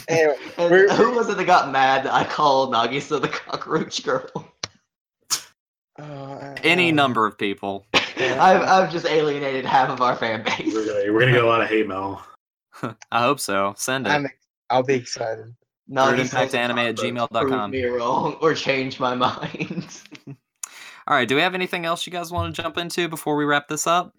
Anyway, 0.09 0.37
And 0.59 0.71
We're- 0.71 0.95
who 0.95 1.13
was 1.13 1.29
it 1.29 1.37
that 1.37 1.47
got 1.47 1.73
mad 1.73 2.05
that 2.05 2.13
I 2.13 2.23
called 2.25 2.73
Nagisa 2.73 3.21
the 3.21 3.29
cockroach 3.29 4.05
girl? 4.05 4.31
Any 6.65 6.91
um, 6.91 6.97
number 6.97 7.27
of 7.27 7.39
people. 7.39 7.87
I've, 7.95 8.63
I've 8.63 8.93
just 8.93 9.07
alienated 9.07 9.65
half 9.65 9.91
of 9.91 10.01
our 10.01 10.17
fan 10.17 10.43
base. 10.43 10.75
We're 10.75 10.87
gonna, 10.87 11.13
we're 11.13 11.21
gonna 11.21 11.33
get 11.33 11.45
a 11.45 11.47
lot 11.47 11.61
of 11.61 11.69
hate 11.69 11.87
mail. 11.87 12.23
I 13.13 13.23
hope 13.23 13.41
so. 13.41 13.75
Send 13.77 14.07
it. 14.07 14.11
I'm 14.11 14.27
I'll 14.71 14.83
be 14.83 14.95
excited. 14.95 15.55
Not 15.87 16.15
thirdimpactanime 16.15 16.89
at 16.89 16.97
gmail.com. 16.97 17.49
Prove 17.49 17.71
me 17.71 17.85
wrong 17.85 18.37
or 18.41 18.55
change 18.55 18.99
my 18.99 19.15
mind. 19.15 20.03
All 21.07 21.15
right. 21.15 21.29
Do 21.29 21.35
we 21.35 21.43
have 21.43 21.55
anything 21.55 21.85
else 21.85 22.07
you 22.07 22.13
guys 22.13 22.33
want 22.33 22.55
to 22.55 22.63
jump 22.63 22.79
into 22.79 23.09
before 23.09 23.37
we 23.37 23.45
wrap 23.45 23.69
this 23.69 23.87
up? 23.87 24.15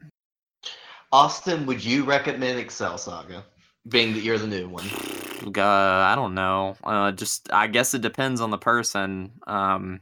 Austin, 1.12 1.66
would 1.66 1.84
you 1.84 2.04
recommend 2.04 2.60
Excel 2.60 2.98
Saga? 2.98 3.44
Being 3.88 4.14
that 4.14 4.22
you're 4.22 4.38
the 4.38 4.48
new 4.48 4.70
one. 4.70 4.86
Uh, 5.46 5.62
I 5.62 6.16
don't 6.16 6.34
know. 6.34 6.76
Uh, 6.84 7.12
just 7.12 7.54
I 7.54 7.68
guess 7.68 7.94
it 7.94 8.02
depends 8.02 8.42
on 8.42 8.50
the 8.50 8.58
person. 8.58 9.34
Um, 9.46 10.00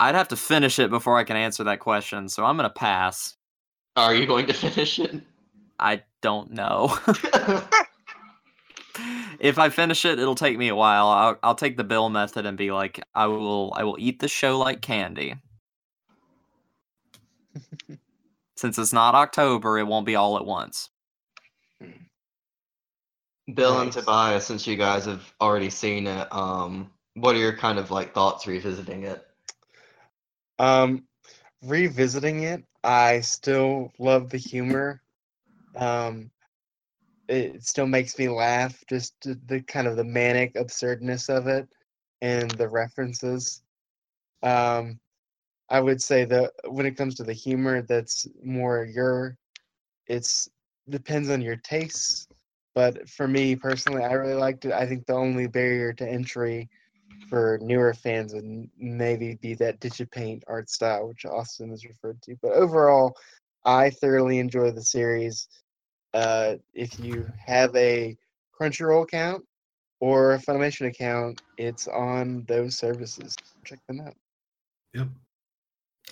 I'd 0.00 0.14
have 0.14 0.28
to 0.28 0.36
finish 0.36 0.78
it 0.78 0.88
before 0.88 1.18
I 1.18 1.24
can 1.24 1.36
answer 1.36 1.62
that 1.64 1.78
question, 1.78 2.30
so 2.30 2.44
I'm 2.44 2.56
gonna 2.56 2.70
pass. 2.70 3.36
Are 3.96 4.14
you 4.14 4.26
going 4.26 4.46
to 4.46 4.52
finish 4.54 4.98
it? 4.98 5.20
I 5.78 6.02
don't 6.22 6.52
know. 6.52 6.98
if 9.38 9.58
I 9.58 9.68
finish 9.68 10.06
it, 10.06 10.18
it'll 10.18 10.34
take 10.34 10.56
me 10.56 10.68
a 10.68 10.74
while. 10.74 11.08
I'll, 11.08 11.38
I'll 11.42 11.54
take 11.54 11.76
the 11.76 11.84
Bill 11.84 12.08
method 12.08 12.46
and 12.46 12.56
be 12.56 12.72
like, 12.72 13.02
I 13.14 13.26
will, 13.26 13.74
I 13.76 13.84
will 13.84 13.96
eat 13.98 14.20
the 14.20 14.28
show 14.28 14.58
like 14.58 14.80
candy. 14.80 15.34
Since 18.56 18.78
it's 18.78 18.92
not 18.92 19.14
October, 19.14 19.78
it 19.78 19.86
won't 19.86 20.06
be 20.06 20.16
all 20.16 20.36
at 20.36 20.44
once. 20.46 20.88
Bill 23.52 23.80
and 23.80 23.90
Tobias, 23.90 24.46
since 24.46 24.64
you 24.66 24.76
guys 24.76 25.06
have 25.06 25.34
already 25.40 25.70
seen 25.70 26.06
it, 26.06 26.28
um, 26.32 26.88
what 27.14 27.34
are 27.34 27.38
your 27.38 27.56
kind 27.56 27.80
of 27.80 27.90
like 27.90 28.14
thoughts 28.14 28.46
revisiting 28.46 29.02
it? 29.02 29.26
Um, 30.60 31.04
revisiting 31.62 32.42
it, 32.42 32.64
I 32.84 33.20
still 33.20 33.92
love 33.98 34.28
the 34.28 34.36
humor. 34.36 35.00
Um, 35.74 36.30
it 37.28 37.64
still 37.64 37.86
makes 37.86 38.18
me 38.18 38.28
laugh. 38.28 38.84
Just 38.88 39.14
the, 39.22 39.62
kind 39.62 39.86
of 39.86 39.96
the 39.96 40.04
manic 40.04 40.56
absurdness 40.56 41.30
of 41.30 41.46
it, 41.46 41.66
and 42.20 42.50
the 42.52 42.68
references. 42.68 43.62
Um, 44.42 45.00
I 45.70 45.80
would 45.80 46.02
say 46.02 46.26
that 46.26 46.52
when 46.68 46.84
it 46.84 46.96
comes 46.96 47.14
to 47.16 47.24
the 47.24 47.32
humor, 47.32 47.80
that's 47.82 48.28
more 48.44 48.84
your. 48.84 49.38
It's 50.08 50.50
depends 50.90 51.30
on 51.30 51.40
your 51.40 51.56
tastes, 51.56 52.28
but 52.74 53.08
for 53.08 53.26
me 53.26 53.56
personally, 53.56 54.04
I 54.04 54.12
really 54.12 54.34
liked 54.34 54.66
it. 54.66 54.72
I 54.72 54.86
think 54.86 55.06
the 55.06 55.14
only 55.14 55.46
barrier 55.46 55.94
to 55.94 56.06
entry 56.06 56.68
for 57.28 57.58
newer 57.62 57.94
fans 57.94 58.34
would 58.34 58.68
maybe 58.78 59.34
be 59.36 59.54
that 59.54 59.80
Digipaint 59.80 60.42
art 60.46 60.70
style, 60.70 61.08
which 61.08 61.24
Austin 61.24 61.70
has 61.70 61.84
referred 61.84 62.20
to. 62.22 62.36
But 62.42 62.52
overall, 62.52 63.16
I 63.64 63.90
thoroughly 63.90 64.38
enjoy 64.38 64.70
the 64.70 64.82
series. 64.82 65.48
Uh, 66.14 66.56
if 66.74 66.98
you 66.98 67.26
have 67.44 67.74
a 67.76 68.16
Crunchyroll 68.58 69.04
account 69.04 69.44
or 70.00 70.34
a 70.34 70.38
Funimation 70.38 70.86
account, 70.88 71.40
it's 71.56 71.86
on 71.88 72.44
those 72.48 72.76
services. 72.76 73.36
Check 73.64 73.78
them 73.86 74.00
out. 74.00 74.14
Yep. 74.94 75.08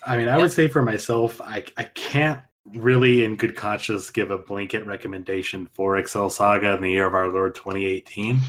I 0.06 0.16
mean, 0.16 0.28
I 0.28 0.34
Yep. 0.34 0.40
would 0.42 0.52
say 0.52 0.68
for 0.68 0.82
myself, 0.82 1.40
I 1.40 1.64
I 1.76 1.84
can't 1.84 2.40
really, 2.74 3.24
in 3.24 3.36
good 3.36 3.56
conscience, 3.56 4.10
give 4.10 4.30
a 4.30 4.38
blanket 4.38 4.86
recommendation 4.86 5.68
for 5.74 5.96
Excel 5.96 6.30
Saga 6.30 6.74
in 6.74 6.82
the 6.82 6.90
year 6.90 7.06
of 7.06 7.14
our 7.14 7.28
Lord 7.28 7.54
2018. 7.54 8.40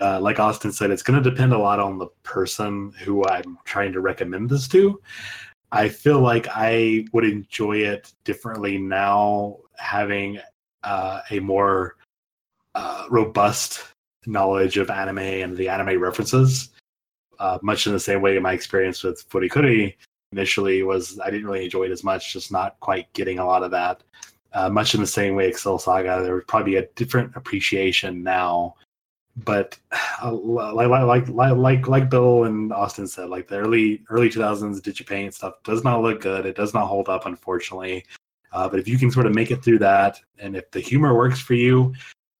Uh, 0.00 0.20
like 0.20 0.38
Austin 0.38 0.72
said, 0.72 0.90
it's 0.90 1.02
going 1.02 1.22
to 1.22 1.30
depend 1.30 1.52
a 1.52 1.58
lot 1.58 1.80
on 1.80 1.98
the 1.98 2.08
person 2.22 2.92
who 3.04 3.24
I'm 3.26 3.58
trying 3.64 3.92
to 3.92 4.00
recommend 4.00 4.50
this 4.50 4.68
to. 4.68 5.00
I 5.70 5.88
feel 5.88 6.20
like 6.20 6.46
I 6.50 7.06
would 7.12 7.24
enjoy 7.24 7.78
it 7.78 8.12
differently 8.24 8.78
now, 8.78 9.58
having 9.76 10.38
uh, 10.82 11.20
a 11.30 11.40
more 11.40 11.96
uh, 12.74 13.06
robust 13.10 13.84
knowledge 14.26 14.78
of 14.78 14.90
anime 14.90 15.18
and 15.18 15.56
the 15.56 15.68
anime 15.68 16.00
references. 16.00 16.70
Uh, 17.38 17.58
much 17.62 17.86
in 17.86 17.92
the 17.92 18.00
same 18.00 18.20
way 18.20 18.36
in 18.36 18.42
my 18.42 18.52
experience 18.52 19.04
with 19.04 19.28
Furikuri 19.28 19.94
initially 20.32 20.82
was 20.82 21.18
I 21.20 21.30
didn't 21.30 21.46
really 21.46 21.64
enjoy 21.64 21.84
it 21.84 21.92
as 21.92 22.04
much, 22.04 22.32
just 22.32 22.52
not 22.52 22.78
quite 22.80 23.12
getting 23.12 23.38
a 23.38 23.46
lot 23.46 23.62
of 23.62 23.70
that. 23.72 24.02
Uh, 24.52 24.68
much 24.68 24.94
in 24.94 25.00
the 25.00 25.06
same 25.06 25.34
way 25.34 25.48
Excel 25.48 25.78
Saga, 25.78 26.22
there 26.22 26.34
would 26.34 26.46
probably 26.46 26.72
be 26.72 26.76
a 26.78 26.88
different 26.94 27.34
appreciation 27.36 28.22
now. 28.22 28.74
But 29.44 29.78
uh, 30.22 30.32
like 30.32 30.88
like 30.88 31.28
like 31.28 31.88
like 31.88 32.10
Bill 32.10 32.44
and 32.44 32.72
Austin 32.72 33.06
said, 33.06 33.28
like 33.28 33.48
the 33.48 33.58
early 33.58 34.02
early 34.10 34.28
2000s 34.28 34.80
Digipaint 34.80 35.34
stuff 35.34 35.54
does 35.64 35.84
not 35.84 36.02
look 36.02 36.20
good. 36.20 36.46
It 36.46 36.56
does 36.56 36.74
not 36.74 36.86
hold 36.86 37.08
up, 37.08 37.26
unfortunately. 37.26 38.04
Uh, 38.52 38.68
but 38.68 38.80
if 38.80 38.88
you 38.88 38.98
can 38.98 39.10
sort 39.10 39.26
of 39.26 39.34
make 39.34 39.50
it 39.50 39.62
through 39.62 39.78
that, 39.78 40.18
and 40.38 40.56
if 40.56 40.70
the 40.70 40.80
humor 40.80 41.14
works 41.14 41.38
for 41.38 41.52
you, 41.52 41.92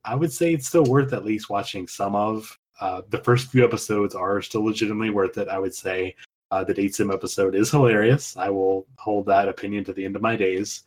I 0.05 0.15
would 0.15 0.32
say 0.32 0.55
it's 0.55 0.66
still 0.66 0.85
worth 0.85 1.12
at 1.12 1.24
least 1.24 1.51
watching 1.51 1.86
some 1.86 2.15
of. 2.15 2.59
Uh, 2.81 3.02
the 3.10 3.19
first 3.19 3.51
few 3.51 3.65
episodes 3.65 4.15
are 4.15 4.40
still 4.40 4.65
legitimately 4.65 5.10
worth 5.10 5.36
it. 5.36 5.48
I 5.48 5.59
would 5.59 5.74
say 5.74 6.15
uh, 6.50 6.64
the 6.64 6.74
date 6.74 6.94
sim 6.94 7.10
episode 7.10 7.54
is 7.54 7.70
hilarious. 7.70 8.36
I 8.36 8.50
will 8.50 8.86
hold 8.96 9.26
that 9.26 9.48
opinion 9.48 9.84
to 9.84 9.92
the 9.92 10.04
end 10.04 10.16
of 10.16 10.22
my 10.22 10.36
days. 10.36 10.82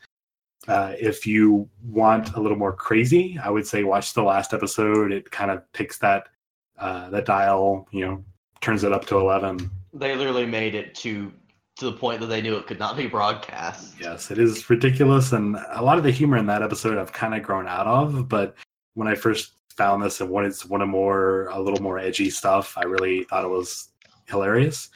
Uh, 0.68 0.94
if 1.00 1.26
you 1.26 1.68
want 1.84 2.36
a 2.36 2.40
little 2.40 2.58
more 2.58 2.74
crazy, 2.74 3.40
I 3.44 3.50
would 3.50 3.66
say 3.66 3.84
watch 3.84 4.14
the 4.14 4.24
last 4.24 4.54
episode. 4.54 5.12
It 5.12 5.30
kind 5.32 5.50
of 5.50 5.64
takes 5.74 5.98
that 6.00 6.28
uh, 6.78 7.10
that 7.10 7.26
dial, 7.26 7.88
you 7.92 8.06
know, 8.06 8.24
turns 8.62 8.84
it 8.84 8.92
up 8.92 9.06
to 9.06 9.18
eleven. 9.18 9.72
They 9.94 10.16
literally 10.16 10.46
made 10.46 10.76
it 10.76 10.94
to 10.96 11.32
to 11.78 11.86
the 11.86 11.94
point 11.94 12.20
that 12.20 12.28
they 12.28 12.42
knew 12.42 12.56
it 12.58 12.68
could 12.68 12.80
not 12.80 12.96
be 12.96 13.08
broadcast. 13.08 13.96
Yes, 14.00 14.30
it 14.30 14.38
is 14.38 14.70
ridiculous, 14.70 15.32
and 15.32 15.58
a 15.72 15.82
lot 15.82 15.98
of 15.98 16.04
the 16.04 16.12
humor 16.12 16.38
in 16.38 16.46
that 16.48 16.62
episode 16.62 16.98
I've 16.98 17.14
kind 17.14 17.34
of 17.34 17.42
grown 17.42 17.68
out 17.68 17.88
of. 17.88 18.30
But 18.30 18.56
when 18.94 19.08
I 19.08 19.16
first 19.16 19.54
found 19.76 20.04
this 20.04 20.22
and 20.22 20.30
wanted 20.30 20.54
one 20.68 20.82
of 20.82 20.90
more 20.90 21.48
a 21.48 21.60
little 21.60 21.82
more 21.82 21.98
edgy 21.98 22.30
stuff, 22.30 22.78
I 22.78 22.84
really 22.84 23.24
thought 23.24 23.46
it 23.46 23.50
was 23.50 23.90
hilarious. 24.28 24.90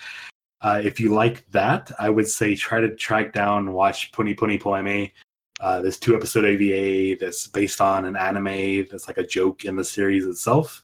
Uh, 0.65 0.81
if 0.83 0.99
you 0.99 1.13
like 1.13 1.47
that, 1.51 1.91
I 1.99 2.09
would 2.09 2.27
say 2.27 2.55
try 2.55 2.81
to 2.81 2.95
track 2.95 3.33
down 3.33 3.71
watch 3.71 4.11
Puni 4.13 4.33
Puni 4.33 4.57
Poemy. 4.57 5.11
Uh, 5.59 5.79
this 5.79 5.99
two 5.99 6.15
episode 6.15 6.43
OVA 6.43 7.15
that's 7.19 7.45
based 7.45 7.79
on 7.81 8.05
an 8.05 8.15
anime 8.15 8.87
that's 8.89 9.07
like 9.07 9.19
a 9.19 9.27
joke 9.27 9.63
in 9.65 9.75
the 9.75 9.83
series 9.83 10.25
itself. 10.25 10.83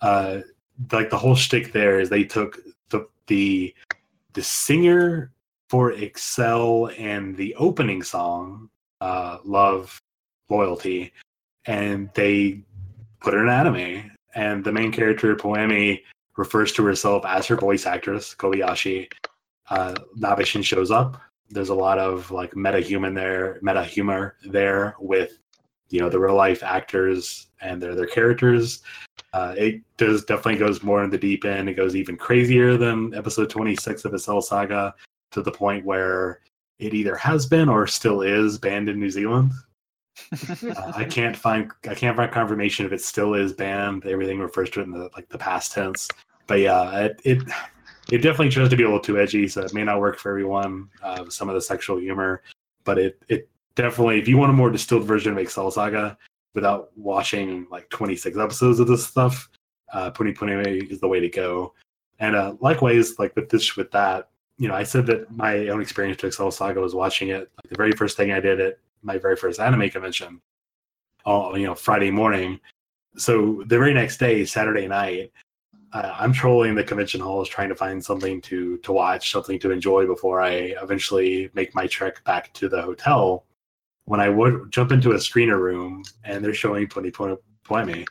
Uh, 0.00 0.42
like 0.92 1.10
the 1.10 1.18
whole 1.18 1.34
shtick 1.34 1.72
there 1.72 1.98
is 1.98 2.08
they 2.08 2.22
took 2.22 2.60
the 2.90 3.08
the 3.26 3.74
the 4.34 4.44
singer 4.44 5.32
for 5.68 5.90
Excel 5.90 6.88
and 6.96 7.36
the 7.36 7.52
opening 7.56 8.04
song, 8.04 8.70
uh, 9.00 9.38
Love 9.44 10.00
Loyalty, 10.48 11.12
and 11.66 12.10
they 12.14 12.62
put 13.20 13.34
her 13.34 13.42
in 13.42 13.48
anime. 13.48 14.08
And 14.36 14.62
the 14.62 14.70
main 14.70 14.92
character, 14.92 15.34
Poemi, 15.34 16.02
refers 16.36 16.72
to 16.72 16.84
herself 16.84 17.24
as 17.26 17.46
her 17.46 17.56
voice 17.56 17.86
actress, 17.86 18.34
Kobayashi. 18.34 19.10
Uh, 19.68 19.94
Nabeshin 20.18 20.64
shows 20.64 20.90
up. 20.90 21.20
There's 21.48 21.68
a 21.68 21.74
lot 21.74 21.98
of 21.98 22.30
like 22.30 22.56
meta 22.56 22.80
human 22.80 23.14
there, 23.14 23.58
meta 23.62 23.84
humor 23.84 24.36
there 24.44 24.96
with 25.00 25.38
you 25.90 26.00
know 26.00 26.08
the 26.08 26.18
real 26.18 26.34
life 26.34 26.62
actors 26.62 27.48
and 27.60 27.82
their 27.82 27.94
their 27.94 28.06
characters. 28.06 28.82
Uh, 29.32 29.54
it 29.56 29.82
does 29.96 30.24
definitely 30.24 30.56
goes 30.56 30.82
more 30.82 31.04
in 31.04 31.10
the 31.10 31.18
deep 31.18 31.44
end. 31.44 31.68
It 31.68 31.74
goes 31.74 31.94
even 31.94 32.16
crazier 32.16 32.76
than 32.76 33.14
episode 33.14 33.50
26 33.50 34.04
of 34.04 34.14
Excel 34.14 34.40
Saga 34.40 34.94
to 35.32 35.42
the 35.42 35.52
point 35.52 35.84
where 35.84 36.40
it 36.78 36.94
either 36.94 37.14
has 37.16 37.46
been 37.46 37.68
or 37.68 37.86
still 37.86 38.22
is 38.22 38.58
banned 38.58 38.88
in 38.88 38.98
New 38.98 39.10
Zealand. 39.10 39.52
Uh, 40.62 40.92
I 40.94 41.04
can't 41.04 41.36
find 41.36 41.70
I 41.88 41.94
can't 41.94 42.16
find 42.16 42.30
confirmation 42.30 42.86
if 42.86 42.92
it 42.92 43.00
still 43.00 43.34
is 43.34 43.52
banned. 43.52 44.06
Everything 44.06 44.38
refers 44.38 44.70
to 44.70 44.80
it 44.80 44.84
in 44.84 44.92
the 44.92 45.10
like 45.16 45.28
the 45.28 45.38
past 45.38 45.72
tense. 45.72 46.08
But 46.46 46.60
yeah, 46.60 46.98
it 46.98 47.20
it, 47.24 47.42
it 48.10 48.18
definitely 48.18 48.50
tries 48.50 48.68
to 48.68 48.76
be 48.76 48.82
a 48.82 48.86
little 48.86 49.00
too 49.00 49.18
edgy, 49.18 49.48
so 49.48 49.62
it 49.62 49.74
may 49.74 49.84
not 49.84 50.00
work 50.00 50.18
for 50.18 50.30
everyone. 50.30 50.88
Uh, 51.02 51.28
some 51.28 51.48
of 51.48 51.54
the 51.54 51.60
sexual 51.60 51.98
humor, 51.98 52.42
but 52.84 52.98
it 52.98 53.22
it 53.28 53.48
definitely 53.74 54.18
if 54.18 54.28
you 54.28 54.36
want 54.36 54.50
a 54.50 54.54
more 54.54 54.70
distilled 54.70 55.04
version 55.04 55.32
of 55.32 55.38
Excel 55.38 55.70
Saga 55.70 56.16
without 56.54 56.90
watching 56.96 57.66
like 57.70 57.88
26 57.90 58.36
episodes 58.36 58.80
of 58.80 58.88
this 58.88 59.06
stuff, 59.06 59.48
uh, 59.92 60.10
Puni 60.10 60.32
Puni 60.32 60.78
is 60.78 61.00
the 61.00 61.08
way 61.08 61.20
to 61.20 61.28
go. 61.28 61.74
And 62.18 62.36
uh, 62.36 62.54
likewise, 62.60 63.18
like 63.18 63.34
with 63.36 63.48
this 63.48 63.76
with 63.76 63.90
that, 63.92 64.30
you 64.58 64.68
know, 64.68 64.74
I 64.74 64.82
said 64.82 65.06
that 65.06 65.30
my 65.30 65.68
own 65.68 65.80
experience 65.80 66.20
to 66.20 66.26
Excel 66.26 66.50
Saga 66.50 66.80
was 66.80 66.94
watching 66.94 67.28
it. 67.28 67.50
Like 67.56 67.70
the 67.70 67.76
very 67.76 67.92
first 67.92 68.16
thing 68.16 68.32
I 68.32 68.40
did 68.40 68.60
at 68.60 68.78
my 69.02 69.18
very 69.18 69.36
first 69.36 69.60
anime 69.60 69.90
convention, 69.90 70.40
all 71.24 71.56
you 71.56 71.66
know, 71.66 71.74
Friday 71.74 72.10
morning. 72.10 72.60
So 73.16 73.62
the 73.66 73.78
very 73.78 73.94
next 73.94 74.18
day, 74.18 74.44
Saturday 74.44 74.86
night, 74.86 75.32
uh, 75.92 76.14
I'm 76.18 76.32
trolling 76.32 76.74
the 76.74 76.84
convention 76.84 77.20
halls 77.20 77.48
trying 77.48 77.68
to 77.68 77.74
find 77.74 78.04
something 78.04 78.40
to 78.42 78.78
to 78.78 78.92
watch, 78.92 79.32
something 79.32 79.58
to 79.60 79.70
enjoy 79.70 80.06
before 80.06 80.40
I 80.40 80.74
eventually 80.82 81.50
make 81.54 81.74
my 81.74 81.86
trek 81.86 82.22
back 82.24 82.52
to 82.54 82.68
the 82.68 82.82
hotel. 82.82 83.44
When 84.04 84.20
I 84.20 84.28
would 84.28 84.70
jump 84.70 84.92
into 84.92 85.12
a 85.12 85.16
screener 85.16 85.58
room 85.58 86.04
and 86.24 86.44
they're 86.44 86.54
showing 86.54 86.88
2020 86.88 87.36
Poeme, 87.64 88.06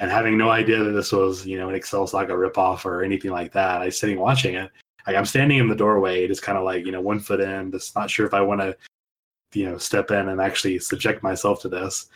and 0.00 0.10
having 0.10 0.38
no 0.38 0.50
idea 0.50 0.82
that 0.82 0.92
this 0.92 1.12
was 1.12 1.46
you 1.46 1.58
know 1.58 1.68
an 1.68 1.74
Excel 1.74 2.06
Saga 2.06 2.32
ripoff 2.32 2.84
or 2.84 3.02
anything 3.04 3.30
like 3.30 3.52
that, 3.52 3.82
I 3.82 3.86
was 3.86 3.98
sitting 3.98 4.18
watching 4.18 4.54
it. 4.54 4.70
Like 5.06 5.16
I'm 5.16 5.26
standing 5.26 5.58
in 5.58 5.68
the 5.68 5.74
doorway, 5.76 6.26
just 6.26 6.42
kind 6.42 6.58
of 6.58 6.64
like 6.64 6.84
you 6.84 6.92
know 6.92 7.00
one 7.00 7.20
foot 7.20 7.40
in, 7.40 7.70
just 7.70 7.94
not 7.94 8.10
sure 8.10 8.26
if 8.26 8.34
I 8.34 8.40
want 8.40 8.60
to 8.60 8.76
you 9.52 9.68
know 9.68 9.78
step 9.78 10.10
in 10.10 10.28
and 10.28 10.40
actually 10.40 10.78
subject 10.78 11.22
myself 11.22 11.60
to 11.62 11.68
this 11.68 12.08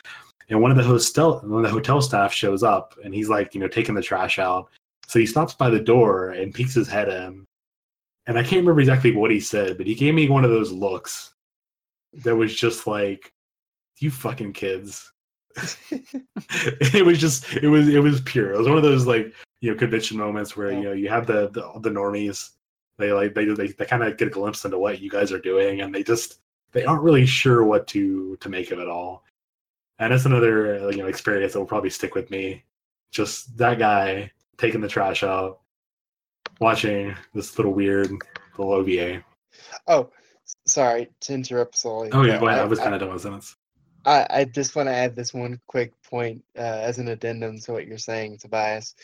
and 0.49 0.61
one 0.61 0.71
of 0.71 0.77
the 0.77 0.85
hostel 0.85 1.41
one 1.41 1.65
of 1.65 1.71
the 1.71 1.75
hotel 1.75 2.01
staff 2.01 2.33
shows 2.33 2.63
up, 2.63 2.95
and 3.03 3.13
he's 3.13 3.29
like, 3.29 3.55
you 3.55 3.61
know, 3.61 3.69
taking 3.69 3.95
the 3.95 4.03
trash 4.03 4.39
out. 4.39 4.69
So 5.09 5.19
he 5.19 5.27
stops 5.27 5.55
by 5.55 5.71
the 5.71 5.81
door 5.81 6.31
and 6.31 6.55
peeks 6.55 6.75
his 6.75 6.89
head 6.89 7.09
in, 7.09 7.47
and 8.27 8.39
I 8.39 8.43
can't 8.43 8.61
remember 8.61 8.81
exactly 8.81 9.13
what 9.13 9.31
he 9.31 9.41
said, 9.41 9.77
but 9.77 9.87
he 9.87 9.95
gave 9.95 10.15
me 10.15 10.29
one 10.29 10.45
of 10.45 10.51
those 10.51 10.73
looks 10.73 11.35
that 12.25 12.37
was 12.37 12.55
just 12.55 12.87
like, 12.87 13.33
"You 13.99 14.11
fucking 14.11 14.53
kids." 14.53 15.13
it 15.91 17.05
was 17.05 17.19
just 17.19 17.53
it 17.55 17.69
was 17.69 17.89
it 17.89 18.01
was 18.01 18.21
pure. 18.23 18.53
It 18.53 18.59
was 18.59 18.69
one 18.69 18.77
of 18.77 18.83
those 18.83 19.07
like 19.07 19.33
you 19.61 19.73
know 19.73 19.79
convention 19.79 20.19
moments 20.19 20.57
where 20.57 20.71
you 20.71 20.83
know 20.83 20.93
you 20.93 21.09
have 21.09 21.27
the 21.27 21.49
the, 21.51 21.81
the 21.81 21.91
normies. 21.91 22.51
They 22.99 23.13
like 23.13 23.35
they 23.35 23.47
they, 23.47 23.69
they 23.69 23.85
kind 23.85 24.03
of 24.05 24.17
get 24.17 24.29
a 24.29 24.31
glimpse 24.31 24.65
into 24.65 24.79
what 24.79 25.01
you 25.01 25.11
guys 25.11 25.33
are 25.33 25.39
doing, 25.39 25.81
and 25.81 25.95
they 25.95 26.03
just 26.03 26.39
they 26.73 26.85
aren't 26.85 27.03
really 27.03 27.27
sure 27.27 27.65
what 27.65 27.87
to 27.89 28.37
to 28.41 28.49
make 28.49 28.71
of 28.71 28.79
it 28.79 28.89
all. 28.89 29.25
And 29.99 30.13
it's 30.13 30.27
another 30.27 30.87
uh, 30.87 30.89
you 30.91 30.99
know 30.99 31.07
experience 31.07 31.53
that 31.55 31.59
will 31.59 31.67
probably 31.67 31.91
stick 31.91 32.15
with 32.15 32.31
me. 32.31 32.65
Just 33.11 33.57
that 33.57 33.79
guy 33.79 34.31
taking 34.59 34.81
the 34.81 34.89
trash 34.89 35.23
out, 35.23 35.61
watching 36.61 37.15
this 37.35 37.57
little 37.59 37.73
weird 37.73 38.11
little 38.59 38.73
OVA. 38.75 39.23
Oh, 39.87 40.11
sorry 40.67 41.09
to 41.21 41.35
interrupt, 41.35 41.77
Sully. 41.77 42.11
Oh 42.13 42.23
yeah, 42.23 42.39
go 42.39 42.49
ahead. 42.49 42.61
I- 42.61 42.63
I 42.63 42.67
was 42.67 42.79
kind 42.79 42.95
of 42.95 43.01
done 43.01 43.13
with 43.13 43.23
sentence. 43.23 43.57
I, 44.05 44.25
I 44.31 44.45
just 44.45 44.77
want 44.77 44.89
to 44.89 44.95
add 44.95 45.17
this 45.17 45.35
one 45.35 45.61
quick 45.67 45.93
point 46.05 46.45
uh, 46.57 46.61
as 46.61 46.99
an 46.99 47.09
addendum 47.09 47.59
to 47.61 47.73
what 47.73 47.89
you're 47.89 47.99
saying, 47.99 48.39
Tobias. 48.39 48.95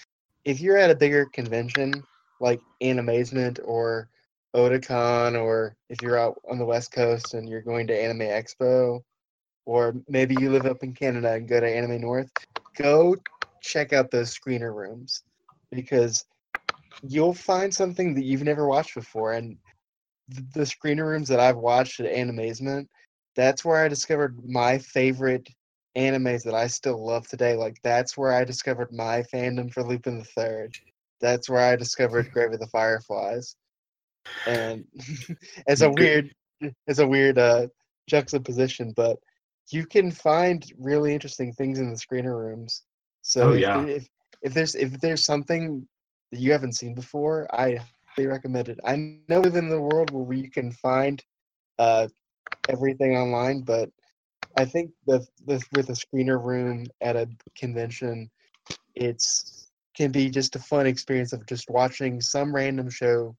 If 0.45 0.61
you're 0.61 0.77
at 0.79 0.91
a 0.91 0.95
bigger 0.95 1.27
convention 1.27 2.05
like 2.41 2.61
Animazement 2.81 3.59
or 3.65 4.09
Otakon, 4.55 5.41
or 5.41 5.77
if 5.89 6.03
you're 6.03 6.19
out 6.19 6.41
on 6.51 6.59
the 6.59 6.65
West 6.65 6.93
Coast 6.93 7.35
and 7.35 7.49
you're 7.49 7.63
going 7.63 7.87
to 7.87 7.99
Anime 7.99 8.21
Expo, 8.21 9.03
or 9.65 9.95
maybe 10.09 10.35
you 10.35 10.51
live 10.51 10.67
up 10.67 10.83
in 10.83 10.93
Canada 10.93 11.33
and 11.33 11.49
go 11.49 11.61
to 11.61 11.67
Anime 11.67 12.01
North, 12.01 12.31
go 12.77 13.17
check 13.63 13.93
out 13.93 14.11
those 14.11 14.37
screener 14.37 14.75
rooms 14.75 15.23
because 15.71 16.25
you'll 17.03 17.35
find 17.35 17.73
something 17.73 18.15
that 18.15 18.25
you've 18.25 18.43
never 18.43 18.67
watched 18.67 18.95
before. 18.95 19.33
And 19.33 19.57
th- 20.31 20.47
the 20.55 20.61
screener 20.61 21.07
rooms 21.07 21.29
that 21.29 21.41
I've 21.41 21.57
watched 21.57 22.01
at 22.01 22.13
Animazement, 22.13 22.89
that's 23.37 23.65
where 23.65 23.83
I 23.83 23.89
discovered 23.89 24.39
my 24.47 24.79
favorite 24.79 25.49
animes 25.97 26.43
that 26.45 26.55
I 26.55 26.67
still 26.67 27.05
love 27.05 27.27
today. 27.29 27.55
Like 27.55 27.77
that's 27.83 28.17
where 28.17 28.33
I 28.33 28.45
discovered 28.45 28.93
my 28.93 29.23
fandom 29.33 29.73
for 29.73 29.83
Lupin 29.83 30.19
the 30.19 30.25
Third. 30.25 30.77
That's 31.21 31.49
where 31.49 31.61
I 31.61 31.77
discovered 31.77 32.33
Grave 32.33 32.53
of 32.53 32.61
the 32.61 32.67
Fireflies. 32.67 33.57
And 34.47 34.85
it's 35.67 35.83
a 35.83 35.91
weird 35.91 36.31
it's 36.87 36.99
a 36.99 37.07
weird 37.07 37.39
uh 37.39 37.67
juxtaposition, 38.09 38.93
but 38.97 39.19
you 39.71 39.87
can 39.87 40.11
find 40.11 40.65
really 40.79 41.13
interesting 41.15 41.53
things 41.53 41.79
in 41.79 41.91
the 41.91 41.97
screener 41.97 42.37
rooms. 42.37 42.83
So 43.23 43.51
Oh, 43.51 43.53
if, 43.53 43.61
yeah. 43.61 43.87
if 43.87 44.09
if 44.43 44.55
there's 44.55 44.75
if 44.75 45.01
there's 45.01 45.25
something 45.25 45.87
that 46.33 46.41
you 46.41 46.53
haven't 46.53 46.75
seen 46.75 46.95
before, 46.95 47.47
I 47.55 47.79
highly 48.17 48.29
recommend 48.29 48.69
it. 48.69 48.79
I 48.85 48.97
know 48.97 49.17
within 49.41 49.69
the 49.69 49.81
world 49.81 50.11
where 50.11 50.37
you 50.37 50.51
can 50.51 50.71
find 50.73 50.89
uh 51.79 51.85
everything 52.69 53.17
online, 53.17 53.63
but 53.63 53.89
I 54.57 54.65
think 54.65 54.91
the, 55.07 55.27
the 55.47 55.63
with 55.73 55.89
a 55.91 55.93
screener 55.93 56.43
room 56.43 56.87
at 57.01 57.17
a 57.17 57.29
convention, 57.57 58.31
it's 58.95 59.71
can 59.97 60.11
be 60.11 60.31
just 60.31 60.57
a 60.57 60.59
fun 60.59 60.87
experience 60.87 61.33
of 61.33 61.47
just 61.47 61.71
watching 61.71 62.21
some 62.21 62.55
random 62.55 62.91
show 62.91 63.37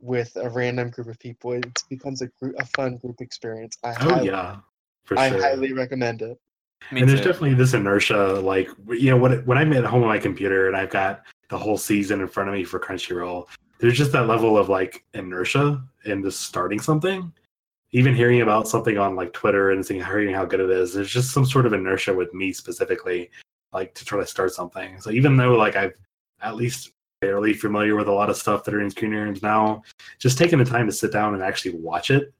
with 0.00 0.34
a 0.36 0.48
random 0.50 0.90
group 0.90 1.08
of 1.08 1.18
people. 1.18 1.52
It 1.52 1.82
becomes 1.88 2.22
a 2.22 2.28
group, 2.40 2.54
a 2.58 2.66
fun 2.66 2.98
group 2.98 3.20
experience. 3.20 3.76
I 3.82 3.90
Oh 4.00 4.14
highly, 4.14 4.26
yeah, 4.26 4.56
for 5.04 5.18
I 5.18 5.30
sure. 5.30 5.40
highly 5.40 5.72
recommend 5.72 6.22
it. 6.22 6.38
Me 6.92 7.00
and 7.00 7.10
there's 7.10 7.20
definitely 7.20 7.54
this 7.54 7.74
inertia 7.74 8.40
like 8.40 8.68
you 8.88 9.10
know 9.10 9.16
when 9.16 9.44
when 9.44 9.58
i'm 9.58 9.72
at 9.72 9.84
home 9.84 10.02
on 10.02 10.08
my 10.08 10.18
computer 10.18 10.68
and 10.68 10.76
i've 10.76 10.90
got 10.90 11.22
the 11.48 11.58
whole 11.58 11.78
season 11.78 12.20
in 12.20 12.28
front 12.28 12.48
of 12.48 12.54
me 12.54 12.62
for 12.62 12.78
crunchyroll 12.78 13.48
there's 13.78 13.96
just 13.96 14.12
that 14.12 14.28
level 14.28 14.56
of 14.56 14.68
like 14.68 15.04
inertia 15.14 15.82
in 16.04 16.22
just 16.22 16.42
starting 16.42 16.78
something 16.78 17.32
even 17.90 18.14
hearing 18.14 18.42
about 18.42 18.68
something 18.68 18.98
on 18.98 19.16
like 19.16 19.32
twitter 19.32 19.72
and 19.72 19.84
seeing 19.84 20.04
hearing 20.04 20.32
how 20.32 20.44
good 20.44 20.60
it 20.60 20.70
is 20.70 20.94
there's 20.94 21.10
just 21.10 21.32
some 21.32 21.44
sort 21.44 21.66
of 21.66 21.72
inertia 21.72 22.14
with 22.14 22.32
me 22.32 22.52
specifically 22.52 23.30
like 23.72 23.92
to 23.94 24.04
try 24.04 24.20
to 24.20 24.26
start 24.26 24.52
something 24.52 25.00
so 25.00 25.10
even 25.10 25.36
though 25.36 25.54
like 25.56 25.74
i've 25.74 25.94
at 26.42 26.54
least 26.54 26.92
fairly 27.26 27.52
familiar 27.52 27.96
with 27.96 28.06
a 28.06 28.12
lot 28.12 28.30
of 28.30 28.36
stuff 28.36 28.62
that 28.62 28.72
are 28.72 28.80
in 28.80 28.88
screeners 28.88 29.42
now 29.42 29.82
just 30.20 30.38
taking 30.38 30.60
the 30.60 30.64
time 30.64 30.86
to 30.86 30.92
sit 30.92 31.12
down 31.12 31.34
and 31.34 31.42
actually 31.42 31.74
watch 31.74 32.08
it 32.10 32.32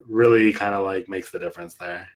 really 0.00 0.52
kind 0.52 0.74
of 0.74 0.84
like 0.84 1.08
makes 1.08 1.30
the 1.30 1.38
difference 1.38 1.74
there 1.74 2.08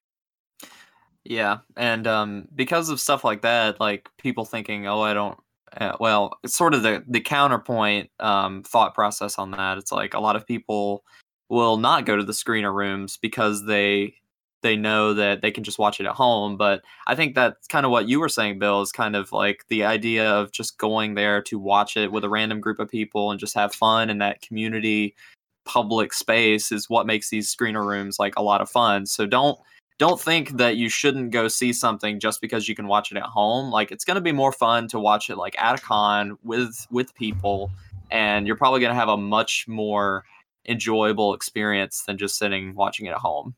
Yeah, 1.23 1.59
and 1.77 2.07
um, 2.07 2.47
because 2.55 2.89
of 2.89 2.99
stuff 2.99 3.23
like 3.23 3.43
that, 3.43 3.79
like 3.79 4.09
people 4.17 4.43
thinking, 4.43 4.87
"Oh, 4.87 5.01
I 5.01 5.13
don't." 5.13 5.37
Uh, 5.79 5.95
well, 5.99 6.39
it's 6.43 6.55
sort 6.55 6.73
of 6.73 6.81
the 6.81 7.03
the 7.07 7.21
counterpoint 7.21 8.09
um, 8.19 8.63
thought 8.63 8.95
process 8.95 9.37
on 9.37 9.51
that. 9.51 9.77
It's 9.77 9.91
like 9.91 10.15
a 10.15 10.19
lot 10.19 10.35
of 10.35 10.47
people 10.47 11.03
will 11.47 11.77
not 11.77 12.07
go 12.07 12.17
to 12.17 12.23
the 12.23 12.33
screener 12.33 12.73
rooms 12.73 13.17
because 13.21 13.65
they 13.65 14.15
they 14.61 14.75
know 14.75 15.13
that 15.13 15.41
they 15.41 15.51
can 15.51 15.63
just 15.63 15.79
watch 15.79 15.99
it 15.99 16.05
at 16.05 16.13
home. 16.13 16.57
But 16.57 16.81
I 17.07 17.15
think 17.15 17.35
that's 17.35 17.67
kind 17.67 17.85
of 17.85 17.91
what 17.91 18.07
you 18.07 18.19
were 18.19 18.29
saying, 18.29 18.59
Bill. 18.59 18.81
Is 18.81 18.91
kind 18.91 19.15
of 19.15 19.31
like 19.31 19.65
the 19.69 19.83
idea 19.83 20.29
of 20.29 20.51
just 20.51 20.77
going 20.77 21.15
there 21.15 21.41
to 21.43 21.59
watch 21.59 21.97
it 21.97 22.11
with 22.11 22.23
a 22.23 22.29
random 22.29 22.59
group 22.61 22.79
of 22.79 22.89
people 22.89 23.31
and 23.31 23.39
just 23.39 23.55
have 23.55 23.73
fun 23.73 24.09
in 24.09 24.19
that 24.19 24.41
community 24.41 25.15
public 25.63 26.13
space 26.13 26.71
is 26.71 26.89
what 26.89 27.05
makes 27.05 27.29
these 27.29 27.53
screener 27.53 27.85
rooms 27.85 28.19
like 28.19 28.35
a 28.35 28.41
lot 28.41 28.61
of 28.61 28.69
fun. 28.69 29.05
So 29.05 29.25
don't 29.25 29.59
don't 29.97 30.19
think 30.19 30.57
that 30.57 30.77
you 30.77 30.89
shouldn't 30.89 31.29
go 31.29 31.47
see 31.47 31.71
something 31.71 32.19
just 32.19 32.41
because 32.41 32.67
you 32.67 32.73
can 32.73 32.87
watch 32.87 33.11
it 33.11 33.17
at 33.17 33.23
home. 33.23 33.69
Like 33.69 33.91
it's 33.91 34.03
going 34.03 34.15
to 34.15 34.21
be 34.21 34.31
more 34.31 34.51
fun 34.51 34.87
to 34.87 34.99
watch 34.99 35.29
it 35.29 35.37
like 35.37 35.55
at 35.61 35.79
a 35.79 35.81
con 35.81 36.37
with 36.43 36.87
with 36.89 37.13
people 37.13 37.71
and 38.09 38.45
you're 38.45 38.55
probably 38.55 38.79
going 38.79 38.91
to 38.91 38.99
have 38.99 39.09
a 39.09 39.17
much 39.17 39.67
more 39.67 40.25
enjoyable 40.67 41.33
experience 41.33 42.03
than 42.03 42.17
just 42.17 42.37
sitting 42.37 42.75
watching 42.75 43.05
it 43.05 43.11
at 43.11 43.17
home. 43.17 43.55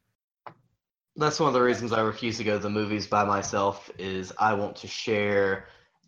That's 1.16 1.40
one 1.40 1.48
of 1.48 1.54
the 1.54 1.62
reasons 1.62 1.94
I 1.94 2.02
refuse 2.02 2.38
to 2.38 2.44
go 2.44 2.54
to 2.54 2.60
the 2.60 2.70
movies 2.70 3.06
by 3.06 3.24
myself 3.24 3.92
is 4.00 4.34
I 4.40 4.54
want 4.56 4.76
to 4.78 4.88
share 4.88 5.68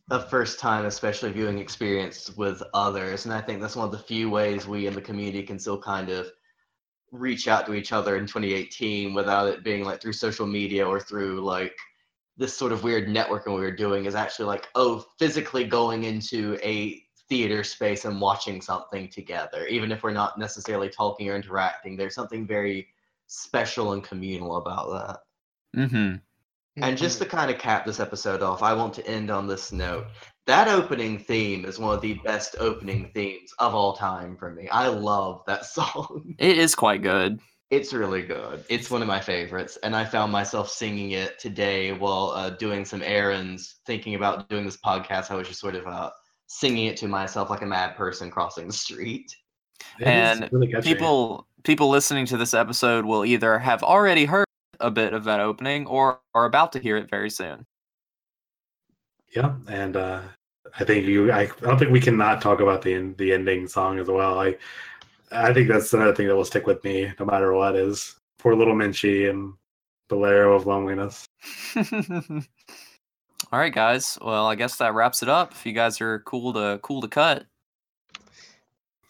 a 0.09 0.19
first 0.19 0.59
time, 0.59 0.85
especially 0.85 1.31
viewing 1.31 1.59
experience 1.59 2.35
with 2.35 2.61
others. 2.73 3.25
And 3.25 3.33
I 3.33 3.41
think 3.41 3.61
that's 3.61 3.75
one 3.75 3.85
of 3.85 3.91
the 3.91 3.99
few 3.99 4.29
ways 4.31 4.67
we 4.67 4.87
in 4.87 4.93
the 4.95 5.01
community 5.01 5.43
can 5.43 5.59
still 5.59 5.79
kind 5.79 6.09
of 6.09 6.27
reach 7.11 7.47
out 7.47 7.67
to 7.67 7.75
each 7.75 7.91
other 7.91 8.17
in 8.17 8.25
2018 8.25 9.13
without 9.13 9.47
it 9.47 9.63
being 9.63 9.83
like 9.83 10.01
through 10.01 10.13
social 10.13 10.47
media 10.47 10.85
or 10.85 10.99
through 10.99 11.41
like 11.41 11.75
this 12.37 12.57
sort 12.57 12.71
of 12.71 12.83
weird 12.83 13.07
networking 13.07 13.55
we 13.55 13.61
were 13.61 13.71
doing 13.71 14.05
is 14.05 14.15
actually 14.15 14.45
like, 14.45 14.67
oh, 14.75 15.05
physically 15.19 15.65
going 15.65 16.03
into 16.03 16.57
a 16.63 17.01
theater 17.29 17.63
space 17.63 18.05
and 18.05 18.19
watching 18.19 18.59
something 18.59 19.07
together. 19.07 19.67
Even 19.67 19.91
if 19.91 20.03
we're 20.03 20.11
not 20.11 20.37
necessarily 20.37 20.89
talking 20.89 21.29
or 21.29 21.35
interacting, 21.35 21.95
there's 21.95 22.15
something 22.15 22.45
very 22.45 22.87
special 23.27 23.93
and 23.93 24.03
communal 24.03 24.57
about 24.57 24.91
that. 25.73 25.79
Mhm. 25.81 26.21
And 26.77 26.97
just 26.97 27.19
to 27.19 27.25
kind 27.25 27.49
of 27.49 27.57
cap 27.57 27.85
this 27.85 27.99
episode 28.01 28.41
off, 28.41 28.61
I 28.61 28.73
want 28.73 28.93
to 28.95 29.07
end 29.07 29.31
on 29.31 29.47
this 29.47 29.71
note. 29.71 30.07
That 30.45 30.67
opening 30.67 31.17
theme 31.17 31.65
is 31.65 31.79
one 31.79 31.95
of 31.95 32.01
the 32.01 32.15
best 32.25 32.55
opening 32.59 33.11
themes 33.13 33.51
of 33.59 33.73
all 33.73 33.93
time 33.93 34.35
for 34.37 34.51
me. 34.51 34.67
I 34.69 34.87
love 34.89 35.41
that 35.47 35.65
song. 35.77 36.35
It 36.37 36.57
is 36.57 36.75
quite 36.75 37.01
good. 37.01 37.39
It's 37.71 37.93
really 37.93 38.21
good. 38.21 38.63
It's 38.69 38.91
one 38.91 39.01
of 39.01 39.07
my 39.07 39.19
favorites. 39.21 39.77
And 39.83 39.95
I 39.95 40.05
found 40.05 40.31
myself 40.31 40.69
singing 40.69 41.11
it 41.11 41.39
today 41.39 41.93
while 41.93 42.31
uh, 42.35 42.51
doing 42.51 42.85
some 42.85 43.01
errands, 43.01 43.77
thinking 43.87 44.15
about 44.15 44.49
doing 44.49 44.65
this 44.65 44.77
podcast. 44.77 45.31
I 45.31 45.35
was 45.35 45.47
just 45.47 45.61
sort 45.61 45.75
of 45.75 45.87
uh, 45.87 46.11
singing 46.47 46.85
it 46.85 46.97
to 46.97 47.07
myself 47.07 47.49
like 47.49 47.63
a 47.63 47.65
mad 47.65 47.95
person 47.95 48.29
crossing 48.29 48.67
the 48.67 48.73
street. 48.73 49.33
It 49.99 50.03
is 50.03 50.07
And 50.41 50.49
really 50.51 50.67
catchy. 50.67 50.93
People 50.93 51.47
people 51.65 51.89
listening 51.89 52.25
to 52.27 52.37
this 52.37 52.53
episode 52.53 53.05
will 53.05 53.25
either 53.25 53.59
have 53.59 53.83
already 53.83 54.25
heard 54.25 54.45
a 54.79 54.91
bit 54.91 55.13
of 55.13 55.23
that 55.25 55.39
opening 55.39 55.85
or 55.87 56.19
are 56.33 56.45
about 56.45 56.71
to 56.73 56.79
hear 56.79 56.95
it 56.95 57.09
very 57.09 57.29
soon. 57.29 57.65
Yeah, 59.35 59.55
and 59.67 59.97
uh, 59.97 60.21
I 60.79 60.85
think 60.85 61.05
you. 61.05 61.31
I, 61.31 61.41
I 61.41 61.47
don't 61.61 61.77
think 61.77 61.91
we 61.91 61.99
can 61.99 62.15
not 62.15 62.41
talk 62.41 62.61
about 62.61 62.81
the 62.81 62.93
en- 62.93 63.15
the 63.17 63.33
ending 63.33 63.67
song 63.67 63.99
as 63.99 64.07
well. 64.07 64.39
I 64.39 64.55
I 65.31 65.53
think 65.53 65.67
that's 65.67 65.93
another 65.93 66.15
thing 66.15 66.27
that 66.27 66.35
will 66.35 66.45
stick 66.45 66.67
with 66.67 66.83
me 66.83 67.11
no 67.19 67.25
matter 67.25 67.53
what. 67.53 67.75
Is 67.75 68.15
poor 68.39 68.55
little 68.55 68.75
Menchi 68.75 69.29
and 69.29 69.53
Bolero 70.07 70.55
of 70.55 70.65
Loneliness. 70.65 71.25
All 73.51 73.59
right, 73.59 73.73
guys. 73.73 74.17
Well, 74.21 74.47
I 74.47 74.55
guess 74.55 74.77
that 74.77 74.93
wraps 74.93 75.21
it 75.21 75.29
up. 75.29 75.51
If 75.51 75.65
you 75.65 75.73
guys 75.73 75.99
are 75.99 76.19
cool 76.19 76.53
to 76.53 76.79
cool 76.81 77.01
to 77.01 77.07
cut. 77.07 77.45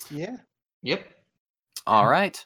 Yeah. 0.10 0.38
Yep. 0.82 1.15
All 1.88 2.08
right. 2.08 2.44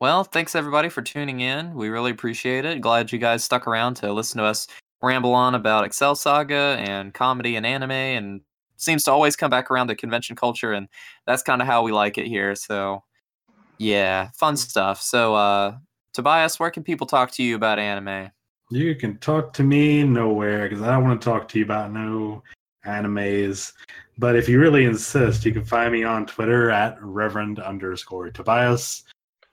Well, 0.00 0.24
thanks 0.24 0.54
everybody 0.54 0.88
for 0.88 1.02
tuning 1.02 1.40
in. 1.40 1.74
We 1.74 1.88
really 1.88 2.10
appreciate 2.10 2.64
it. 2.64 2.80
Glad 2.80 3.10
you 3.10 3.18
guys 3.18 3.42
stuck 3.42 3.66
around 3.66 3.94
to 3.96 4.12
listen 4.12 4.38
to 4.38 4.44
us 4.44 4.68
ramble 5.02 5.34
on 5.34 5.54
about 5.54 5.84
Excel 5.84 6.14
Saga 6.14 6.76
and 6.78 7.12
comedy 7.12 7.56
and 7.56 7.66
anime 7.66 7.90
and 7.90 8.40
seems 8.76 9.02
to 9.04 9.12
always 9.12 9.36
come 9.36 9.50
back 9.50 9.70
around 9.70 9.88
to 9.88 9.96
convention 9.96 10.36
culture 10.36 10.72
and 10.72 10.88
that's 11.26 11.42
kind 11.42 11.60
of 11.60 11.66
how 11.66 11.82
we 11.82 11.92
like 11.92 12.16
it 12.16 12.26
here. 12.26 12.54
So, 12.54 13.02
yeah, 13.78 14.30
fun 14.34 14.56
stuff. 14.56 15.00
So, 15.00 15.34
uh 15.34 15.78
Tobias, 16.12 16.58
where 16.58 16.70
can 16.70 16.82
people 16.82 17.06
talk 17.06 17.30
to 17.32 17.42
you 17.42 17.54
about 17.54 17.78
anime? 17.78 18.30
You 18.70 18.94
can 18.94 19.18
talk 19.18 19.52
to 19.54 19.62
me 19.62 20.02
nowhere 20.02 20.68
because 20.68 20.82
I 20.82 20.92
don't 20.92 21.04
want 21.04 21.20
to 21.20 21.24
talk 21.24 21.48
to 21.48 21.58
you 21.58 21.64
about 21.64 21.92
no 21.92 22.42
animes. 22.88 23.72
But 24.18 24.34
if 24.34 24.48
you 24.48 24.58
really 24.58 24.84
insist, 24.84 25.44
you 25.44 25.52
can 25.52 25.64
find 25.64 25.92
me 25.92 26.02
on 26.02 26.26
Twitter 26.26 26.70
at 26.70 26.96
Reverend 27.00 27.60
underscore 27.60 28.30
Tobias 28.30 29.04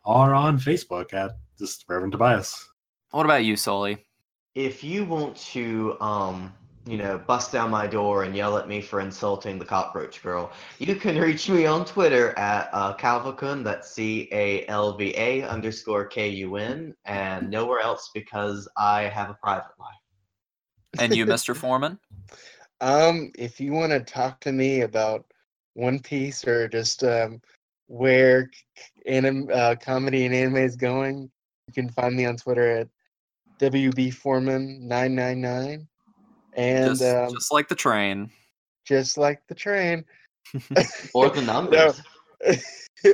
or 0.03 0.33
on 0.33 0.57
Facebook 0.57 1.13
at 1.13 1.37
just 1.59 1.85
Reverend 1.87 2.13
Tobias. 2.13 2.67
What 3.11 3.25
about 3.25 3.43
you, 3.45 3.55
Sully? 3.55 4.05
If 4.55 4.83
you 4.83 5.05
want 5.05 5.35
to, 5.51 5.97
um, 6.01 6.53
you 6.87 6.97
know, 6.97 7.17
bust 7.17 7.51
down 7.51 7.69
my 7.69 7.87
door 7.87 8.23
and 8.23 8.35
yell 8.35 8.57
at 8.57 8.67
me 8.67 8.81
for 8.81 9.01
insulting 9.01 9.59
the 9.59 9.65
cockroach 9.65 10.23
girl, 10.23 10.51
you 10.79 10.95
can 10.95 11.17
reach 11.19 11.49
me 11.49 11.65
on 11.65 11.85
Twitter 11.85 12.37
at 12.37 12.69
uh, 12.73 12.95
Calvacun, 12.95 13.63
that's 13.63 13.91
C 13.91 14.29
A 14.31 14.65
L 14.67 14.97
V 14.97 15.13
A 15.15 15.43
underscore 15.43 16.05
K 16.05 16.29
U 16.29 16.55
N, 16.55 16.95
and 17.05 17.49
nowhere 17.49 17.81
else 17.81 18.11
because 18.13 18.67
I 18.77 19.03
have 19.03 19.29
a 19.29 19.35
private 19.35 19.73
life. 19.79 20.99
And 20.99 21.15
you, 21.15 21.25
Mr. 21.25 21.55
Foreman? 21.55 21.99
Um, 22.81 23.31
if 23.37 23.59
you 23.59 23.71
want 23.71 23.91
to 23.91 24.01
talk 24.01 24.39
to 24.41 24.51
me 24.51 24.81
about 24.81 25.25
One 25.73 25.99
Piece 25.99 26.45
or 26.45 26.67
just 26.67 27.03
um, 27.03 27.41
where 27.87 28.49
anim- 29.05 29.49
uh, 29.51 29.75
comedy 29.81 30.25
and 30.25 30.35
anime 30.35 30.57
is 30.57 30.75
going, 30.75 31.29
you 31.67 31.73
can 31.73 31.89
find 31.89 32.15
me 32.15 32.25
on 32.25 32.37
Twitter 32.37 32.69
at 32.69 32.87
WBForeman999. 33.59 35.87
And 36.57 36.97
just, 36.97 37.01
um, 37.01 37.29
just 37.29 37.51
like 37.51 37.67
the 37.67 37.75
train. 37.75 38.29
just 38.85 39.17
like 39.17 39.41
the 39.47 39.55
train. 39.55 40.05
Or 41.13 41.29
the 41.35 41.41
numbers. 41.41 42.01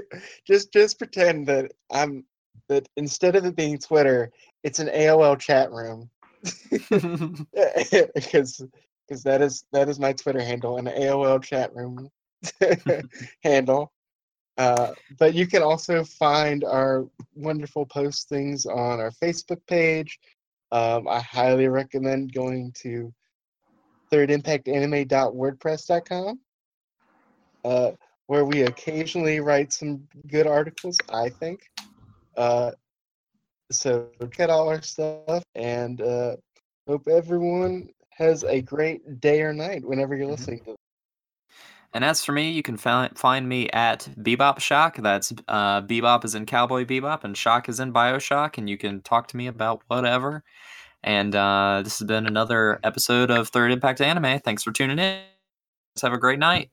just 0.48 0.74
just 0.74 0.98
pretend 0.98 1.48
that 1.48 1.72
I'm 1.92 2.26
that 2.68 2.90
instead 2.98 3.36
of 3.36 3.46
it 3.46 3.56
being 3.56 3.78
Twitter, 3.78 4.32
it's 4.64 4.80
an 4.80 4.90
AOL 4.90 5.40
chat 5.40 5.72
room. 5.72 6.10
because 8.14 8.64
because 9.12 9.24
that 9.24 9.42
is 9.42 9.66
that 9.74 9.90
is 9.90 10.00
my 10.00 10.14
Twitter 10.14 10.42
handle, 10.42 10.78
and 10.78 10.88
AOL 10.88 11.44
chat 11.44 11.76
room 11.76 12.10
handle. 13.44 13.92
Uh, 14.58 14.94
but 15.20 15.34
you 15.34 15.46
can 15.46 15.62
also 15.62 16.06
find 16.06 16.64
our 16.64 17.06
wonderful 17.36 17.86
postings 17.86 18.66
on 18.66 19.02
our 19.02 19.12
Facebook 19.12 19.60
page. 19.68 20.18
Um, 20.72 21.10
I 21.10 21.20
highly 21.20 21.68
recommend 21.68 22.34
going 22.34 22.72
to 22.84 23.14
thirdimpactanime.wordpress.com, 24.14 26.40
uh, 27.66 27.92
where 28.28 28.46
we 28.46 28.62
occasionally 28.62 29.42
write 29.42 29.74
some 29.74 30.08
good 30.28 30.48
articles, 30.48 30.98
I 31.12 31.28
think. 31.28 31.70
Uh, 32.38 32.72
so 33.72 34.08
at 34.40 34.50
all 34.50 34.70
our 34.70 34.82
stuff 34.82 35.44
and 35.56 36.00
uh, 36.02 36.38
hope 36.88 37.10
everyone 37.10 37.90
has 38.22 38.44
a 38.44 38.62
great 38.62 39.20
day 39.20 39.42
or 39.42 39.54
night 39.54 39.84
whenever 39.84 40.16
you're 40.16 40.28
Mhm. 40.28 40.32
listening 40.32 40.60
to 40.66 40.76
And 41.94 42.06
as 42.06 42.24
for 42.24 42.32
me, 42.32 42.52
you 42.52 42.64
can 42.64 42.78
find 42.78 43.18
find 43.18 43.50
me 43.50 43.70
at 43.72 44.08
Bebop 44.18 44.60
Shock. 44.60 44.98
That's 44.98 45.34
uh, 45.50 45.82
Bebop 45.82 46.24
is 46.24 46.36
in 46.36 46.46
Cowboy 46.46 46.86
Bebop, 46.86 47.24
and 47.26 47.36
Shock 47.38 47.68
is 47.68 47.80
in 47.80 47.92
Bioshock. 47.94 48.58
And 48.58 48.70
you 48.70 48.78
can 48.78 49.02
talk 49.02 49.28
to 49.30 49.38
me 49.38 49.48
about 49.48 49.82
whatever. 49.88 50.44
And 51.04 51.36
uh, 51.36 51.82
this 51.84 52.00
has 52.00 52.08
been 52.08 52.28
another 52.28 52.80
episode 52.84 53.32
of 53.32 53.50
Third 53.50 53.72
Impact 53.72 54.02
Anime. 54.02 54.40
Thanks 54.42 54.64
for 54.64 54.72
tuning 54.72 55.00
in. 55.00 55.22
Have 56.02 56.14
a 56.14 56.18
great 56.20 56.40
night. 56.40 56.72